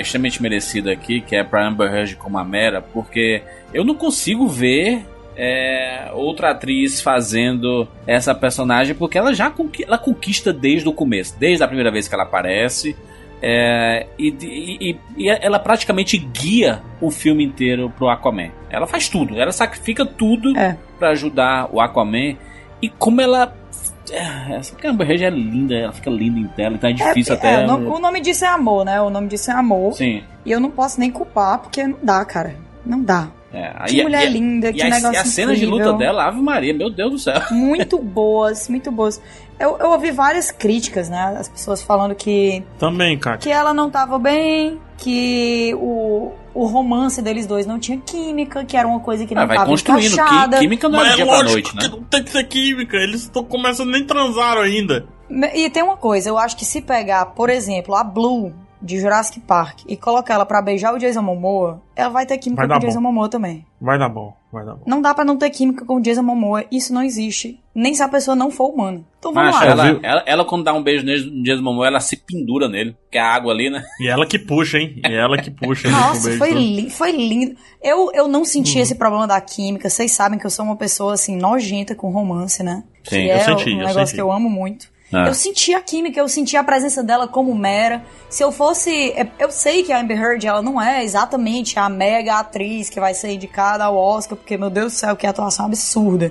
extremamente 0.00 0.42
merecido 0.42 0.90
aqui, 0.90 1.20
que 1.20 1.36
é 1.36 1.44
pra 1.44 1.64
Amber 1.66 1.92
Heard 1.94 2.16
como 2.16 2.36
a 2.36 2.44
Mera, 2.44 2.82
porque 2.82 3.42
eu 3.72 3.84
não 3.84 3.94
consigo 3.94 4.48
ver 4.48 5.04
é, 5.38 6.10
outra 6.12 6.50
atriz 6.50 7.00
fazendo 7.00 7.86
essa 8.06 8.34
personagem, 8.34 8.94
porque 8.94 9.16
ela 9.16 9.32
já 9.32 9.52
ela 9.86 9.96
conquista 9.96 10.52
desde 10.52 10.88
o 10.88 10.92
começo, 10.92 11.36
desde 11.38 11.62
a 11.62 11.66
primeira 11.68 11.90
vez 11.92 12.08
que 12.08 12.14
ela 12.14 12.24
aparece. 12.24 12.96
é, 13.40 14.08
e, 14.18 14.34
e- 14.42 14.96
e- 15.16 15.28
ela 15.28 15.60
praticamente 15.60 16.18
guia 16.18 16.82
o 17.00 17.08
filme 17.08 17.44
inteiro 17.44 17.88
pro 17.96 18.08
Aquaman. 18.08 18.50
Ela 18.68 18.84
faz 18.84 19.08
tudo, 19.08 19.40
ela 19.40 19.52
sacrifica 19.52 20.04
tudo 20.04 20.56
É. 20.58 20.76
pra 20.98 21.10
ajudar 21.10 21.68
o 21.72 21.80
Aquaman. 21.80 22.34
E 22.82 22.88
como 22.88 23.20
ela. 23.20 23.56
É, 24.10 24.56
essa 24.56 24.74
Heard 24.82 25.22
é 25.22 25.30
linda, 25.30 25.72
ela 25.76 25.92
fica 25.92 26.10
linda 26.10 26.40
em 26.40 26.48
tela, 26.48 26.74
então 26.74 26.90
é 26.90 26.92
É, 26.92 26.96
difícil 26.96 27.34
é, 27.34 27.36
até. 27.36 27.62
o, 27.62 27.66
nome, 27.68 27.86
o 27.86 27.98
nome 28.00 28.20
disso 28.20 28.44
é 28.44 28.48
amor, 28.48 28.84
né? 28.84 29.00
O 29.00 29.08
nome 29.10 29.28
disso 29.28 29.52
é 29.52 29.54
amor. 29.54 29.92
Sim. 29.92 30.24
E 30.44 30.50
eu 30.50 30.58
não 30.58 30.70
posso 30.72 30.98
nem 30.98 31.10
culpar, 31.10 31.58
porque 31.60 31.86
não 31.86 31.98
dá, 32.02 32.24
cara. 32.24 32.56
Não 32.84 33.00
dá. 33.02 33.28
É. 33.52 33.70
Que 33.86 33.96
Aí- 33.96 34.02
mulher 34.02 34.26
e- 34.26 34.30
linda, 34.30 34.68
E 34.68 34.74
que 34.74 34.82
as, 34.82 34.90
negócio 34.90 35.12
e 35.14 35.16
as 35.16 35.28
cenas 35.28 35.58
de 35.58 35.64
luta 35.66 35.92
dela, 35.94 36.24
Ave 36.26 36.40
Maria, 36.40 36.74
meu 36.74 36.90
Deus 36.90 37.10
do 37.12 37.18
céu. 37.18 37.40
Muito 37.50 37.98
boas, 37.98 38.68
muito 38.68 38.90
boas. 38.92 39.20
Eu, 39.58 39.76
eu 39.78 39.90
ouvi 39.90 40.10
várias 40.12 40.50
críticas, 40.52 41.08
né? 41.08 41.34
As 41.38 41.48
pessoas 41.48 41.82
falando 41.82 42.14
que, 42.14 42.62
Também, 42.78 43.18
Kátia. 43.18 43.38
que 43.38 43.50
ela 43.50 43.72
não 43.74 43.90
tava 43.90 44.16
bem, 44.18 44.78
que 44.98 45.74
o, 45.78 46.30
o 46.54 46.66
romance 46.66 47.20
deles 47.22 47.44
dois 47.46 47.66
não 47.66 47.78
tinha 47.78 47.98
química, 47.98 48.64
que 48.64 48.76
era 48.76 48.86
uma 48.86 49.00
coisa 49.00 49.26
que 49.26 49.34
não 49.34 49.42
Ah, 49.42 49.46
vai 49.46 49.56
tava 49.56 49.70
construindo. 49.70 50.12
encaixada. 50.12 50.58
Química 50.58 50.88
não 50.88 51.00
é 51.00 51.02
Mas 51.04 51.08
do 51.08 51.12
é 51.22 51.24
dia 51.24 51.26
pra 51.34 51.42
noite, 51.42 51.70
que 51.72 51.76
né? 51.82 51.88
não 51.90 52.02
tem 52.04 52.22
que 52.22 52.30
ser 52.30 52.44
química. 52.44 52.96
Eles 52.98 53.22
estão 53.22 53.42
começando 53.42 53.90
nem 53.90 54.04
transaram 54.04 54.60
ainda. 54.60 55.06
E 55.54 55.68
tem 55.70 55.82
uma 55.82 55.96
coisa, 55.96 56.28
eu 56.28 56.38
acho 56.38 56.56
que 56.56 56.64
se 56.64 56.80
pegar, 56.80 57.26
por 57.26 57.50
exemplo, 57.50 57.94
a 57.96 58.04
Blue 58.04 58.52
de 58.80 58.98
Jurassic 58.98 59.40
Park 59.40 59.80
e 59.86 59.96
colocar 59.96 60.34
ela 60.34 60.46
pra 60.46 60.62
beijar 60.62 60.94
o 60.94 60.98
Jason 60.98 61.22
Momoa, 61.22 61.82
ela 61.96 62.10
vai 62.10 62.24
ter 62.26 62.38
química 62.38 62.66
Vai 62.66 62.78
com 62.78 62.84
o 62.84 62.86
Jason 62.86 63.00
bom. 63.00 63.08
Momoa 63.08 63.28
também. 63.28 63.66
Vai 63.80 63.98
dar 63.98 64.08
bom, 64.08 64.34
vai 64.52 64.64
dar 64.64 64.74
bom. 64.74 64.82
Não 64.86 65.02
dá 65.02 65.14
pra 65.14 65.24
não 65.24 65.36
ter 65.36 65.50
química 65.50 65.84
com 65.84 65.96
o 65.96 66.00
Jason 66.00 66.22
Momoa, 66.22 66.64
isso 66.70 66.92
não 66.92 67.02
existe. 67.02 67.60
Nem 67.74 67.94
se 67.94 68.02
a 68.02 68.08
pessoa 68.08 68.34
não 68.34 68.50
for 68.50 68.72
humana. 68.72 69.04
Então 69.18 69.32
vamos 69.32 69.52
Macho, 69.52 69.64
lá. 69.64 69.70
ela, 69.70 69.84
viu? 69.84 70.00
ela, 70.02 70.22
ela, 70.26 70.44
quando 70.44 70.64
dá 70.64 70.72
um 70.72 70.82
beijo 70.82 71.04
nele 71.04 71.30
no 71.30 71.42
Jason 71.42 71.62
Momoa, 71.62 71.86
ela 71.86 72.00
se 72.00 72.16
pendura 72.16 72.68
nele. 72.68 72.96
Que 73.10 73.18
é 73.18 73.20
a 73.20 73.32
água 73.34 73.52
ali, 73.52 73.70
né? 73.70 73.84
E 74.00 74.08
ela 74.08 74.26
que 74.26 74.38
puxa, 74.38 74.78
hein? 74.78 75.00
E 75.04 75.12
ela 75.12 75.38
que 75.38 75.50
puxa. 75.50 75.88
Nossa, 75.88 76.24
beijo 76.24 76.38
foi, 76.38 76.52
li 76.52 76.90
foi 76.90 77.12
lindo. 77.12 77.56
Eu, 77.82 78.10
eu 78.12 78.26
não 78.26 78.44
senti 78.44 78.78
esse 78.78 78.94
problema 78.96 79.26
da 79.26 79.40
química. 79.40 79.88
Vocês 79.88 80.10
sabem 80.12 80.38
que 80.38 80.46
eu 80.46 80.50
sou 80.50 80.64
uma 80.64 80.76
pessoa, 80.76 81.14
assim, 81.14 81.36
nojenta 81.36 81.94
com 81.94 82.10
romance, 82.10 82.62
né? 82.62 82.82
Sim, 83.04 83.22
que 83.22 83.28
eu 83.28 83.34
é 83.36 83.40
senti, 83.40 83.70
um 83.70 83.72
eu 83.72 83.78
negócio 83.78 84.00
senti. 84.06 84.14
que 84.14 84.20
eu 84.20 84.32
amo 84.32 84.50
muito. 84.50 84.88
Ah. 85.12 85.26
Eu 85.26 85.34
senti 85.34 85.74
a 85.74 85.80
química, 85.80 86.20
eu 86.20 86.28
senti 86.28 86.56
a 86.56 86.62
presença 86.62 87.02
dela 87.02 87.26
como 87.26 87.54
mera. 87.54 88.02
Se 88.28 88.42
eu 88.44 88.52
fosse. 88.52 89.10
é, 89.12 89.26
Eu 89.38 89.50
sei 89.50 89.82
que 89.82 89.92
a 89.92 90.00
Amber 90.00 90.20
Heard, 90.20 90.46
ela 90.46 90.60
não 90.60 90.80
é 90.80 91.02
exatamente 91.02 91.78
a 91.78 91.88
mega 91.88 92.38
atriz 92.38 92.90
que 92.90 93.00
vai 93.00 93.14
ser 93.14 93.32
indicada 93.32 93.84
ao 93.84 93.96
Oscar, 93.96 94.36
porque, 94.36 94.58
meu 94.58 94.68
Deus 94.68 94.92
do 94.92 94.96
céu, 94.96 95.16
que 95.16 95.26
atuação 95.26 95.66
absurda. 95.66 96.30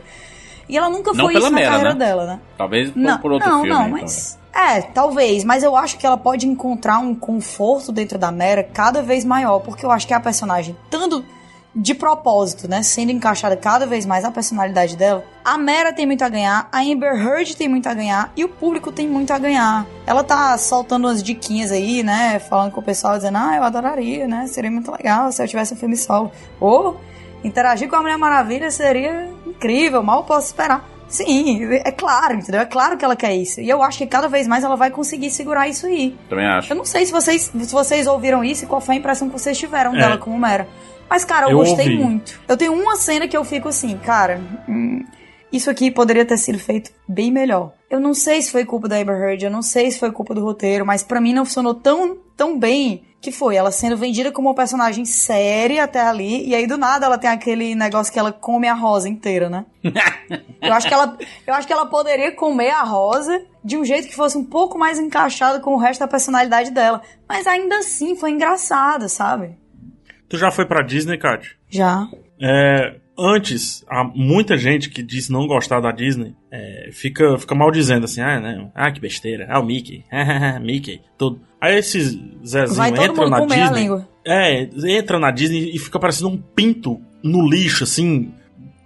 E 0.69 0.77
ela 0.77 0.89
nunca 0.89 1.11
Não 1.13 1.25
foi 1.25 1.33
isso 1.33 1.43
na 1.43 1.49
Mera, 1.49 1.69
carreira 1.69 1.93
né? 1.93 1.99
dela, 2.05 2.25
né? 2.27 2.39
Talvez 2.57 2.91
por, 2.91 2.99
Não, 2.99 3.17
por 3.19 3.31
outro 3.31 3.49
não, 3.49 3.61
filme. 3.61 3.69
não, 3.73 3.87
então. 3.87 4.01
mas. 4.01 4.37
É, 4.53 4.81
talvez, 4.81 5.43
mas 5.43 5.63
eu 5.63 5.75
acho 5.75 5.97
que 5.97 6.05
ela 6.05 6.17
pode 6.17 6.47
encontrar 6.47 6.97
um 6.99 7.13
conforto 7.13 7.91
dentro 7.91 8.17
da 8.17 8.31
Mera 8.31 8.63
cada 8.63 9.01
vez 9.03 9.23
maior, 9.23 9.59
porque 9.59 9.85
eu 9.85 9.91
acho 9.91 10.05
que 10.07 10.13
a 10.13 10.19
personagem, 10.19 10.75
tanto 10.89 11.23
de 11.75 11.93
propósito, 11.93 12.67
né, 12.67 12.81
sendo 12.81 13.11
encaixada 13.11 13.55
cada 13.55 13.85
vez 13.85 14.05
mais 14.05 14.25
a 14.25 14.31
personalidade 14.31 14.97
dela, 14.97 15.23
a 15.45 15.57
Mera 15.57 15.93
tem 15.93 16.05
muito 16.07 16.23
a 16.23 16.29
ganhar, 16.29 16.67
a 16.71 16.79
Amber 16.81 17.13
Heard 17.15 17.55
tem 17.55 17.67
muito 17.69 17.87
a 17.87 17.93
ganhar 17.93 18.31
e 18.35 18.43
o 18.43 18.49
público 18.49 18.91
tem 18.91 19.07
muito 19.07 19.31
a 19.31 19.37
ganhar. 19.37 19.85
Ela 20.05 20.23
tá 20.23 20.57
soltando 20.57 21.05
umas 21.07 21.21
diquinhas 21.21 21.71
aí, 21.71 22.01
né, 22.01 22.39
falando 22.39 22.71
com 22.71 22.79
o 22.79 22.83
pessoal, 22.83 23.15
dizendo, 23.15 23.37
ah, 23.37 23.55
eu 23.55 23.63
adoraria, 23.63 24.27
né, 24.27 24.47
seria 24.47 24.71
muito 24.71 24.91
legal 24.91 25.31
se 25.31 25.41
eu 25.43 25.47
tivesse 25.47 25.73
um 25.73 25.77
filme 25.77 25.95
solo. 25.95 26.31
Ou 26.59 26.99
interagir 27.43 27.87
com 27.87 27.95
a 27.95 28.01
Mulher 28.01 28.17
Maravilha 28.17 28.71
seria 28.71 29.29
incrível, 29.45 30.01
mal 30.01 30.23
posso 30.23 30.47
esperar. 30.47 30.83
Sim, 31.07 31.63
é 31.85 31.91
claro, 31.91 32.33
entendeu? 32.33 32.59
É 32.59 32.65
claro 32.65 32.97
que 32.97 33.05
ela 33.05 33.15
quer 33.15 33.33
isso. 33.33 33.61
E 33.61 33.69
eu 33.69 33.81
acho 33.81 33.99
que 33.99 34.05
cada 34.07 34.27
vez 34.27 34.45
mais 34.45 34.63
ela 34.65 34.75
vai 34.75 34.91
conseguir 34.91 35.29
segurar 35.29 35.65
isso 35.65 35.85
aí. 35.85 36.17
Também 36.27 36.45
acho. 36.45 36.73
Eu 36.73 36.75
não 36.75 36.83
sei 36.83 37.05
se 37.05 37.13
vocês, 37.13 37.43
se 37.43 37.71
vocês 37.73 38.07
ouviram 38.07 38.43
isso 38.43 38.65
e 38.65 38.67
qual 38.67 38.81
foi 38.81 38.95
a 38.95 38.97
impressão 38.97 39.29
que 39.29 39.39
vocês 39.39 39.57
tiveram 39.57 39.95
É. 39.95 39.99
dela 39.99 40.17
como 40.17 40.37
Mera. 40.37 40.67
Mas, 41.09 41.23
cara, 41.23 41.45
eu, 41.47 41.51
Eu 41.51 41.57
gostei 41.59 41.85
ouvi. 41.89 41.97
muito. 41.97 42.39
Eu 42.47 42.57
tenho 42.57 42.73
uma 42.73 42.95
cena 42.95 43.27
que 43.27 43.37
eu 43.37 43.43
fico 43.43 43.69
assim, 43.69 43.97
cara, 43.97 44.41
hum, 44.67 45.03
isso 45.51 45.69
aqui 45.69 45.89
poderia 45.89 46.25
ter 46.25 46.37
sido 46.37 46.59
feito 46.59 46.91
bem 47.07 47.31
melhor. 47.31 47.73
Eu 47.89 47.99
não 47.99 48.13
sei 48.13 48.41
se 48.41 48.51
foi 48.51 48.65
culpa 48.65 48.87
da 48.87 48.97
Amber 48.97 49.15
Heard, 49.15 49.45
eu 49.45 49.51
não 49.51 49.61
sei 49.61 49.89
se 49.89 49.99
foi 49.99 50.11
culpa 50.11 50.33
do 50.33 50.43
roteiro, 50.43 50.85
mas 50.85 51.03
pra 51.03 51.21
mim 51.21 51.33
não 51.33 51.45
funcionou 51.45 51.73
tão, 51.73 52.17
tão 52.35 52.59
bem 52.59 53.03
que 53.19 53.31
foi 53.31 53.55
ela 53.55 53.71
sendo 53.71 53.97
vendida 53.97 54.31
como 54.31 54.49
uma 54.49 54.55
personagem 54.55 55.03
séria 55.03 55.83
até 55.83 56.01
ali, 56.01 56.47
e 56.47 56.53
aí 56.53 56.67
do 56.67 56.77
nada 56.77 57.05
ela 57.05 57.17
tem 57.17 57.29
aquele 57.29 57.73
negócio 57.73 58.13
que 58.13 58.19
ela 58.19 58.31
come 58.31 58.67
a 58.67 58.73
rosa 58.73 59.09
inteira, 59.09 59.49
né? 59.49 59.65
eu 60.61 60.73
acho 60.73 60.87
que 60.87 60.93
ela, 60.93 61.17
eu 61.47 61.53
acho 61.53 61.65
que 61.65 61.73
ela 61.73 61.87
poderia 61.87 62.31
comer 62.33 62.69
a 62.69 62.83
rosa 62.83 63.41
de 63.63 63.75
um 63.75 63.83
jeito 63.83 64.07
que 64.07 64.15
fosse 64.15 64.37
um 64.37 64.43
pouco 64.43 64.77
mais 64.77 64.99
encaixado 64.99 65.61
com 65.61 65.73
o 65.73 65.77
resto 65.77 66.01
da 66.01 66.07
personalidade 66.07 66.71
dela, 66.71 67.01
mas 67.27 67.47
ainda 67.47 67.79
assim 67.79 68.15
foi 68.15 68.31
engraçada, 68.31 69.09
sabe? 69.09 69.57
Tu 70.29 70.37
já 70.37 70.51
foi 70.51 70.65
pra 70.65 70.81
Disney, 70.81 71.17
Kat? 71.17 71.55
Já. 71.69 72.07
É, 72.39 72.95
antes, 73.17 73.83
há 73.89 74.03
muita 74.03 74.57
gente 74.57 74.89
que 74.89 75.01
diz 75.01 75.29
não 75.29 75.47
gostar 75.47 75.79
da 75.79 75.91
Disney 75.91 76.35
é, 76.51 76.89
fica, 76.91 77.37
fica 77.37 77.55
mal 77.55 77.71
dizendo 77.71 78.05
assim, 78.05 78.21
ah, 78.21 78.39
não, 78.39 78.71
ah, 78.75 78.91
que 78.91 78.99
besteira, 78.99 79.47
ah, 79.49 79.59
o 79.59 79.65
Mickey, 79.65 80.03
Mickey, 80.61 81.01
tudo. 81.17 81.41
Aí 81.59 81.77
esses 81.77 82.17
Zezinho 82.45 83.01
entra 83.01 83.29
na 83.29 83.45
Disney. 83.45 84.05
É, 84.25 84.69
entra 84.89 85.17
na 85.17 85.31
Disney 85.31 85.71
e 85.73 85.79
fica 85.79 85.99
parecendo 85.99 86.29
um 86.29 86.37
pinto 86.37 87.01
no 87.23 87.47
lixo, 87.47 87.83
assim, 87.83 88.33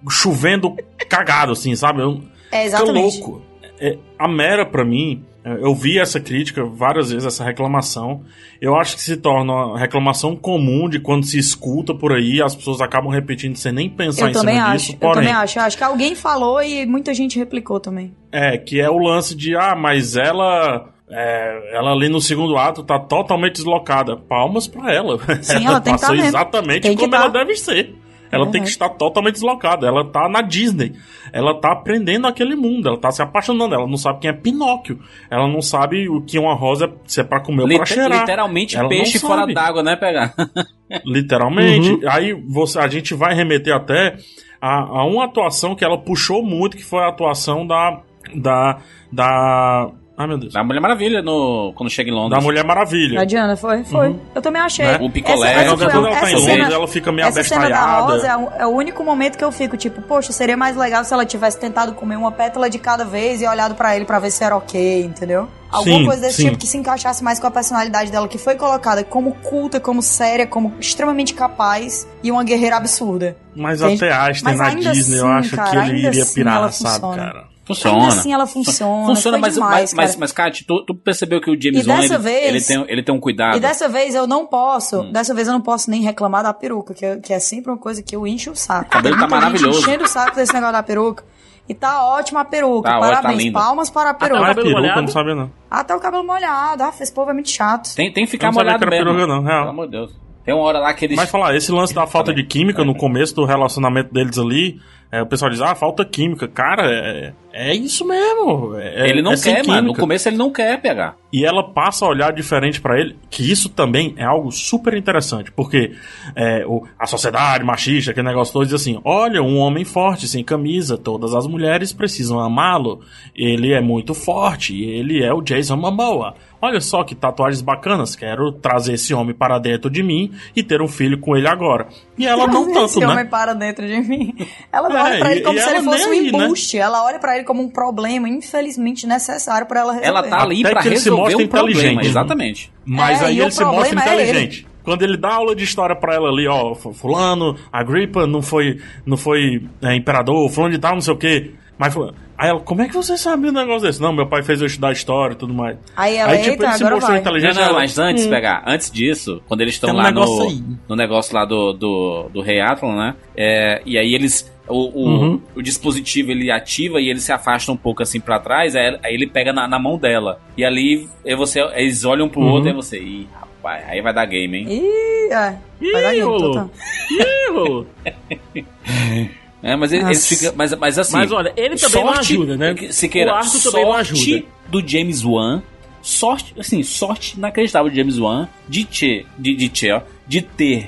chovendo 0.10 0.76
cagado, 1.10 1.52
assim, 1.52 1.76
sabe? 1.76 2.02
É, 2.02 2.06
Fica 2.06 2.64
exatamente. 2.64 3.20
louco. 3.20 3.42
É, 3.80 3.98
a 4.18 4.28
Mera, 4.28 4.66
pra 4.66 4.86
mim, 4.86 5.26
é, 5.26 5.30
eu 5.44 5.74
vi 5.74 5.98
essa 6.00 6.20
crítica 6.20 6.64
várias 6.64 7.10
vezes, 7.12 7.26
essa 7.26 7.44
reclamação. 7.44 8.22
Eu 8.60 8.76
acho 8.76 8.96
que 8.96 9.02
se 9.02 9.18
torna 9.18 9.52
uma 9.52 9.80
reclamação 9.80 10.36
comum 10.36 10.88
de 10.88 11.00
quando 11.00 11.26
se 11.26 11.38
escuta 11.39 11.94
por 11.96 12.14
aí, 12.14 12.42
as 12.42 12.56
pessoas 12.56 12.80
acabam 12.82 13.12
repetindo 13.12 13.56
sem 13.56 13.72
nem 13.72 13.89
pensar 13.89 14.26
Eu 14.26 14.30
em 14.30 14.34
também 14.34 14.56
cima 14.56 14.68
acho, 14.68 14.78
disso. 14.78 14.92
eu 14.94 14.98
Porém, 15.00 15.16
também 15.16 15.34
acho. 15.34 15.58
Eu 15.60 15.64
acho 15.64 15.78
que 15.78 15.84
alguém 15.84 16.14
falou 16.16 16.62
e 16.62 16.86
muita 16.86 17.14
gente 17.14 17.39
replicou 17.39 17.80
também. 17.80 18.14
é, 18.32 18.58
que 18.58 18.80
é 18.80 18.89
o 18.89 18.98
lance 19.00 19.36
de, 19.36 19.56
ah, 19.56 19.76
mas 19.76 20.16
ela. 20.16 20.89
é, 21.10 21.76
ela 21.76 21.92
ali 21.92 22.08
no 22.08 22.22
segundo 22.22 22.56
ato 22.58 22.84
tá 22.84 23.00
totalmente 23.00 23.56
deslocada. 23.56 24.16
Palmas 24.16 24.68
pra 24.68 24.94
ela. 24.94 25.18
Sim, 25.42 25.66
ela 25.66 25.80
tem 25.82 25.96
que 25.96 26.02
passou 26.02 26.16
tá 26.16 26.22
mesmo. 26.22 26.28
exatamente 26.38 26.82
Tem 26.82 26.92
que 26.96 27.00
como 27.02 27.12
tá. 27.12 27.18
ela 27.18 27.30
deve 27.30 27.56
ser. 27.56 27.96
Ela 28.32 28.49
tem 28.51 28.61
que 28.63 28.69
estar 28.69 28.89
totalmente 28.89 29.34
deslocada. 29.34 29.86
Ela 29.88 30.05
tá 30.05 30.29
na 30.29 30.41
Disney. 30.41 30.93
Ela 31.34 31.59
tá 31.59 31.71
aprendendo 31.73 32.27
aquele 32.27 32.55
mundo. 32.55 32.88
Ela 32.88 32.97
tá 32.97 33.11
se 33.11 33.21
apaixonando. 33.21 33.75
Ela 33.75 33.88
não 33.88 33.97
sabe 33.97 34.19
quem 34.21 34.29
é 34.29 34.34
Pinóquio. 34.34 34.99
Ela 35.29 35.47
não 35.47 35.61
sabe 35.61 36.07
o 36.09 36.21
que 36.21 36.39
uma 36.39 36.53
rosa 36.55 36.86
é, 36.86 36.91
se 37.05 37.19
é 37.21 37.23
pra 37.23 37.41
comer 37.41 37.63
ou 37.63 37.67
pra 37.67 37.77
Liter- 37.79 37.88
cheirar. 37.93 38.19
literalmente 38.21 38.77
Ela 38.77 38.88
peixe 38.89 39.19
fora 39.19 39.45
d'água, 39.45 39.84
né, 39.84 39.95
pegar? 39.95 40.34
Literalmente. 41.05 41.91
Uhum. 41.91 41.99
Aí 42.09 42.34
você, 42.34 42.79
a 42.79 42.88
gente 42.88 43.13
vai 43.13 43.34
remeter 43.34 43.73
até 43.75 44.15
a, 44.61 44.79
a 44.99 45.05
uma 45.05 45.25
atuação 45.25 45.75
que 45.75 45.84
ela 45.84 45.97
puxou 45.97 46.43
muito, 46.43 46.77
que 46.77 46.84
foi 46.84 47.03
a 47.03 47.09
atuação 47.09 47.65
da. 47.65 48.01
Da. 48.36 48.77
Da. 49.11 49.91
Ai 50.18 50.28
meu 50.28 50.38
Deus. 50.38 50.53
Da 50.53 50.64
Mulher 50.64 50.80
Maravilha 50.82 51.22
no, 51.22 51.74
quando 51.76 51.89
chega 51.89 52.09
em 52.09 52.14
Londres. 52.14 52.38
Da 52.39 52.43
Mulher 52.43 52.64
Maravilha. 52.64 53.22
A 53.22 53.26
Diana 53.26 53.55
foi? 53.55 53.84
Foi. 53.84 54.16
Eu 54.36 54.41
também 54.41 54.62
achei. 54.62 54.86
Né? 54.86 54.97
O 55.01 55.09
picolé. 55.09 55.51
Essa, 55.53 55.74
essa, 55.74 55.84
ela 55.97 56.09
tá 56.12 56.32
em 56.32 56.38
cena, 56.38 56.53
Londres, 56.55 56.74
ela 56.74 56.88
fica 56.88 57.12
meio 57.12 57.28
essa 57.28 57.43
cena 57.43 57.70
da 57.70 57.78
abestalhada. 57.78 58.01
Rosa 58.14 58.28
é 58.28 58.38
o, 58.38 58.49
é 58.62 58.68
o 58.68 58.70
único 58.70 59.03
momento 59.03 59.38
que 59.38 59.43
eu 59.43 59.51
fico 59.51 59.78
tipo, 59.78 60.01
poxa, 60.01 60.32
seria 60.32 60.57
mais 60.57 60.76
legal 60.76 61.03
se 61.03 61.14
ela 61.14 61.26
tivesse 61.26 61.59
tentado 61.59 61.93
comer 61.93 62.18
uma 62.18 62.32
pétala 62.32 62.70
de 62.70 62.78
cada 62.78 63.03
vez 63.05 63.41
e 63.41 63.47
olhado 63.47 63.74
pra 63.74 63.95
ele 63.95 64.05
pra 64.05 64.20
ver 64.20 64.32
se 64.32 64.43
era 64.43 64.55
ok, 64.55 65.03
entendeu? 65.03 65.47
Alguma 65.72 65.99
Sim, 65.99 66.05
coisa 66.05 66.22
desse 66.22 66.36
sim. 66.36 66.43
tipo 66.45 66.57
que 66.57 66.68
se 66.68 66.78
encaixasse 66.78 67.24
mais 67.24 67.39
com 67.39 67.47
a 67.47 67.51
personalidade 67.51 68.12
dela, 68.12 68.28
que 68.28 68.38
foi 68.38 68.55
colocada 68.55 69.05
como 69.05 69.32
culta, 69.36 69.80
como 69.80 70.01
séria, 70.01 70.45
como 70.45 70.74
extremamente 70.82 71.34
capaz 71.34 72.05
e 72.22 72.30
uma 72.30 72.43
guerreira 72.43 72.76
absurda. 72.76 73.38
Mas 73.55 73.82
Entende? 73.82 74.03
até 74.03 74.14
Einstein 74.14 74.57
Mas 74.57 74.76
na 74.76 74.91
Disney, 74.91 75.18
eu 75.20 75.28
assim, 75.28 75.47
acho 75.47 75.55
cara, 75.55 75.70
que 75.70 75.78
ele 75.78 76.07
iria 76.07 76.22
assim 76.24 76.34
pirar, 76.34 76.72
sabe, 76.74 76.93
funciona. 76.95 77.16
cara? 77.16 77.51
Funciona. 77.76 77.97
Ainda 77.97 78.07
assim 78.07 78.34
ela 78.34 78.47
funciona. 78.47 79.05
Funciona, 79.05 79.38
mas, 79.38 79.53
demais, 79.53 79.93
mas, 79.93 79.93
mas, 79.93 80.15
mas, 80.17 80.32
Kat, 80.32 80.65
tu, 80.65 80.84
tu 80.86 80.95
percebeu 80.95 81.39
que 81.41 81.49
o 81.51 81.61
James 81.61 81.86
Wan, 81.88 81.99
dessa 81.99 82.13
ele, 82.15 82.24
vez- 82.24 82.45
ele, 82.45 82.61
tem, 82.86 82.91
ele 82.93 83.03
tem 83.03 83.13
um 83.15 83.19
cuidado. 83.19 83.57
E 83.57 83.59
dessa 83.59 83.88
vez 83.89 84.13
eu 84.15 84.26
não 84.28 84.45
posso, 84.45 85.01
Hum. 85.01 85.11
dessa 85.11 85.34
vez 85.34 85.47
eu 85.47 85.53
não 85.53 85.61
posso 85.61 85.89
nem 85.89 86.01
reclamar 86.01 86.43
da 86.43 86.53
peruca, 86.53 86.93
que, 86.93 87.05
é- 87.05 87.17
que 87.17 87.34
é 87.34 87.39
sempre 87.39 87.72
uma 87.72 87.78
coisa 87.78 88.01
que 88.03 88.15
eu 88.15 88.26
encho 88.28 88.51
o 88.51 88.55
saco. 88.55 88.89
cabelo 88.89 89.17
tá 89.17 89.28
maravilhoso. 89.28 89.80
enchendo 89.80 90.03
o 90.03 90.07
saco 90.07 90.36
desse 90.36 90.53
negócio 90.53 90.74
da 90.74 90.84
peruca. 90.84 91.24
E 91.69 91.74
tá 91.74 92.03
ótima 92.05 92.41
a 92.41 92.45
peruca. 92.45 92.89
Tá 92.89 92.99
tá 92.99 93.07
Parabéns. 93.07 93.38
lindo. 93.43 93.53
Palmas 93.53 93.89
para 93.89 94.09
a 94.09 94.13
Não 94.13 94.17
é 94.17 94.19
peruca. 94.19 94.39
cabelo 94.41 94.55
peruca, 94.65 94.82
molhado? 94.82 95.01
não 95.01 95.07
sabia 95.07 95.36
não. 95.36 95.51
Até 95.69 95.95
o 95.95 95.99
cabelo 95.99 96.24
molhado. 96.26 96.84
Ah, 96.84 96.91
esse 96.99 97.13
povo 97.13 97.30
é 97.30 97.34
muito 97.34 97.49
chato. 97.49 97.95
Tem, 97.95 98.11
tem 98.11 98.26
que 98.26 98.32
ficar 98.32 98.51
molhado 98.51 98.80
que 98.80 98.84
era 98.86 98.91
mesmo. 99.05 99.15
peruca, 99.15 99.28
não, 99.34 99.43
real. 99.43 99.59
Pelo 99.59 99.69
amor 99.69 99.86
de 99.86 99.91
Deus. 99.91 100.11
Tem 100.43 100.53
uma 100.55 100.63
hora 100.63 100.80
lá 100.80 100.93
que 100.93 101.05
eles... 101.05 101.15
Mas 101.15 101.30
falar, 101.30 101.55
esse 101.55 101.72
lance 101.72 101.93
da 101.93 102.07
falta 102.07 102.34
de 102.34 102.43
química 102.43 102.84
no 102.84 102.95
começo 102.95 103.34
do 103.36 103.45
relacionamento 103.45 104.11
deles 104.11 104.38
ali, 104.39 104.80
é, 105.12 105.22
o 105.22 105.26
pessoal 105.26 105.51
diz, 105.51 105.62
ah, 105.62 105.76
falta 105.76 106.05
química. 106.05 106.47
Cara, 106.47 106.84
é, 106.89 107.34
é 107.51 107.76
isso 107.76 108.05
mesmo. 108.07 108.78
é- 108.78 109.09
ele 109.09 109.22
não 109.22 109.34
é 109.34 109.38
quer, 109.38 109.66
mano. 109.68 109.89
No 109.89 109.93
começo 109.95 110.30
ele 110.30 110.38
não 110.38 110.51
quer 110.51 110.80
pegar. 110.82 111.18
E 111.34 111.45
ela 111.45 111.64
passa 111.72 112.05
a 112.05 112.09
olhar 112.09 112.32
diferente 112.34 112.80
pra 112.82 112.99
ele, 112.99 113.16
que 113.30 113.49
isso 113.49 113.70
também 113.70 114.14
é 114.18 114.24
algo 114.24 114.51
super 114.51 114.93
interessante, 114.95 115.51
porque 115.51 115.91
é, 116.36 116.66
o- 116.66 116.84
a 116.99 117.05
sociedade 117.07 117.64
machista, 117.64 118.12
aquele 118.12 118.28
negócio 118.28 118.53
todo, 118.53 118.66
diz 118.66 118.74
assim: 118.74 118.99
olha, 119.03 119.41
um 119.41 119.57
homem 119.57 119.84
forte, 119.84 120.28
sem 120.28 120.43
camisa, 120.43 120.97
todas 120.97 121.34
as 121.34 121.45
mulheres 121.47 121.91
precisam 121.93 122.39
amá-lo, 122.39 123.01
ele 123.36 123.74
é 123.74 123.82
muito 123.82 124.14
forte, 124.14 124.82
ele 124.82 125.24
é 125.24 125.34
o 125.34 125.41
Jason 125.41 125.76
Momoa. 125.78 126.36
Olha 126.62 126.80
só 126.80 127.03
que 127.03 127.16
tatuagens 127.16 127.62
bacanas, 127.62 128.16
quero 128.16 128.51
trazer 128.51 128.93
esse 128.93 129.14
homem 129.14 129.34
para 129.34 129.57
dentro 129.57 129.89
de 129.89 130.03
mim 130.03 130.32
e 130.55 130.62
ter 130.62 130.82
um 130.82 130.88
filho 130.88 131.20
com 131.20 131.36
ele 131.36 131.47
agora. 131.47 131.88
E 132.18 132.28
ela 132.28 132.45
não 132.45 132.68
tanto, 132.72 132.86
Esse 132.86 132.99
né? 132.99 133.07
homem 133.07 133.26
para 133.26 133.53
dentro 133.53 133.88
de 133.88 133.99
mim. 134.01 134.36
Ela 134.72 134.88
É, 134.89 135.03
olha 135.03 135.20
pra 135.20 135.30
e- 135.30 135.32
ele 135.38 135.41
como 135.41 135.59
se 135.59 135.70
ele 135.70 135.82
fosse 135.82 136.05
um 136.05 136.09
né? 136.12 136.18
embuste. 136.45 136.78
Ela 136.78 137.03
olha 137.03 137.18
pra 137.20 137.36
ele 137.36 137.43
como 137.45 137.64
um 137.64 137.70
problema, 137.70 138.30
infelizmente 138.30 139.07
necessário 139.07 139.66
pra 139.66 139.80
ela 139.80 139.93
resolver. 139.93 140.07
Ela 140.07 140.24
tá 140.24 140.41
ali 140.43 140.57
se 140.57 140.89
resolver 140.89 141.22
mostra 141.22 141.43
um 141.43 141.47
problema. 141.47 141.80
inteligente. 141.80 142.07
Exatamente. 142.07 142.72
Mas 142.86 143.22
É, 143.22 143.26
aí 143.26 143.39
ele 143.39 143.51
se 143.51 143.64
mostra 143.66 143.99
é 143.99 144.03
inteligente. 144.03 144.68
Quando 144.84 145.03
ele 145.03 145.16
dá 145.18 145.34
aula 145.34 145.55
de 145.55 145.64
história 145.64 145.95
pra 145.95 146.16
ela 146.16 146.30
ali, 146.30 146.47
ó, 146.47 146.74
fu- 146.74 146.91
fulano, 146.93 147.55
Agripa 147.72 148.26
não 148.26 148.41
foi, 148.41 148.80
não 149.05 149.16
foi 149.16 149.64
é, 149.82 149.95
imperador, 149.95 150.49
fulano 150.49 150.74
de 150.74 150.80
tal, 150.80 150.93
não 150.95 151.01
sei 151.01 151.14
o 151.14 151.18
quê. 151.18 151.51
Mas 151.82 151.97
aí 152.38 152.49
ela, 152.49 152.59
como 152.59 152.84
é 152.84 152.88
que 152.88 152.93
você 152.93 153.17
sabe 153.17 153.49
um 153.49 153.51
negócio 153.51 153.82
desse? 153.88 153.99
Não, 153.99 154.13
meu 154.13 154.27
pai 154.27 154.43
fez 154.43 154.61
eu 154.61 154.67
estudar 154.67 154.91
história 154.91 155.34
e 155.34 155.36
tudo 155.36 155.51
mais. 155.51 155.77
Aí 155.97 156.15
ela, 156.15 156.32
aí 156.32 156.38
tipo, 156.38 156.51
eita, 156.51 156.63
ele 156.65 156.73
se 156.73 156.84
mostrou 156.84 157.01
vai. 157.09 157.19
inteligente. 157.19 157.55
Não, 157.55 157.61
não, 157.61 157.69
ela, 157.69 157.79
mas 157.79 157.97
antes, 157.97 158.25
hum, 158.27 158.29
pegar, 158.29 158.63
antes 158.67 158.91
disso, 158.91 159.41
quando 159.47 159.61
eles 159.61 159.73
estão 159.73 159.89
um 159.89 159.93
lá 159.97 160.03
negócio 160.03 160.49
no, 160.51 160.77
no 160.89 160.95
negócio 160.95 161.34
lá 161.36 161.43
do, 161.43 161.73
do, 161.73 162.29
do 162.32 162.41
Rei 162.41 162.61
Atlan, 162.61 162.95
né? 162.95 163.15
É, 163.36 163.82
e 163.84 163.97
aí 163.97 164.13
eles. 164.13 164.49
O, 164.67 164.75
o, 164.75 165.05
Uhum. 165.09 165.41
o 165.55 165.61
dispositivo 165.61 166.29
ele 166.32 166.49
ativa 166.51 167.01
e 167.01 167.09
ele 167.09 167.19
se 167.19 167.32
afasta 167.32 167.71
um 167.71 167.75
pouco 167.75 168.03
assim 168.03 168.19
pra 168.21 168.39
trás, 168.39 168.75
aí, 168.75 168.97
aí 169.03 169.13
ele 169.15 169.25
pega 169.27 169.51
na, 169.51 169.67
na 169.67 169.79
mão 169.79 169.97
dela. 169.97 170.39
E 170.55 170.63
ali 170.63 171.09
aí 171.25 171.36
você, 171.36 171.59
eles 171.73 172.05
olham 172.05 172.29
pro 172.29 172.39
Uhum. 172.41 172.51
outro 172.51 172.69
e 172.69 172.73
você. 172.73 172.99
Ih, 172.99 173.27
rapaz, 173.34 173.84
aí 173.89 174.01
vai 174.01 174.13
dar 174.13 174.25
game, 174.27 174.59
hein? 174.59 174.67
Ih, 174.69 175.34
é. 175.34 175.57
Vai 175.91 176.01
dar 176.03 176.11
Ih, 176.13 176.15
jeito, 176.17 176.27
rolou. 176.27 176.51
total. 176.51 176.69
Ih, 177.11 177.51
rolou. 177.51 177.88
É, 179.64 179.76
mas 179.76 179.91
ele- 179.93 180.03
eles 180.05 180.18
Nossa. 180.18 180.36
ficam. 180.36 180.53
Mas, 180.57 180.74
mas 180.76 180.97
assim. 180.99 181.14
Mas 181.14 181.32
olha, 181.32 181.53
ele 181.55 181.76
também 181.76 182.03
não 182.03 182.14
ajuda, 182.14 182.57
né? 182.57 182.76
Se 182.91 183.07
queira, 183.07 183.32
O 183.32 183.36
Arthur 183.36 183.62
também 183.72 183.86
não 183.86 183.91
sorte 183.93 184.12
ajuda. 184.34 184.45
do 184.70 184.88
James 184.88 185.24
Wan. 185.24 185.62
Sorte, 186.03 186.55
assim, 186.59 186.82
sorte 186.82 187.38
inacreditável 187.38 187.88
de 187.91 187.95
James 187.95 188.18
Wan 188.18 188.49
de 188.68 188.86
ter, 188.86 189.24
de, 189.38 189.53
de 189.55 189.70
ter, 189.70 189.91
ó, 189.93 190.01
de 190.28 190.41
ter 190.41 190.88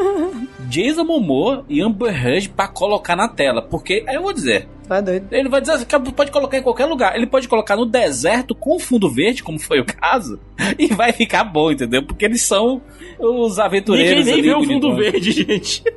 Jason 0.66 1.04
Momoa 1.04 1.62
e 1.68 1.82
Amber 1.82 2.08
Heard 2.26 2.48
pra 2.48 2.66
colocar 2.66 3.14
na 3.14 3.28
tela. 3.28 3.60
Porque, 3.60 4.02
aí 4.08 4.14
eu 4.14 4.22
vou 4.22 4.32
dizer, 4.32 4.66
Vai 4.88 5.02
doido. 5.02 5.26
ele 5.30 5.50
vai 5.50 5.60
dizer 5.60 5.74
assim, 5.74 5.84
que 5.84 5.98
pode 6.12 6.30
colocar 6.30 6.56
em 6.56 6.62
qualquer 6.62 6.86
lugar. 6.86 7.14
Ele 7.14 7.26
pode 7.26 7.46
colocar 7.48 7.76
no 7.76 7.84
deserto 7.84 8.54
com 8.54 8.78
fundo 8.78 9.10
verde, 9.10 9.42
como 9.42 9.58
foi 9.58 9.78
o 9.80 9.84
caso, 9.84 10.40
e 10.78 10.86
vai 10.86 11.12
ficar 11.12 11.44
bom, 11.44 11.70
entendeu? 11.70 12.02
Porque 12.02 12.24
eles 12.24 12.40
são 12.40 12.80
os 13.18 13.58
aventureiros 13.58 14.24
Ninguém 14.24 14.24
nem 14.24 14.34
ali, 14.34 14.48
vê 14.48 14.54
o 14.54 14.64
fundo 14.64 14.96
verde, 14.96 15.32
gente. 15.32 15.82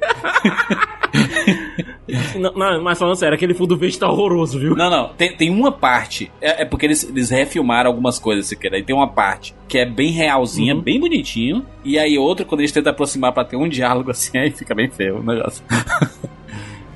não, 2.40 2.54
não, 2.54 2.82
mas 2.84 2.98
falando 3.00 3.16
sério, 3.16 3.36
aquele 3.36 3.54
fundo 3.54 3.76
verde 3.78 3.98
tá 4.00 4.10
horroroso, 4.10 4.60
viu? 4.60 4.76
Não, 4.76 4.90
não. 4.90 5.10
Tem, 5.10 5.36
tem 5.36 5.50
uma 5.50 5.72
parte. 5.72 6.32
É, 6.42 6.62
é 6.64 6.66
porque 6.66 6.86
eles, 6.86 7.04
eles 7.04 7.30
refilmaram 7.30 7.90
algumas 7.90 8.18
coisas, 8.20 8.48
se 8.48 8.56
quer. 8.56 8.74
Aí 8.74 8.84
tem 8.84 8.96
uma 8.96 9.08
parte 9.08 9.56
que 9.68 9.78
é 9.78 9.86
bem 9.86 10.12
realzinha, 10.12 10.74
Uhum. 10.76 10.82
bem 10.82 11.00
bonitinho. 11.00 11.66
E 11.84 11.98
aí 12.00 12.18
outra, 12.18 12.46
quando 12.46 12.62
eles 12.62 12.72
tentam 12.72 12.92
aproximar 12.92 13.32
pra 13.34 13.44
ter 13.46 13.56
um 13.56 13.68
diálogo 13.68 14.12
assim, 14.12 14.38
aí 14.40 14.52
fica 14.52 14.74
bem 14.76 14.90
feio 14.90 15.20
o 15.20 15.24
negócio. 15.24 15.64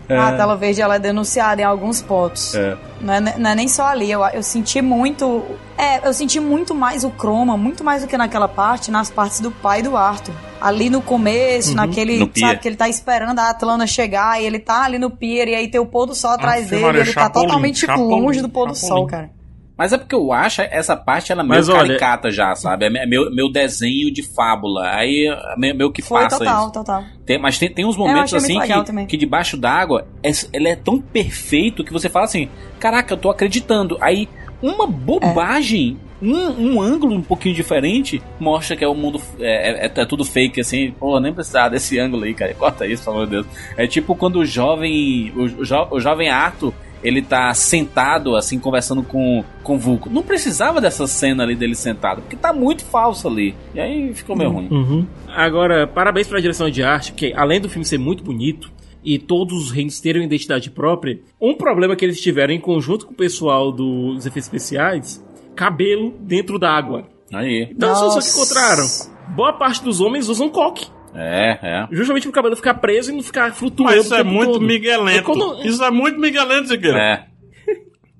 A 0.09 0.31
tela 0.33 0.55
verde 0.55 0.81
ela 0.81 0.95
é 0.95 0.99
denunciada 0.99 1.61
em 1.61 1.65
alguns 1.65 2.01
pontos. 2.01 2.53
É. 2.55 2.77
Não, 2.99 3.13
é, 3.13 3.19
não 3.21 3.49
é 3.49 3.55
nem 3.55 3.67
só 3.67 3.85
ali. 3.87 4.11
Eu, 4.11 4.21
eu 4.25 4.43
senti 4.43 4.81
muito. 4.81 5.43
É, 5.77 6.07
eu 6.07 6.13
senti 6.13 6.39
muito 6.39 6.75
mais 6.75 7.03
o 7.03 7.09
croma, 7.09 7.55
muito 7.57 7.83
mais 7.83 8.01
do 8.01 8.07
que 8.07 8.17
naquela 8.17 8.47
parte, 8.47 8.91
nas 8.91 9.09
partes 9.09 9.39
do 9.39 9.49
pai 9.51 9.81
do 9.81 9.95
Arthur. 9.95 10.33
Ali 10.61 10.89
no 10.89 11.01
começo, 11.01 11.71
No 11.71 11.75
naquele. 11.75 12.25
pier. 12.27 12.47
Sabe, 12.49 12.59
que 12.61 12.67
ele 12.67 12.75
tá 12.75 12.87
esperando 12.87 13.39
a 13.39 13.49
Atlana 13.49 13.85
chegar 13.87 14.41
e 14.41 14.45
ele 14.45 14.59
tá 14.59 14.83
ali 14.83 14.97
no 14.97 15.09
pier 15.09 15.47
e 15.47 15.55
aí 15.55 15.67
tem 15.67 15.79
o 15.81 15.85
pôr 15.85 16.05
do 16.05 16.15
sol 16.15 16.31
atrás 16.31 16.61
Ave 16.61 16.69
dele 16.69 16.81
Maria, 16.83 17.01
e 17.01 17.03
ele 17.03 17.13
tá 17.13 17.29
totalmente 17.29 17.79
tipo, 17.81 17.91
Chapolin, 17.91 18.21
longe 18.21 18.41
do 18.41 18.49
pôr 18.49 18.67
do 18.67 18.75
sol, 18.75 19.07
cara. 19.07 19.29
Mas 19.77 19.91
é 19.91 19.97
porque 19.97 20.13
eu 20.13 20.31
acho 20.31 20.61
essa 20.61 20.95
parte 20.95 21.31
ela 21.31 21.41
é 21.41 21.43
meio 21.43 21.55
Mas 21.55 21.67
olha- 21.67 21.79
caricata 21.87 22.29
já, 22.31 22.53
sabe? 22.55 22.85
É 22.85 23.05
meu, 23.07 23.33
meu 23.33 23.51
desenho 23.51 24.11
de 24.13 24.21
fábula. 24.21 24.87
Aí 24.95 25.27
é 25.27 25.57
meio, 25.57 25.75
meio 25.75 25.91
que 25.91 26.01
Foi 26.01 26.21
passa 26.21 26.37
total, 26.37 26.63
isso. 26.63 26.71
total. 26.73 27.03
Tem- 27.25 27.39
mas 27.39 27.57
tem, 27.57 27.69
tem 27.69 27.83
uns 27.85 27.97
momentos 27.97 28.33
assim 28.35 28.59
que, 28.59 29.05
que 29.07 29.17
debaixo 29.17 29.57
d'água 29.57 30.05
é, 30.21 30.29
ele 30.53 30.67
é 30.69 30.75
tão 30.75 30.99
perfeito 31.01 31.83
que 31.83 31.91
você 31.91 32.07
fala 32.07 32.25
assim: 32.25 32.49
caraca, 32.79 33.13
eu 33.13 33.17
tô 33.17 33.29
acreditando. 33.31 33.97
Aí 33.99 34.29
uma 34.61 34.85
bobagem. 34.87 35.97
Um, 36.21 36.75
um 36.77 36.81
ângulo 36.81 37.13
um 37.15 37.21
pouquinho 37.21 37.53
diferente 37.53 38.21
mostra 38.39 38.77
que 38.77 38.83
é 38.85 38.87
o 38.87 38.95
mundo. 38.95 39.19
É, 39.39 39.87
é- 39.87 39.91
é 39.93 40.05
tudo 40.05 40.23
fake, 40.23 40.61
assim. 40.61 40.91
Pô, 40.97 41.19
nem 41.19 41.33
precisava 41.33 41.71
desse 41.71 41.99
ângulo 41.99 42.23
aí, 42.23 42.33
cara. 42.33 42.53
Corta 42.53 42.87
isso, 42.87 43.03
pelo 43.03 43.17
amor 43.17 43.25
de 43.25 43.31
Deus. 43.31 43.45
É 43.75 43.85
tipo 43.87 44.15
quando 44.15 44.37
o 44.37 44.45
jovem. 44.45 45.33
O, 45.35 45.41
o 45.61 45.65
jo- 45.65 45.87
o 45.91 45.99
jovem 45.99 46.29
Arthur. 46.29 46.73
Ele 47.03 47.21
tá 47.21 47.53
sentado, 47.53 48.35
assim, 48.35 48.57
conversando 48.57 49.03
com, 49.03 49.43
com 49.61 49.75
o 49.75 49.77
Vulco. 49.77 50.09
Não 50.09 50.23
precisava 50.23 50.79
dessa 50.79 51.05
cena 51.05 51.43
ali 51.43 51.55
dele 51.55 51.75
sentado, 51.75 52.21
porque 52.21 52.35
tá 52.35 52.53
muito 52.53 52.83
falso 52.85 53.27
ali. 53.27 53.55
E 53.73 53.79
aí 53.79 54.13
ficou 54.13 54.35
meio 54.35 54.51
ruim. 54.51 54.67
Uhum. 54.71 55.07
Agora, 55.27 55.85
parabéns 55.85 56.27
pela 56.27 56.41
direção 56.41 56.69
de 56.69 56.81
arte, 56.81 57.11
porque 57.11 57.33
além 57.35 57.59
do 57.59 57.69
filme 57.69 57.85
ser 57.85 57.97
muito 57.97 58.23
bonito 58.23 58.71
e 59.03 59.19
todos 59.19 59.65
os 59.65 59.71
reinos 59.71 59.99
terem 59.99 60.21
uma 60.21 60.25
identidade 60.25 60.71
própria, 60.71 61.19
um 61.39 61.55
problema 61.55 61.95
que 61.95 62.05
eles 62.05 62.21
tiveram 62.21 62.53
em 62.53 62.59
conjunto 62.59 63.05
com 63.05 63.13
o 63.13 63.17
pessoal 63.17 63.71
dos 63.71 64.25
efeitos 64.25 64.45
especiais, 64.45 65.23
cabelo 65.55 66.13
dentro 66.21 66.57
da 66.57 66.71
água. 66.71 67.07
Aí. 67.33 67.67
Então, 67.71 67.91
as 67.91 67.99
pessoas 67.99 68.15
Nossa. 68.15 68.29
que 68.29 68.37
encontraram, 68.37 69.35
boa 69.35 69.53
parte 69.53 69.83
dos 69.83 69.99
homens 69.99 70.29
usam 70.29 70.49
coque. 70.49 70.87
É, 71.15 71.59
é. 71.61 71.87
Justamente 71.91 72.23
pro 72.23 72.31
cabelo 72.31 72.55
ficar 72.55 72.73
preso 72.75 73.11
e 73.11 73.15
não 73.15 73.23
ficar 73.23 73.53
flutuando. 73.53 73.95
Mas 73.95 74.05
isso 74.05 74.15
é 74.15 74.23
muito 74.23 74.53
todo. 74.53 74.65
miguelento. 74.65 75.23
Quando- 75.23 75.65
Isso 75.65 75.83
é 75.83 75.91
muito 75.91 76.19
miguelento, 76.19 76.67
Ziqueira. 76.67 76.99
É. 76.99 77.33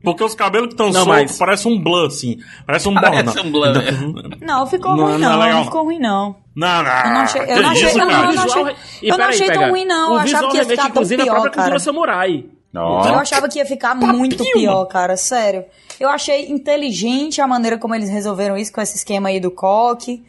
Porque 0.03 0.21
os 0.21 0.35
cabelos 0.35 0.67
que 0.67 0.73
estão 0.73 0.91
soltos 0.91 1.07
mas- 1.07 1.37
parece 1.37 1.65
um 1.67 1.81
blur, 1.81 2.07
assim. 2.07 2.37
Parece 2.65 2.89
um 2.89 2.93
Parece 2.99 3.23
borna. 3.23 3.41
um 3.41 3.51
blur? 3.51 3.67
Não, 4.41 4.67
ficou 4.67 4.97
Não, 4.97 5.05
ruim 5.05 5.17
não 5.17 5.43
é 5.43 5.49
não, 5.51 5.57
não 5.59 5.63
ficou 5.65 5.83
ruim 5.85 5.99
não. 5.99 6.35
Não, 6.55 6.83
não. 6.83 6.91
Eu 6.91 7.09
não 7.13 7.21
achei- 7.21 7.41
eu 7.41 7.61
não 7.61 7.69
achei- 7.69 7.87
isso, 7.87 7.99
eu 7.99 8.05
não- 8.05 8.11
eu 8.11 8.33
não 8.33 8.43
achei- 8.43 8.61
eu 9.01 9.17
não 9.17 9.53
tão 9.53 9.69
ruim, 9.69 9.85
não. 9.85 10.11
Eu 10.13 10.19
achava 10.19 10.47
que 10.49 10.57
ia 10.57 10.65
ficar 10.65 10.81
tão 10.83 10.89
inclusive, 10.91 11.21
a 11.21 11.25
pior, 11.25 11.31
própria 11.33 11.51
cultura 11.51 11.69
cara. 11.69 11.79
samurai. 11.79 12.45
Eu 12.73 13.15
achava 13.19 13.47
que 13.47 13.59
ia 13.59 13.65
ficar 13.65 13.95
muito 13.95 14.43
pior, 14.51 14.85
cara, 14.85 15.15
sério. 15.15 15.63
Eu 15.99 16.09
achei 16.09 16.47
inteligente 16.51 17.39
a 17.39 17.47
maneira 17.47 17.77
como 17.77 17.95
eles 17.95 18.09
resolveram 18.09 18.57
isso 18.57 18.73
com 18.73 18.81
esse 18.81 18.97
esquema 18.97 19.29
aí 19.29 19.39
do 19.39 19.51
coque. 19.51 20.21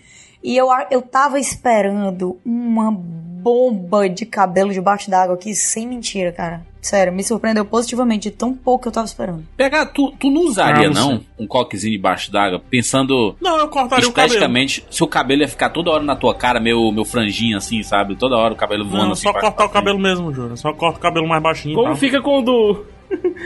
E 0.45 0.55
eu, 0.59 0.68
eu 0.90 1.01
tava 1.01 1.40
esperando 1.40 2.38
uma 2.45 2.92
bomba 2.92 4.09
de 4.11 4.26
cabelo 4.26 4.72
debaixo 4.74 5.11
d'água 5.11 5.36
aqui, 5.36 5.55
sem 5.55 5.88
mentira, 5.88 6.30
cara. 6.32 6.62
Sério, 6.82 7.14
me 7.14 7.24
surpreendeu 7.24 7.64
positivamente 7.64 8.28
de 8.28 8.36
tão 8.36 8.53
pouco 8.53 8.82
que 8.82 8.88
eu 8.88 8.92
tava 8.92 9.07
esperando. 9.07 9.42
Pegar, 9.57 9.86
tu, 9.86 10.12
tu 10.20 10.30
não 10.30 10.42
usaria, 10.42 10.90
não 10.90 11.12
não, 11.12 11.20
um 11.38 11.47
coquezinho 11.47 11.97
debaixo 11.97 12.30
d'água, 12.30 12.61
pensando 12.68 13.34
Não, 13.40 13.57
eu 13.57 13.68
cortaria 13.68 14.07
o 14.07 14.12
cabelo. 14.12 14.26
esteticamente, 14.26 14.84
se 14.90 15.03
o 15.03 15.07
cabelo 15.07 15.40
ia 15.40 15.49
ficar 15.49 15.70
toda 15.70 15.90
hora 15.90 16.05
na 16.05 16.14
tua 16.14 16.34
cara, 16.34 16.61
meu, 16.61 16.92
meu 16.92 17.07
franjinho 17.07 17.57
assim, 17.57 17.82
sabe? 17.82 18.14
Toda 18.14 18.36
hora 18.36 18.53
o 18.53 18.57
cabelo 18.57 18.84
voando 18.84 19.07
Não, 19.07 19.12
assim. 19.12 19.22
só 19.22 19.32
cortar 19.32 19.64
o 19.64 19.70
cabelo 19.70 19.99
mesmo, 19.99 20.30
Júlio. 20.30 20.59
Só 20.59 20.74
corta 20.74 20.99
o 20.99 21.01
cabelo 21.01 21.26
mais 21.26 21.42
baixinho. 21.42 21.74
Como 21.74 21.88
tá? 21.88 21.97
fica 21.97 22.20
com 22.20 22.40
o 22.40 22.42
do... 22.42 22.84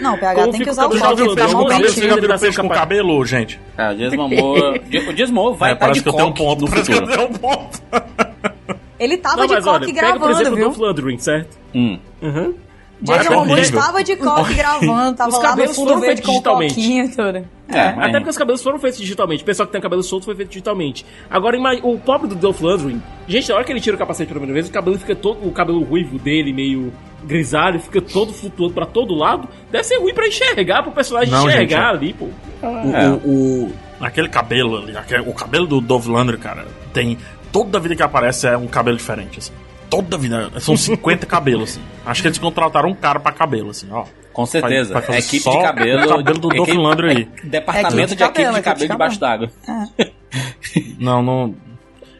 Não, 0.00 0.14
o 0.14 0.18
PH 0.18 0.34
Como 0.40 0.52
tem 0.52 0.62
que 0.62 0.70
usar 0.70 0.86
o 0.86 0.88
o 0.88 0.92
Você 0.92 1.00
cabelo 1.00 1.34
já 1.34 2.36
o 2.36 2.38
peixe 2.40 2.60
com 2.60 2.68
cabelo? 2.68 3.18
O 3.18 3.24
gente? 3.24 3.60
É, 3.76 3.90
o 3.92 4.16
Momoa, 4.16 4.74
o 5.30 5.32
Momoa 5.32 5.54
vai 5.56 5.70
é, 5.70 5.72
estar 5.74 5.86
parece 5.86 6.00
de 6.00 6.02
que 6.04 6.08
eu 6.08 6.12
tenho 6.14 6.28
um 6.28 6.32
ponto. 6.32 6.60
no 6.62 6.68
Parece 6.70 6.90
que 6.90 6.96
eu 6.96 7.06
futuro. 7.06 7.16
tenho 7.16 7.28
um 7.28 7.32
ponto. 7.34 7.82
Ele 8.98 9.16
tava 9.16 9.36
Não, 9.36 9.46
de 9.46 9.54
coque 9.54 9.68
olha, 9.68 9.78
pega 9.94 10.12
por 10.12 10.18
gravando, 10.18 10.32
exemplo 10.40 10.52
o 10.52 10.56
viu? 10.56 10.64
Dolph 10.66 10.78
Lundgren, 10.78 11.18
certo? 11.18 11.56
Hum. 11.74 11.98
Uhum. 12.22 12.54
É 13.00 13.24
Momoa 13.30 13.42
horrível. 13.42 13.58
estava 13.58 14.02
de 14.02 14.16
coque 14.16 14.54
gravando, 14.54 15.16
tava 15.16 15.28
Os 15.30 15.36
lá 15.36 15.42
no 15.42 15.48
cabelos 15.50 15.76
fundo 15.76 15.88
foram 15.88 16.00
verde 16.00 16.22
feitos 16.22 16.24
com 16.24 16.30
o 16.30 16.60
digitalmente. 16.62 17.14
tudo. 17.14 17.58
É, 17.70 17.80
Até 17.80 18.12
porque 18.12 18.30
os 18.30 18.36
cabelos 18.38 18.62
foram 18.62 18.78
feitos 18.78 18.98
digitalmente. 18.98 19.42
O 19.42 19.46
pessoal 19.46 19.66
que 19.66 19.72
tem 19.72 19.80
cabelo 19.80 20.02
solto 20.02 20.24
foi 20.24 20.34
feito 20.34 20.48
digitalmente. 20.48 21.06
Agora, 21.30 21.56
o 21.84 21.98
pobre 21.98 22.26
do 22.28 22.34
Dolph 22.34 22.60
Lundgren, 22.60 23.00
gente, 23.28 23.48
na 23.50 23.54
hora 23.54 23.64
que 23.64 23.70
ele 23.72 23.80
tira 23.80 23.94
o 23.94 23.98
capacete 23.98 24.26
pela 24.28 24.40
primeira 24.40 24.54
vez, 24.54 24.68
o 24.68 24.72
cabelo 24.72 24.98
fica 24.98 25.14
todo, 25.14 25.46
o 25.46 25.52
cabelo 25.52 25.82
ruivo 25.84 26.18
dele, 26.18 26.52
meio 26.52 26.92
grisalho, 27.22 27.78
fica 27.78 28.00
todo 28.00 28.32
flutuando 28.32 28.74
pra 28.74 28.86
todo 28.86 29.14
lado. 29.14 29.46
Deve 29.70 29.84
ser 29.84 29.98
ruim 30.00 30.14
pra 30.14 30.26
enxergar, 30.26 30.82
pro 30.82 30.90
personagem 30.92 31.30
Não, 31.30 31.42
gente, 31.42 31.50
enxergar 31.64 31.92
é. 31.92 31.96
ali, 31.96 32.12
pô. 32.14 32.24
O, 32.62 32.66
É. 32.96 33.08
o- 33.10 33.28
o- 33.66 33.72
aquele 34.00 34.28
cabelo 34.28 34.78
ali, 34.78 34.96
aquele- 34.96 35.28
o 35.28 35.32
cabelo 35.34 35.66
do 35.66 35.80
Dove 35.80 36.10
Landry, 36.10 36.38
cara, 36.38 36.66
tem. 36.92 37.16
Toda 37.52 37.78
vida 37.80 37.94
que 37.96 38.02
aparece 38.02 38.46
é 38.46 38.56
um 38.58 38.66
cabelo 38.66 38.96
diferente, 38.96 39.38
assim. 39.38 39.52
Toda 39.90 40.18
vida. 40.18 40.50
São 40.60 40.76
50 40.76 41.24
cabelos, 41.26 41.70
assim. 41.70 41.80
Acho 42.04 42.22
que 42.22 42.28
eles 42.28 42.38
contrataram 42.38 42.90
um 42.90 42.94
cara 42.94 43.18
pra 43.20 43.32
cabelo, 43.32 43.70
assim, 43.70 43.88
ó. 43.90 44.04
Com 44.32 44.46
certeza. 44.46 44.92
Vai 44.94 45.02
fazer 45.02 45.18
equipe 45.18 45.40
só 45.42 45.50
de 45.50 45.62
cabelo. 45.62 46.04
o 46.04 46.08
cabelo 46.18 46.38
do 46.38 46.48
Dolph 46.48 46.68
Lundgren 46.68 47.16
aí. 47.16 47.28
é- 47.42 47.46
Departamento 47.46 47.98
Equipe 47.98 48.06
de 48.10 48.16
de 48.16 48.22
equipe 48.22 48.34
cabelo, 48.42 48.54
de 48.56 48.62
cabelo 48.62 48.86
de 48.86 48.92
debaixo 48.92 49.20
d'água. 49.20 49.50
Não, 50.98 51.22
não. 51.22 51.54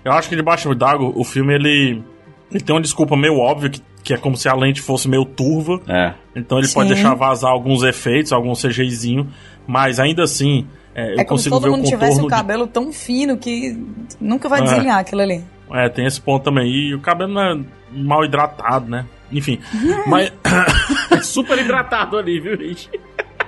Eu 0.04 0.12
acho 0.12 0.28
que 0.28 0.36
debaixo 0.36 0.74
d'água, 0.74 1.12
o 1.14 1.24
filme 1.24 1.54
ele. 1.54 2.02
Ele 2.50 2.60
tem 2.64 2.74
uma 2.74 2.80
desculpa 2.80 3.14
meio 3.16 3.36
óbvia, 3.38 3.68
que, 3.68 3.82
que 4.02 4.14
é 4.14 4.16
como 4.16 4.36
se 4.36 4.48
a 4.48 4.54
lente 4.54 4.80
fosse 4.80 5.06
meio 5.08 5.24
turva. 5.24 5.80
É. 5.86 6.14
Então 6.34 6.56
ele 6.58 6.66
Sim. 6.66 6.74
pode 6.74 6.88
deixar 6.94 7.14
vazar 7.14 7.50
alguns 7.50 7.82
efeitos, 7.82 8.32
algum 8.32 8.54
CGIzinho, 8.54 9.28
mas 9.66 10.00
ainda 10.00 10.22
assim, 10.22 10.66
é, 10.94 11.14
eu 11.14 11.20
É 11.20 11.24
como 11.24 11.38
se 11.38 11.50
consigo 11.50 11.56
todo 11.56 11.62
ver 11.64 11.68
o 11.68 11.76
mundo 11.76 11.86
tivesse 11.86 12.12
contorno. 12.12 12.26
o 12.26 12.30
cabelo 12.30 12.66
tão 12.66 12.90
fino 12.92 13.36
que 13.36 13.78
nunca 14.18 14.48
vai 14.48 14.60
É. 14.60 14.62
desalinhar 14.64 14.98
aquilo 15.00 15.20
ali. 15.20 15.44
É, 15.72 15.88
tem 15.88 16.06
esse 16.06 16.20
ponto 16.20 16.42
também. 16.44 16.68
E 16.70 16.94
o 16.94 17.00
cabelo 17.00 17.32
não 17.32 17.42
é 17.42 17.60
mal 17.92 18.24
hidratado, 18.24 18.88
né? 18.90 19.04
Enfim. 19.30 19.58
mas, 20.06 20.32
Super 21.22 21.58
hidratado 21.58 22.16
ali, 22.16 22.40
viu, 22.40 22.56
gente? 22.56 22.90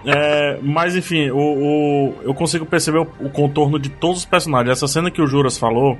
é, 0.05 0.59
mas 0.63 0.97
enfim, 0.97 1.31
o, 1.31 1.37
o- 1.39 2.15
eu 2.23 2.33
consigo 2.35 2.65
perceber 2.65 2.99
o, 2.99 3.09
o 3.21 3.31
contorno 3.31 3.79
de 3.79 3.89
todos 3.91 4.19
os 4.21 4.25
personagens. 4.25 4.71
Essa 4.79 4.87
cena 4.89 5.11
que 5.11 5.21
o 5.23 5.27
Juras 5.27 5.59
falou, 5.59 5.99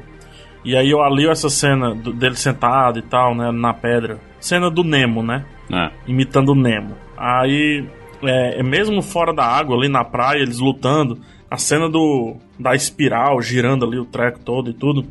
e 0.65 0.77
aí 0.77 0.91
eu 0.91 1.03
alio 1.03 1.31
essa 1.31 1.49
cena 1.51 1.95
do- 1.95 2.13
dele 2.13 2.37
sentado 2.37 2.99
e 2.99 3.03
tal, 3.03 3.35
né? 3.35 3.51
Na 3.53 3.73
pedra. 3.75 4.19
Cena 4.39 4.71
do 4.71 4.83
Nemo, 4.83 5.23
né? 5.23 5.45
É. 5.73 5.91
imitando 6.07 6.51
o 6.51 6.55
Nemo. 6.55 6.97
Aí, 7.17 7.85
é, 8.23 8.59
é 8.61 8.63
mesmo 8.63 9.01
fora 9.03 9.33
da 9.33 9.45
água, 9.45 9.77
ali 9.77 9.89
na 9.89 10.03
praia, 10.05 10.41
eles 10.43 10.59
lutando, 10.59 11.21
a 11.51 11.57
cena 11.57 11.89
do 11.89 12.37
da 12.59 12.75
espiral 12.75 13.41
girando 13.41 13.85
ali 13.87 13.99
o 13.99 14.05
treco 14.05 14.39
todo 14.41 14.69
e 14.71 14.73
tudo. 14.75 15.07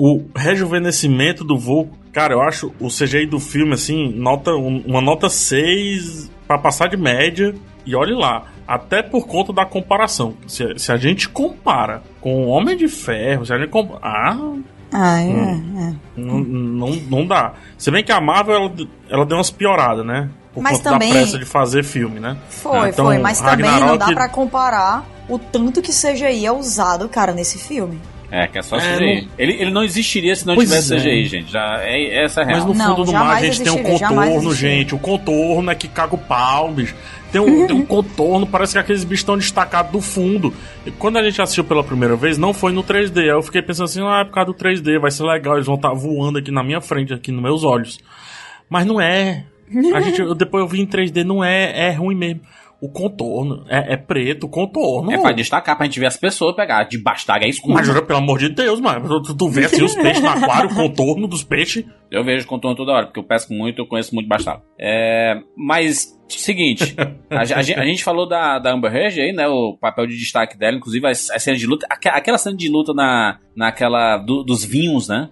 O 0.00 0.22
rejuvenescimento 0.36 1.42
do 1.42 1.58
Vulco, 1.58 1.98
cara, 2.12 2.32
eu 2.32 2.40
acho 2.40 2.72
o 2.78 2.88
CGI 2.88 3.26
do 3.26 3.40
filme 3.40 3.74
assim, 3.74 4.12
nota 4.14 4.52
um- 4.52 4.82
uma 4.86 5.00
nota 5.00 5.28
6 5.28 6.30
pra 6.46 6.56
passar 6.56 6.88
de 6.88 6.96
média. 6.96 7.52
E 7.84 7.96
olhe 7.96 8.14
lá, 8.14 8.44
até 8.66 9.02
por 9.02 9.26
conta 9.26 9.52
da 9.52 9.64
comparação. 9.64 10.34
Se, 10.46 10.78
se 10.78 10.92
a 10.92 10.96
gente 10.96 11.28
compara 11.28 12.02
com 12.20 12.44
o 12.44 12.48
Homem 12.48 12.76
de 12.76 12.86
Ferro, 12.86 13.44
se 13.44 13.52
a 13.52 13.58
gente 13.58 13.70
compara. 13.70 13.98
Ah, 14.02 14.36
Ah, 14.90 15.20
é, 15.20 15.26
Hum. 15.26 15.92
é. 16.16 16.20
não, 16.20 16.38
não, 16.40 16.88
não 17.10 17.26
dá. 17.26 17.52
Se 17.76 17.90
bem 17.90 18.02
que 18.02 18.10
a 18.12 18.20
Marvel 18.22 18.54
ela, 18.54 18.72
ela 19.10 19.26
deu 19.26 19.36
umas 19.36 19.50
pioradas, 19.50 20.06
né? 20.06 20.30
Por 20.54 20.62
Mas 20.62 20.78
conta 20.78 20.90
também- 20.92 21.12
da 21.12 21.18
pressa 21.20 21.38
de 21.38 21.44
fazer 21.44 21.84
filme, 21.84 22.18
né? 22.20 22.38
Foi, 22.48 22.88
Então, 22.88 23.04
foi. 23.04 23.18
Mas 23.18 23.38
também 23.38 23.66
não 23.66 23.72
Ragnarok- 23.80 23.98
dá 23.98 24.06
pra 24.14 24.28
comparar 24.30 25.06
o 25.28 25.38
tanto 25.38 25.82
que 25.82 25.92
CGI 25.92 26.46
é 26.46 26.52
usado, 26.52 27.06
cara, 27.08 27.32
nesse 27.34 27.58
filme. 27.58 27.98
É, 28.30 28.46
que 28.46 28.58
é 28.58 28.62
só 28.62 28.76
É, 28.76 28.80
CGI. 28.96 29.22
não- 29.22 29.28
Ele, 29.38 29.52
ele 29.54 29.70
não 29.70 29.82
existiria 29.82 30.36
se 30.36 30.46
não 30.46 30.54
Pois 30.54 30.68
tivesse 30.68 30.94
é. 30.94 30.98
CGI, 30.98 31.24
gente. 31.26 31.50
Já, 31.50 31.78
é, 31.82 32.24
essa 32.24 32.40
é 32.40 32.44
a 32.44 32.46
real. 32.46 32.58
Mas 32.58 32.66
no 32.68 32.74
Não, 32.74 32.96
fundo 32.96 33.04
do 33.06 33.12
mar 33.12 33.36
a 33.36 33.40
gente 33.42 33.62
tem 33.62 33.72
um 33.72 33.82
contorno, 33.82 34.54
gente. 34.54 34.94
O 34.94 34.98
contorno 34.98 35.70
é 35.70 35.74
que 35.74 35.88
caga 35.88 36.14
o 36.14 36.18
pau, 36.18 36.70
bicho. 36.70 36.94
Tem 37.32 37.40
um, 37.40 37.66
tem 37.66 37.74
um 37.76 37.84
contorno, 37.86 38.46
parece 38.46 38.72
que 38.74 38.78
aqueles 38.78 39.02
bichos 39.04 39.20
estão 39.20 39.36
destacados 39.38 39.92
do 39.92 40.00
fundo. 40.00 40.52
E 40.84 40.90
quando 40.90 41.16
a 41.18 41.22
gente 41.22 41.40
assistiu 41.40 41.64
pela 41.64 41.82
primeira 41.82 42.16
vez, 42.16 42.36
não 42.36 42.52
foi 42.52 42.70
no 42.72 42.82
3D. 42.82 43.20
Aí 43.22 43.28
eu 43.28 43.42
fiquei 43.42 43.62
pensando 43.62 43.84
assim, 43.86 44.02
ah, 44.02 44.20
é 44.20 44.24
por 44.24 44.32
causa 44.32 44.52
do 44.52 44.54
3D, 44.58 44.98
vai 44.98 45.10
ser 45.10 45.24
legal, 45.24 45.54
eles 45.54 45.66
vão 45.66 45.76
estar 45.76 45.92
voando 45.94 46.38
aqui 46.38 46.50
na 46.50 46.62
minha 46.62 46.80
frente, 46.82 47.14
aqui 47.14 47.32
nos 47.32 47.42
meus 47.42 47.64
olhos. 47.64 47.98
Mas 48.68 48.84
não 48.86 49.00
é. 49.00 49.44
A 49.94 50.00
gente, 50.00 50.20
eu- 50.20 50.34
depois 50.34 50.62
eu 50.62 50.68
vi 50.68 50.80
em 50.80 50.86
3D, 50.86 51.24
não 51.24 51.42
é, 51.44 51.88
é 51.88 51.90
ruim 51.92 52.14
mesmo. 52.14 52.40
O 52.80 52.88
contorno 52.88 53.64
é, 53.68 53.94
é 53.94 53.96
preto, 53.96 54.44
o 54.44 54.48
contorno. 54.48 55.10
É 55.10 55.18
pra 55.18 55.32
destacar, 55.32 55.76
pra 55.76 55.86
gente 55.86 55.98
ver 55.98 56.06
as 56.06 56.16
pessoas 56.16 56.54
pegar. 56.54 56.84
Debaixo 56.84 57.26
d'água 57.26 57.44
é 57.46 57.50
escuro. 57.50 57.74
Mas 57.74 57.84
jura, 57.86 58.00
pelo 58.02 58.20
amor 58.20 58.38
de 58.38 58.50
Deus, 58.50 58.80
mano. 58.80 59.20
Tu, 59.22 59.34
tu 59.36 59.48
vê 59.48 59.64
assim 59.64 59.82
os 59.82 59.96
peixes 59.96 60.22
no 60.22 60.28
aquário, 60.28 60.70
o 60.70 60.74
contorno 60.74 61.26
dos 61.26 61.42
peixes. 61.42 61.84
Eu 62.08 62.22
vejo 62.22 62.46
contorno 62.46 62.76
toda 62.76 62.92
hora, 62.92 63.06
porque 63.06 63.18
eu 63.18 63.24
pesco 63.24 63.52
muito, 63.52 63.80
eu 63.80 63.86
conheço 63.86 64.14
muito 64.14 64.28
d'água. 64.28 64.62
É, 64.80 65.40
mas, 65.56 66.16
seguinte, 66.28 66.94
a, 67.28 67.40
a 67.40 67.44
gente, 67.62 67.80
a 67.80 67.84
gente 67.84 68.04
falou 68.04 68.28
da, 68.28 68.60
da 68.60 68.72
Amber 68.72 68.94
Heard 68.94 69.18
aí, 69.20 69.32
né, 69.32 69.48
o 69.48 69.76
papel 69.80 70.06
de 70.06 70.16
destaque 70.16 70.56
dela, 70.56 70.76
inclusive 70.76 71.04
as, 71.06 71.30
as 71.30 71.42
cenas 71.42 71.58
de 71.58 71.66
luta, 71.66 71.84
aque- 71.90 72.08
aquela 72.08 72.38
cena 72.38 72.56
de 72.56 72.68
luta 72.68 72.94
na, 72.94 73.38
naquela, 73.56 74.18
do- 74.18 74.44
dos 74.44 74.64
vinhos, 74.64 75.08
né, 75.08 75.28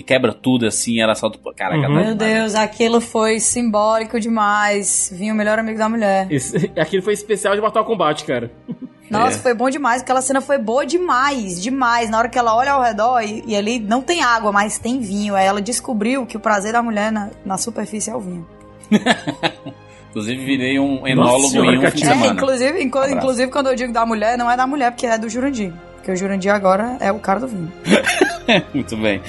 que 0.00 0.02
quebra 0.02 0.32
tudo 0.32 0.66
assim, 0.66 1.00
ela 1.00 1.14
solta, 1.14 1.38
caraca, 1.54 1.86
Uhum. 1.88 1.94
tá 1.96 2.02
Meu. 2.04 2.14
Deus, 2.14 2.54
aquilo 2.54 3.00
foi 3.00 3.38
simbólico 3.38 4.18
demais. 4.18 5.12
Vinha 5.14 5.32
o 5.32 5.36
melhor 5.36 5.58
amigo 5.58 5.78
da 5.78 5.88
mulher. 5.88 6.26
Esse, 6.30 6.70
aquilo 6.78 7.02
foi 7.02 7.12
especial 7.12 7.54
de 7.54 7.60
Mortal 7.60 7.84
Kombat, 7.84 8.24
cara. 8.24 8.50
Nossa, 9.10 9.38
É. 9.38 9.40
foi 9.42 9.54
bom 9.54 9.68
demais. 9.68 10.02
Aquela 10.02 10.22
cena 10.22 10.40
foi 10.40 10.56
boa 10.56 10.86
demais, 10.86 11.60
demais. 11.60 12.08
Na 12.08 12.18
hora 12.18 12.28
que 12.28 12.38
ela 12.38 12.54
olha 12.54 12.72
ao 12.72 12.80
redor 12.82 13.20
e, 13.22 13.42
e 13.46 13.56
ali 13.56 13.78
não 13.80 14.00
tem 14.02 14.22
água, 14.22 14.52
mas 14.52 14.78
tem 14.78 15.00
vinho. 15.00 15.34
Aí 15.34 15.44
ela 15.46 15.60
descobriu 15.60 16.24
que 16.24 16.36
o 16.36 16.40
prazer 16.40 16.72
da 16.72 16.80
mulher 16.82 17.10
na, 17.10 17.28
na 17.44 17.58
superfície 17.58 18.08
é 18.10 18.14
o 18.14 18.20
vinho. 18.20 18.46
Inclusive, 20.10 20.44
virei 20.44 20.78
um 20.78 21.06
enólogo 21.06 21.48
senhora, 21.50 21.72
em 21.72 21.78
um 21.78 21.80
fim 21.82 21.86
de 21.86 21.92
Catinho. 21.92 22.10
É, 22.10 22.14
semana. 22.14 22.32
inclusive, 22.32 22.82
inclusive, 22.82 23.50
quando 23.50 23.68
eu 23.68 23.76
digo 23.76 23.92
da 23.92 24.04
mulher, 24.04 24.36
não 24.36 24.50
é 24.50 24.56
da 24.56 24.66
mulher, 24.66 24.90
porque 24.90 25.06
é 25.06 25.16
do 25.18 25.28
Jurandir. 25.28 25.72
Porque 25.96 26.10
o 26.10 26.16
Jurandir 26.16 26.52
agora 26.52 26.96
é 27.00 27.12
o 27.12 27.18
cara 27.20 27.38
do 27.40 27.46
vinho. 27.46 27.70
Muito 28.74 28.96
bem. 28.96 29.20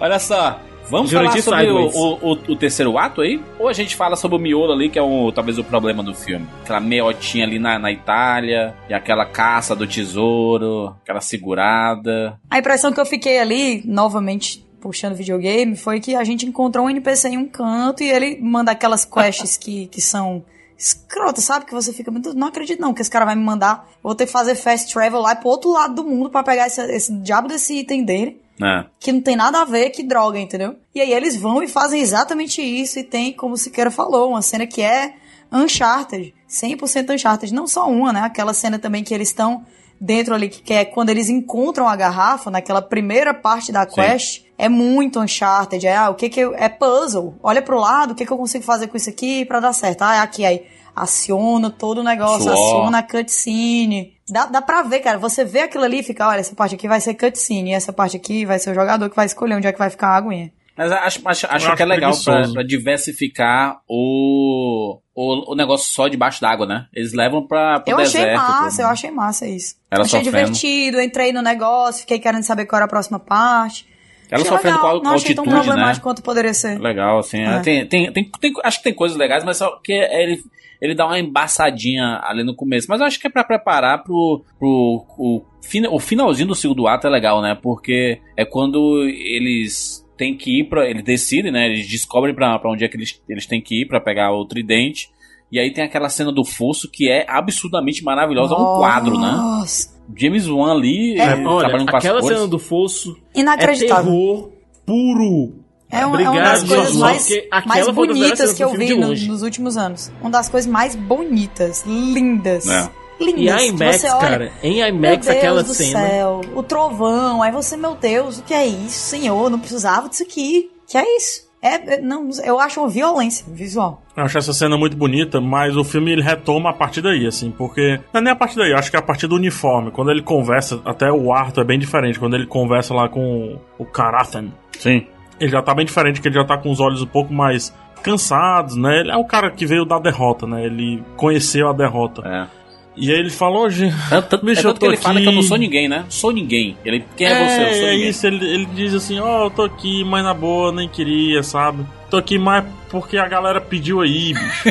Olha 0.00 0.18
só. 0.18 0.58
Vamos 0.88 1.08
Jurandir 1.08 1.40
falar 1.44 1.60
sobre 1.64 1.70
o, 1.70 1.86
o, 1.86 2.32
o- 2.32 2.52
o 2.52 2.56
terceiro 2.56 2.98
ato 2.98 3.20
aí? 3.20 3.40
Ou 3.60 3.68
a 3.68 3.72
gente 3.72 3.94
fala 3.94 4.16
sobre 4.16 4.36
o 4.36 4.40
miolo 4.40 4.72
ali, 4.72 4.88
que 4.88 4.98
é 4.98 5.02
o, 5.02 5.30
talvez 5.30 5.56
o 5.56 5.62
problema 5.62 6.02
do 6.02 6.12
filme? 6.12 6.48
Aquela 6.64 6.80
meiotinha 6.80 7.44
ali 7.44 7.60
na, 7.60 7.78
na 7.78 7.92
Itália, 7.92 8.74
e 8.88 8.94
aquela 8.94 9.24
caça 9.24 9.76
do 9.76 9.86
tesouro, 9.86 10.96
aquela 11.00 11.20
segurada. 11.20 12.36
A 12.50 12.58
impressão 12.58 12.92
que 12.92 13.00
eu 13.00 13.06
fiquei 13.06 13.38
ali, 13.38 13.82
novamente 13.86 14.66
puxando 14.80 15.14
videogame, 15.14 15.76
foi 15.76 16.00
que 16.00 16.16
a 16.16 16.24
gente 16.24 16.44
encontrou 16.44 16.86
um 16.86 16.90
NPC 16.90 17.28
em 17.28 17.38
um 17.38 17.46
canto 17.46 18.02
e 18.02 18.10
ele 18.10 18.40
manda 18.42 18.72
aquelas 18.72 19.04
quests 19.04 19.56
que, 19.56 19.86
que 19.86 20.00
são 20.00 20.42
escrotas, 20.76 21.44
sabe? 21.44 21.66
Que 21.66 21.72
você 21.74 21.92
fica 21.92 22.10
muito. 22.10 22.34
Não 22.34 22.48
acredito 22.48 22.80
não 22.80 22.92
que 22.94 23.00
esse 23.02 23.10
cara 23.10 23.24
vai 23.26 23.36
me 23.36 23.44
mandar. 23.44 23.84
Eu 23.96 24.00
vou 24.08 24.14
ter 24.14 24.26
que 24.26 24.32
fazer 24.32 24.54
fast 24.56 24.92
travel 24.92 25.20
lá 25.20 25.36
pro 25.36 25.50
outro 25.50 25.70
lado 25.70 25.94
do 25.94 26.04
mundo 26.04 26.30
pra 26.30 26.42
pegar 26.42 26.66
esse, 26.66 26.80
esse 26.90 27.12
diabo 27.20 27.46
desse 27.46 27.78
item 27.78 28.04
dele. 28.04 28.40
Né? 28.60 28.84
Que 29.00 29.10
não 29.10 29.22
tem 29.22 29.34
nada 29.34 29.62
a 29.62 29.64
ver, 29.64 29.88
que 29.90 30.02
droga, 30.02 30.38
entendeu? 30.38 30.76
E 30.94 31.00
aí 31.00 31.12
eles 31.12 31.34
vão 31.34 31.62
e 31.62 31.66
fazem 31.66 32.00
exatamente 32.00 32.60
isso. 32.60 32.98
E 32.98 33.02
tem, 33.02 33.32
como 33.32 33.54
o 33.54 33.56
Siqueira 33.56 33.90
falou, 33.90 34.28
uma 34.28 34.42
cena 34.42 34.66
que 34.66 34.82
é 34.82 35.14
Uncharted. 35.50 36.34
100% 36.48 37.14
Uncharted. 37.14 37.54
Não 37.54 37.66
só 37.66 37.88
uma, 37.88 38.12
né? 38.12 38.20
Aquela 38.20 38.52
cena 38.52 38.78
também 38.78 39.02
que 39.02 39.14
eles 39.14 39.28
estão 39.28 39.64
dentro 39.98 40.34
ali, 40.34 40.48
que 40.48 40.72
é 40.72 40.84
quando 40.84 41.10
eles 41.10 41.28
encontram 41.28 41.88
a 41.88 41.94
garrafa, 41.94 42.50
naquela 42.50 42.80
primeira 42.80 43.34
parte 43.34 43.70
da 43.70 43.84
quest, 43.84 44.44
é 44.56 44.68
muito 44.68 45.20
Uncharted. 45.20 45.86
É, 45.86 45.96
ah, 45.96 46.10
o 46.10 46.14
que 46.14 46.28
que 46.28 46.40
eu, 46.40 46.54
é 46.54 46.68
puzzle. 46.68 47.34
Olha 47.42 47.62
pro 47.62 47.78
lado, 47.78 48.12
o 48.12 48.14
que 48.14 48.26
que 48.26 48.32
eu 48.32 48.38
consigo 48.38 48.64
fazer 48.64 48.88
com 48.88 48.96
isso 48.96 49.08
aqui 49.08 49.44
pra 49.44 49.60
dar 49.60 49.72
certo? 49.72 50.02
Ah, 50.02 50.16
é 50.16 50.18
aqui, 50.20 50.44
aí 50.44 50.66
aciona 51.02 51.70
todo 51.70 51.98
o 51.98 52.04
negócio, 52.04 52.42
Suor. 52.42 52.52
aciona 52.54 52.98
a 52.98 53.02
cutscene. 53.02 54.14
Dá, 54.28 54.46
dá 54.46 54.62
pra 54.62 54.82
ver, 54.82 55.00
cara. 55.00 55.18
Você 55.18 55.44
vê 55.44 55.60
aquilo 55.60 55.84
ali 55.84 56.00
e 56.00 56.02
fica, 56.02 56.26
olha, 56.28 56.40
essa 56.40 56.54
parte 56.54 56.74
aqui 56.74 56.86
vai 56.88 57.00
ser 57.00 57.14
cutscene, 57.14 57.70
e 57.70 57.74
essa 57.74 57.92
parte 57.92 58.16
aqui 58.16 58.44
vai 58.46 58.58
ser 58.58 58.70
o 58.70 58.74
jogador 58.74 59.08
que 59.10 59.16
vai 59.16 59.26
escolher 59.26 59.54
onde 59.56 59.66
é 59.66 59.72
que 59.72 59.78
vai 59.78 59.90
ficar 59.90 60.08
a 60.08 60.16
aguinha. 60.16 60.52
Mas 60.76 60.90
acho, 60.92 61.20
acho, 61.26 61.46
acho 61.46 61.46
acho 61.68 61.76
que 61.76 61.82
é 61.82 61.86
legal 61.86 62.12
pra, 62.24 62.48
pra 62.48 62.62
diversificar 62.62 63.80
o, 63.88 64.98
o, 65.14 65.52
o 65.52 65.54
negócio 65.54 65.92
só 65.92 66.08
debaixo 66.08 66.40
d'água, 66.40 66.64
né? 66.66 66.86
Eles 66.94 67.12
levam 67.12 67.46
pra, 67.46 67.80
pro 67.80 67.92
eu 67.92 67.96
deserto. 67.98 68.24
achei 68.28 68.36
massa, 68.36 68.70
tudo. 68.76 68.80
eu 68.80 68.86
achei 68.88 69.10
massa 69.10 69.46
isso. 69.46 69.74
Ela 69.90 70.04
achei 70.04 70.24
sofrendo. 70.24 70.46
divertido, 70.46 71.00
entrei 71.02 71.32
no 71.32 71.42
negócio, 71.42 72.00
fiquei 72.02 72.18
querendo 72.18 72.44
saber 72.44 72.64
qual 72.66 72.78
era 72.78 72.86
a 72.86 72.88
próxima 72.88 73.18
parte. 73.18 73.86
Ela 74.30 74.40
achei 74.42 74.52
sofrendo 74.56 74.76
legal, 74.76 74.90
com, 74.92 74.96
a- 74.96 75.00
com 75.00 75.04
não 75.08 75.14
achei 75.16 75.34
tão 75.34 75.44
altitude, 75.44 75.50
né? 75.66 75.72
problemático 75.72 76.04
quanto 76.04 76.22
poderia 76.22 76.54
ser. 76.54 76.78
Legal, 76.80 77.18
assim. 77.18 77.42
É. 77.42 77.60
Tem, 77.60 77.86
tem, 77.86 78.12
tem, 78.12 78.30
tem- 78.40 78.52
acho 78.64 78.78
que 78.78 78.84
tem 78.84 78.94
coisas 78.94 79.18
legais, 79.18 79.44
mas 79.44 79.56
só 79.58 79.78
que 79.84 79.92
ele, 79.92 80.42
ele 80.80 80.94
dá 80.94 81.06
uma 81.06 81.18
embaçadinha 81.18 82.20
ali 82.22 82.42
no 82.42 82.54
começo. 82.54 82.86
Mas 82.88 83.00
eu 83.00 83.06
acho 83.06 83.20
que 83.20 83.26
é 83.26 83.30
pra 83.30 83.44
preparar 83.44 84.02
pro, 84.02 84.44
pro 84.58 85.04
o, 85.18 85.42
o 85.90 85.98
finalzinho 85.98 86.48
do 86.48 86.54
segundo 86.54 86.86
ato 86.86 87.06
é 87.06 87.10
legal, 87.10 87.42
né? 87.42 87.58
Porque 87.60 88.18
é 88.36 88.44
quando 88.44 89.02
eles 89.04 90.06
têm 90.16 90.36
que 90.36 90.60
ir 90.60 90.64
pra. 90.64 90.88
Eles 90.88 91.04
decidem, 91.04 91.52
né? 91.52 91.66
Eles 91.66 91.88
descobrem 91.88 92.34
pra, 92.34 92.58
pra 92.58 92.70
onde 92.70 92.84
é 92.84 92.88
que 92.88 92.96
eles, 92.96 93.20
eles 93.28 93.46
têm 93.46 93.60
que 93.60 93.82
ir 93.82 93.86
pra 93.86 94.00
pegar 94.00 94.32
o 94.32 94.44
tridente. 94.46 95.08
E 95.52 95.58
aí 95.58 95.72
tem 95.72 95.82
aquela 95.82 96.08
cena 96.08 96.30
do 96.30 96.44
fosso 96.44 96.88
que 96.88 97.10
é 97.10 97.26
absurdamente 97.28 98.04
maravilhosa. 98.04 98.54
É 98.54 98.56
um 98.56 98.76
quadro, 98.78 99.18
né? 99.18 99.32
Nossa, 99.32 100.00
James 100.16 100.48
Wan 100.48 100.72
ali 100.72 101.18
É, 101.18 101.24
eh, 101.32 101.44
Olha, 101.44 101.60
trabalhando 101.68 101.90
com 101.90 101.96
as 101.96 102.04
aquela 102.04 102.20
cores. 102.20 102.36
cena 102.38 102.48
do 102.48 102.58
fosso 102.58 103.16
é 103.34 103.40
inacreditável. 103.40 104.04
terror 104.12 104.52
puro. 104.86 105.59
É, 105.90 106.06
uma, 106.06 106.20
é 106.20 106.28
Obrigado, 106.28 106.34
uma 106.34 106.42
das 106.42 106.62
coisas 106.64 106.96
mais, 106.96 107.28
mais 107.66 107.88
bonitas 107.88 108.52
que 108.52 108.62
eu 108.62 108.70
vi 108.72 108.94
no- 108.96 109.08
nos 109.08 109.42
últimos 109.42 109.76
anos. 109.76 110.12
Uma 110.20 110.30
das 110.30 110.48
coisas 110.48 110.70
mais 110.70 110.94
bonitas, 110.94 111.84
lindas. 111.86 112.66
É. 112.68 112.88
Lindas. 113.20 113.60
E 113.62 113.66
IMAX, 113.68 114.00
você 114.00 114.08
olha, 114.08 114.18
cara, 114.20 114.52
em 114.62 114.76
Meu 114.78 114.88
IMAX 114.88 115.26
Deus 115.26 115.36
aquela 115.36 115.62
do 115.62 115.74
cena. 115.74 116.08
céu, 116.08 116.40
o 116.54 116.62
trovão, 116.62 117.42
aí 117.42 117.52
você, 117.52 117.76
meu 117.76 117.94
Deus, 117.94 118.38
o 118.38 118.42
que 118.42 118.54
é 118.54 118.66
isso, 118.66 118.98
senhor? 119.10 119.50
Não 119.50 119.58
precisava 119.58 120.08
disso 120.08 120.22
aqui. 120.22 120.70
Que 120.88 120.96
é 120.96 121.16
isso? 121.18 121.50
É, 121.62 121.96
é- 121.96 122.00
não, 122.00 122.30
eu 122.42 122.58
acho 122.58 122.80
uma 122.80 122.88
violência 122.88 123.44
visual. 123.46 124.02
Eu 124.16 124.24
acho 124.24 124.38
essa 124.38 124.54
cena 124.54 124.78
muito 124.78 124.96
bonita, 124.96 125.38
mas 125.38 125.76
o 125.76 125.84
filme 125.84 126.10
ele 126.12 126.22
retoma 126.22 126.70
a 126.70 126.72
partir 126.72 127.02
daí, 127.02 127.26
assim, 127.26 127.50
porque. 127.50 128.00
Não 128.14 128.20
é 128.20 128.24
nem 128.24 128.32
a 128.32 128.36
partir 128.36 128.56
daí, 128.56 128.70
eu 128.70 128.78
acho 128.78 128.90
que 128.90 128.96
é 128.96 128.98
a 128.98 129.02
partir 129.02 129.26
do 129.26 129.34
uniforme. 129.36 129.90
Quando 129.90 130.10
ele 130.10 130.22
conversa, 130.22 130.80
até 130.86 131.12
o 131.12 131.30
Arthur 131.30 131.60
é 131.60 131.64
bem 131.64 131.78
diferente. 131.78 132.18
Quando 132.18 132.34
ele 132.36 132.46
conversa 132.46 132.94
lá 132.94 133.06
com 133.10 133.58
o 133.78 133.84
Karathan, 133.84 134.48
Sim. 134.78 135.06
Ele 135.40 135.50
já 135.50 135.62
tá 135.62 135.74
bem 135.74 135.86
diferente, 135.86 136.20
que 136.20 136.28
ele 136.28 136.34
já 136.34 136.44
tá 136.44 136.56
com 136.58 136.70
os 136.70 136.78
olhos 136.78 137.02
um 137.02 137.06
pouco 137.06 137.32
mais 137.32 137.74
cansados, 138.02 138.76
né? 138.76 139.00
Ele 139.00 139.10
é 139.10 139.16
o 139.16 139.24
cara 139.24 139.50
que 139.50 139.66
veio 139.66 139.84
da 139.84 139.98
derrota, 139.98 140.46
né? 140.46 140.64
Ele 140.64 141.02
conheceu 141.16 141.68
a 141.68 141.72
derrota. 141.72 142.22
É. 142.26 142.60
E 142.96 143.10
aí 143.10 143.18
ele 143.18 143.30
falou, 143.30 143.70
gente. 143.70 143.94
Tanto, 144.08 144.28
tanto- 144.28 144.44
Bicho, 144.44 144.60
é 144.60 144.62
tanto 144.64 144.80
que 144.80 144.86
ele 144.86 144.96
fala 144.96 145.20
que 145.20 145.26
eu 145.26 145.32
não 145.32 145.38
aqui. 145.40 145.48
sou 145.48 145.56
ninguém, 145.56 145.88
né? 145.88 146.04
Sou 146.08 146.32
ninguém. 146.32 146.76
Ele, 146.84 147.04
quem 147.16 147.26
é, 147.26 147.48
você? 147.48 147.62
Eu 147.62 147.74
sou 147.74 147.86
é 147.86 147.90
ninguém. 147.92 148.08
isso, 148.08 148.26
ele, 148.26 148.46
ele 148.46 148.66
diz 148.74 148.94
assim, 148.94 149.18
ó, 149.20 149.44
eu 149.44 149.50
tô 149.50 149.62
aqui, 149.62 150.04
mas 150.04 150.22
na 150.24 150.34
boa, 150.34 150.72
nem 150.72 150.88
queria, 150.88 151.42
sabe? 151.42 151.84
Tô 152.10 152.16
aqui 152.16 152.38
mais 152.38 152.64
porque 152.90 153.16
a 153.16 153.28
galera 153.28 153.60
pediu 153.60 154.00
aí, 154.00 154.34
bicho. 154.34 154.68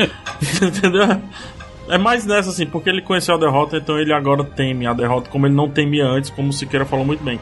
Entendeu? 0.64 1.20
É 1.88 1.98
mais 1.98 2.24
nessa, 2.26 2.50
assim, 2.50 2.66
porque 2.66 2.88
ele 2.88 3.02
conheceu 3.02 3.34
a 3.34 3.38
derrota, 3.38 3.76
então 3.76 3.98
ele 3.98 4.12
agora 4.12 4.42
teme 4.42 4.86
a 4.86 4.92
derrota 4.92 5.28
como 5.30 5.46
ele 5.46 5.54
não 5.54 5.68
temia 5.68 6.04
antes, 6.06 6.30
como 6.30 6.48
o 6.48 6.52
Siqueira 6.52 6.84
falou 6.84 7.04
muito 7.04 7.22
bem. 7.22 7.38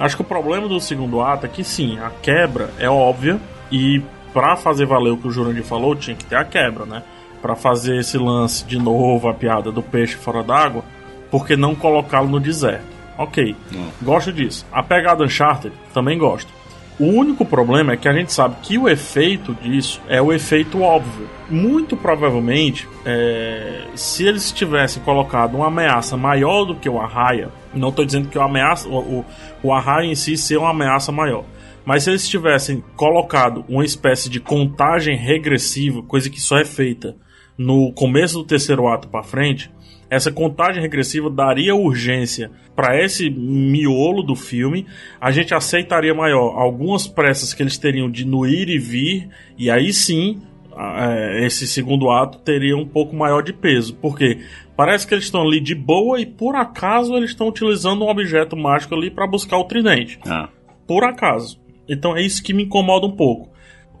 Acho 0.00 0.16
que 0.16 0.22
o 0.22 0.24
problema 0.24 0.66
do 0.66 0.80
segundo 0.80 1.20
ato 1.20 1.44
é 1.44 1.48
que 1.48 1.62
sim, 1.62 1.98
a 1.98 2.08
quebra 2.22 2.70
é 2.78 2.88
óbvia 2.88 3.38
e 3.70 4.02
pra 4.32 4.56
fazer 4.56 4.86
valer 4.86 5.10
o 5.10 5.18
que 5.18 5.28
o 5.28 5.30
Jurandir 5.30 5.62
falou, 5.62 5.94
tinha 5.94 6.16
que 6.16 6.24
ter 6.24 6.36
a 6.36 6.44
quebra, 6.44 6.86
né? 6.86 7.02
Pra 7.42 7.54
fazer 7.54 7.98
esse 7.98 8.16
lance 8.16 8.64
de 8.64 8.78
novo, 8.78 9.28
a 9.28 9.34
piada 9.34 9.70
do 9.70 9.82
peixe 9.82 10.16
fora 10.16 10.42
d'água, 10.42 10.82
por 11.30 11.46
que 11.46 11.54
não 11.54 11.74
colocá-lo 11.74 12.30
no 12.30 12.40
deserto? 12.40 12.86
Ok, 13.18 13.54
gosto 14.00 14.32
disso. 14.32 14.66
A 14.72 14.82
pegada 14.82 15.22
Uncharted, 15.22 15.74
também 15.92 16.16
gosto. 16.16 16.50
O 16.98 17.04
único 17.04 17.44
problema 17.44 17.92
é 17.92 17.96
que 17.96 18.08
a 18.08 18.12
gente 18.14 18.32
sabe 18.32 18.56
que 18.62 18.78
o 18.78 18.88
efeito 18.88 19.54
disso 19.54 20.00
é 20.08 20.20
o 20.20 20.32
efeito 20.32 20.80
óbvio. 20.80 21.28
Muito 21.48 21.94
provavelmente, 21.94 22.88
é, 23.04 23.84
se 23.94 24.26
eles 24.26 24.50
tivessem 24.50 25.02
colocado 25.02 25.56
uma 25.56 25.66
ameaça 25.66 26.16
maior 26.16 26.64
do 26.64 26.74
que 26.74 26.88
o 26.88 26.98
Arraia, 26.98 27.50
não 27.74 27.90
estou 27.90 28.04
dizendo 28.04 28.28
que 28.28 28.38
o, 28.38 28.42
ameaça, 28.42 28.88
o, 28.88 29.20
o, 29.20 29.24
o 29.62 30.00
em 30.02 30.14
si 30.14 30.36
ser 30.36 30.58
uma 30.58 30.70
ameaça 30.70 31.12
maior, 31.12 31.44
mas 31.84 32.04
se 32.04 32.10
eles 32.10 32.28
tivessem 32.28 32.82
colocado 32.96 33.64
uma 33.68 33.84
espécie 33.84 34.28
de 34.28 34.40
contagem 34.40 35.16
regressiva, 35.16 36.02
coisa 36.02 36.28
que 36.28 36.40
só 36.40 36.58
é 36.58 36.64
feita 36.64 37.16
no 37.56 37.92
começo 37.92 38.38
do 38.38 38.44
terceiro 38.44 38.88
ato 38.88 39.08
para 39.08 39.22
frente, 39.22 39.70
essa 40.10 40.32
contagem 40.32 40.82
regressiva 40.82 41.30
daria 41.30 41.74
urgência 41.74 42.50
para 42.74 43.00
esse 43.00 43.30
miolo 43.30 44.24
do 44.24 44.34
filme. 44.34 44.84
A 45.20 45.30
gente 45.30 45.54
aceitaria 45.54 46.12
maior 46.12 46.58
algumas 46.58 47.06
pressas 47.06 47.54
que 47.54 47.62
eles 47.62 47.78
teriam 47.78 48.10
de 48.10 48.24
no 48.24 48.44
ir 48.44 48.68
e 48.68 48.76
vir, 48.76 49.28
e 49.56 49.70
aí 49.70 49.92
sim 49.92 50.42
é, 50.76 51.44
esse 51.46 51.66
segundo 51.66 52.10
ato 52.10 52.38
teria 52.38 52.76
um 52.76 52.86
pouco 52.86 53.14
maior 53.14 53.40
de 53.42 53.52
peso. 53.52 53.94
Porque 53.94 54.38
parece 54.80 55.06
que 55.06 55.12
eles 55.12 55.26
estão 55.26 55.42
ali 55.42 55.60
de 55.60 55.74
boa 55.74 56.18
e 56.18 56.24
por 56.24 56.56
acaso 56.56 57.14
eles 57.14 57.30
estão 57.32 57.48
utilizando 57.48 58.02
um 58.02 58.08
objeto 58.08 58.56
mágico 58.56 58.94
ali 58.94 59.10
para 59.10 59.26
buscar 59.26 59.58
o 59.58 59.64
tridente 59.64 60.18
Ah. 60.26 60.48
por 60.86 61.04
acaso. 61.04 61.60
Então 61.86 62.16
é 62.16 62.22
isso 62.22 62.42
que 62.42 62.54
me 62.54 62.62
incomoda 62.62 63.06
um 63.06 63.14
pouco. 63.14 63.50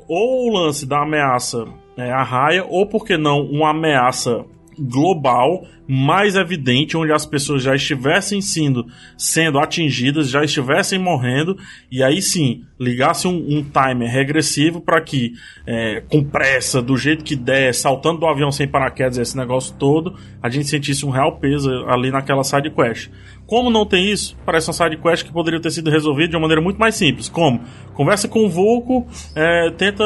Ou 0.08 0.48
o 0.48 0.54
lance 0.54 0.86
da 0.86 1.02
ameaça 1.02 1.66
é, 1.98 2.10
a 2.10 2.22
raia, 2.22 2.64
ou 2.66 2.86
por 2.86 3.04
que 3.04 3.18
não 3.18 3.42
uma 3.42 3.72
ameaça 3.72 4.42
global 4.78 5.66
mais 5.90 6.36
evidente, 6.36 6.96
onde 6.96 7.10
as 7.10 7.26
pessoas 7.26 7.64
já 7.64 7.74
estivessem 7.74 8.40
sendo, 8.40 8.86
sendo 9.18 9.58
atingidas, 9.58 10.30
já 10.30 10.44
estivessem 10.44 11.00
morrendo, 11.00 11.58
e 11.90 12.00
aí 12.00 12.22
sim 12.22 12.62
ligasse 12.78 13.26
um, 13.26 13.34
um 13.36 13.62
timer 13.64 14.08
regressivo 14.08 14.80
para 14.80 15.00
que, 15.00 15.32
é, 15.66 16.00
com 16.08 16.22
pressa, 16.22 16.80
do 16.80 16.96
jeito 16.96 17.24
que 17.24 17.34
der, 17.34 17.74
saltando 17.74 18.20
do 18.20 18.26
avião 18.26 18.52
sem 18.52 18.68
paraquedas, 18.68 19.18
esse 19.18 19.36
negócio 19.36 19.74
todo, 19.76 20.14
a 20.40 20.48
gente 20.48 20.68
sentisse 20.68 21.04
um 21.04 21.10
real 21.10 21.38
peso 21.38 21.68
ali 21.88 22.10
naquela 22.10 22.44
side 22.44 22.70
quest. 22.70 23.10
Como 23.44 23.68
não 23.68 23.84
tem 23.84 24.08
isso, 24.12 24.36
parece 24.46 24.68
uma 24.68 24.74
side 24.74 24.96
quest 24.96 25.24
que 25.26 25.32
poderia 25.32 25.60
ter 25.60 25.72
sido 25.72 25.90
resolvida 25.90 26.28
de 26.28 26.36
uma 26.36 26.42
maneira 26.42 26.62
muito 26.62 26.78
mais 26.78 26.94
simples. 26.94 27.28
Como? 27.28 27.60
Conversa 27.94 28.28
com 28.28 28.46
o 28.46 28.48
Vulco, 28.48 29.06
é, 29.34 29.70
tenta 29.72 30.04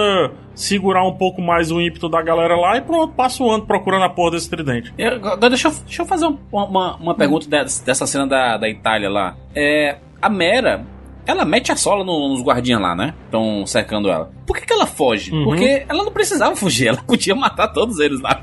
segurar 0.55 1.07
um 1.07 1.13
pouco 1.13 1.43
mais 1.43 1.71
o 1.71 1.81
ímpeto 1.81 2.09
da 2.09 2.23
galera 2.23 2.57
lá 2.57 2.77
e 2.77 2.81
pronto, 2.81 3.13
passa 3.15 3.43
o 3.43 3.51
ano 3.51 3.67
procurando 3.67 4.05
a 4.05 4.09
porra 4.09 4.33
desse 4.33 4.49
tridente. 4.49 4.95
Eu- 4.97 5.37
deixa, 5.37 5.69
eu, 5.69 5.74
deixa 5.83 6.03
eu 6.03 6.07
fazer 6.07 6.27
um- 6.27 6.39
uma, 6.53 6.97
uma 6.97 7.15
pergunta 7.15 7.49
dessa, 7.49 7.85
dessa 7.85 8.07
cena 8.07 8.27
da, 8.27 8.57
da 8.57 8.69
Itália 8.69 9.11
lá. 9.11 9.37
É, 9.55 9.97
a 10.21 10.29
Mera, 10.29 10.85
ela 11.27 11.45
mete 11.45 11.73
a 11.73 11.77
sola 11.77 12.05
no- 12.05 12.29
nos 12.29 12.43
guardinhas 12.43 12.81
lá, 12.81 12.95
né? 12.95 13.15
Estão 13.25 13.67
cercando 13.67 14.11
ela. 14.11 14.31
Por 14.47 14.57
que, 14.57 14.67
que 14.67 14.73
ela 14.73 14.87
foge? 14.87 15.33
Uhum. 15.33 15.45
Porque 15.45 15.85
ela 15.89 16.05
não 16.05 16.13
precisava 16.13 16.55
fugir, 16.57 16.89
ela 16.89 17.03
podia 17.07 17.35
matar 17.35 17.69
todos 17.69 17.99
eles 17.99 18.21
lá. 18.21 18.41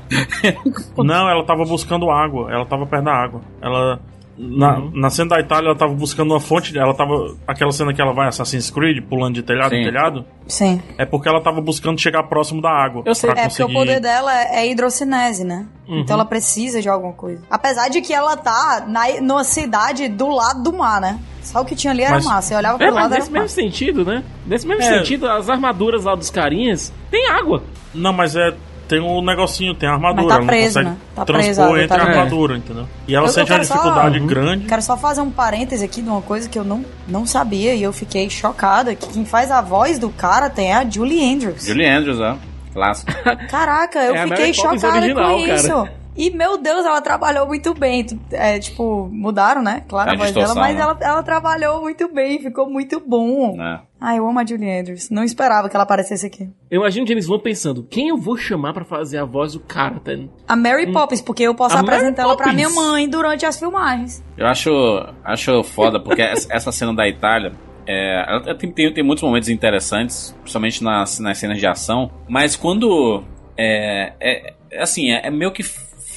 Não, 0.98 1.28
ela 1.28 1.44
tava 1.44 1.64
buscando 1.64 2.10
água, 2.10 2.50
ela 2.52 2.64
tava 2.66 2.86
perto 2.86 3.04
da 3.04 3.12
água. 3.14 3.40
Ela 3.60 4.00
Na, 4.36 4.80
na 4.94 5.10
cena 5.10 5.30
da 5.30 5.40
Itália, 5.40 5.68
ela 5.68 5.76
tava 5.76 5.92
buscando 5.92 6.30
uma 6.32 6.40
fonte. 6.40 6.76
Ela 6.76 6.94
tava. 6.94 7.36
Aquela 7.46 7.70
cena 7.70 7.92
que 7.92 8.00
ela 8.00 8.12
vai 8.14 8.28
Assassin's 8.28 8.70
Creed, 8.70 9.02
pulando 9.04 9.34
de 9.34 9.42
telhado 9.42 9.74
em 9.74 9.84
Sim. 9.84 9.90
telhado. 9.90 10.24
Sim. 10.46 10.82
É 10.96 11.04
porque 11.04 11.28
ela 11.28 11.40
tava 11.40 11.60
buscando 11.60 12.00
chegar 12.00 12.22
próximo 12.24 12.60
da 12.62 12.70
água. 12.70 13.02
Eu 13.04 13.14
sei, 13.14 13.30
pra 13.30 13.40
É, 13.42 13.48
porque 13.48 13.62
o 13.62 13.66
conseguir- 13.66 13.78
poder 13.86 14.00
dela 14.00 14.32
é 14.34 14.66
hidrocinese, 14.70 15.44
né? 15.44 15.66
Então 15.86 16.14
ela 16.14 16.24
precisa 16.24 16.80
de 16.80 16.88
alguma 16.88 17.12
coisa. 17.12 17.42
Apesar 17.50 17.88
de 17.88 18.00
que 18.00 18.14
ela 18.14 18.36
tá 18.36 18.84
na, 18.88 19.20
numa 19.20 19.44
cidade 19.44 20.08
do 20.08 20.28
lado 20.28 20.62
do 20.62 20.72
mar, 20.72 21.00
né? 21.00 21.18
Só 21.42 21.60
o 21.60 21.64
que 21.64 21.74
tinha 21.76 21.92
ali 21.92 22.02
era 22.02 22.14
Mas- 22.14 22.24
mar. 22.24 22.40
Você 22.42 22.54
olhava 22.54 22.76
É, 22.76 22.86
pro 22.86 22.94
mas 22.94 23.02
lado 23.02 23.12
era 23.12 23.20
nesse 23.20 23.30
mesmo 23.32 23.42
mar. 23.44 23.48
sentido, 23.50 24.04
né? 24.04 24.24
Nesse 24.46 24.66
mesmo 24.66 24.82
É. 24.82 24.98
sentido, 24.98 25.28
as 25.28 25.50
armaduras 25.50 26.04
lá 26.04 26.14
dos 26.14 26.30
carinhas 26.30 26.92
tem 27.10 27.28
água. 27.28 27.62
Não, 27.94 28.12
mas 28.12 28.34
é. 28.34 28.54
Tem 28.92 29.00
um 29.00 29.22
negocinho, 29.24 29.74
tem 29.74 29.88
a 29.88 29.92
armadura. 29.94 30.22
Mas 30.22 30.28
tá 30.28 30.34
ela 30.34 30.40
não 30.40 30.46
preso, 30.46 30.66
consegue 30.78 30.88
né? 30.90 30.96
Tá 31.14 31.24
transpor 31.24 31.44
preso, 31.44 31.62
a 31.62 31.66
entre 31.82 31.82
a 31.82 31.98
detalhe. 31.98 32.18
armadura, 32.18 32.56
entendeu? 32.58 32.88
E 33.08 33.14
ela 33.14 33.26
Eu- 33.26 33.30
sente 33.32 33.50
uma 33.50 33.56
quero 33.56 33.64
só- 33.68 33.74
dificuldade 33.74 34.18
Uhum. 34.20 34.26
grande. 34.26 34.66
Quero 34.66 34.82
só 34.82 34.96
fazer 34.96 35.20
um 35.22 35.30
parêntese 35.30 35.84
aqui 35.84 36.02
de 36.02 36.08
uma 36.08 36.20
coisa 36.22 36.48
que 36.48 36.58
eu 36.58 36.64
não, 36.64 36.84
não 37.08 37.24
sabia 37.24 37.74
e 37.74 37.82
eu 37.82 37.92
fiquei 37.92 38.28
chocada. 38.28 38.94
Que 38.94 39.06
quem 39.08 39.24
faz 39.24 39.50
a 39.50 39.60
voz 39.62 39.98
do 39.98 40.10
cara 40.10 40.50
tem 40.50 40.72
a 40.74 40.88
Julie 40.88 41.34
Andrews. 41.34 41.64
Julie 41.64 41.86
Andrews, 41.88 42.20
ó. 42.20 42.36
Clássico. 42.74 43.12
Caraca, 43.50 43.98
eu 43.98 44.14
É 44.14 44.22
a 44.22 44.28
fiquei 44.28 44.52
chocada 44.54 44.88
original, 44.98 45.38
com 45.38 45.46
cara. 45.46 45.92
E, 46.16 46.30
meu 46.30 46.58
Deus, 46.58 46.84
ela 46.84 47.00
trabalhou 47.00 47.46
muito 47.46 47.72
bem. 47.74 48.06
É, 48.30 48.58
tipo, 48.58 49.08
mudaram, 49.10 49.62
né? 49.62 49.82
Claro, 49.88 50.10
É 50.10 50.14
a 50.14 50.16
voz 50.16 50.28
distorção, 50.28 50.54
dela, 50.54 50.66
mas 50.66 50.76
né? 50.76 50.82
ela, 50.82 50.98
ela 51.00 51.22
trabalhou 51.22 51.80
muito 51.80 52.12
bem, 52.12 52.38
ficou 52.38 52.68
muito 52.68 53.00
bom. 53.00 53.56
Ai, 54.00 54.18
eu 54.18 54.28
amo 54.28 54.38
a 54.38 54.44
Julie 54.44 54.70
Andrews. 54.80 55.08
Não 55.10 55.22
esperava 55.24 55.68
que 55.68 55.76
ela 55.76 55.84
aparecesse 55.84 56.26
aqui. 56.26 56.50
Eu 56.70 56.80
imagino 56.80 57.06
James 57.06 57.28
Wan 57.28 57.38
pensando, 57.38 57.82
quem 57.84 58.08
eu 58.08 58.16
vou 58.16 58.36
chamar 58.36 58.74
pra 58.74 58.84
fazer 58.84 59.18
a 59.18 59.24
voz 59.24 59.52
do 59.54 59.60
cara, 59.60 60.00
tá? 60.00 60.12
A 60.46 60.56
Mary 60.56 60.92
Poppins, 60.92 61.22
porque 61.22 61.44
eu 61.44 61.54
posso 61.54 61.76
A 61.76 61.82
Mary 61.82 61.94
apresentar 61.96 62.22
ela 62.22 62.36
pra 62.36 62.52
minha 62.52 62.68
mãe 62.68 63.08
durante 63.08 63.46
as 63.46 63.58
filmagens. 63.58 64.22
Eu 64.36 64.46
acho, 64.46 64.70
acho 65.24 65.62
foda, 65.62 66.00
porque 66.00 66.20
essa 66.22 66.72
cena 66.72 66.94
da 66.94 67.08
Itália. 67.08 67.52
É, 67.86 68.24
ela 68.28 68.54
tem, 68.54 68.70
tem, 68.70 68.92
tem 68.92 69.02
muitos 69.04 69.22
momentos 69.24 69.48
interessantes, 69.48 70.36
principalmente 70.40 70.84
nas, 70.84 71.18
nas 71.18 71.38
cenas 71.38 71.58
de 71.58 71.66
ação, 71.66 72.10
mas 72.28 72.54
quando. 72.54 73.24
É, 73.56 74.12
é, 74.20 74.54
é 74.70 74.82
assim, 74.82 75.10
é, 75.10 75.26
é 75.26 75.30
meio 75.30 75.52
que 75.52 75.62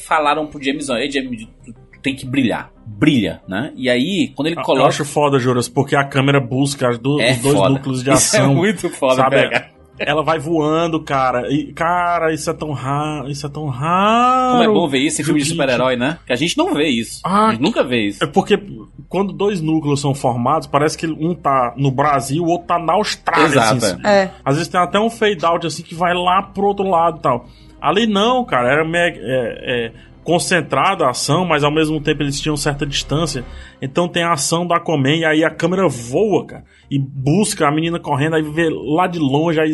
falaram 0.05 0.47
pro 0.47 0.61
James 0.63 0.89
Wan, 0.89 0.99
"Ei, 0.99 1.09
James, 1.11 1.47
tu, 1.65 1.73
tu 1.73 1.99
tem 2.01 2.15
que 2.15 2.25
brilhar, 2.25 2.71
brilha, 2.85 3.41
né? 3.47 3.71
E 3.75 3.89
aí, 3.89 4.31
quando 4.35 4.47
ele 4.47 4.59
Eu 4.59 4.63
coloca. 4.63 4.87
acho 4.89 5.03
foda, 5.05 5.39
Juras, 5.39 5.67
porque 5.67 5.95
a 5.95 6.03
câmera 6.03 6.39
busca 6.39 6.89
as 6.89 6.97
do- 6.99 7.19
é 7.19 7.31
os 7.31 7.37
dois 7.39 7.55
foda. 7.55 7.69
núcleos 7.69 8.03
de 8.03 8.09
Isso 8.13 8.35
ação. 8.37 8.51
é 8.51 8.55
muito 8.55 8.89
foda, 8.89 9.15
sabe? 9.15 9.35
pegar. 9.41 9.75
Ela 9.97 10.21
vai 10.23 10.37
voando, 10.37 10.99
cara. 11.01 11.49
E, 11.49 11.71
cara, 11.71 12.33
isso 12.33 12.49
é 12.49 12.53
tão 12.53 12.73
raro. 12.73 13.29
Isso 13.29 13.45
é 13.45 13.49
tão 13.49 13.67
raro. 13.67 14.51
Como 14.59 14.63
é 14.63 14.67
bom 14.67 14.89
ver 14.89 14.97
isso 14.99 15.21
em 15.21 15.23
filme 15.23 15.39
de 15.41 15.47
super-herói, 15.47 15.95
né? 15.95 16.17
Que 16.27 16.33
a 16.33 16.35
gente 16.35 16.57
não 16.57 16.73
vê 16.73 16.89
isso. 16.89 17.21
Ah, 17.23 17.47
a 17.47 17.51
gente 17.51 17.61
nunca 17.61 17.81
vê 17.81 18.07
isso. 18.07 18.21
É 18.21 18.27
porque 18.27 18.61
quando 19.07 19.31
dois 19.31 19.61
núcleos 19.61 20.01
são 20.01 20.13
formados, 20.13 20.67
parece 20.67 20.97
que 20.97 21.07
um 21.07 21.33
tá 21.33 21.73
no 21.77 21.89
Brasil, 21.91 22.43
o 22.43 22.47
outro 22.49 22.67
tá 22.67 22.77
na 22.77 22.91
Austrália. 22.91 23.45
Exato, 23.45 23.85
assim. 23.85 24.05
É. 24.05 24.31
Às 24.43 24.55
vezes 24.55 24.67
tem 24.69 24.81
até 24.81 24.99
um 24.99 25.09
fade 25.09 25.45
out 25.45 25.65
assim 25.65 25.81
que 25.81 25.95
vai 25.95 26.13
lá 26.13 26.41
pro 26.41 26.65
outro 26.65 26.85
lado 26.89 27.19
e 27.19 27.21
tal. 27.21 27.45
Ali 27.85 28.07
não, 28.07 28.43
cara, 28.43 28.71
era 28.71 28.83
meio, 28.83 29.13
é, 29.19 29.59
é, 29.63 29.91
concentrada 30.23 31.05
a 31.05 31.11
ação, 31.11 31.45
mas 31.45 31.63
ao 31.63 31.71
mesmo 31.71 32.01
tempo 32.01 32.23
eles 32.23 32.41
tinham 32.41 32.57
certa 32.57 32.83
distância. 32.83 33.45
Então 33.79 34.07
tem 34.07 34.23
a 34.23 34.33
ação 34.33 34.65
da 34.65 34.77
Aquaman 34.77 35.17
e 35.17 35.23
aí 35.23 35.43
a 35.43 35.51
câmera 35.51 35.87
voa, 35.87 36.47
cara, 36.47 36.63
e 36.89 36.97
busca 36.97 37.67
a 37.67 37.71
menina 37.71 37.99
correndo, 37.99 38.35
aí 38.35 38.41
vê 38.41 38.69
lá 38.71 39.05
de 39.05 39.19
longe, 39.19 39.59
aí. 39.59 39.71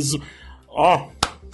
Ó, 0.68 1.08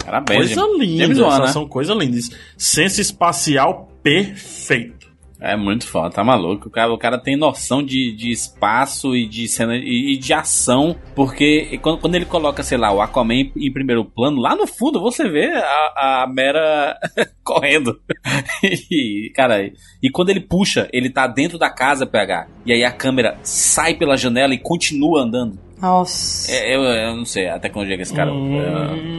Parabéns, 0.04 0.52
coisa 0.52 0.66
linda, 0.76 1.04
James 1.04 1.20
Wan, 1.20 1.38
né? 1.38 1.44
ação, 1.44 1.68
coisa 1.68 1.94
linda. 1.94 2.18
Senso 2.56 3.00
espacial 3.00 3.88
perfeito. 4.02 4.97
É 5.40 5.56
muito 5.56 5.86
foda, 5.86 6.10
tá 6.10 6.24
maluco. 6.24 6.66
O 6.68 6.70
cara, 6.70 6.92
o 6.92 6.98
cara 6.98 7.16
tem 7.16 7.36
noção 7.36 7.80
de, 7.80 8.12
de 8.12 8.30
espaço 8.32 9.14
e 9.14 9.24
de 9.26 9.46
cena 9.46 9.76
e, 9.76 10.14
e 10.14 10.18
de 10.18 10.32
ação, 10.34 10.96
porque 11.14 11.78
quando, 11.80 11.98
quando 12.00 12.14
ele 12.16 12.24
coloca, 12.24 12.62
sei 12.64 12.76
lá, 12.76 12.90
o 12.92 13.00
Aquaman 13.00 13.34
em, 13.34 13.52
em 13.56 13.72
primeiro 13.72 14.04
plano, 14.04 14.40
lá 14.40 14.56
no 14.56 14.66
fundo 14.66 15.00
você 15.00 15.28
vê 15.28 15.46
a, 15.46 16.22
a 16.24 16.26
Mera 16.26 16.98
correndo. 17.44 18.00
e, 18.90 19.30
cara, 19.34 19.70
e 20.02 20.10
quando 20.10 20.30
ele 20.30 20.40
puxa, 20.40 20.88
ele 20.92 21.08
tá 21.08 21.26
dentro 21.28 21.56
da 21.56 21.70
casa, 21.70 22.04
PH, 22.04 22.48
e 22.66 22.72
aí 22.72 22.82
a 22.82 22.90
câmera 22.90 23.38
sai 23.42 23.94
pela 23.94 24.16
janela 24.16 24.52
e 24.54 24.58
continua 24.58 25.22
andando. 25.22 25.56
Nossa. 25.80 26.50
É, 26.50 26.74
eu, 26.74 26.82
eu 26.82 27.16
não 27.16 27.24
sei 27.24 27.48
a 27.48 27.60
tecnologia 27.60 27.94
que 27.96 28.02
esse 28.02 28.12
cara. 28.14 28.30
é, 28.32 29.18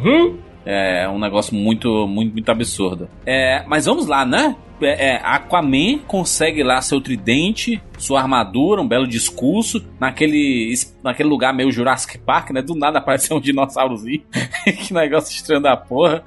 Uhum. 0.00 0.38
é 0.64 1.06
um 1.08 1.18
negócio 1.18 1.54
muito, 1.54 2.06
muito, 2.06 2.32
muito 2.32 2.50
absurdo. 2.50 3.10
É, 3.26 3.62
mas 3.66 3.84
vamos 3.84 4.06
lá, 4.06 4.24
né? 4.24 4.56
É, 4.80 5.10
é, 5.10 5.20
Aquaman 5.22 5.98
consegue 6.06 6.62
lá 6.62 6.80
seu 6.80 7.00
tridente, 7.00 7.82
sua 7.98 8.20
armadura, 8.20 8.80
um 8.80 8.88
belo 8.88 9.06
discurso, 9.06 9.84
naquele, 9.98 10.72
naquele 11.02 11.28
lugar 11.28 11.52
meio 11.54 11.70
Jurassic 11.70 12.18
Park, 12.18 12.50
né? 12.50 12.62
Do 12.62 12.74
nada 12.74 12.98
apareceu 12.98 13.36
um 13.36 13.40
dinossaurozinho. 13.40 14.22
que 14.64 14.92
negócio 14.92 15.34
estranho 15.34 15.62
da 15.62 15.76
porra. 15.76 16.24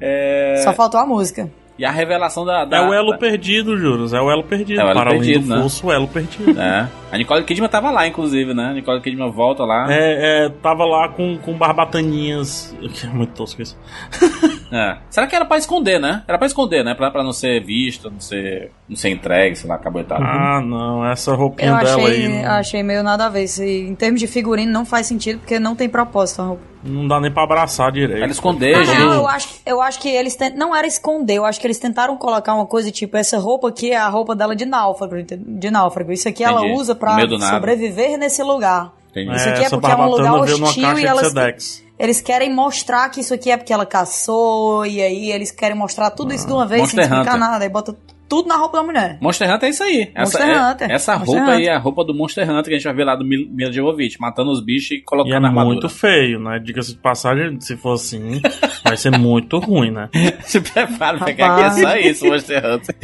É, 0.00 0.60
Só 0.64 0.72
faltou 0.72 1.00
a 1.00 1.06
música. 1.06 1.50
E 1.78 1.84
a 1.84 1.90
revelação 1.90 2.44
da. 2.44 2.64
da 2.64 2.76
é 2.78 2.80
o 2.88 2.92
elo 2.94 3.10
da- 3.12 3.18
perdido, 3.18 3.76
Juros. 3.76 4.12
É 4.12 4.20
o 4.20 4.30
elo 4.30 4.42
perdido. 4.44 4.80
É 4.80 4.84
o 4.84 4.86
elo 4.88 4.94
Para 4.98 5.10
além 5.10 5.20
perdido, 5.20 5.46
do 5.48 5.56
né? 5.56 5.62
fosso, 5.62 5.86
o 5.86 5.92
elo 5.92 6.08
perdido. 6.08 6.54
É. 6.60 6.88
A 7.12 7.16
Nicole 7.18 7.44
Kidman 7.44 7.68
tava 7.68 7.90
lá, 7.92 8.06
inclusive, 8.08 8.52
né? 8.54 8.70
A 8.70 8.72
Nicole 8.72 9.00
Kidman 9.00 9.30
volta 9.30 9.64
lá. 9.64 9.86
É, 9.88 10.46
é, 10.46 10.48
tava 10.48 10.84
lá 10.84 11.08
com, 11.08 11.38
com 11.38 11.52
barbataninhas. 11.56 12.74
Que 12.92 13.06
é 13.06 13.10
muito 13.10 13.32
tosco 13.34 13.62
isso. 13.62 13.78
É. 14.72 14.96
Será 15.08 15.28
que 15.28 15.36
era 15.36 15.44
pra 15.44 15.56
esconder, 15.56 16.00
né? 16.00 16.24
Era 16.26 16.36
pra 16.36 16.48
esconder, 16.48 16.84
né? 16.84 16.94
Pra, 16.94 17.08
pra 17.08 17.22
não 17.22 17.30
ser 17.32 17.62
visto, 17.62 18.10
não 18.10 18.18
ser, 18.18 18.72
não 18.88 18.96
ser 18.96 19.10
entregue, 19.10 19.54
sei 19.54 19.68
lá, 19.68 19.76
acabou 19.76 20.00
e 20.00 20.04
tal. 20.04 20.18
Ah, 20.20 20.60
não, 20.60 21.06
essa 21.06 21.32
roupinha 21.32 21.70
Eu 21.70 21.76
dela 21.78 21.94
achei, 22.02 22.06
aí 22.24 22.28
não, 22.42 22.50
achei 22.50 22.82
meio 22.82 23.02
nada 23.04 23.26
a 23.26 23.28
ver. 23.28 23.44
Isso, 23.44 23.62
em 23.62 23.94
termos 23.94 24.18
de 24.18 24.26
figurino, 24.26 24.72
não 24.72 24.84
faz 24.84 25.06
sentido, 25.06 25.38
porque 25.38 25.60
não 25.60 25.76
tem 25.76 25.88
propósito 25.88 26.42
a 26.42 26.46
roupa. 26.46 26.73
Não 26.84 27.08
dá 27.08 27.20
nem 27.20 27.30
pra 27.30 27.44
abraçar 27.44 27.90
direito. 27.90 28.12
Pra 28.16 28.24
ele 28.24 28.32
esconder, 28.32 28.76
Na 28.76 28.84
gente. 28.84 28.96
real, 28.98 29.12
eu 29.14 29.28
acho, 29.28 29.48
eu 29.64 29.80
acho 29.82 29.98
que 30.00 30.08
eles 30.08 30.36
tent... 30.36 30.54
não 30.54 30.74
era 30.74 30.86
esconder, 30.86 31.34
eu 31.36 31.44
acho 31.44 31.58
que 31.60 31.66
eles 31.66 31.78
tentaram 31.78 32.16
colocar 32.16 32.54
uma 32.54 32.66
coisa 32.66 32.90
tipo, 32.90 33.16
essa 33.16 33.38
roupa 33.38 33.68
aqui 33.68 33.90
é 33.92 33.96
a 33.96 34.08
roupa 34.08 34.34
dela 34.36 34.54
de 34.54 34.64
náufrago, 34.66 35.14
de 35.22 35.70
náufrago. 35.70 36.12
Isso 36.12 36.28
aqui 36.28 36.44
ela 36.44 36.60
Entendi. 36.60 36.78
usa 36.80 36.92
No 36.94 37.00
pra 37.00 37.16
sobrevever 37.50 38.16
nesse 38.18 38.42
lugar. 38.42 38.92
Entendi. 39.10 39.34
Isso 39.36 39.48
aqui 39.48 39.60
é 39.60 39.64
essa 39.64 39.78
porque 39.78 39.92
é 39.92 39.96
um 39.96 40.08
lugar 40.10 40.34
hostil 40.34 40.82
caixa 40.82 41.00
e 41.00 41.06
elas- 41.06 41.26
Sedex. 41.28 41.84
Eles 41.96 42.20
querem 42.20 42.52
mostrar 42.52 43.08
que 43.08 43.20
isso 43.20 43.32
aqui 43.32 43.50
é 43.52 43.56
porque 43.56 43.72
ela 43.72 43.86
caçou, 43.86 44.84
e 44.84 45.00
aí 45.00 45.30
eles 45.30 45.52
querem 45.52 45.76
mostrar 45.76 46.10
tudo 46.10 46.34
isso 46.34 46.44
de 46.44 46.52
uma 46.52 46.66
vez 46.66 46.80
Monster 46.82 47.04
sem 47.04 47.12
explicar 47.12 47.36
Hunter. 47.36 47.48
nada. 47.48 47.64
Aí 47.64 47.68
bota 47.70 47.94
tudo 48.36 48.48
na 48.48 48.56
roupa 48.56 48.78
da 48.78 48.82
mulher. 48.82 49.18
Monster 49.20 49.52
Hunter 49.54 49.66
é 49.68 49.70
isso 49.70 49.82
aí. 49.82 50.10
Essa, 50.14 50.38
Monster 50.38 50.48
é- 50.56 50.70
Hunter. 50.72 50.90
essa 50.90 51.18
Monster 51.18 51.36
roupa 51.38 51.50
aí 51.52 51.58
Hunter. 51.62 51.72
é 51.72 51.76
a 51.76 51.78
roupa 51.78 52.04
do 52.04 52.14
Monster 52.14 52.50
Hunter 52.50 52.64
que 52.64 52.70
a 52.70 52.78
gente 52.78 52.84
vai 52.84 52.94
ver 52.94 53.04
lá 53.04 53.14
do 53.16 53.24
Mil- 53.24 53.48
Mila 53.50 53.72
Jovovich, 53.72 54.20
matando 54.20 54.50
os 54.50 54.64
bichos 54.64 54.90
e 54.90 54.94
E 54.96 55.02
colocando 55.02 55.34
é 55.36 55.40
na 55.40 55.48
armadura. 55.48 55.72
muito 55.74 55.88
feio, 55.88 56.40
né? 56.40 56.58
Diga-se 56.58 56.92
de 56.94 56.98
passagem, 57.00 57.60
se 57.60 57.76
for 57.76 57.92
assim, 57.94 58.40
vai 58.82 58.96
ser 58.96 59.16
muito 59.18 59.58
ruim, 59.58 59.90
né? 59.90 60.08
Se 60.44 60.60
prepara 60.60 61.18
pegar 61.24 61.54
aqui 61.68 61.80
é 61.80 61.82
só 61.82 61.96
isso, 61.96 62.26
Monster 62.26 62.62
Hunter. 62.64 62.96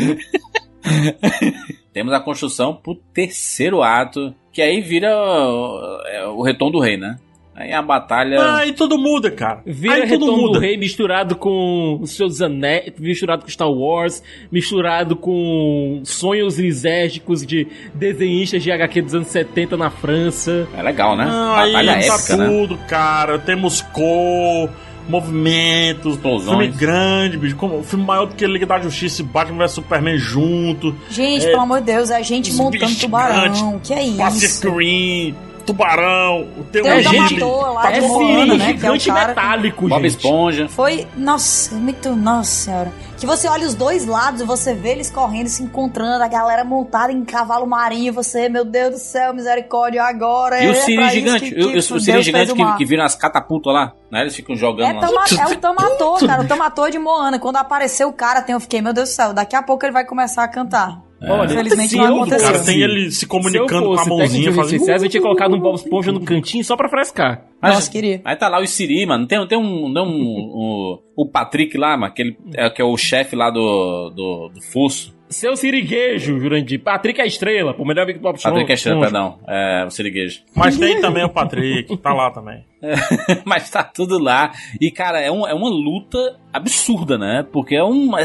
Temos 1.93 2.13
a 2.13 2.21
construção 2.21 2.75
pro 2.75 2.95
terceiro 3.13 3.83
ato, 3.83 4.35
que 4.53 4.63
aí 4.63 4.81
vira 4.81 5.11
o, 5.17 6.01
é, 6.07 6.27
o 6.29 6.43
retorno 6.43 6.73
do 6.79 6.81
rei, 6.81 6.97
né? 6.97 7.17
Aí 7.61 7.75
a 7.75 7.83
batalha. 7.83 8.57
Aí 8.57 8.73
tudo 8.73 8.97
muda, 8.97 9.31
cara. 9.31 9.61
Vira 9.67 9.95
aí 9.97 10.09
tudo 10.09 10.35
muda. 10.35 10.55
do 10.55 10.59
Rei 10.61 10.79
misturado 10.79 11.37
com 11.37 11.99
os 12.01 12.17
seus 12.17 12.41
anéis, 12.41 12.95
misturado 12.99 13.43
com 13.43 13.51
Star 13.51 13.71
Wars, 13.71 14.23
misturado 14.51 15.15
com 15.15 16.01
sonhos 16.05 16.59
lisérgicos 16.59 17.45
de 17.45 17.67
desenhistas 17.93 18.63
de 18.63 18.73
HQ 18.73 19.03
dos 19.03 19.15
anos 19.15 19.29
70 19.29 19.77
na 19.77 19.91
França. 19.91 20.67
É 20.75 20.83
legal, 20.83 21.15
né? 21.15 21.25
Aí 21.25 21.73
batalha 21.73 21.93
tá 22.09 22.15
épica, 22.15 22.37
né? 22.39 22.47
tudo, 22.49 22.79
cara. 22.89 23.39
Temos 23.39 23.83
cor, 23.83 24.71
movimentos, 25.07 26.15
Explosões. 26.15 26.49
filme 26.49 26.69
grande, 26.69 27.37
bicho. 27.37 27.57
Como, 27.57 27.83
filme 27.83 28.05
maior 28.07 28.25
do 28.27 28.35
que 28.35 28.47
Liga 28.47 28.65
da 28.65 28.79
Justiça 28.81 29.21
e 29.21 29.25
Batman 29.25 29.59
vs 29.59 29.73
Superman 29.73 30.17
junto. 30.17 30.95
Gente, 31.11 31.45
É, 31.47 31.51
pelo 31.51 31.61
amor 31.63 31.81
de 31.81 31.93
Deus, 31.93 32.11
é 32.11 32.23
gente 32.23 32.55
montando 32.55 32.95
tubarão. 32.97 33.55
gigantes, 33.55 33.89
Que 33.89 33.93
é 33.95 34.17
Pacific 34.17 34.47
isso? 34.47 34.77
Rim, 34.79 35.35
Tubarão. 35.65 36.49
Tem, 36.73 36.83
Tem 36.83 36.93
um 36.93 36.97
um 36.97 37.03
gente- 37.03 37.41
lá 37.41 37.91
É 37.93 38.01
de 38.01 38.07
Moana, 38.07 38.55
né? 38.57 38.75
Que 38.75 38.87
é 38.87 38.91
o 38.91 38.95
gigante 38.97 39.09
cara... 39.11 39.29
metálico, 39.29 39.89
Bob 39.89 40.03
gente. 40.03 40.17
Esponja. 40.17 40.69
Foi, 40.69 41.07
nossa, 41.17 41.75
muito, 41.75 42.15
nossa 42.15 42.51
senhora. 42.51 42.93
Que 43.19 43.27
você 43.27 43.47
olha 43.49 43.67
os 43.67 43.75
dois 43.75 44.07
lados 44.07 44.41
e 44.41 44.45
você 44.45 44.73
vê 44.75 44.91
eles 44.93 45.11
correndo, 45.11 45.47
se 45.49 45.63
encontrando, 45.63 46.23
a 46.25 46.29
galera 46.29 46.65
montada 46.65 47.13
em 47.13 47.23
cavalo 47.25 47.67
marinho, 47.67 48.13
você, 48.13 48.49
meu 48.49 48.65
Deus 48.65 48.91
do 48.95 48.99
céu, 48.99 49.35
misericórdia, 49.35 50.03
agora 50.03 50.63
E 50.63 50.67
é 50.67 50.71
o 50.71 50.75
Siri 50.75 51.11
gigante, 51.11 51.41
que- 51.51 51.61
e 51.61 51.65
o- 51.65 51.69
que 51.69 51.75
e 51.75 51.79
o 51.79 51.83
Siri 52.01 52.23
gigante 52.23 52.53
o 52.53 52.57
que, 52.57 52.77
que 52.79 52.85
viram 52.87 53.05
as 53.05 53.15
catapultas 53.15 53.73
lá, 53.75 53.93
né? 54.11 54.23
Eles 54.23 54.35
ficam 54.35 54.57
jogando 54.57 54.91
É, 54.91 54.93
lá. 54.95 55.01
tama, 55.01 55.21
é 55.39 55.47
o 55.55 55.57
Tomator, 55.61 56.27
cara, 56.27 56.43
o 56.43 56.49
Tomator 56.49 56.91
de 56.91 56.99
Moana. 56.99 57.39
Quando 57.39 57.57
apareceu 57.57 58.09
o 58.09 58.13
cara, 58.13 58.41
tem, 58.41 58.55
eu 58.55 58.61
fiquei, 58.61 58.81
meu 58.81 58.93
Deus 58.95 59.11
do 59.11 59.13
céu, 59.13 59.33
daqui 59.35 59.55
a 59.55 59.63
pouco 59.63 59.85
ele 59.85 59.93
vai 59.93 60.05
começar 60.07 60.45
a 60.45 60.49
cantar. 60.49 60.99
Olha, 61.23 61.53
Infelizmente 61.53 61.89
se 61.91 61.97
não 61.97 62.05
eu 62.07 62.15
aconteceu. 62.17 62.47
Cara, 62.47 62.59
fosse- 62.59 62.71
tem 62.73 62.83
ele 62.83 63.11
se 63.11 63.27
comunicando 63.27 63.69
se 63.69 63.75
eu 63.75 63.83
com 63.89 63.93
a 63.93 63.97
fosse 63.99 64.09
mãozinha 64.11 64.53
fazendo. 64.53 64.79
sucesso, 64.81 65.05
eu 65.05 65.09
tinha 65.11 65.23
colocado 65.23 65.55
um 65.55 65.61
Bob 65.61 65.75
Esponja 65.75 66.13
no 66.13 66.21
cantinho 66.21 66.65
só 66.65 66.77
pra 66.77 66.89
frescar. 66.89 67.45
Mas- 67.61 67.75
Nossa, 67.75 67.91
queria. 67.91 68.23
Aí 68.25 68.37
tá 68.37 68.49
lá 68.49 68.59
o 68.61 68.67
Siri, 68.67 69.05
mano. 69.05 69.27
Tem, 69.27 69.47
tem 69.47 69.59
um. 69.59 69.93
Tem 69.93 70.03
um, 70.03 70.07
um- 70.09 70.99
o 71.17 71.27
Patrick 71.27 71.77
lá, 71.77 71.97
mano, 71.97 72.13
que, 72.15 72.23
ele, 72.23 72.37
é, 72.55 72.71
que 72.71 72.81
é 72.81 72.85
o 72.85 72.97
chefe 72.97 73.37
lá 73.37 73.51
do, 73.51 74.11
do, 74.11 74.49
do 74.55 74.63
Fuso. 74.73 75.15
Seu 75.31 75.55
Siriguejo, 75.57 76.41
Jurandir. 76.41 76.81
Patrick 76.83 77.21
é 77.21 77.25
a 77.25 77.27
estrela, 77.27 77.73
pô, 77.73 77.85
melhor 77.85 78.03
amigo 78.03 78.19
do 78.19 78.23
Bob 78.23 78.43
Patrick 78.43 78.69
é 78.69 78.75
estrela, 78.75 79.01
perdão. 79.01 79.39
É, 79.47 79.85
o 79.87 79.91
Siriguejo. 79.91 80.41
Mas 80.57 80.77
tem 80.77 81.01
também 81.01 81.25
o 81.25 81.29
Patrick, 81.29 81.97
tá 81.99 82.13
lá 82.13 82.33
também. 82.33 82.65
Mas 83.47 83.71
tá 83.71 83.85
tudo 83.85 84.19
lá. 84.19 84.51
E, 84.81 84.91
cara, 84.91 85.21
é, 85.21 85.31
um, 85.31 85.47
é 85.47 85.55
uma 85.55 85.69
luta 85.69 86.37
absurda, 86.53 87.17
né? 87.17 87.47
Porque 87.53 87.77
é 87.77 87.85
um. 87.85 88.19
É, 88.19 88.25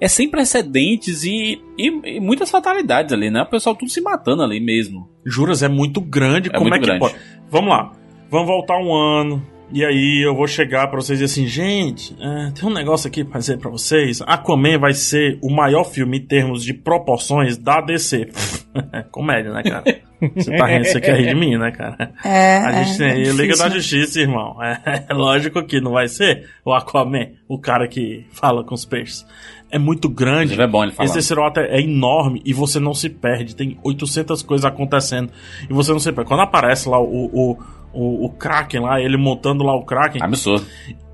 é 0.00 0.08
sem 0.08 0.30
precedentes 0.30 1.22
e, 1.24 1.60
e, 1.76 2.16
e 2.16 2.20
muitas 2.20 2.50
fatalidades 2.50 3.12
ali, 3.12 3.30
né? 3.30 3.42
O 3.42 3.46
pessoal 3.46 3.76
tudo 3.76 3.90
se 3.90 4.00
matando 4.00 4.42
ali 4.42 4.58
mesmo. 4.58 5.06
Juras, 5.26 5.62
é 5.62 5.68
muito 5.68 6.00
grande. 6.00 6.48
É 6.48 6.52
Como 6.52 6.70
muito 6.70 6.76
é 6.76 6.78
que 6.78 6.86
grande. 6.86 7.00
pode? 7.00 7.14
Vamos 7.50 7.70
lá. 7.70 7.92
Vamos 8.30 8.46
voltar 8.46 8.78
um 8.78 8.94
ano. 8.94 9.57
E 9.70 9.84
aí 9.84 10.24
eu 10.24 10.34
vou 10.34 10.46
chegar 10.46 10.88
pra 10.88 11.00
vocês 11.00 11.20
e 11.20 11.24
dizer 11.24 11.40
assim, 11.40 11.46
gente, 11.46 12.16
é, 12.18 12.50
tem 12.52 12.68
um 12.68 12.72
negócio 12.72 13.06
aqui 13.06 13.22
pra 13.22 13.38
dizer 13.38 13.58
pra 13.58 13.70
vocês. 13.70 14.22
Aquaman 14.22 14.78
vai 14.78 14.94
ser 14.94 15.38
o 15.42 15.50
maior 15.50 15.84
filme 15.84 16.18
em 16.18 16.26
termos 16.26 16.64
de 16.64 16.72
proporções 16.72 17.58
da 17.58 17.80
DC. 17.80 18.30
Comédia, 19.12 19.52
né, 19.52 19.62
cara? 19.62 19.84
Você 20.34 20.56
tá 20.56 20.66
rindo, 20.66 20.84
você 20.84 21.00
quer 21.00 21.16
rir 21.16 21.28
de 21.28 21.34
mim, 21.34 21.56
né, 21.56 21.70
cara? 21.70 22.12
É, 22.24 22.58
A 22.58 22.82
gente 22.82 23.02
é, 23.02 23.12
tem 23.12 23.22
é 23.28 23.30
Liga 23.30 23.56
da 23.56 23.68
né? 23.68 23.74
Justiça, 23.76 24.20
irmão. 24.20 24.56
É, 24.62 25.04
é 25.08 25.14
lógico 25.14 25.62
que 25.62 25.80
não 25.80 25.92
vai 25.92 26.08
ser 26.08 26.48
o 26.64 26.72
Aquaman, 26.72 27.28
o 27.46 27.58
cara 27.58 27.86
que 27.86 28.26
fala 28.32 28.64
com 28.64 28.74
os 28.74 28.84
peixes. 28.84 29.26
É 29.70 29.78
muito 29.78 30.08
grande. 30.08 30.60
É 30.60 30.66
bom 30.66 30.82
ele 30.82 30.92
falar. 30.92 31.04
Esse 31.04 31.14
terceiro 31.14 31.44
ato 31.44 31.60
é 31.60 31.80
enorme 31.80 32.40
e 32.44 32.52
você 32.52 32.80
não 32.80 32.94
se 32.94 33.10
perde. 33.10 33.54
Tem 33.54 33.78
800 33.84 34.42
coisas 34.42 34.64
acontecendo 34.64 35.30
e 35.68 35.72
você 35.72 35.92
não 35.92 35.98
se 35.98 36.10
perde. 36.10 36.26
Quando 36.26 36.40
aparece 36.40 36.88
lá 36.88 36.98
o, 36.98 37.26
o, 37.26 37.58
o, 37.98 38.26
o 38.26 38.30
Kraken 38.30 38.80
lá, 38.80 39.00
ele 39.00 39.16
montando 39.16 39.64
lá 39.64 39.74
o 39.74 39.84
Kraken, 39.84 40.22
Absurdo. 40.22 40.66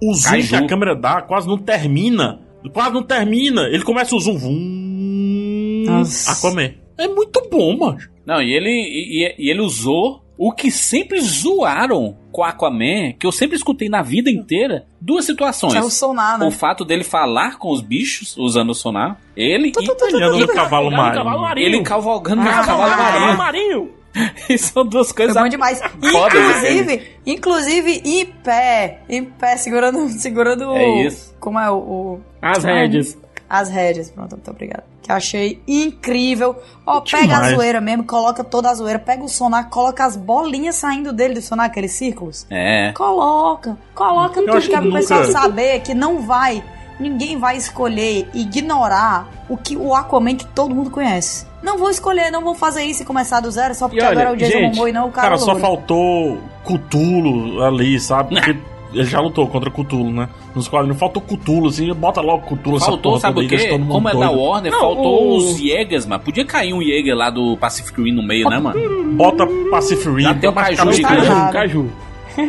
o 0.02 0.14
zoom 0.14 0.30
Kaiju. 0.30 0.48
que 0.50 0.56
a 0.56 0.66
câmera 0.66 0.94
dá 0.94 1.22
quase 1.22 1.46
não 1.48 1.58
termina. 1.58 2.40
Quase 2.72 2.94
não 2.94 3.02
termina. 3.02 3.62
Ele 3.68 3.82
começa 3.82 4.14
o 4.14 4.20
zoom. 4.20 4.36
Vum, 4.38 5.84
Nossa. 5.86 6.32
Aquaman. 6.32 6.70
É 6.96 7.08
muito 7.08 7.46
bom, 7.50 7.76
mano. 7.76 7.98
Não, 8.26 8.40
e 8.40 8.52
ele, 8.54 8.70
e, 8.70 9.24
e- 9.26 9.34
e 9.46 9.50
ele 9.50 9.60
usou 9.60 10.22
o 10.38 10.50
que 10.52 10.70
sempre 10.70 11.20
zoaram 11.20 12.16
com 12.32 12.42
Aquaman, 12.42 13.12
que 13.18 13.26
eu 13.26 13.30
sempre 13.30 13.56
escutei 13.56 13.88
na 13.88 14.02
vida 14.02 14.28
inteira, 14.30 14.86
duas 15.00 15.24
situações. 15.24 15.74
É 15.74 15.80
o 15.82 15.90
sonar, 15.90 16.38
né? 16.38 16.46
O 16.46 16.50
fato 16.50 16.84
dele 16.84 17.04
falar 17.04 17.58
com 17.58 17.70
os 17.70 17.80
bichos 17.80 18.36
usando 18.36 18.70
o 18.70 18.74
sonar, 18.74 19.20
ele 19.36 19.68
e 19.68 19.72
Ele 19.78 20.24
anda 20.24 20.38
no 20.38 20.46
cavalo 20.48 20.90
marinho. 20.90 21.66
ele 21.66 21.82
cavalgando 21.82 22.42
no 22.42 22.48
Ah, 22.48 22.64
Cavalo 22.64 23.36
marinho. 23.36 23.90
E 24.48 24.56
são 24.58 24.84
duas 24.86 25.08
Foi 25.08 25.16
coisas 25.26 25.34
bom 25.42 25.48
demais. 25.48 25.80
fodas 26.12 26.34
Inclusive, 26.34 27.02
inclusive 27.26 28.02
em 28.04 28.26
pé. 28.26 29.00
Em 29.08 29.24
pé, 29.24 29.56
segurando. 29.56 30.08
segurando 30.18 30.72
É 30.76 31.06
isso. 31.06 31.34
Como 31.40 31.58
é 31.58 31.70
o. 31.70 31.74
o- 31.76 32.20
As 32.40 32.62
rédeas. 32.62 33.16
As 33.48 33.68
rédeas. 33.68 34.10
Pronto, 34.10 34.32
muito 34.36 34.50
obrigado. 34.50 34.84
Que 35.02 35.12
eu 35.12 35.16
achei 35.16 35.60
incrível. 35.68 36.56
Ó, 36.86 37.00
pega 37.02 37.24
Demais. 37.26 37.52
a 37.52 37.56
zoeira 37.56 37.80
mesmo, 37.80 38.04
coloca 38.04 38.42
toda 38.42 38.70
a 38.70 38.74
zoeira, 38.74 38.98
pega 38.98 39.22
o 39.22 39.28
sonar, 39.28 39.68
coloca 39.68 40.02
as 40.02 40.16
bolinhas 40.16 40.76
saindo 40.76 41.12
dele 41.12 41.34
do 41.34 41.42
sonar, 41.42 41.66
aqueles 41.66 41.92
círculos. 41.92 42.46
É. 42.50 42.90
Coloca, 42.92 43.76
coloca 43.94 44.40
é 44.40 44.60
que 44.60 44.70
pro 44.80 44.92
pessoal 44.92 45.24
saber 45.26 45.80
que 45.80 45.92
não 45.92 46.22
vai, 46.22 46.64
ninguém 46.98 47.38
vai 47.38 47.56
escolher 47.56 48.28
ignorar 48.34 49.28
o 49.48 49.56
que 49.56 49.76
o 49.76 49.94
Aquaman 49.94 50.36
que 50.36 50.46
todo 50.46 50.74
mundo 50.74 50.90
conhece. 50.90 51.46
Não 51.62 51.78
vou 51.78 51.90
escolher, 51.90 52.30
não 52.30 52.42
vou 52.42 52.54
fazer 52.54 52.84
isso 52.84 53.02
e 53.02 53.06
começar 53.06 53.40
do 53.40 53.50
zero 53.50 53.74
só 53.74 53.88
porque 53.88 54.02
olha, 54.02 54.12
agora 54.12 54.28
é 54.30 54.32
o 54.32 54.36
Jason 54.36 54.52
gente, 54.58 54.70
Momoa 54.74 54.90
e 54.90 54.92
não 54.92 55.08
o 55.08 55.10
cara, 55.12 55.28
Cara, 55.28 55.38
só 55.38 55.56
faltou 55.56 56.38
Cutulo 56.62 57.62
ali, 57.62 57.98
sabe? 58.00 58.34
Porque 58.94 59.00
ele 59.00 59.08
já 59.08 59.20
lutou 59.20 59.48
contra 59.48 59.70
Cutulo, 59.70 60.12
né? 60.12 60.28
Nos 60.54 60.68
quadrinhos 60.68 60.98
faltou 61.00 61.20
Cutulo, 61.20 61.68
assim, 61.68 61.92
bota 61.94 62.20
logo 62.20 62.42
Cutulo 62.46 62.76
essa 62.76 62.86
Faltou, 62.86 63.18
sabe 63.18 63.44
o 63.44 63.48
quê? 63.48 63.66
Como 63.68 64.08
é 64.08 64.12
da 64.12 64.18
doido. 64.26 64.40
Warner, 64.40 64.70
Não, 64.72 64.80
faltou 64.80 65.32
o- 65.32 65.36
os 65.36 65.56
Jägers, 65.58 66.06
mano. 66.06 66.22
Podia 66.22 66.44
cair 66.44 66.72
um 66.72 66.80
Jäger 66.80 67.16
lá 67.16 67.28
do 67.30 67.56
Pacific 67.56 68.00
Rim 68.00 68.12
no 68.12 68.22
meio, 68.22 68.48
né, 68.48 68.58
mano? 68.60 69.12
Bota 69.14 69.44
Pacific 69.70 70.08
Rim. 70.08 70.32
Tem 70.34 70.48
o 70.48 70.52
Caju 70.52 70.92
gigante. 70.92 71.26
Caju, 71.26 71.52
caju. 71.52 71.90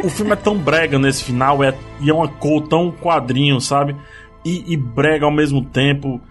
O 0.03 0.09
filme 0.09 0.31
é 0.33 0.35
tão 0.35 0.55
brega 0.57 0.99
nesse 0.99 1.23
final, 1.23 1.63
é, 1.63 1.73
e 2.01 2.09
é 2.09 2.13
uma 2.13 2.27
cor 2.27 2.61
tão 2.67 2.91
quadrinho, 2.91 3.59
sabe? 3.61 3.95
E, 4.45 4.73
e 4.73 4.77
brega 4.77 5.25
ao 5.25 5.31
mesmo 5.31 5.63
tempo. 5.65 6.21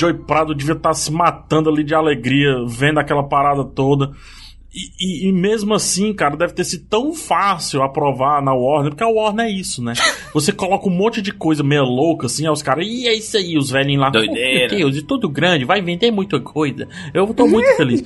Joy 0.00 0.14
Prado 0.14 0.54
devia 0.54 0.74
estar 0.74 0.94
se 0.94 1.12
matando 1.12 1.68
ali 1.68 1.84
de 1.84 1.94
alegria, 1.94 2.64
vendo 2.66 2.98
aquela 2.98 3.22
parada 3.22 3.62
toda. 3.64 4.10
E, 4.74 5.26
e- 5.26 5.28
e 5.28 5.32
mesmo 5.32 5.72
assim, 5.74 6.12
cara, 6.12 6.36
deve 6.36 6.52
ter 6.52 6.64
sido 6.64 6.84
tão 6.88 7.14
fácil 7.14 7.82
aprovar 7.82 8.42
na 8.42 8.52
Warner, 8.52 8.90
porque 8.90 9.02
a 9.04 9.08
Warner 9.08 9.46
é 9.46 9.50
isso, 9.50 9.82
né? 9.82 9.94
Você 10.34 10.52
coloca 10.52 10.86
um 10.86 10.92
monte 10.92 11.22
de 11.22 11.32
coisa 11.32 11.62
meio 11.62 11.84
louca, 11.84 12.26
assim, 12.26 12.44
aí 12.44 12.50
os 12.52 12.60
caras, 12.62 12.86
e 12.86 13.06
é 13.08 13.14
isso 13.14 13.36
aí, 13.38 13.56
os 13.56 13.70
velhinhos 13.70 14.02
lá. 14.02 14.10
Doideira. 14.10 14.68
Meu 14.68 14.78
Deus, 14.78 14.96
e 14.98 15.02
tudo 15.02 15.30
grande, 15.30 15.64
vai 15.64 15.80
vender 15.80 16.10
muita 16.10 16.38
coisa. 16.40 16.86
Eu 17.14 17.26
tô 17.32 17.46
muito 17.46 17.74
feliz. 17.76 18.02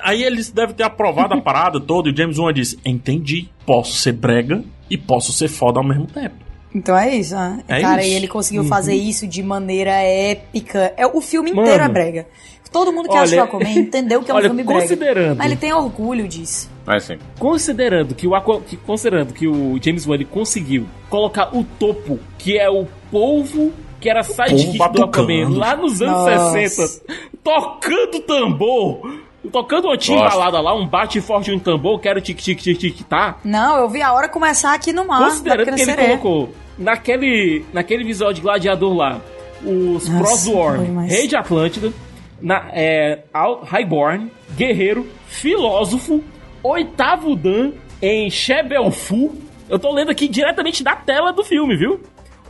Aí 0.00 0.22
eles 0.22 0.50
devem 0.50 0.74
ter 0.76 0.84
aprovado 0.84 1.34
a 1.34 1.40
parada 1.40 1.80
toda 1.80 2.08
e 2.08 2.12
o 2.12 2.16
James 2.16 2.38
Wan 2.38 2.52
disse: 2.52 2.78
Entendi, 2.84 3.48
posso 3.66 3.92
ser 3.94 4.12
brega 4.12 4.62
e 4.88 4.96
posso 4.96 5.32
ser 5.32 5.48
foda 5.48 5.80
ao 5.80 5.84
mesmo 5.84 6.06
tempo. 6.06 6.36
Então 6.74 6.96
é 6.96 7.14
isso, 7.14 7.34
né? 7.34 7.62
É 7.68 7.80
Cara, 7.80 8.00
isso. 8.02 8.10
e 8.10 8.14
ele 8.14 8.28
conseguiu 8.28 8.64
fazer 8.64 8.94
isso 8.94 9.26
de 9.26 9.42
maneira 9.42 9.90
épica. 9.92 10.92
É, 10.96 11.06
o 11.06 11.20
filme 11.20 11.50
Mano. 11.52 11.62
inteiro 11.66 11.84
é 11.84 11.88
brega. 11.88 12.26
Todo 12.70 12.90
mundo 12.90 13.04
que 13.06 13.10
Olha- 13.14 13.22
assistiu 13.24 13.42
Aquaman 13.44 13.68
entendeu 13.68 14.22
que 14.22 14.30
é 14.30 14.34
um 14.34 14.36
Olha, 14.38 14.48
filme 14.48 14.62
brega. 14.62 14.80
considerando- 14.80 15.36
Mas 15.36 15.46
ele 15.46 15.56
tem 15.56 15.74
orgulho 15.74 16.26
disso. 16.26 16.70
Vai 16.86 16.98
sim. 17.00 17.18
Considerando 17.38 18.14
que 18.14 18.26
o 18.26 18.60
que- 18.62 18.78
considerando 18.78 19.34
que 19.34 19.46
o 19.46 19.78
James 19.82 20.06
Wan 20.06 20.24
conseguiu 20.24 20.86
colocar 21.10 21.54
o 21.54 21.62
topo, 21.78 22.18
que 22.38 22.56
é 22.58 22.70
o 22.70 22.86
polvo 23.10 23.72
que 24.00 24.08
era 24.08 24.22
sidekick 24.22 24.78
do. 24.90 25.04
Aquaman 25.04 25.50
lá 25.50 25.76
nos 25.76 26.00
anos 26.00 26.16
Nossa. 26.26 26.50
60, 26.52 27.02
tocando 27.44 28.20
tambor, 28.20 29.20
tocando 29.52 29.88
uma 29.88 29.96
timbalada 29.98 30.58
lá, 30.60 30.74
um 30.74 30.86
bate 30.86 31.20
forte 31.20 31.50
de 31.50 31.56
um 31.56 31.58
tambor, 31.58 32.00
que 32.00 32.08
era 32.08 32.18
o 32.18 32.22
tic 32.22 32.38
tic 32.40 32.58
tic 32.58 32.78
tic 32.78 33.02
tá. 33.06 33.36
Não, 33.44 33.76
eu 33.78 33.88
vi 33.90 34.00
a 34.00 34.12
hora 34.14 34.28
começar 34.28 34.72
aqui 34.74 34.92
no 34.94 35.06
mar. 35.06 35.22
Considerando 35.28 35.74
que 35.74 35.82
ele 35.82 35.94
colocou 35.94 36.54
naquele, 36.78 37.64
naquele 37.72 38.04
visual 38.04 38.32
de 38.32 38.40
gladiador 38.40 38.94
lá, 38.94 39.20
os 39.64 40.08
Nossa, 40.08 40.78
demais. 40.78 41.12
Rei 41.12 41.26
de 41.26 41.36
Atlântida, 41.36 41.92
na, 42.40 42.68
é, 42.72 43.20
Highborn, 43.64 44.30
Guerreiro, 44.56 45.06
Filósofo, 45.26 46.22
Oitavo 46.62 47.36
Dan 47.36 47.72
em 48.00 48.28
Shebelfu. 48.30 49.34
Eu 49.68 49.78
tô 49.78 49.92
lendo 49.92 50.10
aqui 50.10 50.28
diretamente 50.28 50.82
da 50.82 50.96
tela 50.96 51.32
do 51.32 51.44
filme, 51.44 51.76
viu? 51.76 52.00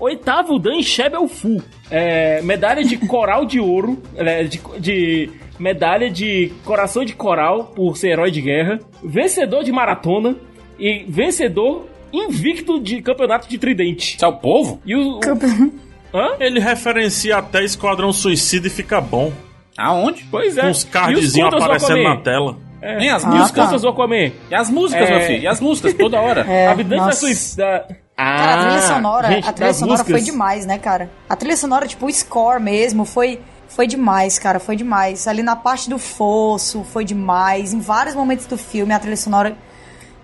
Oitavo 0.01 0.59
Dan 0.59 0.77
em 0.77 0.82
Shebelfu. 0.82 1.62
É, 1.90 2.40
medalha 2.43 2.82
de 2.82 2.97
coral 2.97 3.44
de 3.44 3.61
ouro, 3.61 4.03
é, 4.16 4.44
de, 4.44 4.61
de 4.78 5.31
medalha 5.59 6.11
de 6.11 6.51
coração 6.65 7.05
de 7.05 7.15
coral 7.15 7.66
por 7.66 7.97
ser 7.97 8.11
herói 8.11 8.31
de 8.31 8.40
guerra, 8.40 8.81
vencedor 9.05 9.62
de 9.62 9.70
maratona 9.70 10.36
e 10.78 11.05
vencedor 11.07 11.86
invicto 12.12 12.80
de 12.80 13.01
campeonato 13.02 13.48
de 13.48 13.59
tridente. 13.59 14.16
Isso 14.16 14.24
é 14.24 14.28
o 14.28 14.34
povo? 14.36 14.80
E 14.84 14.94
o. 14.94 15.20
Hã? 16.14 16.36
Ele 16.40 16.60
referencia 16.60 17.39
até 17.39 17.64
Esquadrão 17.64 18.12
Suicida 18.12 18.66
e 18.66 18.70
fica 18.70 19.01
bom. 19.01 19.32
Aonde? 19.78 20.26
Pois 20.30 20.59
é. 20.59 20.62
Com 20.62 20.68
uns 20.68 20.78
os 20.78 20.84
cardzinhos 20.84 21.55
aparecendo 21.55 22.02
na 22.02 22.16
tela. 22.18 22.56
É. 22.82 22.98
Nem 22.98 23.10
as 23.10 23.22
E 23.22 23.26
músicas. 23.28 23.80
tá. 23.82 23.89
Aquaman? 23.89 24.32
E 24.51 24.55
as 24.55 24.68
músicas, 24.68 25.09
É. 25.09 25.16
meu 25.18 25.26
filho? 25.26 25.43
E 25.43 25.47
as 25.47 25.60
músicas 25.60 25.94
toda 25.94 26.20
hora? 26.20 26.44
É, 26.51 26.66
Habitante 26.66 27.06
da. 27.06 27.12
Suíça. 27.12 27.86
Ah, 28.14 28.36
Cara, 28.36 28.55
a 28.55 28.64
trilha 28.66 28.82
sonora, 28.82 29.28
gente, 29.28 29.48
a 29.48 29.52
trilha 29.52 29.72
sonora 29.74 30.05
foi 30.05 30.12
músicas- 30.12 30.24
demais, 30.32 30.66
né, 30.66 30.78
cara? 30.78 31.10
A 31.28 31.34
trilha 31.34 31.56
sonora, 31.56 31.86
tipo, 31.86 32.06
o 32.06 32.12
score 32.12 32.60
mesmo, 32.60 33.05
foi, 33.06 33.40
foi 33.68 33.86
demais, 33.86 34.39
cara, 34.39 34.60
foi 34.60 34.76
demais. 34.76 35.26
Ali 35.26 35.43
na 35.43 35.56
parte 35.56 35.89
do 35.89 35.98
fosso, 35.98 36.84
foi 36.84 37.05
demais. 37.06 37.72
Em 37.72 37.80
vários 37.80 38.14
momentos 38.14 38.44
do 38.47 38.59
filme, 38.59 38.93
a 38.93 38.98
trilha 38.98 39.16
sonora, 39.16 39.56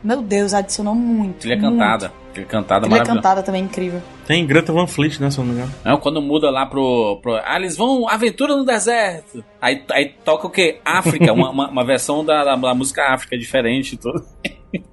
meu 0.03 0.23
Deus, 0.23 0.55
adicionou 0.55 0.95
muito. 0.95 1.39
Trilha 1.39 1.57
muito. 1.57 1.79
cantada. 1.79 2.13
Trilha 2.33 2.47
cantada 2.47 2.87
Trilha 2.87 3.05
cantada 3.05 3.43
também, 3.43 3.65
incrível. 3.65 4.01
Tem 4.27 4.47
Greta 4.47 4.73
Van 4.73 4.87
Fleet, 4.87 5.21
né, 5.21 5.31
se 5.31 5.39
eu 5.39 5.45
não 5.45 5.53
me 5.53 5.59
engano. 5.59 5.75
Não, 5.85 5.99
quando 5.99 6.23
muda 6.23 6.51
lá 6.51 6.67
pro, 6.67 7.19
pro. 7.23 7.37
Ah, 7.37 7.57
eles 7.57 7.77
vão. 7.77 8.09
Aventura 8.09 8.57
no 8.57 8.65
deserto. 8.65 9.45
Aí, 9.61 9.83
aí 9.91 10.15
toca 10.25 10.47
o 10.47 10.51
quê? 10.51 10.81
África, 10.85 11.33
uma, 11.33 11.51
uma, 11.51 11.69
uma 11.71 11.85
versão 11.85 12.25
da, 12.25 12.45
da, 12.45 12.57
da 12.57 12.75
música 12.75 13.13
África 13.13 13.37
diferente 13.37 13.95
e 13.95 13.97
tudo. 13.97 14.25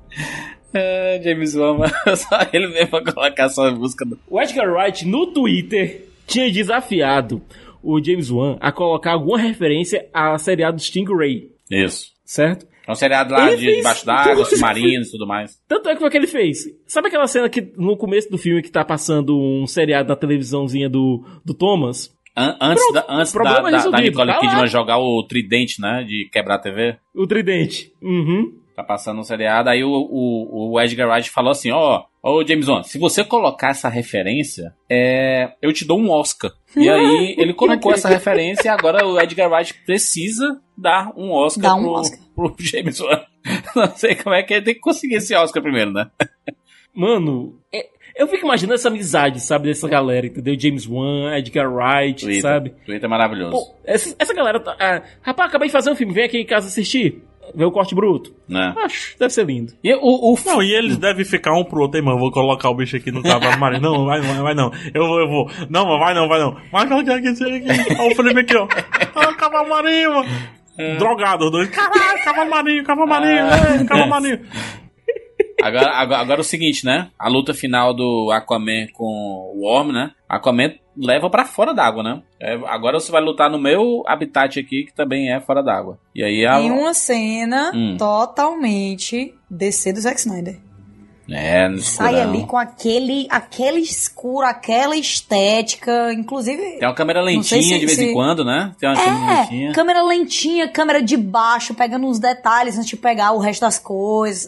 É, 0.77 1.21
James 1.23 1.55
Wan, 1.55 1.87
só 2.17 2.37
ele 2.51 2.67
mesmo 2.67 2.89
pra 2.89 3.13
colocar 3.13 3.47
só 3.47 3.69
a 3.69 3.71
música 3.71 4.03
do. 4.03 4.19
O 4.27 4.41
Edgar 4.41 4.69
Wright, 4.69 5.07
no 5.07 5.27
Twitter, 5.27 6.09
tinha 6.27 6.51
desafiado 6.51 7.41
o 7.81 8.03
James 8.03 8.29
Wan 8.29 8.57
a 8.59 8.73
colocar 8.73 9.13
alguma 9.13 9.37
referência 9.37 10.05
à 10.13 10.37
seriado 10.37 10.81
Stingray, 10.81 11.49
Isso. 11.71 12.11
certo? 12.25 12.67
É 12.87 12.91
um 12.91 12.95
seriado 12.95 13.33
lá 13.33 13.51
Ele 13.51 13.57
de 13.57 13.75
debaixo 13.77 14.05
d'água, 14.05 14.45
submarinos 14.45 15.07
e 15.07 15.11
tudo 15.11 15.25
mais. 15.27 15.59
Tanto 15.67 15.89
é 15.89 15.93
que 15.93 15.99
foi 15.99 16.07
o 16.07 16.11
que 16.11 16.17
ele 16.17 16.27
fez. 16.27 16.65
Sabe 16.85 17.07
aquela 17.07 17.27
cena 17.27 17.49
que 17.49 17.73
no 17.77 17.97
começo 17.97 18.29
do 18.29 18.37
filme 18.37 18.61
que 18.61 18.69
tá 18.71 18.85
passando 18.85 19.35
um 19.37 19.65
seriado 19.65 20.09
na 20.09 20.15
televisãozinha 20.15 20.89
do, 20.89 21.23
do 21.43 21.53
Thomas? 21.53 22.13
An- 22.37 22.57
antes 22.61 22.83
Pronto, 22.83 22.93
da, 22.93 23.05
antes 23.15 23.33
da, 23.33 23.43
da, 23.43 23.61
da 23.61 23.69
resolvido, 23.77 24.01
Nicole 24.03 24.27
tá 24.27 24.33
lá. 24.35 24.39
Kidman 24.41 24.67
jogar 24.67 24.97
o 24.99 25.23
tridente, 25.23 25.81
né? 25.81 26.03
De 26.03 26.29
quebrar 26.31 26.55
a 26.55 26.59
TV. 26.59 26.97
O 27.15 27.25
tridente. 27.25 27.91
Uhum. 28.01 28.53
Tá 28.75 28.83
passando 28.83 29.19
um 29.19 29.23
seriado. 29.23 29.69
Aí 29.69 29.83
o, 29.83 29.89
o, 29.89 30.73
o 30.73 30.81
Edgar 30.81 31.09
Wright 31.09 31.29
falou 31.29 31.51
assim: 31.51 31.71
ó, 31.71 32.03
Ô, 32.27 32.43
James 32.43 32.67
Wan, 32.67 32.81
se 32.81 32.97
você 32.97 33.23
colocar 33.23 33.69
essa 33.69 33.87
referência, 33.87 34.73
é, 34.89 35.51
eu 35.61 35.71
te 35.71 35.85
dou 35.85 35.99
um 35.99 36.09
Oscar. 36.09 36.51
E 36.75 36.89
aí, 36.89 37.35
ele 37.37 37.53
colocou 37.53 37.93
essa 37.93 38.09
referência 38.09 38.67
e 38.67 38.67
agora 38.67 39.05
o 39.05 39.19
Edgar 39.21 39.47
Wright 39.47 39.71
precisa 39.85 40.59
dar 40.75 41.13
um 41.15 41.31
Oscar, 41.31 41.61
Dá 41.61 41.75
um 41.75 41.83
pro, 41.83 41.91
Oscar. 41.91 42.19
pro 42.33 42.55
James 42.57 42.99
Wan. 42.99 43.21
Não 43.75 43.95
sei 43.95 44.15
como 44.15 44.33
é 44.33 44.41
que 44.41 44.55
ele 44.55 44.65
tem 44.65 44.73
que 44.73 44.79
conseguir 44.79 45.17
esse 45.17 45.35
Oscar 45.35 45.61
primeiro, 45.61 45.91
né? 45.91 46.09
Mano, 46.95 47.59
é- 47.71 47.89
eu 48.15 48.27
fico 48.27 48.45
imaginando 48.45 48.73
essa 48.75 48.87
amizade, 48.87 49.39
sabe, 49.41 49.67
dessa 49.67 49.87
galera, 49.87 50.25
entendeu? 50.25 50.57
James 50.57 50.87
Wan, 50.87 51.37
Edgar 51.37 51.71
Wright, 51.71 52.23
Twitter. 52.25 52.41
sabe? 52.41 52.69
Twitter 52.85 53.05
é 53.05 53.07
maravilhoso. 53.07 53.51
Pô, 53.51 53.75
essa, 53.83 54.15
essa 54.17 54.33
galera 54.33 54.59
tá. 54.59 54.75
ah, 54.79 55.03
rapaz, 55.21 55.49
acabei 55.49 55.67
de 55.67 55.73
fazer 55.73 55.91
um 55.91 55.95
filme, 55.95 56.13
vem 56.13 56.23
aqui 56.23 56.39
em 56.39 56.45
casa 56.45 56.67
assistir. 56.67 57.21
Ver 57.53 57.65
o 57.65 57.71
corte 57.71 57.93
bruto. 57.93 58.33
né? 58.49 58.73
Acho, 58.83 59.17
deve 59.19 59.33
ser 59.33 59.45
lindo. 59.45 59.73
E 59.83 59.93
o, 59.93 59.99
o 60.33 60.37
Não, 60.45 60.61
e 60.63 60.73
eles 60.73 60.97
devem 60.97 61.23
ficar 61.23 61.53
um 61.53 61.63
pro 61.63 61.81
outro, 61.81 62.03
mano. 62.03 62.17
Vou 62.19 62.31
colocar 62.31 62.69
o 62.69 62.75
bicho 62.75 62.95
aqui 62.97 63.11
no 63.11 63.21
cavalo 63.21 63.57
marinho. 63.59 63.81
Não, 63.81 64.05
vai, 64.05 64.21
vai, 64.21 64.37
vai 64.41 64.53
não. 64.55 64.71
Eu 64.93 65.07
vou, 65.07 65.19
eu 65.19 65.27
vou. 65.27 65.49
Não, 65.69 65.85
vai 65.99 66.13
não, 66.13 66.27
vai 66.27 66.39
não. 66.39 66.57
Vai 66.71 66.87
colocar 66.87 67.15
aqui, 67.15 67.27
esse 67.27 67.43
aqui. 67.43 67.65
Olha 67.99 68.11
o 68.11 68.15
Felipe 68.15 68.39
aqui, 68.41 68.55
ó. 68.57 68.67
Ah, 69.15 69.33
cavalo 69.33 69.69
marinho, 69.69 70.13
mano. 70.15 70.29
Drogado, 70.97 71.45
os 71.45 71.51
dois. 71.51 71.69
Caralho, 71.69 72.23
cavalo 72.23 72.49
marinho, 72.49 72.83
cavalo 72.83 73.07
marinho, 73.07 73.45
é, 73.45 73.85
cavalo 73.85 74.09
marinho. 74.09 74.41
Agora, 75.67 75.91
agora, 75.95 76.21
agora 76.21 76.39
é 76.39 76.41
o 76.41 76.43
seguinte, 76.43 76.85
né? 76.85 77.09
A 77.17 77.27
luta 77.27 77.53
final 77.53 77.93
do 77.93 78.29
Aquaman 78.31 78.87
com 78.93 79.03
o 79.55 79.61
Worm, 79.65 79.91
né? 79.91 80.11
Aquaman 80.29 80.73
leva 80.97 81.29
pra 81.29 81.43
fora 81.45 81.73
d'água, 81.73 82.03
né? 82.03 82.21
É, 82.39 82.53
agora 82.67 82.99
você 82.99 83.11
vai 83.11 83.21
lutar 83.21 83.49
no 83.49 83.57
meu 83.59 84.03
habitat 84.07 84.59
aqui, 84.59 84.83
que 84.83 84.93
também 84.93 85.31
é 85.31 85.39
fora 85.41 85.63
d'água. 85.63 85.97
E 86.13 86.23
aí 86.23 86.45
a. 86.45 86.61
Em 86.61 86.69
uma 86.71 86.93
cena 86.93 87.71
Hum. 87.73 87.97
totalmente 87.97 89.33
DC 89.49 89.93
do 89.93 89.99
Zack 90.01 90.19
Snyder. 90.19 90.59
É, 91.27 91.67
no 91.67 91.79
Sai 91.79 92.21
ali 92.21 92.45
com 92.45 92.55
aquele, 92.57 93.25
aquele 93.31 93.79
escuro, 93.79 94.45
aquela 94.45 94.95
estética, 94.95 96.13
inclusive... 96.13 96.61
Tem 96.77 96.87
uma 96.87 96.93
câmera 96.93 97.19
lentinha 97.21 97.61
se- 97.63 97.79
de 97.79 97.85
vez 97.85 97.97
em 97.97 98.07
se- 98.09 98.13
quando, 98.13 98.45
né? 98.45 98.73
Tem 98.79 98.87
uma 98.87 98.95
câmera 98.95 99.31
É, 99.33 99.39
lentinha. 99.41 99.71
câmera 99.73 100.03
lentinha, 100.03 100.67
câmera 100.67 101.01
de 101.01 101.17
baixo, 101.17 101.73
pegando 101.73 102.05
uns 102.05 102.19
detalhes 102.19 102.77
antes 102.77 102.89
de 102.89 102.95
pegar 102.95 103.31
o 103.31 103.39
resto 103.39 103.61
das 103.61 103.79
coisas. 103.79 104.47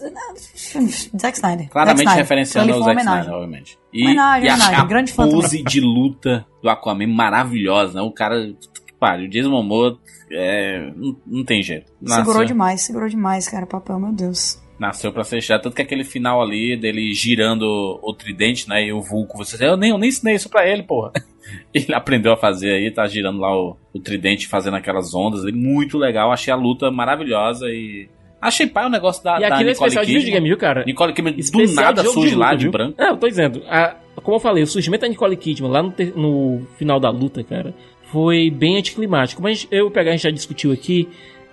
Zack 1.20 1.38
Snyder. 1.38 1.70
Claramente 1.70 1.98
Zack 1.98 2.02
Snyder. 2.02 2.16
referenciando 2.18 2.76
o 2.76 2.84
Zack 2.84 3.00
Snyder, 3.02 3.34
obviamente. 3.34 3.80
E, 3.92 4.04
Homenagem, 4.04 4.46
e 4.46 4.50
a, 4.50 4.54
homenagem, 4.54 4.76
a 4.80 4.86
grande 4.86 5.14
fã 5.14 5.30
pose 5.30 5.64
de 5.64 5.80
luta 5.82 6.46
do 6.62 6.70
Aquaman 6.70 7.08
maravilhosa, 7.08 7.96
né? 7.96 8.02
O 8.02 8.12
cara, 8.12 8.54
pariu, 9.00 9.26
o 9.28 9.30
Jason 9.30 9.50
Momoa, 9.50 9.98
é, 10.32 10.92
não, 10.96 11.16
não 11.26 11.44
tem 11.44 11.64
jeito. 11.64 11.92
Segurou 12.06 12.46
demais, 12.46 12.82
segurou 12.82 13.10
demais, 13.10 13.48
cara, 13.48 13.66
papel, 13.66 14.00
meu 14.00 14.12
Deus. 14.12 14.60
Nasceu 14.80 15.12
pra 15.12 15.24
fechar. 15.24 15.60
Tanto 15.60 15.76
que 15.76 15.82
aquele 15.82 16.04
final 16.04 16.42
ali 16.42 16.78
dele 16.78 17.14
girando 17.14 18.00
o 18.02 18.14
tridente, 18.14 18.70
né? 18.70 18.86
E 18.86 18.94
o 18.94 19.02
Vulco, 19.02 19.38
você 19.38 19.64
eu 19.66 19.76
nem, 19.78 19.90
eu 19.90 19.98
nem 19.98 20.10
ensinei 20.10 20.36
isso 20.36 20.50
pra 20.50 20.68
ele, 20.68 20.84
porra. 20.84 21.12
Ele 21.74 21.94
aprendeu 21.94 22.34
a 22.34 22.38
fazer 22.38 22.72
aí, 22.72 22.92
tá 22.92 23.08
girando 23.08 23.40
lá 23.40 23.56
o, 23.58 23.78
o 23.94 24.00
tridente, 24.00 24.48
fazendo 24.50 24.76
aquelas 24.76 25.16
ondas 25.16 25.44
ali. 25.44 25.54
Muito 25.54 25.98
legal. 25.98 26.30
Achei 26.30 26.52
a 26.52 26.58
luta 26.58 26.92
maravilhosa 26.92 27.68
e. 27.70 28.10
Achei 28.42 28.68
pai 28.68 28.86
o 28.86 28.90
negócio 28.90 29.24
da, 29.24 29.38
e 29.38 29.42
da 29.42 29.48
aquilo 29.56 29.70
é 29.70 29.74
de 29.74 29.80
Kidman. 29.80 30.20
videogame, 30.20 30.48
viu, 30.50 30.58
cara? 30.58 30.84
Nicole 30.84 31.14
Kidman 31.14 31.34
do 31.34 31.40
Especial 31.40 31.86
nada 31.86 32.02
de 32.02 32.08
jogo 32.10 32.20
surge 32.20 32.30
de 32.32 32.36
lá 32.36 32.48
luta, 32.48 32.58
de 32.58 32.64
viu? 32.66 32.72
branco. 32.74 32.96
Não, 33.00 33.08
eu 33.12 33.18
tô 33.18 33.28
dizendo. 33.30 33.64
a- 33.70 33.96
como 34.22 34.36
eu 34.36 34.42
falei, 34.42 34.62
o 34.64 34.68
surgimento 34.68 35.02
da 35.04 35.08
Nicole 35.08 35.38
Kidman 35.38 35.72
lá 35.72 35.82
no, 35.82 35.92
ter- 35.92 36.14
no 36.18 36.68
final 36.78 37.00
da 37.00 37.10
luta, 37.10 37.42
cara, 37.46 37.74
foi 38.12 38.50
bem 38.52 38.76
anticlimático. 38.78 39.42
Mas 39.42 39.66
eu 39.72 39.90
pegar, 39.90 40.10
a 40.12 40.14
gente 40.16 40.24
já 40.24 40.32
discutiu 40.32 40.74
aqui. 40.74 41.08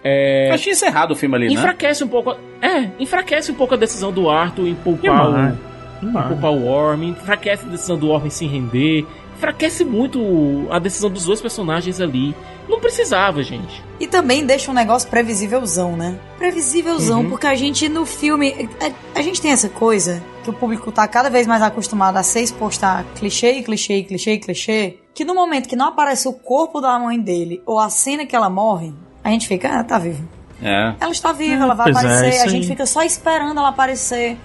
É, 0.04 0.50
Eu 0.50 0.54
achei 0.54 0.72
encerrado 0.72 1.12
o 1.12 1.16
filme 1.16 1.34
ali, 1.36 1.46
né? 1.48 1.54
enfraquece 1.54 2.04
um 2.04 2.08
pouco. 2.08 2.36
É, 2.60 2.90
enfraquece 2.98 3.50
um 3.50 3.54
pouco 3.54 3.72
a 3.74 3.76
decisão 3.76 4.12
do 4.12 4.28
Arthur 4.28 4.66
em 4.68 4.74
poupar 4.74 5.00
Demais. 5.26 5.54
o, 6.02 6.06
em 6.06 6.12
poupar 6.12 6.52
o 6.52 6.64
Worm, 6.66 7.02
enfraquece 7.04 7.64
a 7.64 7.68
decisão 7.68 7.96
do 7.96 8.08
Worm 8.08 8.26
em 8.26 8.30
se 8.30 8.46
render, 8.46 9.06
enfraquece 9.36 9.84
muito 9.84 10.66
a 10.70 10.78
decisão 10.78 11.08
dos 11.10 11.24
dois 11.24 11.40
personagens 11.40 12.00
ali. 12.00 12.34
Não 12.68 12.80
precisava, 12.80 13.42
gente. 13.42 13.82
E 14.00 14.06
também 14.06 14.44
deixa 14.46 14.70
um 14.70 14.74
negócio 14.74 15.08
previsívelzão, 15.10 15.96
né? 15.96 16.18
Previsívelzão, 16.38 17.20
Uhum. 17.22 17.30
porque 17.30 17.46
a 17.46 17.54
gente 17.54 17.88
no 17.88 18.06
filme. 18.06 18.68
A, 18.80 19.18
a 19.18 19.22
gente 19.22 19.40
tem 19.40 19.50
essa 19.52 19.68
coisa 19.68 20.22
que 20.42 20.50
o 20.50 20.52
público 20.52 20.90
tá 20.92 21.06
cada 21.08 21.28
vez 21.30 21.46
mais 21.46 21.62
acostumado 21.62 22.16
a 22.16 22.22
ser 22.22 22.40
exposto 22.40 22.84
a 22.84 23.04
clichê, 23.16 23.62
clichê, 23.62 24.02
clichê, 24.02 24.38
clichê. 24.38 24.98
Que 25.14 25.24
no 25.24 25.34
momento 25.34 25.68
que 25.68 25.76
não 25.76 25.88
aparece 25.88 26.26
o 26.28 26.32
corpo 26.32 26.80
da 26.80 26.98
mãe 26.98 27.18
dele 27.20 27.62
ou 27.66 27.78
a 27.78 27.88
cena 27.90 28.24
que 28.26 28.34
ela 28.34 28.48
morre, 28.50 28.92
a 29.24 29.30
gente 29.30 29.48
fica, 29.48 29.80
ah, 29.80 29.82
tá 29.84 29.98
viva. 29.98 30.22
É. 30.62 30.94
Ela 31.00 31.10
está 31.10 31.32
viva, 31.32 31.64
ela 31.64 31.74
vai 31.74 31.88
é, 31.88 31.90
aparecer, 31.90 32.40
a 32.42 32.46
gente 32.48 32.62
aí. 32.62 32.68
fica 32.68 32.86
só 32.86 33.02
esperando 33.02 33.58
ela 33.58 33.68
aparecer. 33.70 34.36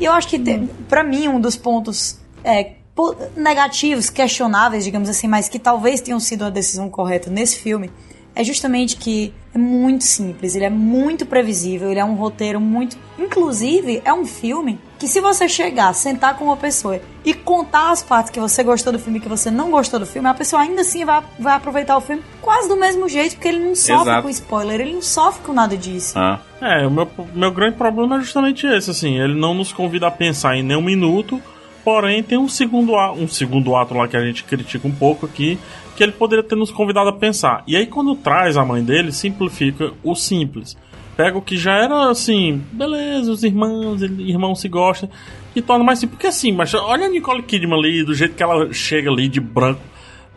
E 0.00 0.04
eu 0.04 0.12
acho 0.12 0.28
que, 0.28 0.38
te- 0.38 0.68
pra 0.88 1.02
mim, 1.04 1.28
um 1.28 1.40
dos 1.40 1.56
pontos 1.56 2.18
é, 2.42 2.72
po- 2.94 3.16
negativos, 3.36 4.08
questionáveis, 4.10 4.84
digamos 4.84 5.08
assim, 5.08 5.26
mas 5.28 5.48
que 5.48 5.58
talvez 5.58 6.00
tenham 6.00 6.20
sido 6.20 6.44
a 6.44 6.50
decisão 6.50 6.88
correta 6.88 7.28
nesse 7.28 7.58
filme, 7.58 7.90
é 8.34 8.42
justamente 8.44 8.96
que 8.96 9.34
é 9.58 9.60
muito 9.60 10.04
simples, 10.04 10.54
ele 10.54 10.64
é 10.64 10.70
muito 10.70 11.26
previsível, 11.26 11.90
ele 11.90 11.98
é 11.98 12.04
um 12.04 12.14
roteiro 12.14 12.60
muito. 12.60 12.96
Inclusive, 13.18 14.00
é 14.04 14.12
um 14.12 14.24
filme 14.24 14.78
que 14.98 15.08
se 15.08 15.20
você 15.20 15.48
chegar, 15.48 15.92
sentar 15.92 16.36
com 16.36 16.44
uma 16.44 16.56
pessoa 16.56 17.00
e 17.24 17.34
contar 17.34 17.90
as 17.90 18.02
partes 18.02 18.30
que 18.30 18.38
você 18.38 18.62
gostou 18.62 18.92
do 18.92 18.98
filme 18.98 19.18
e 19.18 19.22
que 19.22 19.28
você 19.28 19.50
não 19.50 19.70
gostou 19.70 19.98
do 19.98 20.06
filme, 20.06 20.28
a 20.28 20.34
pessoa 20.34 20.62
ainda 20.62 20.82
assim 20.82 21.04
vai, 21.04 21.22
vai 21.38 21.54
aproveitar 21.54 21.96
o 21.96 22.00
filme 22.00 22.22
quase 22.40 22.68
do 22.68 22.76
mesmo 22.76 23.08
jeito, 23.08 23.34
porque 23.34 23.48
ele 23.48 23.58
não 23.58 23.74
sofre 23.74 24.10
Exato. 24.10 24.22
com 24.22 24.28
spoiler, 24.28 24.80
ele 24.80 24.94
não 24.94 25.02
sofre 25.02 25.42
com 25.42 25.52
nada 25.52 25.76
disso. 25.76 26.18
Ah. 26.18 26.40
É, 26.60 26.86
o 26.86 26.90
meu, 26.90 27.08
meu 27.34 27.52
grande 27.52 27.76
problema 27.76 28.16
é 28.16 28.20
justamente 28.20 28.66
esse, 28.66 28.90
assim, 28.90 29.20
ele 29.20 29.34
não 29.34 29.54
nos 29.54 29.72
convida 29.72 30.08
a 30.08 30.10
pensar 30.10 30.56
em 30.56 30.62
nenhum 30.62 30.82
minuto, 30.82 31.40
porém 31.88 32.22
tem 32.22 32.36
um 32.36 32.50
segundo, 32.50 32.94
um 33.14 33.26
segundo 33.26 33.74
ato 33.74 33.94
lá 33.94 34.06
que 34.06 34.14
a 34.14 34.22
gente 34.22 34.44
critica 34.44 34.86
um 34.86 34.92
pouco 34.92 35.24
aqui, 35.24 35.58
que 35.96 36.02
ele 36.02 36.12
poderia 36.12 36.44
ter 36.44 36.54
nos 36.54 36.70
convidado 36.70 37.08
a 37.08 37.14
pensar. 37.14 37.64
E 37.66 37.74
aí 37.74 37.86
quando 37.86 38.14
traz 38.14 38.58
a 38.58 38.64
mãe 38.64 38.84
dele, 38.84 39.10
simplifica 39.10 39.94
o 40.04 40.14
simples. 40.14 40.76
Pega 41.16 41.38
o 41.38 41.40
que 41.40 41.56
já 41.56 41.72
era 41.72 42.10
assim, 42.10 42.62
beleza, 42.72 43.32
os 43.32 43.42
irmãos, 43.42 44.02
irmãos 44.02 44.60
se 44.60 44.68
gostam, 44.68 45.08
e 45.56 45.62
torna 45.62 45.82
mais 45.82 45.98
simples. 45.98 46.18
Porque 46.18 46.26
assim, 46.26 46.52
mas 46.52 46.74
olha 46.74 47.06
a 47.06 47.08
Nicole 47.08 47.42
Kidman 47.42 47.78
ali, 47.78 48.04
do 48.04 48.12
jeito 48.14 48.34
que 48.34 48.42
ela 48.42 48.70
chega 48.70 49.10
ali 49.10 49.26
de 49.26 49.40
branco, 49.40 49.80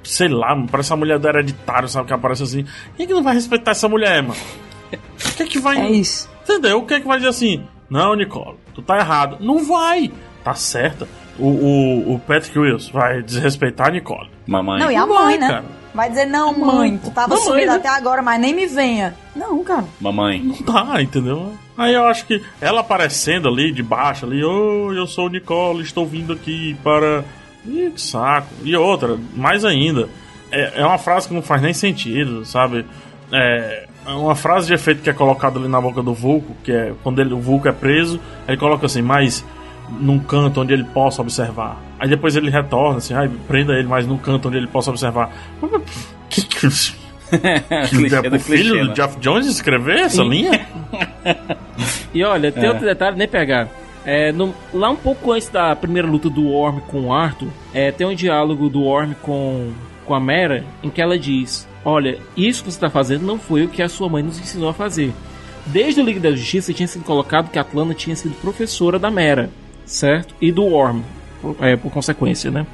sei 0.06 0.30
lá, 0.30 0.56
parece 0.72 0.94
a 0.94 0.96
mulher 0.96 1.20
do 1.20 1.28
hereditário, 1.28 1.90
sabe? 1.90 2.08
Que 2.08 2.14
aparece 2.14 2.44
assim. 2.44 2.64
Quem 2.96 3.04
é 3.04 3.08
que 3.08 3.14
não 3.14 3.24
vai 3.24 3.34
respeitar 3.34 3.72
essa 3.72 3.90
mulher, 3.90 4.24
mano? 4.24 4.40
O 4.94 5.36
que 5.36 5.44
é 5.44 5.46
que 5.46 5.60
vai. 5.60 5.82
É 5.82 5.92
isso. 5.92 6.30
Entendeu? 6.44 6.78
O 6.78 6.86
que 6.86 6.94
é 6.94 7.02
que 7.02 7.08
vai 7.08 7.18
dizer 7.18 7.30
assim? 7.30 7.62
Não, 7.90 8.16
Nicole, 8.16 8.56
tu 8.74 8.82
tá 8.82 8.98
errado. 8.98 9.36
Não 9.42 9.66
vai. 9.66 10.10
Tá 10.46 10.54
certa. 10.56 11.08
O, 11.42 11.48
o, 11.48 12.16
o 12.16 12.20
Patrick 12.20 12.58
Wilson 12.58 12.92
vai 12.94 13.22
desrespeitar 13.22 13.88
a 13.88 13.92
Nicole. 13.92 14.30
Mamãe. 14.46 14.80
Não, 14.80 14.92
e 14.92 14.96
a 14.96 15.06
mãe, 15.06 15.38
né? 15.38 15.48
cara. 15.48 15.66
Vai 15.94 16.10
dizer, 16.10 16.26
não, 16.26 16.58
mãe, 16.58 16.98
tu 16.98 17.12
tava 17.12 17.30
Mamãe, 17.30 17.44
sumida 17.46 17.72
né? 17.72 17.78
até 17.78 17.90
agora, 17.90 18.22
mas 18.22 18.40
nem 18.40 18.56
me 18.56 18.66
venha. 18.66 19.14
Não, 19.36 19.62
cara. 19.64 19.86
Mamãe. 20.00 20.42
Não 20.42 20.62
dá, 20.62 21.02
entendeu? 21.02 21.52
Aí 21.78 21.94
eu 21.94 22.06
acho 22.06 22.26
que 22.26 22.42
ela 22.62 22.80
aparecendo 22.80 23.50
ali 23.50 23.72
de 23.72 23.84
baixo, 23.84 24.26
ali, 24.26 24.44
ô, 24.44 24.94
eu 24.94 25.06
sou 25.06 25.30
Nicole, 25.30 25.82
estou 25.82 26.06
vindo 26.06 26.32
aqui 26.32 26.78
para. 26.84 27.26
Ih, 27.66 27.92
que 27.94 28.02
saco. 28.02 28.48
E 28.64 28.76
outra, 28.76 29.18
mais 29.36 29.66
ainda, 29.66 30.08
é, 30.52 30.82
é 30.82 30.86
uma 30.86 30.98
frase 30.98 31.28
que 31.28 31.34
não 31.34 31.42
faz 31.42 31.62
nem 31.62 31.74
sentido, 31.74 32.46
sabe? 32.46 32.86
É 33.32 33.88
é 34.06 34.12
uma 34.12 34.36
frase 34.36 34.68
de 34.68 34.74
efeito 34.74 35.02
que 35.02 35.10
é 35.10 35.14
colocada 35.14 35.60
ali 35.60 35.68
na 35.68 35.80
boca 35.80 36.02
do 36.02 36.14
Vulco, 36.14 36.56
que 36.64 36.72
é 36.72 36.94
quando 37.04 37.20
ele, 37.20 37.34
o 37.34 37.40
Vulco 37.40 37.68
é 37.68 37.72
preso, 37.72 38.20
ele 38.48 38.58
coloca 38.58 38.86
assim, 38.86 39.02
mas 39.02 39.46
num 40.00 40.20
canto 40.20 40.62
onde 40.62 40.74
ele 40.74 40.84
possa 40.84 41.22
observar. 41.22 41.82
Aí 42.00 42.08
depois 42.10 42.36
ele 42.36 42.50
retorna 42.50 42.98
assim, 42.98 43.14
ai, 43.14 43.30
prenda 43.48 43.74
ele, 43.74 43.88
mas 43.88 44.08
num 44.08 44.18
canto 44.18 44.48
onde 44.48 44.58
ele 44.58 44.68
possa 44.68 44.90
observar. 44.90 45.32
Que, 46.30 46.42
que, 46.42 46.68
é 47.42 48.22
pro 48.30 48.40
filho 48.40 48.74
clichê, 48.74 48.80
do 48.82 48.88
né? 48.90 48.94
Jeff 48.94 49.20
Jones 49.20 49.48
escrever 49.48 50.00
essa 50.00 50.24
linha? 50.24 50.66
E 52.14 52.24
olha, 52.24 52.52
tem 52.52 52.66
É. 52.66 52.70
outro 52.70 52.86
detalhe, 52.86 53.18
nem 53.18 53.28
pegar. 53.28 53.70
É, 54.06 54.32
no- 54.32 54.54
lá 54.74 54.90
um 54.90 54.96
pouco 54.96 55.32
antes 55.32 55.48
da 55.48 55.76
primeira 55.76 56.08
luta 56.08 56.30
do 56.30 56.50
Orm 56.52 56.80
com 56.82 57.02
o 57.06 57.14
Arthur, 57.14 57.48
é, 57.74 57.92
tem 57.92 58.06
um 58.06 58.14
diálogo 58.14 58.68
do 58.70 58.84
Orm 58.84 59.14
com, 59.22 59.72
com 60.06 60.14
a 60.14 60.20
Mera, 60.20 60.66
em 60.84 60.90
que 60.90 61.02
ela 61.02 61.18
diz: 61.18 61.68
Olha, 61.86 62.18
isso 62.36 62.64
que 62.64 62.72
você 62.72 62.78
está 62.78 62.90
fazendo 62.90 63.26
não 63.26 63.40
foi 63.40 63.64
o 63.64 63.70
que 63.70 63.82
a 63.82 63.88
sua 63.88 64.10
mãe 64.10 64.22
nos 64.24 64.38
ensinou 64.40 64.70
a 64.70 64.74
fazer. 64.74 65.14
Desde 65.68 66.02
o 66.02 66.04
Liga 66.04 66.20
da 66.20 66.32
Justiça 66.32 66.74
tinha 66.74 66.88
sido 66.88 67.06
colocado 67.06 67.50
que 67.50 67.58
a 67.58 67.62
Atlana 67.62 67.94
tinha 67.94 68.16
sido 68.16 68.34
professora 68.42 68.98
da 69.00 69.10
Mera, 69.12 69.50
certo? 69.86 70.34
E 70.42 70.52
do 70.52 70.66
Orm, 70.74 71.02
por, 71.42 71.56
é, 71.62 71.76
por 71.76 71.92
consequência, 71.92 72.50
né? 72.52 72.66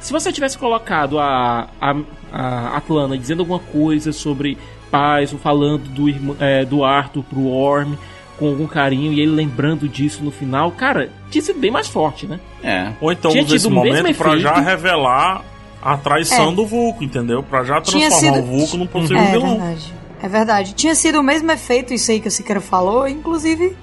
Se 0.00 0.12
você 0.12 0.30
tivesse 0.32 0.56
colocado 0.58 1.18
a, 1.18 1.68
a, 1.80 1.94
a 2.32 2.76
Atlana 2.76 3.16
dizendo 3.18 3.40
alguma 3.40 3.58
coisa 3.58 4.12
sobre 4.12 4.56
paz, 4.90 5.32
ou 5.32 5.38
falando 5.38 5.88
do, 5.88 6.36
é, 6.38 6.64
do 6.64 6.84
Arthur 6.84 7.24
pro 7.24 7.46
Orm 7.48 7.94
com 8.38 8.48
algum 8.48 8.66
carinho 8.66 9.12
e 9.12 9.20
ele 9.20 9.32
lembrando 9.32 9.88
disso 9.88 10.22
no 10.22 10.30
final, 10.30 10.70
cara, 10.70 11.10
tinha 11.30 11.42
sido 11.42 11.58
bem 11.58 11.70
mais 11.70 11.88
forte, 11.88 12.26
né? 12.26 12.38
É. 12.62 12.92
Ou 13.00 13.10
então 13.10 13.30
Tinha 13.30 13.42
usa 13.42 13.56
esse 13.56 13.68
momento 13.70 14.14
pra 14.14 14.36
já 14.36 14.60
revelar 14.60 15.42
a 15.82 15.96
traição 15.96 16.50
É. 16.50 16.54
do 16.54 16.66
Vulco, 16.66 17.02
entendeu? 17.02 17.42
Pra 17.42 17.64
já 17.64 17.80
transformar 17.80 18.10
sido- 18.10 18.38
o 18.38 18.42
Vulco 18.42 18.76
num 18.76 18.86
possível 18.86 19.18
É 19.22 19.30
vilão. 19.30 19.48
verdade. 19.58 19.94
É 20.22 20.28
verdade. 20.28 20.74
Tinha 20.74 20.94
sido 20.94 21.18
o 21.18 21.22
mesmo 21.22 21.50
efeito, 21.50 21.94
isso 21.94 22.10
aí 22.10 22.20
que 22.20 22.28
o 22.28 22.30
Siqueira 22.30 22.60
falou, 22.60 23.08
inclusive 23.08 23.74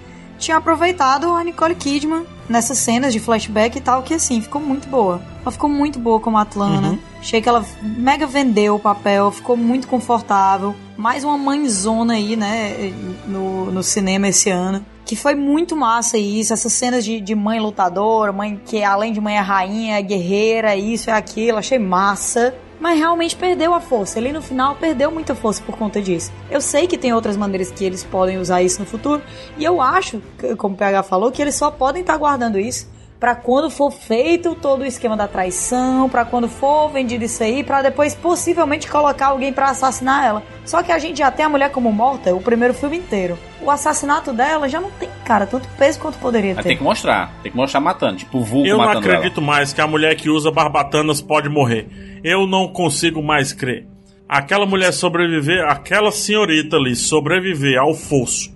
tinha 0.44 0.58
aproveitado 0.58 1.32
a 1.32 1.44
Nicole 1.44 1.74
Kidman 1.74 2.26
nessas 2.50 2.78
cenas 2.78 3.14
de 3.14 3.20
flashback 3.20 3.78
e 3.78 3.82
tal, 3.82 4.04
que 4.04 4.14
assim, 4.14 4.42
ficou 4.42 4.62
muito 4.62 4.88
boa. 4.90 5.22
Ela 5.42 5.52
ficou 5.52 5.70
muito 5.70 5.98
boa 5.98 6.20
como 6.20 6.38
Atlana. 6.38 6.90
Uhum. 6.90 7.00
Achei 7.20 7.42
que 7.42 7.48
ela 7.48 7.66
mega 7.82 8.28
vendeu 8.28 8.76
o 8.76 8.80
papel, 8.80 9.32
ficou 9.32 9.56
muito 9.56 9.88
confortável. 9.88 10.76
Mais 10.98 11.24
uma 11.24 11.38
mãezona 11.38 12.14
aí, 12.14 12.36
né, 12.36 12.94
no, 13.26 13.72
no 13.72 13.82
cinema 13.82 14.28
esse 14.28 14.50
ano. 14.50 14.86
Que 15.06 15.16
foi 15.16 15.36
muito 15.36 15.76
massa 15.76 16.18
isso, 16.18 16.54
essas 16.54 16.72
cenas 16.74 17.04
de, 17.04 17.20
de 17.20 17.36
mãe 17.36 17.60
lutadora, 17.60 18.32
mãe 18.32 18.60
que 18.66 18.84
além 18.84 19.12
de 19.12 19.20
mãe 19.20 19.38
é 19.38 19.42
rainha, 19.42 19.98
é 19.98 20.02
guerreira, 20.02 20.76
isso, 20.76 21.10
é 21.10 21.14
aquilo, 21.14 21.58
achei 21.58 21.80
massa. 21.80 22.54
Mas 22.84 23.00
realmente 23.00 23.34
perdeu 23.38 23.74
a 23.74 23.80
força. 23.80 24.20
Ele 24.20 24.34
no 24.34 24.42
final 24.42 24.76
perdeu 24.76 25.10
muita 25.10 25.34
força 25.34 25.64
por 25.64 25.78
conta 25.78 26.02
disso. 26.02 26.34
Eu 26.52 26.60
sei 26.60 26.86
que 26.86 26.98
tem 26.98 27.14
outras 27.14 27.38
maneiras 27.38 27.72
que 27.72 27.86
eles 27.86 28.04
podem 28.04 28.38
usar 28.38 28.62
isso 28.62 28.82
no 28.82 28.86
futuro. 28.86 29.22
E 29.58 29.64
eu 29.64 29.82
acho, 29.82 30.22
como 30.58 30.76
o 30.76 30.78
PH 30.78 31.04
falou, 31.04 31.32
que 31.32 31.42
eles 31.42 31.56
só 31.56 31.72
podem 31.72 32.02
estar 32.02 32.18
guardando 32.18 32.60
isso 32.60 32.92
para 33.24 33.36
quando 33.36 33.70
for 33.70 33.90
feito 33.90 34.54
todo 34.54 34.82
o 34.82 34.86
esquema 34.86 35.16
da 35.16 35.30
traição, 35.30 36.10
para 36.10 36.26
quando 36.26 36.50
for 36.50 36.90
vendido 36.90 37.24
isso 37.24 37.42
aí, 37.42 37.64
para 37.64 37.82
depois 37.82 38.14
possivelmente 38.14 38.86
colocar 38.92 39.28
alguém 39.28 39.54
para 39.54 39.70
assassinar 39.70 40.26
ela. 40.26 40.44
Só 40.66 40.84
que 40.84 40.92
a 40.92 41.00
gente 41.00 41.20
já 41.20 41.32
tem 41.32 41.46
a 41.46 41.48
mulher 41.48 41.72
como 41.72 41.90
morta 41.90 42.36
o 42.36 42.42
primeiro 42.42 42.74
filme 42.74 42.98
inteiro. 42.98 43.40
O 43.62 43.72
assassinato 43.72 44.34
dela 44.34 44.68
já 44.68 44.82
não 44.82 44.92
tem, 44.92 45.08
cara, 45.24 45.48
tanto 45.48 45.70
peso 45.78 46.02
quanto 46.02 46.18
poderia 46.18 46.54
Mas 46.54 46.64
ter. 46.64 46.72
tem 46.72 46.78
que 46.78 46.84
mostrar. 46.84 47.34
Tem 47.42 47.50
que 47.50 47.58
mostrar 47.58 47.80
matando. 47.80 48.18
Tipo 48.18 48.40
o 48.40 48.44
vulgo 48.44 48.68
Eu 48.68 48.78
não 48.78 48.90
acredito 48.90 49.42
mais 49.42 49.72
que 49.72 49.80
a 49.80 49.88
mulher 49.88 50.18
que 50.18 50.30
usa 50.30 50.52
barbatanas 50.52 51.22
pode 51.22 51.48
morrer. 51.48 51.88
Eu 52.26 52.46
não 52.46 52.68
consigo 52.68 53.24
mais 53.24 53.54
crer. 53.54 53.88
Aquela 54.28 54.66
mulher 54.66 54.92
sobreviver, 54.92 55.64
aquela 55.64 56.12
senhorita 56.12 56.76
ali 56.76 56.94
sobreviver 56.94 57.80
ao 57.80 57.94
fosso 57.94 58.52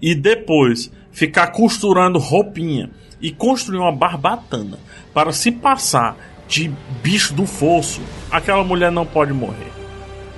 e 0.00 0.14
depois 0.14 0.90
ficar 1.12 1.48
costurando 1.48 2.18
roupinha 2.18 2.90
e 3.20 3.30
construir 3.30 3.78
uma 3.78 3.92
barbatana 3.92 4.78
para 5.12 5.32
se 5.32 5.50
passar 5.50 6.16
de 6.48 6.70
bicho 7.02 7.34
do 7.34 7.46
fosso, 7.46 8.00
aquela 8.30 8.62
mulher 8.62 8.92
não 8.92 9.04
pode 9.04 9.32
morrer. 9.32 9.72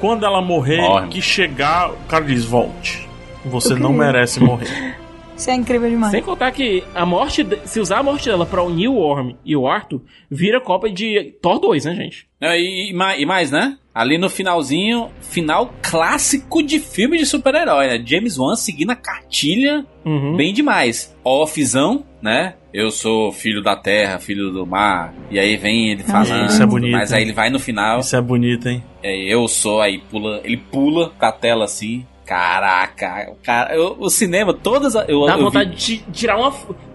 Quando 0.01 0.25
ela 0.25 0.41
morrer, 0.41 0.81
Morre. 0.81 1.09
que 1.09 1.21
chegar, 1.21 1.91
o 1.91 1.97
cara 2.09 2.25
diz: 2.25 2.45
volte. 2.45 3.09
Você 3.45 3.75
não 3.75 3.93
merece 3.93 4.41
morrer. 4.41 4.97
Isso 5.39 5.51
é 5.51 5.55
incrível 5.55 5.89
demais. 5.89 6.11
Sem 6.11 6.23
contar 6.23 6.51
que 6.51 6.83
a 6.95 7.07
morte, 7.07 7.47
se 7.65 7.79
usar 7.81 7.99
a 7.99 8.03
morte 8.03 8.29
dela 8.29 8.45
pra 8.45 8.63
unir 8.63 8.89
o 8.89 8.95
Worm 8.95 9.31
e 9.45 9.57
o 9.57 9.69
Arthur, 9.69 10.03
vira 10.29 10.61
cópia 10.61 10.91
de 10.93 11.35
Thor 11.41 11.61
2, 11.61 11.85
né, 11.85 11.95
gente? 11.95 12.27
E, 12.43 12.91
e 12.91 12.93
e 12.93 13.27
mais, 13.27 13.51
né? 13.51 13.79
Ali 13.95 14.19
no 14.19 14.29
finalzinho, 14.29 15.09
final 15.21 15.73
clássico 15.83 16.63
de 16.63 16.79
filme 16.79 17.19
de 17.19 17.25
super-herói, 17.27 17.87
né? 17.87 18.03
James 18.05 18.37
Wan 18.39 18.55
seguindo 18.57 18.91
a 18.91 18.97
cartilha 18.97 19.85
Uhum. 20.05 20.37
bem 20.37 20.53
demais. 20.53 21.15
Offzão, 21.25 22.05
né? 22.23 22.55
Eu 22.73 22.91
sou 22.91 23.33
filho 23.33 23.63
da 23.63 23.75
terra, 23.77 24.19
filho 24.19 24.51
do 24.51 24.67
mar. 24.67 25.15
E 25.31 25.39
aí 25.39 25.57
vem 25.57 25.91
ele 25.91 26.03
falando. 26.03 26.49
Isso 26.51 26.63
é 26.63 26.67
bonito, 26.67 26.93
Mas 26.93 27.13
aí 27.13 27.23
ele 27.23 27.33
vai 27.33 27.51
no 27.51 27.59
final. 27.59 28.01
Isso 28.01 28.15
é 28.17 28.21
bonito, 28.21 28.69
hein? 28.69 28.83
É, 29.03 29.17
eu 29.17 29.47
sou, 29.49 29.81
aí 29.81 29.99
pula. 29.99 30.41
Ele 30.45 30.57
pula 30.57 31.11
com 31.11 31.25
a 31.27 31.33
tela 31.33 31.65
assim. 31.65 32.07
Caraca, 32.29 33.31
o 33.33 33.37
cara, 33.37 33.75
eu- 33.75 33.97
o 33.99 34.11
cinema, 34.11 34.53
todas. 34.53 34.95
Eu, 34.95 35.25
Dá 35.27 35.33
eu 35.33 35.39
vi- 35.39 35.43
vontade 35.45 35.75
de 35.77 35.99
tirar 36.13 36.37
uma. 36.39 36.53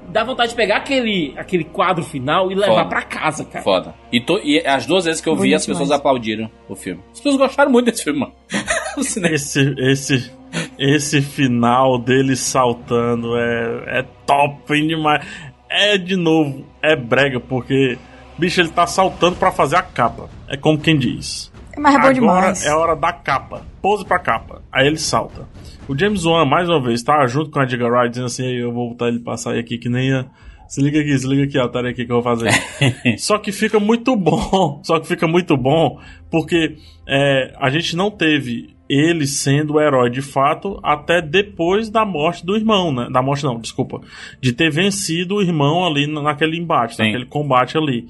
Dá 0.10 0.23
vontade 0.23 0.51
de 0.51 0.55
pegar 0.55 0.77
aquele, 0.77 1.34
aquele 1.35 1.64
quadro 1.64 2.03
final 2.03 2.51
e 2.51 2.55
levar 2.55 2.85
pra 2.85 3.01
casa, 3.01 3.43
cara. 3.43 3.64
Foda. 3.64 3.95
E, 4.11 4.22
to- 4.22 4.39
e 4.43 4.60
as 4.60 4.85
duas 4.85 5.05
vezes 5.05 5.19
que 5.19 5.27
eu 5.27 5.35
vi, 5.35 5.55
as 5.55 5.65
pessoas 5.65 5.89
aplaudiram 5.89 6.51
o 6.69 6.76
filme. 6.76 7.01
As 7.11 7.19
pessoas 7.19 7.35
gostaram 7.38 7.72
muito 7.72 7.88
desse 7.89 8.03
filme, 8.03 8.19
mano. 8.19 8.34
o 8.95 9.03
cinema. 9.03 9.34
Esse, 9.34 9.73
esse, 9.80 10.31
esse 10.77 11.19
final 11.22 11.97
dele 11.97 12.35
saltando 12.35 13.35
é, 13.35 13.99
é 14.01 14.05
top 14.26 14.72
hein, 14.76 14.88
demais. 14.88 15.26
É 15.68 15.97
de 15.97 16.15
novo, 16.15 16.64
é 16.80 16.95
brega, 16.95 17.39
porque, 17.39 17.97
bicho, 18.38 18.61
ele 18.61 18.69
tá 18.69 18.85
saltando 18.85 19.38
pra 19.38 19.51
fazer 19.51 19.77
a 19.77 19.81
capa. 19.81 20.30
É 20.47 20.55
como 20.55 20.77
quem 20.77 20.95
diz. 20.95 21.51
É 21.75 21.81
bom 21.81 21.87
Agora 21.87 22.13
demais. 22.13 22.65
é 22.65 22.69
a 22.69 22.77
hora 22.77 22.95
da 22.95 23.11
capa. 23.11 23.61
Pose 23.81 24.05
pra 24.05 24.19
capa. 24.19 24.61
Aí 24.71 24.87
ele 24.87 24.97
salta. 24.97 25.47
O 25.87 25.97
James 25.97 26.23
Wan, 26.25 26.45
mais 26.45 26.69
uma 26.69 26.81
vez, 26.81 27.03
tá 27.03 27.25
junto 27.27 27.49
com 27.51 27.59
a 27.59 27.63
Edgar 27.63 27.91
Wright, 27.91 28.09
dizendo 28.09 28.25
assim: 28.27 28.45
"Ei, 28.45 28.61
eu 28.63 28.71
vou 28.71 28.89
botar 28.89 29.07
ele 29.09 29.19
pra 29.19 29.35
sair 29.37 29.59
aqui 29.59 29.77
que 29.77 29.89
nem 29.89 30.13
a. 30.13 30.25
Se 30.67 30.81
liga 30.81 30.99
aqui, 30.99 31.17
se 31.19 31.27
liga 31.27 31.43
aqui, 31.43 31.57
ó, 31.59 31.67
tarefa 31.67 31.91
aqui 31.91 32.05
que 32.05 32.11
eu 32.11 32.21
vou 32.21 32.23
fazer. 32.23 32.49
Só 33.19 33.37
que 33.37 33.51
fica 33.51 33.79
muito 33.79 34.15
bom. 34.15 34.79
Só 34.85 34.99
que 34.99 35.07
fica 35.07 35.27
muito 35.27 35.55
bom 35.57 35.99
porque 36.31 36.77
é, 37.07 37.53
a 37.59 37.69
gente 37.69 37.95
não 37.95 38.09
teve 38.09 38.73
ele 38.89 39.27
sendo 39.27 39.73
o 39.73 39.81
herói 39.81 40.09
de 40.09 40.21
fato 40.21 40.79
até 40.83 41.21
depois 41.21 41.89
da 41.89 42.05
morte 42.05 42.45
do 42.45 42.55
irmão, 42.55 42.91
né? 42.93 43.07
Da 43.11 43.21
morte 43.21 43.43
não, 43.43 43.59
desculpa. 43.59 44.01
De 44.41 44.51
ter 44.53 44.71
vencido 44.71 45.35
o 45.35 45.41
irmão 45.41 45.85
ali 45.85 46.07
na- 46.07 46.21
naquele 46.21 46.57
embate, 46.57 46.95
Sim. 46.95 47.03
naquele 47.03 47.25
combate 47.25 47.77
ali. 47.77 48.07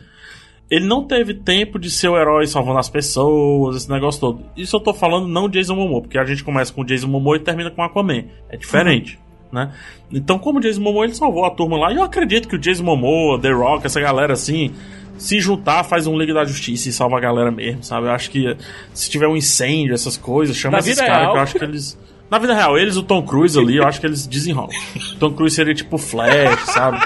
Ele 0.71 0.85
não 0.85 1.03
teve 1.03 1.33
tempo 1.33 1.77
de 1.77 1.91
ser 1.91 2.07
o 2.07 2.17
herói 2.17 2.47
salvando 2.47 2.79
as 2.79 2.89
pessoas, 2.89 3.75
esse 3.75 3.89
negócio 3.91 4.19
todo. 4.19 4.43
Isso 4.57 4.75
eu 4.75 4.79
tô 4.79 4.93
falando 4.93 5.27
não 5.27 5.47
Jason 5.47 5.75
Momoa, 5.75 6.01
porque 6.01 6.17
a 6.17 6.25
gente 6.25 6.43
começa 6.43 6.73
com 6.73 6.83
Jason 6.83 7.07
Momoa 7.07 7.35
e 7.35 7.39
termina 7.39 7.69
com 7.69 7.83
Aquaman. 7.83 8.25
É 8.49 8.57
diferente, 8.57 9.19
né? 9.51 9.71
Então, 10.11 10.39
como 10.39 10.59
o 10.59 10.61
Jason 10.61 10.81
Momoa, 10.81 11.05
ele 11.05 11.13
salvou 11.13 11.45
a 11.45 11.51
turma 11.51 11.77
lá. 11.77 11.91
E 11.91 11.97
eu 11.97 12.03
acredito 12.03 12.47
que 12.47 12.55
o 12.55 12.59
Jason 12.59 12.83
Momoa, 12.83 13.39
The 13.39 13.51
Rock, 13.51 13.85
essa 13.85 13.99
galera 13.99 14.33
assim, 14.33 14.71
se 15.17 15.39
juntar, 15.39 15.83
faz 15.83 16.07
um 16.07 16.17
Liga 16.17 16.33
da 16.33 16.43
Justiça 16.45 16.89
e 16.89 16.91
salva 16.91 17.17
a 17.17 17.19
galera 17.19 17.51
mesmo, 17.51 17.83
sabe? 17.83 18.07
Eu 18.07 18.11
acho 18.11 18.31
que 18.31 18.57
se 18.93 19.09
tiver 19.09 19.27
um 19.27 19.37
incêndio, 19.37 19.93
essas 19.93 20.17
coisas, 20.17 20.55
chama 20.55 20.73
Na 20.73 20.79
esses 20.79 20.97
caras 20.97 21.17
real. 21.17 21.31
que 21.31 21.37
eu 21.37 21.41
acho 21.41 21.59
que 21.59 21.63
eles... 21.63 21.99
Na 22.31 22.39
vida 22.39 22.55
real, 22.55 22.77
eles, 22.79 22.97
o 22.97 23.03
Tom 23.03 23.21
Cruise 23.21 23.59
ali, 23.59 23.77
eu 23.77 23.85
acho 23.85 23.99
que 23.99 24.07
eles 24.07 24.25
desenrolam. 24.25 24.71
Tom 25.19 25.33
Cruise 25.33 25.55
seria 25.55 25.75
tipo 25.75 25.99
Flash, 25.99 26.61
sabe? 26.65 26.97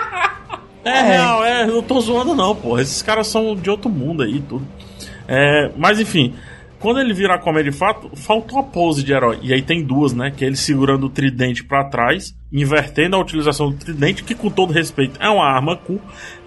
É, 0.87 1.01
real, 1.01 1.43
é, 1.43 1.63
eu 1.63 1.75
não 1.75 1.81
tô 1.83 1.99
zoando 1.99 2.33
não, 2.35 2.55
pô. 2.55 2.77
Esses 2.79 3.01
caras 3.01 3.27
são 3.27 3.55
de 3.55 3.69
outro 3.69 3.89
mundo 3.89 4.23
aí 4.23 4.35
e 4.37 4.41
tudo. 4.41 4.65
É, 5.27 5.71
mas 5.77 5.99
enfim, 5.99 6.33
quando 6.79 6.99
ele 6.99 7.13
vira 7.13 7.35
Aquaman 7.35 7.63
de 7.63 7.71
fato, 7.71 8.09
faltou 8.15 8.59
a 8.59 8.63
pose 8.63 9.03
de 9.03 9.11
herói. 9.11 9.39
E 9.41 9.53
aí 9.53 9.61
tem 9.61 9.83
duas, 9.83 10.13
né? 10.13 10.31
Que 10.35 10.43
é 10.45 10.47
ele 10.47 10.55
segurando 10.55 11.07
o 11.07 11.09
tridente 11.09 11.63
pra 11.63 11.83
trás, 11.83 12.35
invertendo 12.53 13.15
a 13.15 13.19
utilização 13.19 13.71
do 13.71 13.77
tridente, 13.77 14.23
que 14.23 14.33
com 14.35 14.49
todo 14.49 14.71
respeito 14.71 15.19
é 15.19 15.27
uma 15.27 15.43
arma 15.45 15.75
cool. 15.75 15.99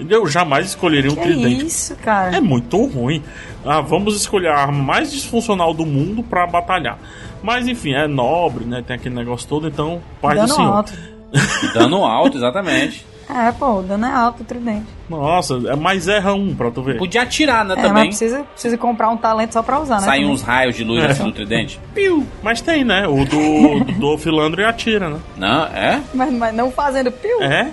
Eu 0.09 0.27
jamais 0.27 0.69
escolheria 0.69 1.11
um 1.11 1.17
Que 1.17 1.23
tridente. 1.23 1.67
isso, 1.67 1.95
cara. 1.97 2.37
É 2.37 2.41
muito 2.41 2.83
ruim. 2.87 3.23
Ah, 3.65 3.81
vamos 3.81 4.17
escolher 4.17 4.49
a 4.49 4.57
arma 4.61 4.83
mais 4.83 5.11
disfuncional 5.13 5.75
do 5.75 5.85
mundo 5.85 6.23
pra 6.23 6.47
batalhar. 6.47 6.99
Mas 7.43 7.67
enfim, 7.67 7.93
é 7.93 8.07
nobre, 8.07 8.65
né? 8.65 8.83
Tem 8.87 8.97
aquele 8.97 9.15
negócio 9.15 9.49
todo, 9.49 9.67
então, 9.67 10.01
paz 10.23 10.35
do 10.41 10.47
Dano 10.47 10.55
senhor. 10.55 10.77
alto. 10.77 10.93
Dando 11.75 11.97
alto, 11.97 12.37
exatamente. 12.39 13.05
É, 13.33 13.53
pô, 13.53 13.79
o 13.79 13.83
dano 13.83 14.07
é 14.07 14.11
alto 14.13 14.43
o 14.43 14.45
tridente. 14.45 14.87
Nossa, 15.09 15.55
é 15.67 15.75
mais 15.77 16.07
erra 16.09 16.33
um 16.35 16.55
pra 16.55 16.71
tu 16.71 16.83
ver. 16.83 16.97
Podia 16.99 17.23
atirar, 17.23 17.65
né, 17.65 17.75
É, 17.75 17.77
também. 17.77 17.93
mas 17.93 18.07
precisa, 18.19 18.45
precisa 18.45 18.79
comprar 18.79 19.09
um 19.11 19.17
talento 19.17 19.53
só 19.53 19.63
pra 19.63 19.81
usar, 19.81 19.97
né? 19.97 20.01
Saem 20.03 20.21
também. 20.23 20.35
uns 20.35 20.43
raios 20.43 20.77
de 20.77 20.85
luz 20.85 21.03
É. 21.03 21.07
assim 21.07 21.25
no 21.25 21.33
tridente. 21.33 21.81
Piu. 21.95 22.27
Mas 22.43 22.61
tem, 22.61 22.85
né? 22.85 23.07
O 23.09 23.25
do, 23.25 23.85
do 23.85 23.93
Dolph 23.99 24.27
Lundgren 24.27 24.67
atira, 24.67 25.09
né? 25.09 25.19
Não, 25.37 25.65
é? 25.67 26.01
Mas, 26.15 26.33
mas 26.33 26.55
não 26.55 26.71
fazendo 26.71 27.11
piu. 27.11 27.43
É? 27.43 27.71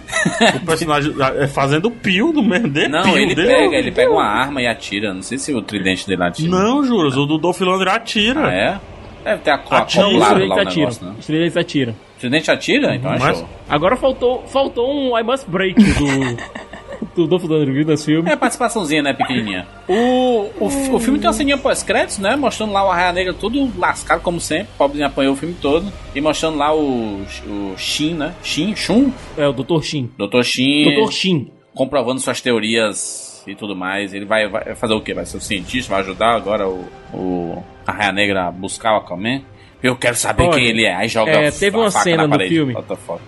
O 0.56 0.66
personagem 0.66 1.14
é 1.38 1.48
fazendo 1.48 1.92
pio 1.92 2.32
do 2.32 2.42
mesmo 2.42 2.70
dele. 2.70 2.88
Não, 2.90 3.04
pio 3.04 3.18
ele 3.18 3.36
dele. 3.36 3.48
pega, 3.48 3.76
ele 3.76 3.92
pega 3.92 4.12
uma 4.12 4.26
arma 4.26 4.62
e 4.62 4.68
atira. 4.68 5.14
Não 5.14 5.22
sei 5.22 5.38
se 5.38 5.54
o 5.54 5.62
tridente 5.62 6.08
dele 6.08 6.24
atira. 6.24 6.50
Não, 6.50 6.84
Juras, 6.84 7.16
o 7.16 7.26
do 7.26 7.38
Dolph 7.38 7.62
atira. 7.94 8.48
Ah, 8.48 8.54
é? 8.54 8.80
Deve 9.24 9.42
ter 9.42 9.52
acoplado 9.52 10.18
lá 10.18 10.34
o 10.34 10.38
negócio, 10.38 11.06
né? 11.06 11.16
Os 11.20 11.26
tridentes 11.26 11.58
atiram. 11.58 11.94
O 12.18 12.20
tridente 12.20 12.50
atira? 12.50 12.96
Então 12.96 13.14
é 13.14 13.20
show. 13.20 13.48
Agora 13.70 13.96
faltou, 13.96 14.44
faltou 14.48 14.92
um 14.92 15.18
I 15.18 15.22
Must 15.22 15.48
Break 15.48 15.80
do, 15.84 16.38
do 17.16 17.28
Dolph 17.28 17.44
Lundgren 17.44 17.86
nesse 17.86 18.06
filme. 18.06 18.28
É 18.28 18.34
a 18.34 18.38
participaçãozinha, 18.38 19.04
né, 19.04 19.14
pequenininha. 19.14 19.68
O, 19.88 20.50
o, 20.60 20.96
o 20.96 21.00
filme 21.00 21.20
tem 21.20 21.28
uma 21.28 21.34
ceninha 21.34 21.58
pós-créditos, 21.60 22.18
né? 22.18 22.36
Mostrando 22.36 22.74
lá 22.74 22.84
o 22.86 22.90
Arraia 22.90 23.14
Negra 23.14 23.34
todo 23.36 23.72
lascado, 23.78 24.22
como 24.22 24.40
sempre. 24.42 24.70
O 24.74 24.78
pobrezinho 24.78 25.08
apanhou 25.08 25.34
o 25.34 25.36
filme 25.38 25.56
todo. 25.62 25.94
E 26.16 26.20
mostrando 26.20 26.58
lá 26.58 26.76
o, 26.76 27.22
o 27.46 27.78
Shin, 27.78 28.16
né? 28.16 28.34
Shin? 28.42 28.76
Shun? 28.76 29.12
É, 29.38 29.48
o 29.48 29.54
Dr. 29.54 29.84
Shin. 29.84 30.10
Dr. 30.18 30.42
Shin. 30.42 30.96
Dr. 30.96 31.12
Shin. 31.12 31.52
comprovando 31.76 32.20
suas 32.20 32.42
teorias 32.42 33.44
e 33.46 33.54
tudo 33.54 33.76
mais. 33.76 34.14
Ele 34.16 34.26
vai, 34.26 34.50
vai 34.50 34.76
fazer 34.76 34.96
o 34.96 35.02
quê? 35.02 35.14
Vai 35.14 35.26
ser 35.28 35.38
o 35.38 35.42
cientista, 35.42 35.92
vai 35.94 36.02
ajudar 36.02 36.36
agora 36.36 36.68
o, 36.68 36.84
o 37.14 37.64
Arraia 37.86 38.12
Negra 38.12 38.48
a 38.48 38.52
buscar 38.52 38.94
o 38.94 38.98
Aquaman? 38.98 39.42
Eu 39.82 39.96
quero 39.96 40.16
saber 40.16 40.44
Olha, 40.44 40.54
quem 40.54 40.66
ele 40.68 40.86
é. 40.86 40.96
Aí 40.96 41.08
joga 41.08 41.32
é, 41.32 41.48
a 41.48 41.52
teve 41.52 41.76
a 41.76 41.80
uma 41.80 41.92
faca 41.92 42.04
cena 42.04 42.18
na 42.18 42.24
no 42.24 42.30
parede. 42.32 42.54
filme. 42.56 42.74
Foto. 42.74 43.22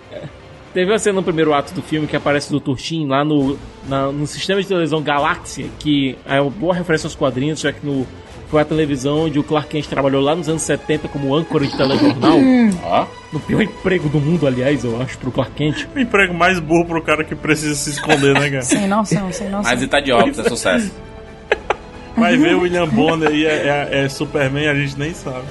Teve 0.74 0.92
uma 0.92 0.98
cena 0.98 1.16
no 1.16 1.22
primeiro 1.22 1.52
ato 1.52 1.74
do 1.74 1.82
filme 1.82 2.06
que 2.06 2.14
aparece 2.16 2.54
o 2.54 2.60
Dr. 2.60 2.76
Shin 2.78 3.06
lá 3.06 3.24
no, 3.24 3.58
na- 3.88 4.12
no 4.12 4.26
sistema 4.26 4.60
de 4.62 4.68
televisão 4.68 5.02
Galáxia, 5.02 5.66
que 5.78 6.16
é 6.26 6.40
uma 6.40 6.50
boa 6.50 6.74
referência 6.74 7.06
aos 7.06 7.14
quadrinhos, 7.16 7.58
já 7.60 7.72
que 7.72 7.84
no, 7.84 8.06
foi 8.48 8.62
a 8.62 8.64
televisão 8.64 9.24
onde 9.26 9.38
o 9.38 9.42
Clark 9.42 9.68
Kent 9.68 9.86
trabalhou 9.88 10.20
lá 10.22 10.34
nos 10.36 10.48
anos 10.48 10.62
70 10.62 11.08
como 11.08 11.34
âncora 11.34 11.66
de 11.66 11.76
telejornal. 11.76 12.38
No 13.32 13.38
pior 13.38 13.62
emprego 13.62 14.08
do 14.08 14.18
mundo, 14.20 14.44
aliás, 14.44 14.82
eu 14.84 15.00
acho, 15.00 15.16
pro 15.18 15.30
Clark 15.30 15.52
Kent. 15.54 15.86
O 15.94 15.98
emprego 16.00 16.34
mais 16.34 16.58
burro 16.58 16.84
pro 16.84 17.00
cara 17.00 17.22
que 17.22 17.36
precisa 17.36 17.76
se 17.76 17.90
esconder, 17.90 18.34
né, 18.34 18.50
cara? 18.50 18.62
Sem 18.62 18.88
noção, 18.88 19.32
sem 19.32 19.48
noção. 19.48 19.70
Mas 19.70 19.80
ele 19.80 19.88
tá 19.88 20.00
de 20.00 20.10
óculos, 20.10 20.36
é 20.40 20.48
sucesso. 20.48 20.92
Vai 22.16 22.36
ver 22.36 22.56
o 22.56 22.62
William 22.62 22.88
Bonner 22.88 23.28
aí 23.28 23.46
é, 23.46 23.88
é- 23.92 24.04
é 24.04 24.08
Superman, 24.08 24.68
a 24.68 24.74
gente 24.74 24.98
nem 24.98 25.14
sabe. 25.14 25.44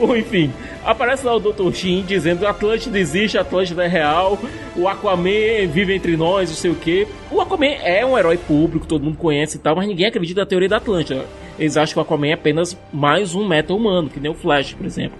Bom, 0.00 0.16
enfim, 0.16 0.50
Aparece 0.82 1.26
lá 1.26 1.36
o 1.36 1.38
Dr. 1.40 1.70
Shin 1.74 2.02
dizendo 2.06 2.46
Atlântida 2.46 2.98
existe, 2.98 3.36
Atlântida 3.36 3.84
é 3.84 3.86
real, 3.88 4.38
o 4.74 4.88
Aquaman 4.88 5.66
vive 5.70 5.94
entre 5.94 6.16
nós, 6.16 6.48
não 6.48 6.56
sei 6.56 6.70
o 6.70 6.74
que. 6.74 7.06
O 7.30 7.38
Aquaman 7.40 7.66
é 7.66 8.04
um 8.04 8.16
herói 8.18 8.38
público, 8.38 8.86
todo 8.86 9.04
mundo 9.04 9.18
conhece 9.18 9.58
e 9.58 9.60
tal, 9.60 9.76
mas 9.76 9.86
ninguém 9.86 10.06
acredita 10.06 10.40
na 10.40 10.46
teoria 10.46 10.68
da 10.70 10.78
Atlântida. 10.78 11.26
Eles 11.58 11.76
acham 11.76 11.92
que 11.92 11.98
o 11.98 12.02
Aquaman 12.02 12.28
é 12.28 12.32
apenas 12.32 12.76
mais 12.90 13.34
um 13.34 13.46
meta 13.46 13.74
humano, 13.74 14.08
que 14.08 14.18
nem 14.18 14.30
o 14.30 14.34
Flash, 14.34 14.72
por 14.72 14.86
exemplo. 14.86 15.18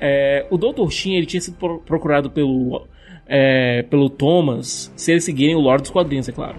É, 0.00 0.46
o 0.50 0.56
Dr. 0.56 0.88
Shin 0.90 1.14
ele 1.14 1.26
tinha 1.26 1.40
sido 1.42 1.56
pro- 1.58 1.78
procurado 1.80 2.30
pelo, 2.30 2.86
é, 3.26 3.82
pelo 3.90 4.08
Thomas, 4.08 4.90
se 4.96 5.12
eles 5.12 5.24
seguirem 5.24 5.54
o 5.56 5.60
Lord 5.60 5.82
dos 5.82 5.90
Quadrinhos, 5.90 6.26
é 6.28 6.32
claro. 6.32 6.56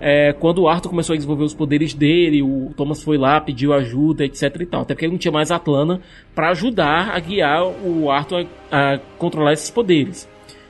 É, 0.00 0.32
quando 0.32 0.62
o 0.62 0.68
Arthur 0.68 0.88
começou 0.88 1.12
a 1.12 1.16
desenvolver 1.16 1.44
os 1.44 1.52
poderes 1.52 1.92
dele, 1.92 2.42
o 2.42 2.72
Thomas 2.74 3.02
foi 3.02 3.18
lá, 3.18 3.40
pediu 3.40 3.72
ajuda, 3.74 4.24
etc 4.24 4.42
e 4.60 4.66
tal. 4.66 4.82
Até 4.82 4.94
porque 4.94 5.04
ele 5.04 5.12
não 5.12 5.18
tinha 5.18 5.30
mais 5.30 5.50
a 5.50 5.56
Atlana 5.56 6.00
para 6.34 6.50
ajudar 6.50 7.10
a 7.10 7.20
guiar 7.20 7.66
o 7.66 8.10
Arthur 8.10 8.46
a, 8.70 8.94
a 8.94 8.98
controlar 9.18 9.52
esses 9.52 9.70
poderes. 9.70 10.28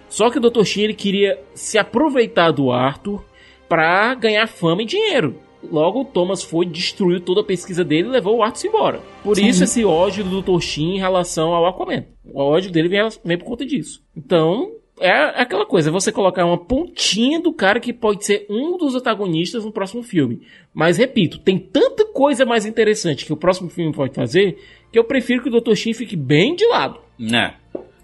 Só 0.09 0.29
que 0.29 0.39
o 0.39 0.41
Dr. 0.41 0.65
Shin 0.65 0.83
ele 0.83 0.95
queria 0.95 1.39
se 1.55 1.79
aproveitar 1.79 2.51
do 2.51 2.73
Arthur 2.73 3.25
para 3.69 4.13
ganhar 4.15 4.49
fama 4.49 4.83
e 4.83 4.87
dinheiro. 4.87 5.37
Logo, 5.63 6.01
o 6.01 6.05
Thomas 6.05 6.43
foi, 6.43 6.67
destruiu 6.67 7.21
toda 7.21 7.43
a 7.43 7.45
pesquisa 7.45 7.85
dele 7.85 8.09
e 8.09 8.11
levou 8.11 8.39
o 8.39 8.43
Arthur 8.43 8.67
embora. 8.67 9.01
Por 9.23 9.39
isso, 9.39 9.63
esse 9.63 9.85
ódio 9.85 10.25
do 10.25 10.43
Dr. 10.43 10.61
Shin 10.61 10.95
em 10.95 10.99
relação 10.99 11.55
ao 11.55 11.67
Aquaman. 11.67 12.07
O 12.25 12.41
ódio 12.41 12.73
dele 12.73 12.89
vem, 12.89 13.09
vem 13.25 13.39
por 13.39 13.45
conta 13.45 13.65
disso. 13.65 14.03
Então, 14.17 14.73
é 15.01 15.41
aquela 15.41 15.65
coisa, 15.65 15.89
é 15.89 15.93
você 15.93 16.13
colocar 16.13 16.45
uma 16.45 16.59
pontinha 16.59 17.41
do 17.41 17.53
cara 17.53 17.81
que 17.81 17.93
pode 17.93 18.25
ser 18.25 18.47
um 18.51 18.77
dos 18.77 18.95
antagonistas 18.95 19.65
no 19.65 19.73
próximo 19.73 20.03
filme. 20.03 20.43
Mas, 20.73 20.99
repito, 20.99 21.39
tem 21.39 21.59
tanta 21.59 22.05
coisa 22.05 22.45
mais 22.45 22.67
interessante 22.67 23.25
que 23.25 23.33
o 23.33 23.37
próximo 23.37 23.71
filme 23.71 23.93
pode 23.93 24.15
fazer 24.15 24.59
que 24.93 24.99
eu 24.99 25.05
prefiro 25.05 25.43
que 25.43 25.49
o 25.49 25.61
Dr. 25.61 25.75
Shin 25.75 25.95
fique 25.95 26.17
bem 26.17 26.55
de 26.55 26.67
lado. 26.67 27.01
Né? 27.19 27.55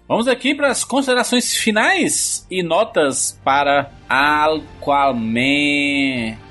Vamos 0.07 0.27
aqui 0.27 0.55
para 0.55 0.69
as 0.69 0.83
considerações 0.85 1.55
finais 1.55 2.47
e 2.49 2.63
notas 2.63 3.39
para 3.43 3.91
Aquaman. 4.07 5.27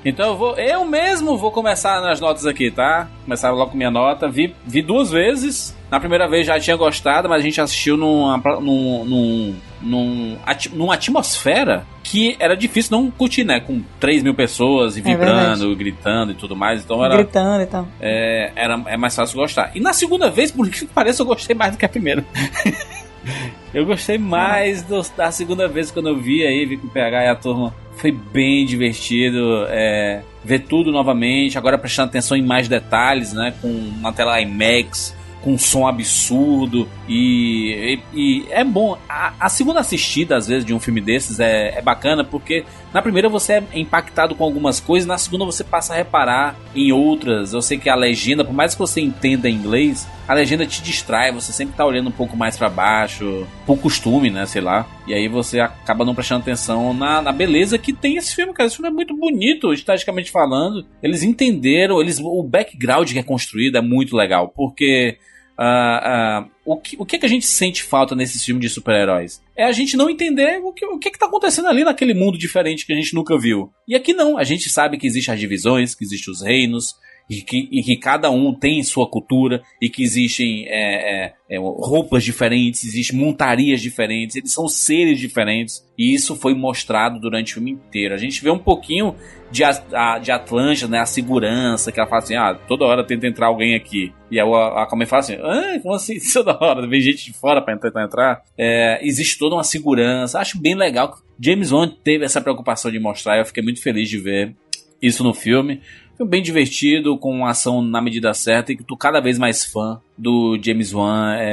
Então 0.05 0.27
eu 0.27 0.37
vou, 0.37 0.55
eu 0.57 0.85
mesmo 0.85 1.35
vou 1.35 1.51
começar 1.51 1.99
nas 2.01 2.21
notas 2.21 2.45
aqui, 2.45 2.69
tá? 2.69 3.09
Começar 3.23 3.49
logo 3.49 3.71
com 3.71 3.77
minha 3.77 3.89
nota. 3.89 4.29
Vi, 4.29 4.55
vi 4.63 4.83
duas 4.83 5.09
vezes. 5.09 5.75
Na 5.89 5.99
primeira 6.01 6.27
vez 6.27 6.45
já 6.45 6.59
tinha 6.59 6.75
gostado, 6.75 7.29
mas 7.29 7.39
a 7.41 7.43
gente 7.43 7.61
assistiu 7.61 7.95
numa, 7.95 8.37
num, 8.59 9.05
num, 9.05 9.55
num, 9.81 10.37
numa 10.73 10.93
atmosfera 10.95 11.85
que 12.03 12.35
era 12.39 12.55
difícil 12.57 12.97
não 12.97 13.09
curtir, 13.09 13.43
né? 13.45 13.59
Com 13.61 13.81
3 13.99 14.21
mil 14.21 14.33
pessoas 14.33 14.97
e 14.97 14.99
É 14.99 15.03
vibrando, 15.03 15.73
gritando 15.77 16.31
e 16.33 16.35
tudo 16.35 16.55
mais. 16.57 16.83
Então 16.83 17.03
era, 17.05 17.15
Gritando 17.15 17.61
e 17.63 17.65
tal. 17.67 17.87
é, 18.01 18.51
era, 18.55 18.81
é 18.87 18.97
mais 18.97 19.15
fácil 19.15 19.37
gostar. 19.37 19.71
E 19.75 19.79
na 19.79 19.93
segunda 19.93 20.29
vez, 20.29 20.51
por 20.51 20.69
que 20.69 20.85
pareça, 20.87 21.21
eu 21.21 21.25
gostei 21.25 21.55
mais 21.55 21.71
do 21.73 21.77
que 21.77 21.85
a 21.85 21.89
primeira. 21.89 22.23
eu 23.73 23.85
gostei 23.85 24.17
mais 24.17 24.83
do- 24.83 25.05
da 25.15 25.31
segunda 25.31 25.67
vez 25.67 25.91
quando 25.91 26.09
eu 26.09 26.17
vi 26.17 26.45
aí, 26.45 26.65
vi 26.65 26.77
com 26.77 26.87
o 26.87 26.89
PH 26.89 27.23
e 27.23 27.27
a 27.29 27.35
turma. 27.35 27.73
Foi 27.97 28.11
bem 28.11 28.65
divertido 28.65 29.65
é, 29.69 30.21
ver 30.43 30.59
tudo 30.59 30.91
novamente, 30.91 31.57
agora 31.57 31.77
prestando 31.79 32.09
atenção 32.09 32.37
em 32.37 32.43
mais 32.43 32.67
detalhes, 32.67 33.33
né? 33.33 33.53
Com 33.61 33.67
uma 33.69 34.13
tela 34.13 34.39
IMAX, 34.39 35.15
com 35.47 35.53
um 35.53 35.57
som 35.57 35.87
absurdo. 35.87 36.89
E, 37.07 37.99
e- 38.13 38.19
e 38.43 38.45
é 38.51 38.63
bom. 38.65 38.97
A, 39.07 39.33
a 39.39 39.47
segunda 39.49 39.79
assistida, 39.79 40.35
às 40.35 40.45
vezes, 40.47 40.65
de 40.65 40.73
um 40.73 40.79
filme 40.79 40.99
desses 40.99 41.39
é, 41.39 41.77
é 41.77 41.81
bacana, 41.81 42.23
porque 42.23 42.65
na 42.93 43.01
primeira 43.01 43.29
você 43.29 43.53
é 43.53 43.63
impactado 43.73 44.35
com 44.35 44.43
algumas 44.43 44.79
coisas, 44.81 45.07
na 45.07 45.17
segunda 45.17 45.45
você 45.45 45.63
passa 45.63 45.93
a 45.93 45.95
reparar 45.95 46.57
em 46.75 46.91
outras. 46.91 47.53
Eu 47.53 47.61
sei 47.61 47.77
que 47.77 47.89
a 47.89 47.95
legenda, 47.95 48.43
por 48.43 48.53
mais 48.53 48.73
que 48.73 48.79
você 48.79 48.99
entenda 48.99 49.49
inglês, 49.49 50.05
a 50.27 50.33
legenda 50.33 50.65
te 50.65 50.81
distrai, 50.83 51.31
você 51.31 51.53
sempre 51.53 51.75
tá 51.77 51.85
olhando 51.85 52.09
um 52.09 52.11
pouco 52.11 52.35
mais 52.35 52.57
para 52.57 52.69
baixo, 52.69 53.47
por 53.65 53.77
costume, 53.79 54.29
né, 54.29 54.45
sei 54.45 54.61
lá. 54.61 54.85
E 55.07 55.13
aí 55.13 55.29
você 55.29 55.61
acaba 55.61 56.03
não 56.03 56.13
prestando 56.13 56.41
atenção 56.41 56.93
na, 56.93 57.21
na 57.21 57.31
beleza 57.31 57.77
que 57.77 57.93
tem 57.93 58.17
esse 58.17 58.35
filme, 58.35 58.51
cara. 58.53 58.67
Esse 58.67 58.75
filme 58.75 58.89
é 58.89 58.93
muito 58.93 59.15
bonito, 59.15 59.71
esteticamente 59.73 60.29
falando. 60.31 60.85
Eles 61.01 61.23
entenderam, 61.23 62.01
eles 62.01 62.19
o 62.19 62.43
background 62.43 63.09
que 63.13 63.19
é 63.19 63.23
construído 63.23 63.77
é 63.77 63.81
muito 63.81 64.15
legal, 64.17 64.49
porque 64.53 65.17
ah, 65.57 66.01
ah, 66.03 66.49
o, 66.63 66.77
que, 66.77 66.95
o 66.99 67.05
que, 67.05 67.17
que 67.17 67.25
a 67.25 67.29
gente 67.29 67.45
sente 67.45 67.81
falta 67.81 68.15
nesses 68.15 68.43
filmes 68.43 68.61
de 68.61 68.69
super-heróis? 68.69 69.41
É 69.55 69.63
a 69.63 69.71
gente 69.71 69.97
não 69.97 70.09
entender 70.09 70.59
o 70.63 70.71
que, 70.71 70.85
o 70.85 70.99
que, 70.99 71.09
que 71.09 71.17
tá 71.17 71.25
acontecendo 71.25 71.67
ali 71.67 71.83
naquele 71.83 72.13
mundo 72.13 72.37
diferente 72.37 72.85
que 72.85 72.93
a 72.93 72.95
gente 72.95 73.15
nunca 73.15 73.37
viu. 73.37 73.71
E 73.87 73.95
aqui 73.95 74.13
não, 74.13 74.37
a 74.37 74.43
gente 74.43 74.69
sabe 74.69 74.97
que 74.97 75.07
existem 75.07 75.33
as 75.33 75.39
divisões, 75.39 75.95
que 75.95 76.03
existem 76.03 76.31
os 76.31 76.41
reinos, 76.41 76.95
e 77.29 77.41
que, 77.41 77.67
e 77.71 77.83
que 77.83 77.97
cada 77.97 78.29
um 78.29 78.53
tem 78.53 78.81
sua 78.83 79.09
cultura, 79.09 79.61
e 79.81 79.89
que 79.89 80.03
existem 80.03 80.65
é, 80.67 81.25
é, 81.25 81.33
é, 81.49 81.57
roupas 81.57 82.23
diferentes, 82.23 82.85
existem 82.85 83.17
montarias 83.17 83.81
diferentes, 83.81 84.35
eles 84.35 84.51
são 84.51 84.67
seres 84.67 85.19
diferentes, 85.19 85.85
e 85.97 86.13
isso 86.13 86.35
foi 86.35 86.53
mostrado 86.53 87.19
durante 87.19 87.51
o 87.51 87.55
filme 87.55 87.71
inteiro. 87.71 88.13
A 88.13 88.17
gente 88.17 88.41
vê 88.41 88.49
um 88.49 88.59
pouquinho 88.59 89.15
de, 89.51 89.63
a, 89.63 90.19
de 90.19 90.31
Atlântida, 90.31 90.89
né, 90.89 90.99
a 90.99 91.05
segurança, 91.05 91.91
que 91.91 91.99
ela 91.99 92.09
fala 92.09 92.21
assim, 92.21 92.35
ah, 92.35 92.53
toda 92.67 92.85
hora 92.85 93.03
tenta 93.05 93.27
entrar 93.27 93.47
alguém 93.47 93.75
aqui. 93.75 94.13
E 94.31 94.39
a, 94.39 94.45
a 94.45 94.83
Aquaman 94.83 95.05
fala 95.05 95.19
assim, 95.21 95.35
ah, 95.35 95.79
como 95.81 95.95
assim, 95.95 96.17
toda 96.31 96.57
hora, 96.61 96.87
vem 96.87 97.01
gente 97.01 97.25
de 97.25 97.33
fora 97.33 97.61
pra 97.61 97.77
tentar 97.77 98.03
entrar. 98.03 98.41
É, 98.57 98.99
existe 99.01 99.37
toda 99.37 99.55
uma 99.55 99.63
segurança, 99.63 100.39
acho 100.39 100.59
bem 100.61 100.75
legal 100.75 101.17
James 101.39 101.71
Wan 101.71 101.87
teve 102.03 102.25
essa 102.25 102.41
preocupação 102.41 102.91
de 102.91 102.99
mostrar, 102.99 103.37
eu 103.37 103.45
fiquei 103.45 103.63
muito 103.63 103.81
feliz 103.81 104.09
de 104.09 104.17
ver 104.17 104.55
isso 105.01 105.23
no 105.23 105.33
filme. 105.33 105.81
Filme 106.15 106.29
bem 106.29 106.41
divertido, 106.41 107.17
com 107.17 107.45
ação 107.45 107.81
na 107.81 108.01
medida 108.01 108.33
certa, 108.33 108.71
e 108.71 108.77
que 108.77 108.83
tô 108.83 108.97
cada 108.97 109.19
vez 109.19 109.37
mais 109.37 109.63
fã 109.63 110.01
do 110.17 110.59
James 110.61 110.93
Wan. 110.93 111.35
É, 111.37 111.45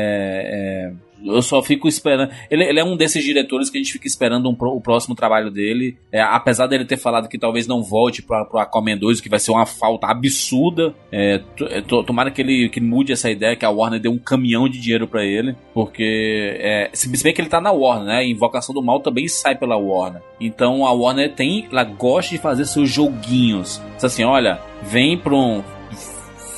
é, 0.91 0.93
eu 1.25 1.41
só 1.43 1.63
fico 1.63 1.89
esperando. 1.89 2.31
Ele, 2.51 2.65
ele 2.65 2.79
é 2.81 2.85
um 2.85 2.97
desses 2.97 3.25
diretores 3.25 3.71
que 3.71 3.79
a 3.79 3.81
gente 3.83 3.93
fica 3.93 4.07
esperando 4.07 4.49
um 4.49 4.55
pro- 4.55 4.75
o 4.75 4.81
próximo 4.81 5.15
trabalho 5.15 5.51
dele. 5.51 5.97
É, 6.13 6.21
apesar 6.21 6.67
dele 6.67 6.85
ter 6.85 6.97
falado 6.97 7.29
que 7.29 7.39
talvez 7.39 7.67
não 7.67 7.83
volte 7.83 8.23
pra, 8.23 8.45
pro 8.45 8.59
Aquaman 8.59 8.97
2, 8.97 9.19
o 9.19 9.23
que 9.23 9.29
vai 9.29 9.39
ser 9.39 9.51
uma 9.53 9.67
falta 9.67 10.07
absurda. 10.07 10.95
É, 11.11 11.41
é, 11.71 11.81
to- 11.81 12.03
tomara 12.05 12.31
que 12.31 12.41
ele 12.43 12.69
que 12.69 12.81
mude 12.81 13.13
essa 13.13 13.31
ideia, 13.31 13.57
que 13.57 13.65
a 13.65 13.71
Warner 13.71 14.01
dê 14.01 14.09
um 14.09 14.19
caminhão 14.19 14.69
de 14.69 14.79
dinheiro 14.81 15.07
pra 15.09 15.25
ele. 15.25 15.55
Porque, 15.73 16.57
é, 16.61 16.91
se 16.93 17.09
bem 17.23 17.33
que 17.33 17.41
ele 17.41 17.49
tá 17.49 17.61
na 17.61 17.73
Warner, 17.73 18.07
né? 18.07 18.27
Invocação 18.27 18.75
do 18.75 18.83
Mal 18.83 19.01
também 19.01 19.27
sai 19.29 19.55
pela 19.57 19.77
Warner. 19.77 20.21
Então 20.41 20.87
a 20.87 20.93
Warner 20.93 21.33
tem, 21.35 21.67
ela 21.71 21.85
gosta 21.85 22.31
de 22.35 22.39
fazer 22.41 22.65
seus 22.67 22.91
joguinhos. 22.91 23.81
Diz 23.95 24.05
assim, 24.05 24.25
olha, 24.25 24.61
vem 24.83 25.17
pra 25.17 25.35
um 25.35 25.63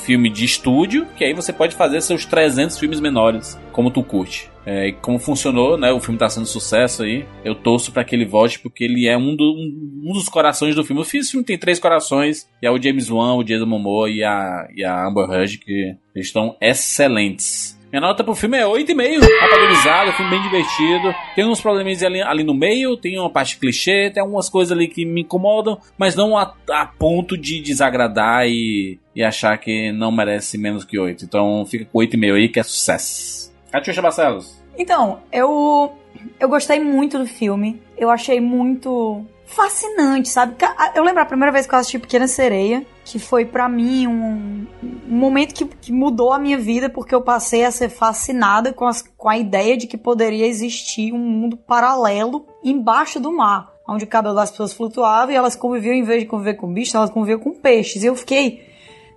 filme 0.05 0.31
de 0.31 0.45
estúdio, 0.45 1.07
que 1.17 1.25
aí 1.25 1.33
você 1.35 1.53
pode 1.53 1.75
fazer 1.75 2.01
seus 2.01 2.25
300 2.25 2.79
filmes 2.79 3.01
menores, 3.01 3.59
como 3.73 3.91
tu 3.91 4.03
curte. 4.03 4.49
É, 4.69 4.91
como 5.01 5.19
funcionou, 5.21 5.79
né? 5.79 5.93
O 5.93 6.01
filme 6.01 6.19
tá 6.19 6.29
sendo 6.29 6.45
sucesso 6.47 7.05
aí. 7.05 7.25
Eu 7.45 7.55
torço 7.55 7.93
pra 7.93 8.03
que 8.03 8.17
ele 8.17 8.25
volte, 8.25 8.59
porque 8.59 8.83
ele 8.83 9.07
é 9.07 9.17
um, 9.17 9.37
do- 9.37 9.55
um- 9.55 10.11
um 10.11 10.13
dos 10.13 10.29
corações 10.29 10.75
do 10.75 10.83
filme. 10.85 11.01
O 11.03 11.05
filme 11.05 11.47
tem 11.47 11.57
três 11.57 11.79
corações, 11.79 12.49
e 12.61 12.67
é 12.67 12.71
o 12.71 12.83
James 12.83 13.09
Wan, 13.09 13.35
o 13.37 13.45
Jason 13.45 13.65
Momoa 13.67 14.11
e 14.11 14.25
a, 14.25 14.67
e 14.75 14.85
a 14.85 15.07
Amber 15.07 15.31
Heard, 15.31 15.59
que 15.59 15.95
estão 16.17 16.57
excelentes. 16.61 17.77
Minha 17.93 18.01
nota 18.01 18.25
pro 18.25 18.35
filme 18.35 18.59
é 18.59 18.65
8,5, 18.67 19.21
rapadorizado, 19.41 20.13
filme 20.15 20.31
bem 20.33 20.43
divertido. 20.43 21.15
Tem 21.37 21.45
uns 21.47 21.61
probleminhas 21.61 22.03
ali, 22.03 22.21
ali 22.21 22.43
no 22.43 22.53
meio, 22.53 22.97
tem 22.97 23.19
uma 23.19 23.31
parte 23.31 23.59
clichê, 23.59 24.11
tem 24.11 24.21
algumas 24.21 24.49
coisas 24.49 24.73
ali 24.77 24.89
que 24.89 25.05
me 25.07 25.21
incomodam, 25.23 25.79
mas 25.97 26.17
não 26.17 26.37
a, 26.37 26.53
a 26.73 26.87
ponto 26.87 27.39
de 27.39 27.61
desagradar 27.61 28.47
e, 28.49 28.99
e 29.15 29.23
achar 29.23 29.57
que 29.59 29.93
não 29.93 30.11
merece 30.11 30.59
menos 30.59 30.85
que 30.85 30.99
8. 30.99 31.25
Então 31.25 31.65
fica 31.65 31.85
com 31.85 32.01
8,5 32.01 32.35
aí, 32.35 32.49
que 32.49 32.59
é 32.59 32.63
sucesso. 32.65 33.46
Catiuxa 33.73 34.03
Barcelos. 34.03 34.57
Então, 34.79 35.21
eu 35.33 35.93
eu 36.41 36.49
gostei 36.49 36.81
muito 36.81 37.19
do 37.19 37.27
filme. 37.27 37.81
Eu 37.97 38.11
achei 38.11 38.41
muito 38.41 39.25
fascinante, 39.47 40.29
sabe? 40.29 40.57
Eu 40.95 41.05
lembro 41.05 41.23
a 41.23 41.27
primeira 41.27 41.53
vez 41.53 41.67
que 41.67 41.75
eu 41.75 41.79
assisti 41.79 41.99
Pequena 42.01 42.27
Sereia, 42.27 42.85
que 43.05 43.19
foi 43.19 43.45
pra 43.45 43.69
mim 43.69 44.07
um, 44.07 44.67
um 45.09 45.17
momento 45.17 45.55
que, 45.55 45.65
que 45.65 45.93
mudou 45.93 46.33
a 46.33 46.39
minha 46.39 46.59
vida, 46.59 46.91
porque 46.91 47.15
eu 47.15 47.23
passei 47.23 47.65
a 47.65 47.71
ser 47.71 47.89
fascinada 47.89 48.73
com, 48.73 48.87
as- 48.87 49.03
com 49.17 49.29
a 49.29 49.39
ideia 49.39 49.77
de 49.77 49.87
que 49.87 49.97
poderia 49.97 50.47
existir 50.47 51.13
um 51.13 51.19
mundo 51.19 51.57
paralelo 51.57 52.45
embaixo 52.63 53.21
do 53.21 53.33
mar, 53.33 53.73
onde 53.89 54.05
o 54.05 54.09
cabelo 54.09 54.35
das 54.35 54.51
pessoas 54.51 54.73
flutuava 54.73 55.33
e 55.33 55.37
elas 55.37 55.55
conviviam, 55.55 55.95
em 55.95 56.03
vez 56.03 56.21
de 56.23 56.27
conviver 56.27 56.55
com 56.55 56.73
bichos, 56.73 56.95
elas 56.97 57.11
conviviam 57.11 57.39
com 57.39 57.53
peixes. 57.53 58.03
E 58.03 58.07
eu 58.07 58.17
fiquei, 58.17 58.67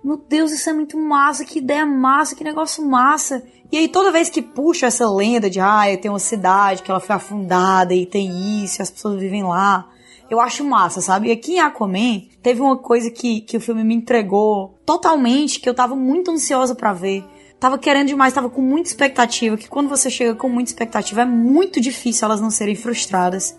meu 0.04 0.16
Deus, 0.16 0.52
isso 0.52 0.70
é 0.70 0.72
muito 0.72 0.96
massa, 0.96 1.44
que 1.44 1.58
ideia 1.58 1.84
massa, 1.84 2.36
que 2.36 2.44
negócio 2.44 2.86
massa. 2.86 3.42
E 3.72 3.78
aí 3.78 3.88
toda 3.88 4.10
vez 4.10 4.28
que 4.28 4.42
puxa 4.42 4.86
essa 4.86 5.08
lenda 5.08 5.48
de, 5.48 5.60
ah, 5.60 5.84
tem 6.00 6.10
uma 6.10 6.18
cidade 6.18 6.82
que 6.82 6.90
ela 6.90 7.00
foi 7.00 7.14
afundada 7.14 7.94
e 7.94 8.04
tem 8.04 8.64
isso, 8.64 8.82
as 8.82 8.90
pessoas 8.90 9.20
vivem 9.20 9.44
lá, 9.44 9.88
eu 10.28 10.40
acho 10.40 10.64
massa, 10.64 11.00
sabe? 11.00 11.28
E 11.28 11.32
aqui 11.32 11.54
em 11.54 11.60
Aquaman, 11.60 12.22
teve 12.42 12.60
uma 12.60 12.76
coisa 12.76 13.10
que, 13.10 13.40
que 13.40 13.56
o 13.56 13.60
filme 13.60 13.82
me 13.82 13.94
entregou 13.94 14.78
totalmente, 14.86 15.60
que 15.60 15.68
eu 15.68 15.74
tava 15.74 15.96
muito 15.96 16.30
ansiosa 16.30 16.74
pra 16.74 16.92
ver. 16.92 17.24
Tava 17.58 17.76
querendo 17.76 18.08
demais, 18.08 18.32
tava 18.32 18.48
com 18.48 18.62
muita 18.62 18.88
expectativa, 18.88 19.56
que 19.56 19.68
quando 19.68 19.88
você 19.88 20.08
chega 20.08 20.34
com 20.34 20.48
muita 20.48 20.70
expectativa 20.70 21.22
é 21.22 21.24
muito 21.26 21.80
difícil 21.80 22.24
elas 22.24 22.40
não 22.40 22.50
serem 22.50 22.74
frustradas. 22.74 23.56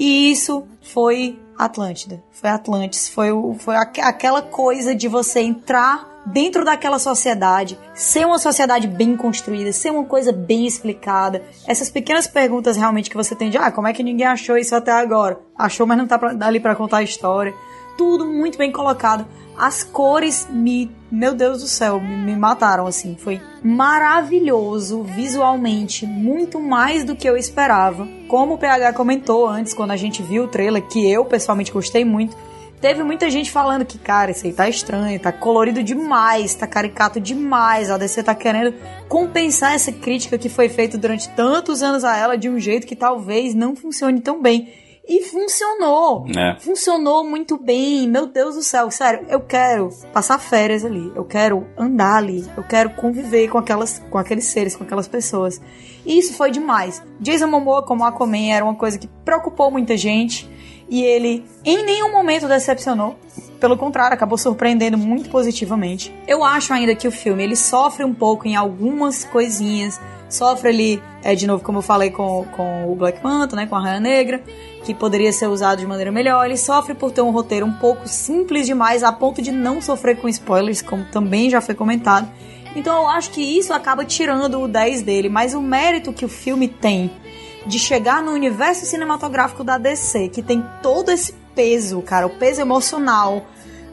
E 0.00 0.30
isso 0.32 0.64
foi 0.82 1.38
Atlântida. 1.58 2.22
Foi 2.32 2.48
Atlantis. 2.50 3.08
Foi, 3.08 3.30
o, 3.30 3.54
foi 3.58 3.76
aqu- 3.76 4.00
aquela 4.02 4.40
coisa 4.42 4.94
de 4.94 5.06
você 5.06 5.40
entrar 5.40 6.08
dentro 6.26 6.64
daquela 6.64 6.98
sociedade, 6.98 7.78
ser 7.94 8.26
uma 8.26 8.38
sociedade 8.38 8.86
bem 8.86 9.16
construída, 9.16 9.72
ser 9.72 9.90
uma 9.90 10.04
coisa 10.04 10.32
bem 10.32 10.66
explicada. 10.66 11.42
Essas 11.66 11.90
pequenas 11.90 12.26
perguntas 12.26 12.76
realmente 12.76 13.08
que 13.10 13.16
você 13.16 13.34
tem 13.34 13.50
de, 13.50 13.56
ah, 13.58 13.70
como 13.70 13.86
é 13.88 13.92
que 13.92 14.02
ninguém 14.02 14.26
achou 14.26 14.56
isso 14.56 14.74
até 14.74 14.92
agora? 14.92 15.38
Achou, 15.58 15.86
mas 15.86 15.96
não 15.98 16.06
tá 16.06 16.18
pra, 16.18 16.34
ali 16.46 16.60
pra 16.60 16.74
contar 16.74 16.98
a 16.98 17.02
história. 17.02 17.54
Tudo 18.00 18.24
muito 18.24 18.56
bem 18.56 18.72
colocado. 18.72 19.26
As 19.58 19.84
cores 19.84 20.48
me, 20.50 20.90
meu 21.12 21.34
Deus 21.34 21.60
do 21.60 21.68
céu, 21.68 22.00
me, 22.00 22.16
me 22.16 22.34
mataram 22.34 22.86
assim. 22.86 23.14
Foi 23.14 23.38
maravilhoso 23.62 25.02
visualmente, 25.02 26.06
muito 26.06 26.58
mais 26.58 27.04
do 27.04 27.14
que 27.14 27.28
eu 27.28 27.36
esperava. 27.36 28.08
Como 28.26 28.54
o 28.54 28.58
PH 28.58 28.94
comentou 28.94 29.46
antes, 29.46 29.74
quando 29.74 29.90
a 29.90 29.98
gente 29.98 30.22
viu 30.22 30.44
o 30.44 30.48
trailer, 30.48 30.82
que 30.88 31.06
eu 31.12 31.26
pessoalmente 31.26 31.70
gostei 31.70 32.02
muito, 32.02 32.34
teve 32.80 33.02
muita 33.02 33.28
gente 33.28 33.50
falando 33.50 33.84
que, 33.84 33.98
cara, 33.98 34.30
isso 34.30 34.46
aí 34.46 34.52
tá 34.54 34.66
estranho, 34.66 35.20
tá 35.20 35.30
colorido 35.30 35.82
demais, 35.82 36.54
tá 36.54 36.66
caricato 36.66 37.20
demais. 37.20 37.90
A 37.90 37.98
DC 37.98 38.22
tá 38.22 38.34
querendo 38.34 38.74
compensar 39.10 39.74
essa 39.74 39.92
crítica 39.92 40.38
que 40.38 40.48
foi 40.48 40.70
feita 40.70 40.96
durante 40.96 41.28
tantos 41.32 41.82
anos 41.82 42.02
a 42.02 42.16
ela 42.16 42.38
de 42.38 42.48
um 42.48 42.58
jeito 42.58 42.86
que 42.86 42.96
talvez 42.96 43.54
não 43.54 43.76
funcione 43.76 44.22
tão 44.22 44.40
bem. 44.40 44.72
E 45.10 45.24
funcionou. 45.24 46.24
É. 46.38 46.54
Funcionou 46.60 47.28
muito 47.28 47.58
bem. 47.58 48.08
Meu 48.08 48.28
Deus 48.28 48.54
do 48.54 48.62
céu, 48.62 48.88
sério, 48.92 49.26
eu 49.28 49.40
quero 49.40 49.90
passar 50.12 50.38
férias 50.38 50.84
ali. 50.84 51.10
Eu 51.16 51.24
quero 51.24 51.66
andar 51.76 52.18
ali. 52.18 52.46
Eu 52.56 52.62
quero 52.62 52.90
conviver 52.90 53.48
com 53.48 53.58
aquelas 53.58 53.98
com 54.08 54.16
aqueles 54.16 54.44
seres, 54.44 54.76
com 54.76 54.84
aquelas 54.84 55.08
pessoas. 55.08 55.60
E 56.06 56.16
isso 56.16 56.34
foi 56.34 56.52
demais. 56.52 57.02
Jason 57.18 57.48
Momoa 57.48 57.82
como 57.82 58.04
Aquaman 58.04 58.52
era 58.52 58.64
uma 58.64 58.76
coisa 58.76 58.96
que 58.96 59.08
preocupou 59.24 59.68
muita 59.68 59.96
gente 59.96 60.48
e 60.88 61.02
ele 61.02 61.44
em 61.64 61.84
nenhum 61.84 62.12
momento 62.12 62.46
decepcionou. 62.46 63.16
Pelo 63.58 63.76
contrário, 63.76 64.14
acabou 64.14 64.38
surpreendendo 64.38 64.96
muito 64.96 65.28
positivamente. 65.28 66.14
Eu 66.26 66.44
acho 66.44 66.72
ainda 66.72 66.94
que 66.94 67.08
o 67.08 67.12
filme 67.12 67.42
ele 67.42 67.56
sofre 67.56 68.04
um 68.04 68.14
pouco 68.14 68.46
em 68.46 68.54
algumas 68.54 69.24
coisinhas. 69.24 70.00
Sofre 70.30 70.68
ali, 70.68 71.02
é, 71.24 71.34
de 71.34 71.46
novo, 71.46 71.64
como 71.64 71.78
eu 71.78 71.82
falei 71.82 72.10
com, 72.10 72.46
com 72.56 72.90
o 72.90 72.94
Black 72.94 73.22
Manta, 73.22 73.56
né, 73.56 73.66
com 73.66 73.74
a 73.74 73.82
Raia 73.82 73.98
Negra, 73.98 74.40
que 74.84 74.94
poderia 74.94 75.32
ser 75.32 75.46
usado 75.48 75.78
de 75.78 75.86
maneira 75.86 76.10
melhor. 76.10 76.44
Ele 76.44 76.56
sofre 76.56 76.94
por 76.94 77.10
ter 77.10 77.20
um 77.20 77.30
roteiro 77.30 77.66
um 77.66 77.72
pouco 77.72 78.08
simples 78.08 78.66
demais, 78.66 79.02
a 79.02 79.12
ponto 79.12 79.42
de 79.42 79.52
não 79.52 79.80
sofrer 79.80 80.16
com 80.16 80.28
spoilers, 80.28 80.82
como 80.82 81.04
também 81.06 81.50
já 81.50 81.60
foi 81.60 81.74
comentado. 81.74 82.30
Então 82.74 83.02
eu 83.02 83.08
acho 83.08 83.30
que 83.30 83.40
isso 83.40 83.72
acaba 83.72 84.04
tirando 84.04 84.60
o 84.60 84.68
10 84.68 85.02
dele, 85.02 85.28
mas 85.28 85.54
o 85.54 85.60
mérito 85.60 86.12
que 86.12 86.24
o 86.24 86.28
filme 86.28 86.68
tem 86.68 87.10
de 87.66 87.78
chegar 87.78 88.22
no 88.22 88.32
universo 88.32 88.86
cinematográfico 88.86 89.62
da 89.62 89.76
DC, 89.76 90.28
que 90.28 90.42
tem 90.42 90.64
todo 90.82 91.10
esse 91.10 91.32
peso, 91.54 92.00
cara, 92.00 92.26
o 92.26 92.30
peso 92.30 92.60
emocional, 92.60 93.44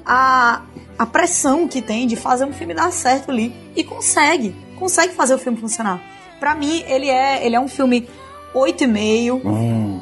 a, 0.06 0.62
a 0.98 1.06
pressão 1.06 1.68
que 1.68 1.82
tem 1.82 2.08
de 2.08 2.16
fazer 2.16 2.46
um 2.46 2.54
filme 2.54 2.74
dar 2.74 2.92
certo 2.92 3.30
ali. 3.30 3.54
E 3.76 3.84
consegue, 3.84 4.56
consegue 4.78 5.14
fazer 5.14 5.36
o 5.36 5.38
filme 5.38 5.58
funcionar. 5.58 6.02
Pra 6.40 6.56
mim, 6.56 6.84
ele 6.88 7.10
é, 7.10 7.46
ele 7.46 7.56
é 7.56 7.60
um 7.60 7.68
filme 7.68 8.08
8,5. 8.54 9.42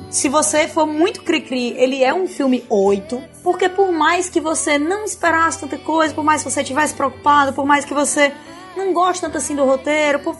Se 0.09 0.29
você 0.29 0.67
for 0.67 0.85
muito 0.85 1.21
cri-cri, 1.23 1.73
ele 1.77 2.03
é 2.03 2.13
um 2.13 2.27
filme 2.27 2.63
8. 2.69 3.21
Porque 3.43 3.67
por 3.69 3.91
mais 3.91 4.29
que 4.29 4.39
você 4.39 4.77
não 4.77 5.03
esperasse 5.05 5.59
tanta 5.59 5.77
coisa, 5.77 6.13
por 6.13 6.23
mais 6.23 6.43
que 6.43 6.49
você 6.51 6.63
tivesse 6.63 6.93
preocupado, 6.93 7.53
por 7.53 7.65
mais 7.65 7.85
que 7.85 7.93
você 7.93 8.31
não 8.75 8.91
gosta 8.93 9.27
tanto 9.27 9.37
assim 9.37 9.55
do 9.55 9.63
roteiro, 9.63 10.19
por- 10.19 10.35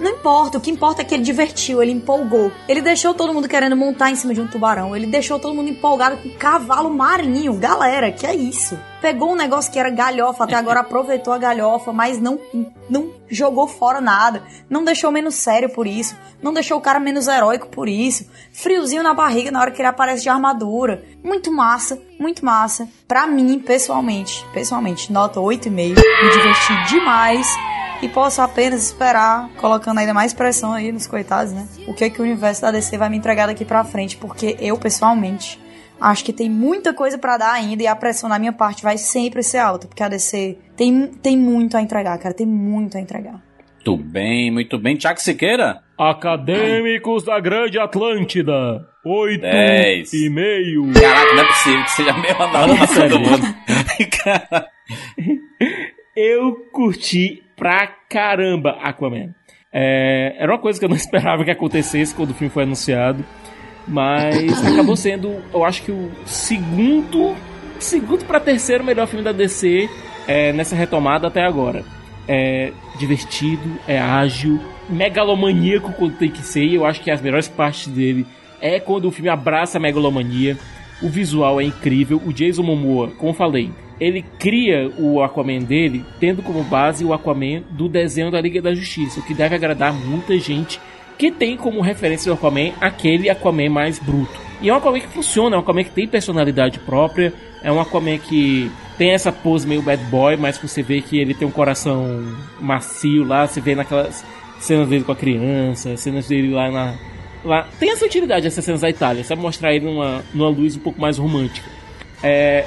não 0.00 0.10
importa, 0.12 0.56
o 0.56 0.60
que 0.60 0.70
importa 0.70 1.02
é 1.02 1.04
que 1.04 1.14
ele 1.14 1.22
divertiu, 1.22 1.82
ele 1.82 1.92
empolgou. 1.92 2.50
Ele 2.66 2.80
deixou 2.80 3.12
todo 3.12 3.32
mundo 3.34 3.46
querendo 3.48 3.76
montar 3.76 4.10
em 4.10 4.16
cima 4.16 4.32
de 4.32 4.40
um 4.40 4.46
tubarão, 4.46 4.96
ele 4.96 5.06
deixou 5.06 5.38
todo 5.38 5.54
mundo 5.54 5.68
empolgado 5.68 6.16
com 6.16 6.30
cavalo 6.30 6.88
marinho, 6.88 7.52
galera, 7.54 8.10
que 8.10 8.26
é 8.26 8.34
isso? 8.34 8.78
Pegou 9.04 9.32
um 9.32 9.36
negócio 9.36 9.70
que 9.70 9.78
era 9.78 9.90
galhofa, 9.90 10.44
até 10.44 10.54
agora 10.54 10.80
aproveitou 10.80 11.34
a 11.34 11.36
galhofa, 11.36 11.92
mas 11.92 12.18
não, 12.18 12.40
não 12.88 13.12
jogou 13.28 13.68
fora 13.68 14.00
nada, 14.00 14.42
não 14.70 14.82
deixou 14.82 15.12
menos 15.12 15.34
sério 15.34 15.68
por 15.68 15.86
isso, 15.86 16.16
não 16.42 16.54
deixou 16.54 16.78
o 16.78 16.80
cara 16.80 16.98
menos 16.98 17.28
heróico 17.28 17.68
por 17.68 17.86
isso, 17.86 18.26
friozinho 18.50 19.02
na 19.02 19.12
barriga 19.12 19.50
na 19.50 19.60
hora 19.60 19.70
que 19.70 19.82
ele 19.82 19.88
aparece 19.88 20.22
de 20.22 20.30
armadura. 20.30 21.04
Muito 21.22 21.52
massa, 21.52 22.00
muito 22.18 22.42
massa. 22.42 22.88
Pra 23.06 23.26
mim, 23.26 23.58
pessoalmente, 23.58 24.42
pessoalmente, 24.54 25.12
nota 25.12 25.38
8,5, 25.38 25.70
me 25.70 26.30
diverti 26.30 26.84
demais. 26.88 27.46
E 28.00 28.08
posso 28.08 28.40
apenas 28.40 28.86
esperar, 28.86 29.50
colocando 29.60 29.98
ainda 29.98 30.14
mais 30.14 30.32
pressão 30.32 30.72
aí 30.72 30.90
nos 30.90 31.06
coitados, 31.06 31.52
né? 31.52 31.68
O 31.86 31.92
que, 31.92 32.08
que 32.08 32.20
o 32.20 32.24
universo 32.24 32.62
da 32.62 32.70
DC 32.70 32.96
vai 32.96 33.10
me 33.10 33.18
entregar 33.18 33.48
daqui 33.48 33.66
pra 33.66 33.84
frente, 33.84 34.16
porque 34.16 34.56
eu, 34.60 34.78
pessoalmente, 34.78 35.62
acho 36.04 36.24
que 36.24 36.32
tem 36.32 36.50
muita 36.50 36.92
coisa 36.92 37.16
pra 37.16 37.38
dar 37.38 37.52
ainda 37.52 37.82
e 37.82 37.86
a 37.86 37.96
pressão 37.96 38.28
da 38.28 38.38
minha 38.38 38.52
parte 38.52 38.82
vai 38.82 38.98
sempre 38.98 39.42
ser 39.42 39.58
alta, 39.58 39.86
porque 39.86 40.02
a 40.02 40.08
DC 40.08 40.58
tem, 40.76 41.06
tem 41.22 41.36
muito 41.36 41.76
a 41.76 41.82
entregar, 41.82 42.18
cara, 42.18 42.34
tem 42.34 42.46
muito 42.46 42.98
a 42.98 43.00
entregar. 43.00 43.42
Muito 43.86 44.02
bem, 44.02 44.50
muito 44.50 44.78
bem. 44.78 44.96
Tiago 44.96 45.20
Siqueira? 45.20 45.82
Acadêmicos 45.98 47.24
da 47.24 47.38
Grande 47.40 47.78
Atlântida. 47.78 48.86
Oito 49.04 49.42
Dez. 49.42 50.12
e 50.12 50.30
meio. 50.30 50.90
Caraca, 50.92 51.34
não 51.34 51.42
é 51.42 51.46
possível 51.46 51.84
que 51.84 51.90
seja 51.90 52.10
a 52.10 52.18
mesma 52.18 52.46
nota 52.46 52.76
pra 52.76 52.86
todo 52.86 53.20
mundo. 53.20 53.54
Eu 56.16 56.54
curti 56.72 57.42
pra 57.56 57.86
caramba 58.08 58.78
Aquaman. 58.82 59.34
É, 59.72 60.36
era 60.38 60.52
uma 60.52 60.58
coisa 60.58 60.78
que 60.78 60.84
eu 60.84 60.88
não 60.88 60.96
esperava 60.96 61.44
que 61.44 61.50
acontecesse 61.50 62.14
quando 62.14 62.30
o 62.30 62.34
filme 62.34 62.52
foi 62.52 62.62
anunciado. 62.62 63.24
Mas 63.86 64.64
acabou 64.66 64.96
sendo, 64.96 65.36
eu 65.52 65.64
acho 65.64 65.82
que 65.82 65.92
o 65.92 66.10
segundo. 66.26 67.34
Segundo 67.78 68.24
pra 68.24 68.40
terceiro 68.40 68.84
melhor 68.84 69.06
filme 69.06 69.24
da 69.24 69.32
DC 69.32 69.90
é, 70.26 70.52
nessa 70.52 70.74
retomada 70.74 71.26
até 71.26 71.44
agora. 71.44 71.84
É 72.26 72.72
divertido, 72.98 73.78
é 73.86 73.98
ágil, 73.98 74.58
megalomaníaco 74.88 75.92
quando 75.92 76.16
tem 76.16 76.30
que 76.30 76.42
ser. 76.42 76.64
E 76.64 76.76
eu 76.76 76.86
acho 76.86 77.02
que 77.02 77.10
as 77.10 77.20
melhores 77.20 77.48
partes 77.48 77.88
dele 77.88 78.26
é 78.60 78.80
quando 78.80 79.06
o 79.06 79.10
filme 79.10 79.28
abraça 79.28 79.76
a 79.76 79.80
megalomania. 79.80 80.56
O 81.02 81.08
visual 81.08 81.60
é 81.60 81.64
incrível. 81.64 82.22
O 82.24 82.32
Jason 82.32 82.62
Momoa, 82.62 83.08
como 83.18 83.30
eu 83.30 83.34
falei, 83.34 83.70
ele 84.00 84.24
cria 84.38 84.90
o 84.98 85.22
Aquaman 85.22 85.60
dele 85.60 86.04
tendo 86.18 86.42
como 86.42 86.62
base 86.64 87.04
o 87.04 87.12
Aquaman 87.12 87.62
do 87.70 87.88
desenho 87.88 88.30
da 88.30 88.40
Liga 88.40 88.62
da 88.62 88.74
Justiça, 88.74 89.20
o 89.20 89.22
que 89.22 89.34
deve 89.34 89.54
agradar 89.54 89.92
muita 89.92 90.38
gente 90.38 90.80
que 91.18 91.30
tem 91.30 91.56
como 91.56 91.80
referência 91.80 92.30
do 92.30 92.34
Aquaman 92.36 92.72
aquele 92.80 93.30
Aquaman 93.30 93.68
mais 93.70 93.98
bruto. 93.98 94.38
E 94.60 94.68
é 94.68 94.72
um 94.72 94.76
Aquaman 94.76 95.00
que 95.00 95.08
funciona, 95.08 95.56
é 95.56 95.58
um 95.58 95.62
Aquaman 95.62 95.84
que 95.84 95.90
tem 95.90 96.06
personalidade 96.08 96.78
própria, 96.80 97.32
é 97.62 97.70
um 97.70 97.80
Aquaman 97.80 98.18
que 98.18 98.70
tem 98.98 99.10
essa 99.10 99.30
pose 99.32 99.66
meio 99.66 99.82
bad 99.82 100.02
boy, 100.04 100.36
mas 100.36 100.56
você 100.58 100.82
vê 100.82 101.00
que 101.00 101.18
ele 101.18 101.34
tem 101.34 101.46
um 101.46 101.50
coração 101.50 102.24
macio 102.60 103.24
lá, 103.24 103.46
você 103.46 103.60
vê 103.60 103.74
naquelas 103.74 104.24
cenas 104.60 104.88
dele 104.88 105.04
com 105.04 105.12
a 105.12 105.16
criança, 105.16 105.96
cenas 105.96 106.28
dele 106.28 106.52
lá 106.52 106.70
na. 106.70 106.94
Lá. 107.44 107.66
Tem 107.78 107.90
essa 107.90 108.06
utilidade, 108.06 108.46
essas 108.46 108.64
cenas 108.64 108.80
da 108.80 108.88
Itália, 108.88 109.22
sabe 109.22 109.42
mostrar 109.42 109.74
ele 109.74 109.84
numa, 109.84 110.22
numa 110.32 110.48
luz 110.48 110.76
um 110.76 110.80
pouco 110.80 110.98
mais 111.00 111.18
romântica. 111.18 111.68
É, 112.22 112.64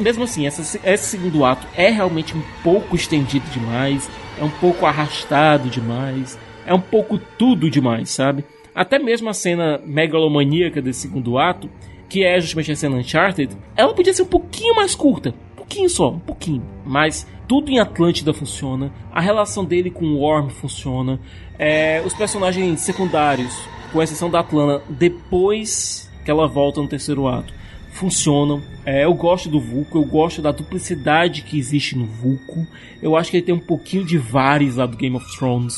mesmo 0.00 0.24
assim, 0.24 0.46
essa- 0.46 0.80
esse 0.84 1.04
segundo 1.04 1.44
ato 1.44 1.64
é 1.76 1.90
realmente 1.90 2.36
um 2.36 2.42
pouco 2.64 2.96
estendido 2.96 3.48
demais, 3.50 4.10
é 4.40 4.42
um 4.42 4.50
pouco 4.50 4.84
arrastado 4.84 5.68
demais, 5.68 6.36
é 6.66 6.74
um 6.74 6.80
pouco 6.80 7.18
tudo 7.38 7.70
demais, 7.70 8.10
sabe? 8.10 8.44
Até 8.74 8.98
mesmo 8.98 9.28
a 9.30 9.32
cena 9.32 9.80
megalomaníaca 9.86 10.82
desse 10.82 11.00
segundo 11.00 11.38
ato, 11.38 11.70
que 12.08 12.24
é 12.24 12.38
justamente 12.40 12.72
a 12.72 12.76
cena 12.76 12.96
Uncharted, 12.96 13.56
ela 13.74 13.94
podia 13.94 14.12
ser 14.12 14.22
um 14.22 14.26
pouquinho 14.26 14.74
mais 14.74 14.94
curta, 14.94 15.30
um 15.54 15.56
pouquinho 15.56 15.88
só, 15.88 16.10
um 16.10 16.18
pouquinho. 16.18 16.62
Mas 16.84 17.26
tudo 17.48 17.70
em 17.70 17.78
Atlântida 17.78 18.34
funciona, 18.34 18.92
a 19.12 19.20
relação 19.20 19.64
dele 19.64 19.90
com 19.90 20.04
o 20.04 20.18
Worm 20.18 20.50
funciona, 20.50 21.18
é, 21.58 22.02
os 22.04 22.12
personagens 22.12 22.80
secundários, 22.80 23.56
com 23.92 24.02
exceção 24.02 24.28
da 24.28 24.40
Atlanta, 24.40 24.84
depois 24.90 26.10
que 26.24 26.30
ela 26.30 26.46
volta 26.46 26.82
no 26.82 26.88
terceiro 26.88 27.26
ato, 27.28 27.54
funcionam. 27.96 28.62
É, 28.84 29.04
eu 29.04 29.14
gosto 29.14 29.48
do 29.48 29.58
Vulco, 29.58 29.98
eu 29.98 30.04
gosto 30.04 30.40
da 30.40 30.52
duplicidade 30.52 31.42
que 31.42 31.58
existe 31.58 31.96
no 31.96 32.06
Vulco. 32.06 32.66
Eu 33.02 33.16
acho 33.16 33.30
que 33.30 33.38
ele 33.38 33.46
tem 33.46 33.54
um 33.54 33.58
pouquinho 33.58 34.04
de 34.04 34.16
Varys 34.18 34.76
lá 34.76 34.86
do 34.86 34.96
Game 34.96 35.16
of 35.16 35.26
Thrones. 35.36 35.74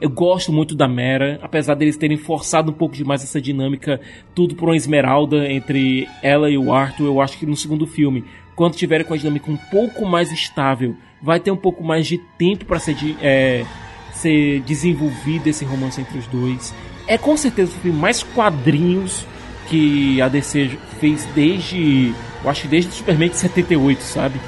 Eu 0.00 0.10
gosto 0.10 0.52
muito 0.52 0.74
da 0.74 0.86
Mera, 0.86 1.38
apesar 1.42 1.74
deles 1.74 1.96
terem 1.96 2.16
forçado 2.16 2.70
um 2.70 2.74
pouco 2.74 2.94
demais 2.94 3.22
essa 3.22 3.40
dinâmica, 3.40 4.00
tudo 4.34 4.54
por 4.54 4.68
uma 4.68 4.76
esmeralda 4.76 5.50
entre 5.50 6.06
ela 6.22 6.50
e 6.50 6.58
o 6.58 6.72
Arthur. 6.72 7.06
Eu 7.06 7.20
acho 7.20 7.38
que 7.38 7.46
no 7.46 7.56
segundo 7.56 7.86
filme, 7.86 8.24
quando 8.54 8.74
tiverem 8.76 9.06
com 9.06 9.14
a 9.14 9.16
dinâmica 9.16 9.50
um 9.50 9.56
pouco 9.56 10.04
mais 10.04 10.30
estável, 10.30 10.94
vai 11.22 11.40
ter 11.40 11.50
um 11.50 11.56
pouco 11.56 11.82
mais 11.82 12.06
de 12.06 12.18
tempo 12.38 12.64
para 12.64 12.78
ser, 12.78 12.94
de- 12.94 13.16
é, 13.22 13.64
ser 14.12 14.60
desenvolvido 14.60 15.46
esse 15.46 15.64
romance 15.64 16.00
entre 16.00 16.18
os 16.18 16.26
dois. 16.26 16.74
É 17.06 17.16
com 17.18 17.36
certeza 17.36 17.72
o 17.72 17.80
filme 17.80 17.98
mais 17.98 18.22
quadrinhos 18.22 19.26
que 19.70 20.20
a 20.20 20.28
DC 20.28 20.76
fez 21.00 21.24
desde. 21.34 22.12
Eu 22.42 22.50
acho 22.50 22.62
que 22.62 22.68
desde 22.68 22.90
o 22.90 22.94
Superman 22.94 23.28
de 23.30 23.36
78, 23.36 24.02
sabe? 24.02 24.40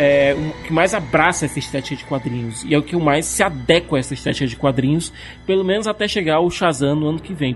é, 0.00 0.34
o 0.34 0.64
que 0.64 0.72
mais 0.72 0.94
abraça 0.94 1.44
essa 1.44 1.58
estética 1.58 1.96
de 1.96 2.04
quadrinhos 2.04 2.64
e 2.64 2.74
é 2.74 2.78
o 2.78 2.82
que 2.82 2.96
mais 2.96 3.26
se 3.26 3.42
adequa 3.42 3.96
a 3.96 4.00
essa 4.00 4.14
estética 4.14 4.46
de 4.46 4.56
quadrinhos, 4.56 5.12
pelo 5.46 5.62
menos 5.62 5.86
até 5.86 6.08
chegar 6.08 6.36
ao 6.36 6.50
Shazam 6.50 6.96
no 6.96 7.08
ano 7.08 7.20
que 7.20 7.34
vem, 7.34 7.54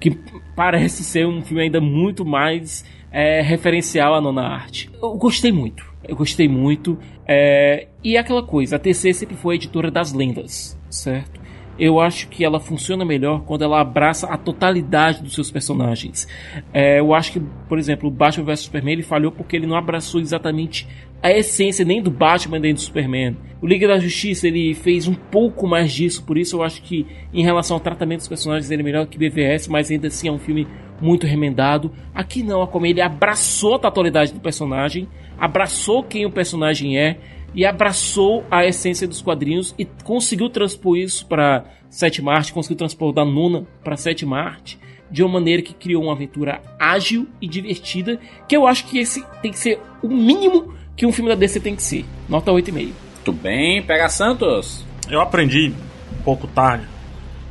que 0.00 0.10
parece 0.56 1.04
ser 1.04 1.26
um 1.26 1.42
filme 1.42 1.64
ainda 1.64 1.80
muito 1.80 2.24
mais 2.24 2.82
é, 3.12 3.42
referencial 3.42 4.14
à 4.14 4.20
nona 4.20 4.42
arte. 4.42 4.90
Eu 5.02 5.14
gostei 5.18 5.52
muito, 5.52 5.84
eu 6.06 6.16
gostei 6.16 6.48
muito. 6.48 6.98
é, 7.26 7.88
e 8.02 8.16
aquela 8.16 8.42
coisa, 8.42 8.76
a 8.76 8.78
TC 8.78 9.12
sempre 9.12 9.36
foi 9.36 9.54
a 9.54 9.56
editora 9.56 9.90
das 9.90 10.12
lendas, 10.12 10.78
certo? 10.88 11.38
Eu 11.78 12.00
acho 12.00 12.28
que 12.28 12.44
ela 12.44 12.58
funciona 12.58 13.04
melhor 13.04 13.42
quando 13.42 13.62
ela 13.62 13.80
abraça 13.80 14.26
a 14.26 14.36
totalidade 14.36 15.22
dos 15.22 15.34
seus 15.34 15.50
personagens. 15.50 16.26
É, 16.72 16.98
eu 16.98 17.14
acho 17.14 17.32
que, 17.32 17.40
por 17.68 17.78
exemplo, 17.78 18.08
o 18.08 18.10
Batman 18.10 18.44
vs 18.44 18.60
Superman 18.60 18.94
ele 18.94 19.02
falhou 19.02 19.30
porque 19.30 19.56
ele 19.56 19.66
não 19.66 19.76
abraçou 19.76 20.20
exatamente 20.20 20.88
a 21.22 21.30
essência 21.30 21.84
nem 21.84 22.02
do 22.02 22.10
Batman 22.10 22.58
nem 22.58 22.74
do 22.74 22.80
Superman. 22.80 23.36
O 23.60 23.66
Liga 23.66 23.88
da 23.88 23.98
Justiça 23.98 24.46
ele 24.46 24.74
fez 24.74 25.08
um 25.08 25.14
pouco 25.14 25.66
mais 25.66 25.92
disso, 25.92 26.22
por 26.24 26.38
isso 26.38 26.56
eu 26.56 26.62
acho 26.62 26.80
que 26.82 27.06
em 27.32 27.42
relação 27.42 27.76
ao 27.76 27.80
tratamento 27.80 28.20
dos 28.20 28.28
personagens 28.28 28.70
ele 28.70 28.82
é 28.82 28.84
melhor 28.84 29.06
que 29.06 29.18
BVS, 29.18 29.68
mas 29.68 29.90
ainda 29.90 30.06
assim 30.06 30.28
é 30.28 30.32
um 30.32 30.38
filme 30.38 30.66
muito 31.00 31.26
remendado. 31.26 31.92
Aqui 32.14 32.42
não, 32.42 32.62
a 32.62 32.88
ele 32.88 33.00
abraçou 33.00 33.74
a 33.74 33.78
totalidade 33.78 34.32
do 34.32 34.40
personagem, 34.40 35.08
abraçou 35.38 36.02
quem 36.02 36.24
o 36.24 36.30
personagem 36.30 36.98
é 36.98 37.18
e 37.54 37.64
abraçou 37.64 38.44
a 38.50 38.64
essência 38.64 39.06
dos 39.06 39.22
quadrinhos 39.22 39.74
e 39.78 39.84
conseguiu 40.04 40.48
transpor 40.48 40.96
isso 40.96 41.26
para 41.26 41.64
sétima 41.90 42.32
arte, 42.32 42.52
conseguiu 42.52 42.76
transpor 42.76 43.12
da 43.12 43.24
nona 43.24 43.66
para 43.82 43.96
sétima 43.96 44.38
arte 44.38 44.78
de 45.10 45.22
uma 45.22 45.34
maneira 45.34 45.62
que 45.62 45.72
criou 45.72 46.02
uma 46.02 46.12
aventura 46.12 46.60
ágil 46.78 47.26
e 47.40 47.48
divertida, 47.48 48.20
que 48.46 48.56
eu 48.56 48.66
acho 48.66 48.84
que 48.86 48.98
esse 48.98 49.24
tem 49.40 49.50
que 49.50 49.58
ser 49.58 49.80
o 50.02 50.08
mínimo 50.08 50.74
que 50.94 51.06
um 51.06 51.12
filme 51.12 51.30
da 51.30 51.36
DC 51.36 51.60
tem 51.60 51.74
que 51.74 51.82
ser. 51.82 52.04
Nota 52.28 52.50
8,5. 52.50 52.72
Muito 52.72 53.32
bem, 53.32 53.82
pega 53.82 54.08
Santos. 54.08 54.84
Eu 55.08 55.20
aprendi 55.20 55.72
um 56.12 56.22
pouco 56.22 56.46
tarde 56.46 56.84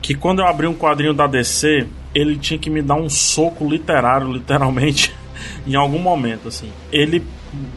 que 0.01 0.13
quando 0.13 0.39
eu 0.39 0.47
abri 0.47 0.67
um 0.67 0.73
quadrinho 0.73 1.13
da 1.13 1.27
DC, 1.27 1.87
ele 2.13 2.37
tinha 2.37 2.57
que 2.57 2.69
me 2.69 2.81
dar 2.81 2.95
um 2.95 3.09
soco 3.09 3.67
literário, 3.67 4.31
literalmente, 4.31 5.13
em 5.65 5.75
algum 5.75 5.99
momento, 5.99 6.47
assim. 6.47 6.71
Ele, 6.91 7.23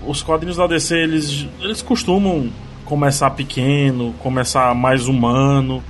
os 0.07 0.23
quadrinhos 0.23 0.57
da 0.57 0.67
DC, 0.67 0.97
eles, 0.97 1.47
eles 1.61 1.83
costumam 1.83 2.51
começar 2.85 3.31
pequeno, 3.31 4.13
começar 4.21 4.75
mais 4.75 5.07
humano, 5.07 5.83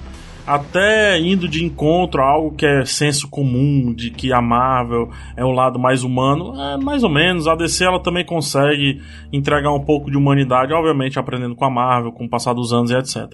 até 0.46 1.18
indo 1.18 1.48
de 1.48 1.64
encontro 1.64 2.20
a 2.20 2.26
algo 2.26 2.56
que 2.56 2.66
é 2.66 2.84
senso 2.84 3.28
comum, 3.28 3.94
de 3.94 4.10
que 4.10 4.32
a 4.32 4.40
Marvel 4.42 5.10
é 5.36 5.44
um 5.44 5.52
lado 5.52 5.78
mais 5.78 6.02
humano, 6.02 6.60
é 6.60 6.76
mais 6.76 7.04
ou 7.04 7.10
menos. 7.10 7.46
A 7.46 7.54
DC 7.54 7.84
ela 7.84 8.00
também 8.00 8.24
consegue 8.24 9.00
entregar 9.32 9.72
um 9.72 9.80
pouco 9.80 10.10
de 10.10 10.16
humanidade, 10.16 10.72
obviamente 10.72 11.18
aprendendo 11.18 11.54
com 11.54 11.64
a 11.64 11.70
Marvel, 11.70 12.12
com 12.12 12.24
o 12.24 12.28
passar 12.28 12.52
dos 12.52 12.72
anos 12.72 12.90
e 12.90 12.96
etc. 12.96 13.32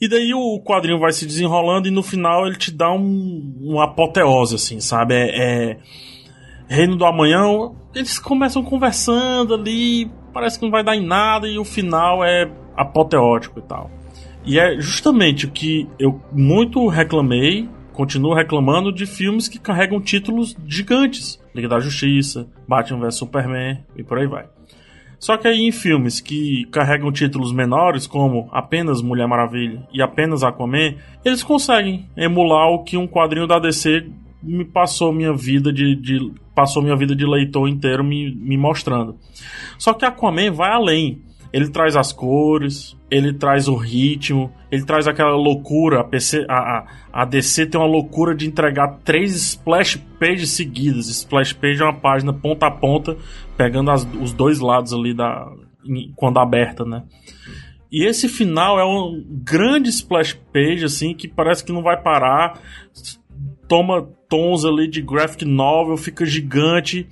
E 0.00 0.08
daí 0.08 0.32
o 0.32 0.60
quadrinho 0.60 0.98
vai 0.98 1.12
se 1.12 1.26
desenrolando 1.26 1.88
e 1.88 1.90
no 1.90 2.02
final 2.02 2.46
ele 2.46 2.56
te 2.56 2.70
dá 2.70 2.90
um, 2.90 3.56
uma 3.60 3.84
apoteose, 3.84 4.54
assim, 4.54 4.80
sabe? 4.80 5.14
É, 5.14 5.28
é 5.36 5.78
Reino 6.68 6.96
do 6.96 7.06
Amanhã, 7.06 7.42
eles 7.94 8.18
começam 8.18 8.62
conversando 8.62 9.54
ali, 9.54 10.10
parece 10.32 10.58
que 10.58 10.64
não 10.64 10.70
vai 10.70 10.84
dar 10.84 10.94
em 10.94 11.04
nada 11.04 11.48
e 11.48 11.58
o 11.58 11.64
final 11.64 12.22
é 12.22 12.50
apoteótico 12.76 13.58
e 13.58 13.62
tal. 13.62 13.90
E 14.44 14.58
é 14.58 14.78
justamente 14.78 15.46
o 15.46 15.50
que 15.50 15.88
eu 15.98 16.20
muito 16.30 16.86
reclamei, 16.86 17.68
continuo 17.92 18.34
reclamando 18.34 18.92
de 18.92 19.06
filmes 19.06 19.48
que 19.48 19.58
carregam 19.58 20.00
títulos 20.00 20.56
gigantes. 20.66 21.42
Liga 21.54 21.68
da 21.68 21.80
Justiça, 21.80 22.46
Batman 22.68 23.00
vs 23.00 23.14
Superman 23.16 23.84
e 23.96 24.04
por 24.04 24.18
aí 24.18 24.26
vai. 24.26 24.46
Só 25.18 25.36
que 25.36 25.48
aí 25.48 25.66
em 25.66 25.72
filmes 25.72 26.20
que 26.20 26.64
carregam 26.66 27.10
títulos 27.10 27.52
menores, 27.52 28.06
como 28.06 28.48
apenas 28.52 29.02
Mulher 29.02 29.26
Maravilha 29.26 29.82
e 29.92 30.00
apenas 30.00 30.44
Aquaman, 30.44 30.94
eles 31.24 31.42
conseguem 31.42 32.08
emular 32.16 32.68
o 32.68 32.84
que 32.84 32.96
um 32.96 33.08
quadrinho 33.08 33.46
da 33.46 33.58
DC 33.58 34.06
me 34.42 34.64
passou 34.64 35.12
minha 35.12 35.32
vida 35.32 35.72
de, 35.72 35.94
de 35.96 36.32
passou 36.54 36.82
minha 36.82 36.96
vida 36.96 37.14
de 37.14 37.24
leitor 37.24 37.68
inteiro 37.68 38.02
me, 38.02 38.34
me 38.34 38.56
mostrando. 38.56 39.16
Só 39.78 39.92
que 39.92 40.04
Aquaman 40.04 40.50
vai 40.50 40.70
além. 40.70 41.22
Ele 41.52 41.68
traz 41.70 41.96
as 41.96 42.12
cores, 42.12 42.96
ele 43.10 43.32
traz 43.32 43.68
o 43.68 43.74
ritmo, 43.74 44.52
ele 44.70 44.84
traz 44.84 45.08
aquela 45.08 45.34
loucura. 45.34 46.00
A, 46.00 46.04
PC, 46.04 46.44
a, 46.48 46.84
a, 47.10 47.24
DC 47.24 47.66
tem 47.66 47.80
uma 47.80 47.86
loucura 47.86 48.34
de 48.34 48.46
entregar 48.46 48.98
três 49.02 49.34
splash 49.34 49.96
pages 50.18 50.50
seguidas. 50.50 51.08
Splash 51.08 51.54
page 51.54 51.80
é 51.80 51.84
uma 51.84 51.94
página 51.94 52.34
ponta 52.34 52.66
a 52.66 52.70
ponta, 52.70 53.16
pegando 53.56 53.90
as, 53.90 54.06
os 54.20 54.32
dois 54.32 54.58
lados 54.58 54.92
ali 54.92 55.14
da 55.14 55.50
quando 56.16 56.38
aberta, 56.38 56.84
né? 56.84 57.04
E 57.90 58.04
esse 58.04 58.28
final 58.28 58.78
é 58.78 58.84
um 58.84 59.24
grande 59.42 59.88
splash 59.88 60.34
page 60.52 60.84
assim 60.84 61.14
que 61.14 61.26
parece 61.26 61.64
que 61.64 61.72
não 61.72 61.82
vai 61.82 61.96
parar. 61.96 62.60
Toma 63.68 64.08
tons 64.28 64.64
ali 64.64 64.88
de 64.88 65.02
graphic 65.02 65.44
novel, 65.44 65.96
fica 65.96 66.24
gigante. 66.24 67.06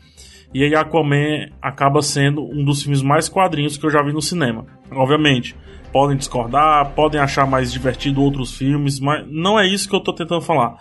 E 0.55 0.65
aí 0.65 0.75
Aquaman 0.75 1.51
acaba 1.61 2.01
sendo 2.01 2.43
um 2.43 2.65
dos 2.65 2.83
filmes 2.83 3.03
mais 3.03 3.29
quadrinhos 3.29 3.77
que 3.77 3.85
eu 3.85 3.91
já 3.91 4.03
vi 4.03 4.13
no 4.13 4.23
cinema. 4.23 4.67
Obviamente, 4.91 5.55
podem 5.93 6.17
discordar, 6.17 6.93
podem 6.93 7.21
achar 7.21 7.47
mais 7.47 7.73
divertido 7.73 8.23
outros 8.23 8.57
filmes, 8.57 8.99
mas 8.99 9.27
não 9.29 9.59
é 9.59 9.67
isso 9.67 9.89
que 9.89 9.95
eu 9.95 10.01
tô 10.01 10.13
tentando 10.13 10.41
falar. 10.41 10.79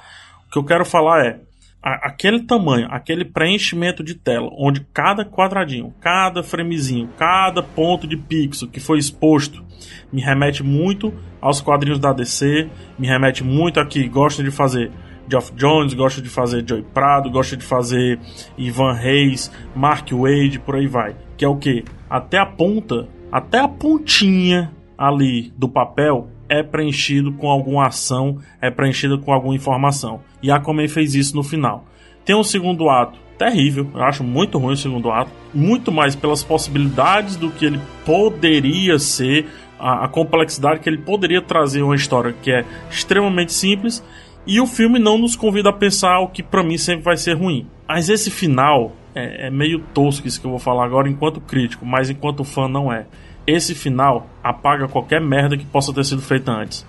O 0.48 0.52
que 0.52 0.58
eu 0.58 0.64
quero 0.64 0.86
falar 0.86 1.26
é 1.26 1.40
aquele 1.82 2.42
tamanho, 2.44 2.88
aquele 2.90 3.24
preenchimento 3.24 4.04
de 4.04 4.16
tela, 4.16 4.50
onde 4.58 4.86
cada 4.92 5.24
quadradinho, 5.24 5.94
cada 6.02 6.42
framezinho, 6.42 7.10
cada 7.18 7.62
ponto 7.62 8.08
de 8.08 8.18
pixel 8.18 8.68
que 8.68 8.80
foi 8.80 8.98
exposto 8.98 9.64
me 10.12 10.22
remete 10.22 10.64
muito 10.64 11.14
aos 11.40 11.62
quadrinhos 11.62 12.00
da 12.00 12.12
DC, 12.12 12.68
me 12.98 13.08
remete 13.08 13.44
muito 13.44 13.80
a 13.80 13.86
que 13.86 14.08
gostam 14.08 14.44
de 14.44 14.50
fazer 14.50 14.92
Geoff 15.30 15.52
Jones, 15.56 15.94
gosta 15.94 16.22
de 16.22 16.30
fazer 16.30 16.64
Joey 16.68 16.84
Prado, 16.94 17.30
gosta 17.30 17.58
de 17.58 17.64
fazer 17.64 18.20
Ivan 18.58 18.94
Reis, 18.94 19.52
Mark 19.76 20.12
Wade, 20.12 20.60
por 20.60 20.76
aí 20.76 20.88
vai. 20.88 21.16
Que 21.38 21.46
é 21.46 21.48
o 21.48 21.56
que? 21.56 21.84
Até 22.10 22.38
a 22.38 22.46
ponta, 22.46 23.08
até 23.32 23.60
a 23.60 23.68
pontinha 23.68 24.72
ali 24.98 25.52
do 25.58 25.68
papel 25.68 26.30
é 26.48 26.62
preenchido 26.62 27.34
com 27.34 27.50
alguma 27.50 27.88
ação, 27.88 28.40
é 28.62 28.70
preenchido 28.70 29.20
com 29.20 29.34
alguma 29.34 29.56
informação. 29.56 30.22
E 30.42 30.52
a 30.52 30.58
Aquaman 30.58 30.88
fez 30.88 31.16
isso 31.16 31.36
no 31.36 31.44
final. 31.44 31.86
Tem 32.24 32.36
um 32.36 32.44
segundo 32.44 32.90
ato 32.90 33.20
terrível, 33.38 33.90
eu 33.94 34.04
acho 34.04 34.24
muito 34.24 34.58
ruim 34.58 34.74
o 34.74 34.78
segundo 34.78 35.12
ato, 35.12 35.30
muito 35.54 35.92
mais 35.92 36.16
pelas 36.16 36.44
possibilidades 36.44 37.36
do 37.36 37.52
que 37.52 37.66
ele 37.66 37.82
poderia 38.06 38.98
ser, 38.98 39.48
a, 39.78 40.06
a 40.06 40.08
complexidade 40.08 40.80
que 40.80 40.88
ele 40.88 40.98
poderia 40.98 41.42
trazer 41.42 41.82
uma 41.82 41.96
história 41.96 42.34
que 42.42 42.50
é 42.50 42.64
extremamente 42.90 43.52
simples 43.52 44.04
e 44.48 44.60
o 44.60 44.68
filme 44.68 45.00
não 45.00 45.18
nos 45.18 45.36
convida 45.36 45.70
a 45.70 45.74
pensar 45.74 46.20
o 46.20 46.28
que 46.28 46.44
pra 46.44 46.64
mim 46.64 46.78
sempre 46.78 47.04
vai 47.04 47.18
ser 47.18 47.34
ruim. 47.34 47.68
Mas 47.88 48.10
esse 48.10 48.30
final 48.30 48.96
é, 49.14 49.48
é 49.48 49.50
meio 49.50 49.80
tosco 49.94 50.28
isso 50.28 50.40
que 50.40 50.46
eu 50.46 50.52
vou 50.52 50.60
falar 50.60 50.86
agora 50.86 51.10
enquanto 51.10 51.42
crítico, 51.42 51.86
mas 51.86 52.10
enquanto 52.10 52.44
fã 52.44 52.68
não 52.68 52.92
é. 52.92 53.08
Esse 53.48 53.76
final 53.76 54.30
apaga 54.44 54.88
qualquer 54.88 55.22
merda 55.22 55.58
que 55.58 55.66
possa 55.66 55.94
ter 55.94 56.04
sido 56.04 56.22
feita 56.22 56.52
antes. 56.52 56.86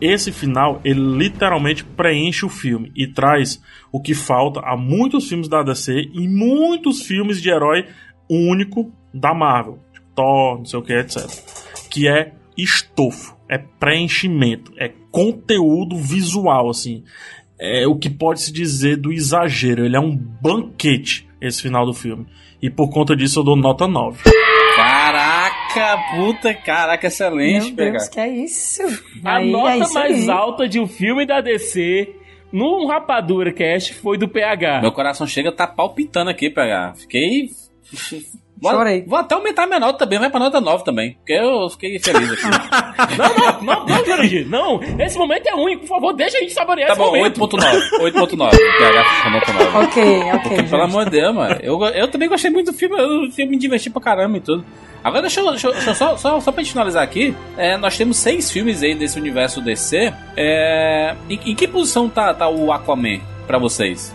Esse 0.00 0.32
final, 0.32 0.80
ele 0.84 1.00
literalmente 1.00 1.84
preenche 1.84 2.44
o 2.44 2.48
filme 2.48 2.92
e 2.96 3.06
traz 3.06 3.62
o 3.92 4.00
que 4.00 4.12
falta 4.12 4.60
a 4.60 4.76
muitos 4.76 5.28
filmes 5.28 5.48
da 5.48 5.62
DC 5.62 6.10
e 6.12 6.28
muitos 6.28 7.02
filmes 7.02 7.40
de 7.40 7.48
herói 7.48 7.86
único 8.28 8.92
da 9.12 9.32
Marvel. 9.32 9.78
Tipo 9.92 10.06
Thor, 10.14 10.58
não 10.58 10.64
sei 10.64 10.78
o 10.78 10.82
que, 10.82 10.92
etc. 10.92 11.24
Que 11.88 12.08
é 12.08 12.34
estofo, 12.56 13.36
é 13.48 13.56
preenchimento, 13.56 14.72
é 14.76 14.92
conteúdo 15.14 15.96
visual, 15.96 16.68
assim. 16.68 17.04
É 17.56 17.86
o 17.86 17.96
que 17.96 18.10
pode 18.10 18.40
se 18.42 18.52
dizer 18.52 18.96
do 18.96 19.12
exagero. 19.12 19.84
Ele 19.84 19.96
é 19.96 20.00
um 20.00 20.16
banquete, 20.16 21.28
esse 21.40 21.62
final 21.62 21.86
do 21.86 21.94
filme. 21.94 22.26
E 22.60 22.68
por 22.68 22.90
conta 22.90 23.14
disso 23.14 23.38
eu 23.38 23.44
dou 23.44 23.54
nota 23.54 23.86
9. 23.86 24.18
Caraca, 24.74 25.98
puta, 26.16 26.52
caraca, 26.52 27.06
excelente, 27.06 27.66
Meu 27.66 27.76
pegar. 27.76 27.90
Deus, 27.92 28.08
que 28.08 28.18
é 28.18 28.28
isso? 28.28 28.82
A 29.24 29.36
Aí, 29.36 29.48
é 29.48 29.52
nota 29.52 29.76
isso 29.78 29.94
mais 29.94 30.28
aí. 30.28 30.34
alta 30.34 30.68
de 30.68 30.80
um 30.80 30.88
filme 30.88 31.24
da 31.24 31.40
DC 31.40 32.12
no 32.52 32.86
Rapadura 32.88 33.52
Cast 33.52 33.94
foi 33.94 34.18
do 34.18 34.28
PH. 34.28 34.80
Meu 34.80 34.90
coração 34.90 35.28
chega 35.28 35.50
a 35.50 35.52
tá 35.52 35.66
palpitando 35.68 36.30
aqui, 36.30 36.50
pegar. 36.50 36.96
Fiquei. 36.96 37.50
Vou, 38.60 38.70
Chorei. 38.72 39.04
vou 39.06 39.18
até 39.18 39.34
aumentar 39.34 39.66
minha 39.66 39.80
nota 39.80 39.98
também, 39.98 40.18
vai 40.18 40.30
pra 40.30 40.40
nota 40.40 40.60
9 40.60 40.84
também. 40.84 41.14
Porque 41.14 41.32
eu 41.34 41.68
fiquei 41.70 41.98
feliz 41.98 42.30
aqui. 42.32 42.44
Não, 43.18 43.34
não, 43.36 43.62
não, 43.62 43.86
não, 43.86 44.04
Jurandir, 44.04 44.48
não. 44.48 44.80
Esse 45.00 45.18
momento 45.18 45.46
é 45.48 45.52
ruim, 45.52 45.76
por 45.78 45.88
favor, 45.88 46.12
deixa 46.14 46.38
a 46.38 46.40
gente 46.40 46.52
saborear 46.54 46.86
tá 46.88 46.92
esse 46.94 47.02
bom, 47.02 47.16
momento. 47.16 47.40
8.9. 47.40 47.90
8.9. 48.00 48.50
PH 48.78 49.04
com 49.24 49.30
nota 49.30 49.52
9. 49.52 49.64
Ok, 49.84 50.02
ok. 50.04 50.38
Porque, 50.40 50.56
gente. 50.56 50.70
pelo 50.70 50.82
amor 50.82 51.04
de 51.04 51.10
Deus, 51.10 51.34
mano. 51.34 51.56
Eu, 51.60 51.82
eu 51.86 52.08
também 52.08 52.28
gostei 52.28 52.50
muito 52.50 52.70
do 52.72 52.78
filme. 52.78 52.96
Eu, 52.96 53.24
eu 53.36 53.46
me 53.48 53.58
diverti 53.58 53.90
pra 53.90 54.00
caramba 54.00 54.36
e 54.38 54.40
tudo. 54.40 54.64
Agora, 55.02 55.22
deixa 55.22 55.40
eu, 55.40 55.50
deixa 55.50 55.66
eu- 55.68 55.72
deixa 55.72 55.90
eu 55.90 55.94
só, 55.94 56.16
só, 56.16 56.40
só 56.40 56.52
pra 56.52 56.62
gente 56.62 56.72
finalizar 56.72 57.02
aqui. 57.02 57.34
é, 57.58 57.76
nós 57.76 57.96
temos 57.98 58.16
seis 58.16 58.50
filmes 58.50 58.82
aí 58.82 58.94
desse 58.94 59.18
universo 59.18 59.60
DC. 59.60 60.12
É, 60.36 61.14
em, 61.28 61.38
em 61.50 61.54
que 61.54 61.66
posição 61.68 62.08
tá, 62.08 62.32
tá 62.32 62.48
o 62.48 62.72
Aquaman 62.72 63.20
pra 63.46 63.58
vocês? 63.58 64.14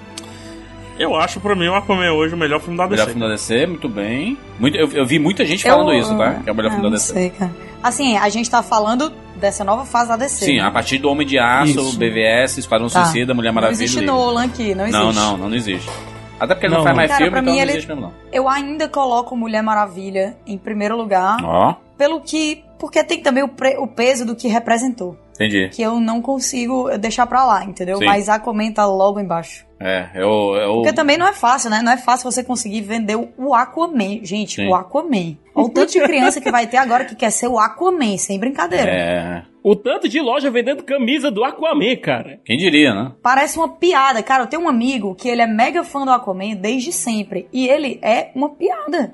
Eu 0.99 1.15
acho 1.15 1.39
pra 1.39 1.55
mim 1.55 1.67
o 1.69 1.73
Aquaman 1.75 2.11
hoje 2.11 2.35
o 2.35 2.37
melhor 2.37 2.59
filme 2.59 2.77
da 2.77 2.83
Melhor 2.85 3.05
DC. 3.05 3.11
filme 3.17 3.21
da 3.27 3.33
DC, 3.33 3.65
muito 3.67 3.87
bem. 3.87 4.37
Muito, 4.59 4.77
eu, 4.77 4.91
eu 4.91 5.05
vi 5.05 5.17
muita 5.17 5.45
gente 5.45 5.65
Eu- 5.65 5.73
falando 5.73 5.93
isso, 5.93 6.15
tá? 6.17 6.35
Que 6.43 6.49
é 6.49 6.51
o 6.51 6.55
melhor 6.55 6.67
Ah, 6.69 6.71
filme 6.75 6.83
da 6.83 6.89
não 6.89 6.97
DC. 6.97 7.13
sei, 7.13 7.29
cara. 7.29 7.51
Assim, 7.81 8.17
a 8.17 8.27
gente 8.27 8.49
tá 8.51 8.61
falando 8.61 9.09
dessa 9.37 9.63
nova 9.63 9.85
fase 9.85 10.09
da 10.09 10.17
DC. 10.17 10.43
Sim, 10.45 10.59
a 10.59 10.69
partir 10.69 10.97
do 10.97 11.09
Homem 11.09 11.25
de 11.25 11.39
Aço, 11.39 11.71
Isso. 11.79 11.97
BVS, 11.97 12.57
Esquadrão 12.59 12.89
Tá. 12.89 13.05
Suicida, 13.05 13.33
Mulher 13.33 13.49
Não 13.49 13.55
Maravilha. 13.55 13.75
existe 13.81 13.99
Livre. 14.01 14.07
Nolan 14.13 14.43
aqui, 14.43 14.75
não 14.75 14.85
existe. 14.85 15.01
Não, 15.01 15.13
não, 15.13 15.37
não, 15.37 15.49
não 15.49 15.55
existe. 15.55 15.89
Até 16.37 16.53
porque 16.53 16.67
ele 16.67 16.73
não, 16.73 16.79
Não, 16.79 16.85
faz 16.85 16.95
mais 16.97 17.09
Cara, 17.11 17.23
filme, 17.23 17.31
então 17.39 17.43
mim 17.53 17.57
não 17.57 17.63
ele- 17.63 17.71
existe 17.71 17.87
mesmo 17.87 18.01
não. 18.01 18.13
Eu 18.31 18.49
ainda 18.49 18.89
coloco 18.89 19.35
Mulher 19.37 19.61
Maravilha 19.61 20.35
em 20.45 20.57
primeiro 20.57 20.97
lugar, 20.97 21.37
Ó, 21.43 21.75
pelo 21.97 22.19
que. 22.21 22.63
Porque 22.77 23.03
tem 23.03 23.21
também 23.21 23.43
o, 23.43 23.47
pre- 23.49 23.77
o 23.77 23.87
peso 23.87 24.25
do 24.25 24.35
que 24.35 24.47
representou. 24.49 25.17
entendi. 25.35 25.69
Que 25.69 25.81
eu 25.81 25.99
não 26.01 26.21
consigo 26.21 26.89
deixar 26.97 27.25
pra 27.27 27.45
lá, 27.45 27.63
entendeu? 27.63 27.97
Sim. 27.97 28.05
Mas 28.05 28.27
Aquaman 28.29 28.71
tá 28.73 28.85
logo 28.85 29.19
embaixo. 29.19 29.65
É, 29.79 30.09
eu... 30.15 30.55
eu... 30.55 30.73
Porque 30.75 30.91
também 30.93 31.17
não 31.17 31.27
é 31.27 31.33
fácil, 31.33 31.69
né? 31.69 31.81
Não 31.81 31.91
é 31.91 31.97
fácil 31.97 32.29
você 32.29 32.43
conseguir 32.43 32.81
vender 32.81 33.15
o- 33.15 33.29
o 33.37 33.53
Aquaman. 33.55 34.19
Gente, 34.23 34.55
Sim. 34.57 34.67
o 34.67 34.75
Aquaman. 34.75 35.37
Olha 35.55 35.65
o 35.65 35.69
tanto 35.73 35.91
de 35.93 36.01
criança 36.01 36.41
que 36.41 36.51
vai 36.51 36.67
ter 36.67 36.77
agora 36.77 37.05
que 37.05 37.15
quer 37.15 37.31
ser 37.31 37.47
o 37.47 37.57
Aquaman, 37.57 38.17
sem 38.17 38.37
brincadeira. 38.39 38.91
É, 38.91 39.43
O 39.63 39.75
tanto 39.75 40.09
de 40.09 40.19
loja 40.19 40.51
vendendo 40.51 40.83
camisa 40.83 41.31
do 41.31 41.43
Aquaman, 41.43 41.95
cara. 41.95 42.39
quem 42.45 42.57
diria, 42.57 42.93
né? 42.93 43.11
Parece 43.23 43.57
uma 43.57 43.69
piada. 43.69 44.21
Cara, 44.21 44.43
eu 44.43 44.47
tenho 44.47 44.63
um 44.63 44.69
amigo 44.69 45.15
que 45.15 45.29
ele 45.29 45.41
é 45.41 45.47
mega 45.47 45.83
fã 45.83 46.03
do 46.03 46.11
Aquaman 46.11 46.55
desde 46.55 46.91
sempre. 46.91 47.47
E 47.53 47.67
ele 47.67 47.99
é 48.01 48.31
uma 48.35 48.49
piada. 48.49 49.13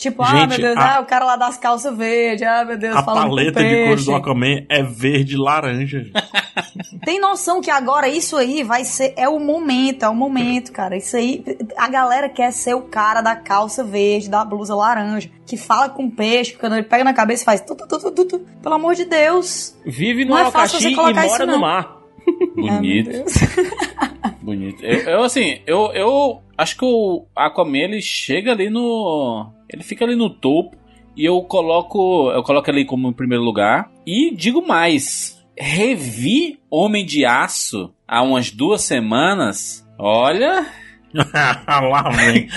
Tipo, 0.00 0.22
ah, 0.22 0.46
meu 0.46 0.56
Deus, 0.56 0.78
a- 0.78 0.96
ah, 0.96 1.00
o 1.00 1.04
cara 1.04 1.26
lá 1.26 1.36
das 1.36 1.58
calças 1.58 1.94
verdes, 1.94 2.48
ah, 2.48 2.64
meu 2.64 2.78
Deus, 2.78 2.96
A 2.96 3.02
falando 3.02 3.24
com 3.24 3.28
paleta 3.28 3.60
de 3.62 3.84
cores 3.84 4.04
do 4.06 4.12
peixe. 4.12 4.12
Aquaman 4.12 4.64
é 4.70 4.82
verde 4.82 5.34
e 5.34 5.36
laranja. 5.36 6.06
Tem 7.04 7.20
noção 7.20 7.60
que 7.60 7.70
agora 7.70 8.08
isso 8.08 8.34
aí 8.38 8.62
vai 8.62 8.82
ser. 8.84 9.12
É 9.14 9.28
o 9.28 9.38
momento, 9.38 10.02
é 10.02 10.08
o 10.08 10.14
momento, 10.14 10.72
cara. 10.72 10.96
Isso 10.96 11.18
aí. 11.18 11.44
A 11.76 11.86
galera 11.88 12.30
quer 12.30 12.50
ser 12.50 12.72
o 12.74 12.80
cara 12.80 13.20
da 13.20 13.36
calça 13.36 13.84
verde, 13.84 14.30
da 14.30 14.42
blusa 14.42 14.74
laranja, 14.74 15.30
que 15.44 15.58
fala 15.58 15.90
com 15.90 16.08
peixe, 16.08 16.56
quando 16.56 16.76
ele 16.76 16.84
pega 16.86 17.04
na 17.04 17.12
cabeça 17.12 17.42
e 17.42 17.44
faz. 17.44 17.60
Tu, 17.60 17.74
tu, 17.74 17.86
tu, 17.86 17.98
tu, 17.98 18.10
tu, 18.10 18.24
tu. 18.24 18.38
Pelo 18.62 18.74
amor 18.76 18.94
de 18.94 19.04
Deus. 19.04 19.76
Vive 19.84 20.24
no 20.24 20.30
Não 20.30 20.38
é 20.38 20.42
e 20.48 20.94
mora 21.14 21.26
isso, 21.26 21.46
no 21.46 21.58
mar. 21.60 21.96
Bonito. 22.56 23.10
Ah, 23.10 23.12
Deus. 23.12 23.34
Bonito. 24.50 24.84
Eu, 24.84 24.98
eu, 25.02 25.22
assim, 25.22 25.60
eu, 25.64 25.92
eu 25.92 26.42
acho 26.58 26.76
que 26.76 26.84
o 26.84 27.24
Aquaman 27.36 27.78
ele 27.78 28.02
chega 28.02 28.50
ali 28.50 28.68
no. 28.68 29.48
Ele 29.72 29.84
fica 29.84 30.04
ali 30.04 30.16
no 30.16 30.28
topo. 30.28 30.76
E 31.16 31.24
eu 31.24 31.40
coloco. 31.42 32.32
Eu 32.32 32.42
coloco 32.42 32.68
ele 32.68 32.84
como 32.84 33.08
em 33.08 33.12
primeiro 33.12 33.44
lugar. 33.44 33.88
E 34.04 34.34
digo 34.34 34.66
mais. 34.66 35.40
Revi 35.56 36.58
Homem 36.68 37.06
de 37.06 37.24
Aço 37.24 37.94
há 38.08 38.22
umas 38.22 38.50
duas 38.50 38.82
semanas. 38.82 39.86
Olha. 39.96 40.66
Lá 41.14 42.10
vem. 42.10 42.48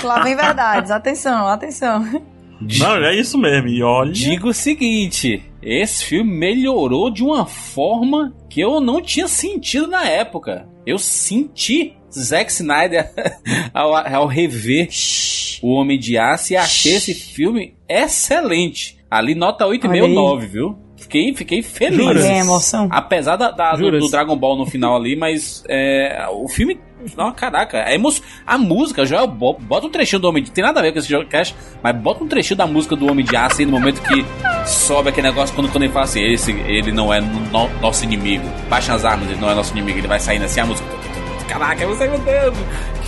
Que 0.00 0.06
lá 0.06 0.22
vem 0.22 0.36
verdades. 0.36 0.90
Atenção, 0.90 1.46
atenção. 1.46 2.22
Não, 2.78 2.96
é 2.96 3.14
isso 3.14 3.38
mesmo. 3.38 3.68
E 3.68 3.82
olha. 3.82 4.12
Digo 4.12 4.48
o 4.48 4.54
seguinte: 4.54 5.42
esse 5.62 6.04
filme 6.04 6.30
melhorou 6.30 7.10
de 7.10 7.22
uma 7.22 7.46
forma 7.46 8.34
que 8.50 8.60
eu 8.60 8.80
não 8.80 9.00
tinha 9.00 9.28
sentido 9.28 9.86
na 9.86 10.06
época. 10.06 10.66
Eu 10.86 10.98
senti 10.98 11.94
Zack 12.12 12.50
Snyder 12.50 13.12
ao, 13.72 13.94
ao 13.94 14.26
rever 14.26 14.88
O 15.62 15.72
Homem 15.72 15.98
de 15.98 16.18
Aço 16.18 16.52
e 16.52 16.56
achei 16.56 16.94
esse 16.94 17.14
filme 17.14 17.74
excelente. 17.88 18.98
Ali, 19.10 19.34
nota 19.34 19.64
8,5 19.64 19.88
Olha 19.88 20.02
ou 20.02 20.08
aí. 20.08 20.14
9, 20.14 20.46
viu? 20.46 20.78
Fiquei, 21.12 21.34
fiquei 21.34 21.62
feliz. 21.62 21.98
Juras? 21.98 22.24
É 22.24 22.38
emoção. 22.38 22.88
Apesar 22.90 23.36
da, 23.36 23.50
da- 23.50 23.76
do, 23.76 23.90
do 23.98 24.08
Dragon 24.08 24.34
Ball 24.34 24.56
no 24.56 24.64
final 24.64 24.96
ali, 24.96 25.14
mas 25.14 25.62
é, 25.68 26.26
o 26.32 26.48
filme. 26.48 26.80
Não, 27.16 27.32
caraca, 27.32 27.78
é 27.78 27.96
emo... 27.96 28.08
a 28.46 28.56
música, 28.56 29.04
Joel, 29.04 29.26
bo- 29.26 29.58
bota 29.60 29.86
um 29.86 29.90
trechinho 29.90 30.20
do 30.20 30.28
Homem 30.28 30.42
de. 30.42 30.50
Tem 30.52 30.62
nada 30.64 30.78
a 30.78 30.82
ver 30.82 30.92
com 30.92 31.00
esse 31.00 31.08
jogo 31.08 31.26
cast, 31.28 31.54
mas 31.82 31.94
bota 31.96 32.22
um 32.24 32.28
trechinho 32.28 32.56
da 32.56 32.66
música 32.66 32.94
do 32.96 33.10
Homem 33.10 33.24
de 33.24 33.36
Aço 33.36 33.60
aí 33.60 33.66
no 33.66 33.72
momento 33.72 34.00
que 34.02 34.24
sobe 34.66 35.08
aquele 35.10 35.26
negócio 35.28 35.54
quando, 35.54 35.68
quando 35.70 35.82
ele 35.84 35.92
fala 35.92 36.04
assim: 36.06 36.22
esse, 36.22 36.52
ele 36.52 36.92
não 36.92 37.12
é 37.12 37.20
no- 37.20 37.68
nosso 37.80 38.04
inimigo. 38.04 38.44
Baixa 38.70 38.94
as 38.94 39.04
armas, 39.04 39.28
ele 39.30 39.40
não 39.40 39.50
é 39.50 39.54
nosso 39.54 39.72
inimigo, 39.72 39.98
ele 39.98 40.06
vai 40.08 40.18
saindo 40.20 40.44
assim 40.46 40.60
a 40.60 40.66
música. 40.66 40.88
Caraca, 41.48 41.86
você, 41.86 42.06
meu 42.08 42.18
Deus! 42.20 42.54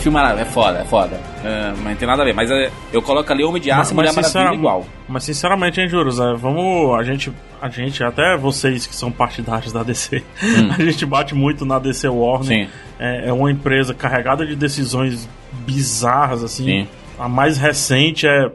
Filme 0.05 0.20
é 0.20 0.44
foda, 0.44 0.81
é 0.81 0.85
foda. 0.85 1.18
É, 1.43 1.70
mas 1.78 1.82
não 1.82 1.94
tem 1.97 2.06
nada 2.06 2.20
a 2.20 2.26
ver, 2.26 2.35
mas 2.35 2.51
é, 2.51 2.70
eu 2.93 3.01
coloco 3.01 3.32
ali 3.32 3.43
Homem 3.43 3.62
de 3.62 3.70
Aço 3.70 3.93
e 3.93 3.94
Mulher 3.94 4.09
Maravilha 4.09 4.24
sinceramente- 4.26 4.59
igual. 4.59 4.86
Mas 5.09 5.24
sinceramente, 5.24 5.81
hein, 5.81 5.89
Juros, 5.89 6.20
é, 6.20 6.35
vamos. 6.35 6.94
A 6.94 7.02
gente, 7.02 7.32
a 7.59 7.70
gente, 7.70 8.05
até 8.05 8.36
vocês 8.36 8.86
que 8.86 8.94
são 8.94 9.10
partidários 9.10 9.72
da 9.72 9.82
DC, 9.82 10.22
a 10.78 10.82
gente 10.82 11.06
bate 11.06 11.35
muito 11.35 11.64
na 11.64 11.78
DC 11.78 12.06
Warner. 12.06 12.68
É, 12.98 13.31
é 13.31 13.32
uma 13.32 13.51
empresa 13.51 13.94
carregada 13.94 14.44
de 14.44 14.55
decisões 14.55 15.26
bizarras, 15.64 16.44
assim. 16.44 16.64
Sim. 16.64 16.89
A 17.18 17.26
mais 17.26 17.56
recente 17.56 18.26
é. 18.26 18.52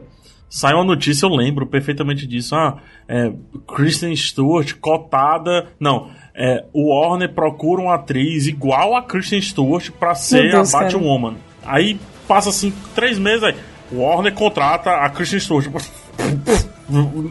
Saiu 0.48 0.76
uma 0.76 0.84
notícia, 0.84 1.26
eu 1.26 1.30
lembro 1.30 1.66
perfeitamente 1.66 2.28
disso. 2.28 2.54
Ah, 2.54 2.76
é, 3.08 3.32
Kristen 3.66 4.14
Stewart 4.14 4.74
cotada. 4.80 5.66
Não, 5.80 6.10
é, 6.42 6.64
o 6.72 6.88
Warner 6.88 7.28
procura 7.28 7.82
uma 7.82 7.96
atriz 7.96 8.46
igual 8.46 8.96
a 8.96 9.02
Kristen 9.02 9.42
Stewart 9.42 9.90
pra 9.90 10.14
ser 10.14 10.50
Deus, 10.50 10.74
a 10.74 10.78
cara. 10.78 10.90
Batwoman. 10.90 11.34
Aí 11.62 11.98
passa 12.26 12.48
assim, 12.48 12.72
três 12.94 13.18
meses 13.18 13.44
aí. 13.44 13.54
O 13.92 13.98
Warner 13.98 14.32
contrata 14.32 14.90
a 14.90 15.10
Kristen 15.10 15.38
Stewart. 15.38 15.66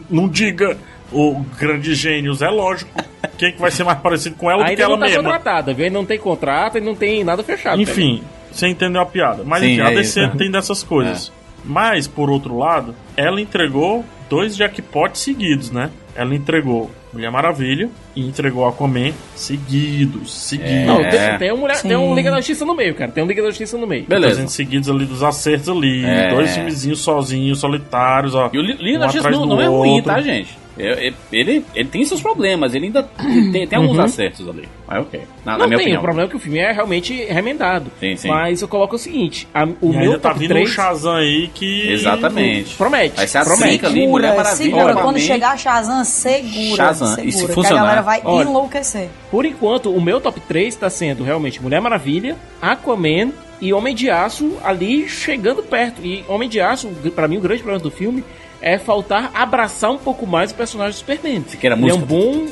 Não 0.08 0.28
diga 0.28 0.78
o 1.12 1.40
grande 1.58 1.92
gênios, 1.92 2.40
é 2.40 2.48
lógico. 2.48 2.92
Quem 3.36 3.50
que 3.50 3.60
vai 3.60 3.72
ser 3.72 3.82
mais 3.82 3.98
parecido 3.98 4.36
com 4.36 4.48
ela 4.48 4.62
do 4.62 4.76
que 4.76 4.80
ela 4.80 4.92
não 4.92 5.00
tá 5.00 5.06
mesma? 5.06 5.22
contratada, 5.24 5.74
viu? 5.74 5.90
Não 5.90 6.04
tem 6.04 6.18
contrato 6.18 6.78
e 6.78 6.80
não 6.80 6.94
tem 6.94 7.24
nada 7.24 7.42
fechado. 7.42 7.82
Enfim, 7.82 8.22
você 8.52 8.68
entendeu 8.68 9.02
a 9.02 9.06
piada. 9.06 9.42
Mas 9.44 9.62
Sim, 9.62 9.72
enfim, 9.72 9.80
é 9.80 9.86
a 9.86 9.90
DC 9.90 10.24
isso. 10.24 10.36
tem 10.36 10.50
dessas 10.50 10.82
coisas. 10.84 11.32
Mas, 11.64 12.06
por 12.06 12.30
outro 12.30 12.56
lado, 12.56 12.94
ela 13.16 13.40
entregou 13.40 14.04
dois 14.28 14.56
jackpots 14.56 15.20
seguidos, 15.20 15.70
né? 15.70 15.90
Ela 16.14 16.34
entregou 16.34 16.90
Mulher 17.12 17.30
Maravilha 17.30 17.88
e 18.14 18.26
entregou 18.26 18.66
Aquaman 18.68 19.12
seguidos, 19.34 20.32
seguidos. 20.32 20.86
Não, 20.86 21.00
É. 21.00 21.08
tem, 21.30 21.38
tem, 21.38 21.52
um 21.52 21.56
mulher, 21.56 21.82
tem 21.82 21.96
um. 21.96 22.14
Liga 22.14 22.30
da 22.30 22.36
Justiça 22.36 22.64
no 22.64 22.74
meio, 22.74 22.94
cara. 22.94 23.10
Tem 23.10 23.22
um 23.24 23.26
Liga 23.26 23.42
da 23.42 23.48
Justiça 23.48 23.76
no 23.76 23.86
meio. 23.86 24.04
Beleza. 24.06 24.34
Fazendo 24.34 24.48
seguidos 24.48 24.88
ali 24.88 25.04
dos 25.04 25.22
acertos 25.22 25.68
ali, 25.68 26.04
É. 26.04 26.30
dois 26.30 26.54
filmezinhos 26.54 27.00
sozinhos, 27.00 27.58
solitários, 27.58 28.34
ó. 28.34 28.48
E 28.52 28.58
o 28.58 28.62
Lina 28.62 29.00
um 29.00 29.02
um 29.02 29.08
atrás 29.08 29.36
não, 29.36 29.44
não 29.46 29.60
é 29.60 29.66
ruim, 29.66 29.90
outro. 29.96 30.12
tá, 30.12 30.20
gente? 30.20 30.56
Eu- 30.78 30.94
eu- 30.94 31.12
ele, 31.32 31.64
ele 31.74 31.88
tem 31.88 32.04
seus 32.04 32.20
problemas, 32.22 32.74
ele 32.74 32.86
ainda 32.86 33.02
tem, 33.52 33.66
tem 33.66 33.78
alguns 33.78 33.98
acertos 33.98 34.48
ali. 34.48 34.68
Mas 34.86 35.02
ok. 35.02 35.20
Na, 35.44 35.52
na 35.52 35.58
Não 35.58 35.66
minha 35.66 35.76
tem, 35.78 35.86
opinião. 35.86 36.00
o 36.00 36.04
problema 36.04 36.26
é 36.26 36.30
que 36.30 36.36
o 36.36 36.38
filme 36.38 36.58
é 36.58 36.72
realmente 36.72 37.14
remendado. 37.24 37.90
Sim, 38.00 38.16
sim. 38.16 38.28
Mas 38.28 38.62
eu 38.62 38.68
coloco 38.68 38.96
o 38.96 38.98
seguinte: 38.98 39.46
a- 39.54 39.66
o 39.80 39.92
E 39.92 39.96
meu 39.96 40.18
tá 40.18 40.28
top 40.30 40.40
vindo 40.40 40.48
3 40.50 40.68
um 40.70 40.72
Shazam 40.72 41.12
aí 41.16 41.50
que. 41.54 41.90
Exatamente. 41.92 42.74
promete. 42.76 43.16
Vai 43.16 43.26
ser 43.26 43.38
a 43.38 43.44
promete. 43.44 43.72
cinca 43.72 43.86
ali, 43.88 44.06
Mulher 44.06 44.36
Maravilha. 44.36 44.56
segura. 44.56 44.94
Quando 44.94 45.18
chegar 45.18 45.58
Shazam, 45.58 46.04
segura. 46.04 46.76
Shazam, 46.76 47.08
segura 47.08 47.28
e 47.28 47.32
se 47.32 47.44
que 47.46 47.50
a 47.52 47.54
funcionar? 47.54 47.82
galera 47.82 48.02
vai 48.02 48.20
Olha. 48.24 48.48
enlouquecer. 48.48 49.08
Por 49.30 49.44
enquanto, 49.44 49.90
o 49.94 50.00
meu 50.00 50.20
top 50.20 50.40
3 50.40 50.74
tá 50.76 50.88
sendo 50.90 51.22
realmente 51.24 51.62
Mulher 51.62 51.80
Maravilha, 51.80 52.36
Aquaman 52.60 53.32
e 53.60 53.72
Homem 53.72 53.94
de 53.94 54.08
Aço 54.10 54.56
ali 54.64 55.08
chegando 55.08 55.62
perto. 55.62 56.00
E 56.04 56.24
Homem 56.28 56.48
de 56.48 56.60
Aço, 56.60 56.88
pra 57.14 57.28
mim, 57.28 57.36
o 57.36 57.40
grande 57.40 57.62
problema 57.62 57.82
do 57.82 57.90
filme 57.90 58.24
é 58.60 58.78
faltar 58.78 59.30
abraçar 59.34 59.90
um 59.90 59.98
pouco 59.98 60.26
mais 60.26 60.52
o 60.52 60.54
personagem 60.54 60.92
do 60.92 60.98
Superman. 60.98 61.44
Siqueira, 61.46 61.76
ele 61.76 61.90
é 61.90 61.94
um 61.94 62.00
bom. 62.00 62.46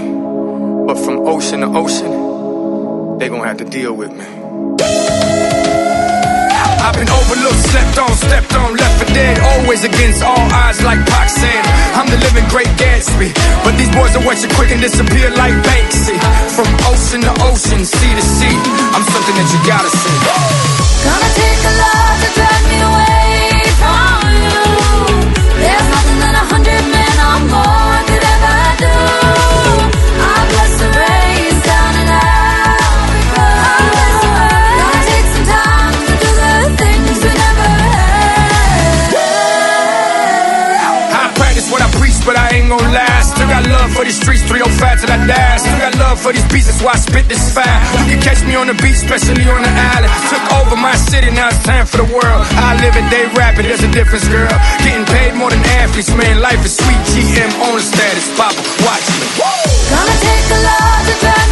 but 0.87 0.97
from 0.97 1.29
ocean 1.29 1.61
to 1.61 1.69
ocean, 1.77 2.09
they 3.19 3.29
gonna 3.29 3.45
have 3.45 3.59
to 3.59 3.69
deal 3.69 3.93
with 3.93 4.09
me. 4.09 4.25
I've 6.81 6.97
been 6.97 7.13
overlooked, 7.13 7.61
slept 7.69 7.99
on, 7.99 8.09
stepped 8.17 8.57
on, 8.57 8.75
left 8.75 9.05
for 9.05 9.13
dead. 9.13 9.37
Always 9.61 9.85
against 9.85 10.25
all 10.25 10.41
odds, 10.65 10.83
like 10.83 11.05
Pac 11.13 11.29
said. 11.29 11.61
I'm 11.93 12.09
the 12.09 12.17
living 12.25 12.49
great 12.49 12.73
Gatsby, 12.81 13.29
but 13.61 13.77
these 13.77 13.93
boys 13.93 14.17
will 14.17 14.25
watch 14.25 14.43
it 14.43 14.51
quick 14.57 14.73
and 14.73 14.81
disappear 14.81 15.29
like 15.37 15.53
Banksy. 15.61 16.17
From 16.57 16.73
ocean 16.89 17.21
to 17.21 17.33
ocean, 17.53 17.85
sea 17.85 18.15
to 18.17 18.25
sea, 18.25 18.57
I'm 18.97 19.05
something 19.13 19.37
that 19.37 19.49
you 19.53 19.61
gotta 19.69 19.93
see. 19.93 20.17
Gonna 21.05 21.31
take 21.37 21.63
a 21.69 21.73
lot 21.85 22.17
to 22.17 22.29
drag 22.33 22.63
me 22.73 22.81
away 22.81 23.32
but 42.25 42.37
I 42.37 42.49
ain't 42.57 42.69
gon' 42.69 42.93
lie. 42.93 43.12
Got 43.63 43.71
love 43.71 43.95
for 43.95 44.03
these 44.03 44.19
streets, 44.19 44.43
305 44.51 45.07
till 45.07 45.13
I 45.15 45.23
die. 45.23 45.57
Still 45.57 45.79
got 45.79 45.95
love 45.99 46.19
for 46.19 46.33
these 46.33 46.43
beats, 46.51 46.67
that's 46.67 46.83
why 46.83 46.99
I 46.99 46.99
spit 46.99 47.29
this 47.31 47.55
fire. 47.55 47.79
You 48.11 48.19
can 48.19 48.21
catch 48.21 48.43
me 48.43 48.59
on 48.59 48.67
the 48.67 48.75
beach, 48.75 48.99
especially 48.99 49.47
on 49.47 49.63
the 49.63 49.71
island. 49.71 50.11
Took 50.35 50.43
over 50.59 50.75
my 50.75 50.99
city, 50.99 51.31
now 51.31 51.47
it's 51.47 51.63
time 51.63 51.87
for 51.87 52.03
the 52.03 52.09
world. 52.11 52.43
I 52.59 52.75
live 52.83 52.99
it, 52.99 53.07
they 53.07 53.31
rapping, 53.39 53.71
there's 53.71 53.87
a 53.87 53.93
difference, 53.95 54.27
girl. 54.27 54.51
Getting 54.83 55.07
paid 55.07 55.39
more 55.39 55.51
than 55.51 55.63
athletes, 55.79 56.11
man. 56.11 56.43
Life 56.43 56.65
is 56.67 56.75
sweet. 56.75 56.99
GM 57.15 57.55
on 57.63 57.79
the 57.79 57.85
status, 57.87 58.27
Papa, 58.35 58.59
watch 58.83 59.07
me. 59.15 59.31
Gonna 59.39 60.17
take 60.19 60.47
a 60.51 60.61
lot 60.67 61.07
to 61.07 61.15
drag 61.23 61.52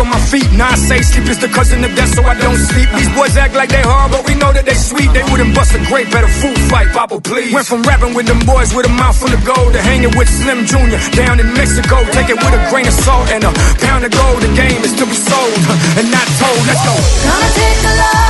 on 0.00 0.08
my 0.08 0.18
feet. 0.32 0.48
Now 0.56 0.72
I 0.72 0.76
say 0.80 1.04
sleep 1.04 1.28
is 1.28 1.38
the 1.38 1.48
cousin 1.52 1.84
of 1.84 1.92
death, 1.94 2.10
so 2.16 2.24
I 2.24 2.34
don't 2.40 2.56
sleep. 2.56 2.88
These 2.96 3.12
boys 3.12 3.36
act 3.36 3.54
like 3.54 3.68
they 3.68 3.84
hard, 3.84 4.10
but 4.10 4.24
we 4.24 4.34
know 4.34 4.50
that 4.50 4.64
they 4.64 4.74
sweet. 4.74 5.12
They 5.12 5.22
wouldn't 5.28 5.54
bust 5.54 5.76
a 5.76 5.80
grape 5.86 6.10
at 6.16 6.24
a 6.24 6.32
food 6.40 6.58
fight, 6.72 6.88
Papa, 6.96 7.20
please. 7.20 7.52
Went 7.52 7.68
from 7.68 7.82
rapping 7.84 8.14
with 8.16 8.26
them 8.26 8.40
boys 8.48 8.72
with 8.74 8.88
a 8.88 8.92
mouth 8.96 9.16
full 9.20 9.30
of 9.30 9.44
gold 9.44 9.76
to 9.76 9.80
hanging 9.84 10.16
with 10.16 10.26
Slim 10.26 10.64
Jr. 10.64 10.98
down 11.12 11.38
in 11.38 11.52
Mexico. 11.52 12.00
Take 12.16 12.32
it 12.32 12.38
with 12.40 12.56
a 12.56 12.62
grain 12.72 12.88
of 12.88 12.96
salt 12.96 13.28
and 13.30 13.44
a 13.44 13.52
pound 13.84 14.02
of 14.08 14.10
gold. 14.10 14.40
The 14.40 14.50
game 14.56 14.80
is 14.82 14.96
to 14.96 15.04
be 15.04 15.14
sold 15.14 15.60
and 16.00 16.08
not 16.08 16.26
told. 16.40 16.60
Let's 16.64 16.82
go. 16.82 16.94
Gonna 17.28 17.50
take 17.52 17.80
a 17.84 17.94
lot 18.00 18.20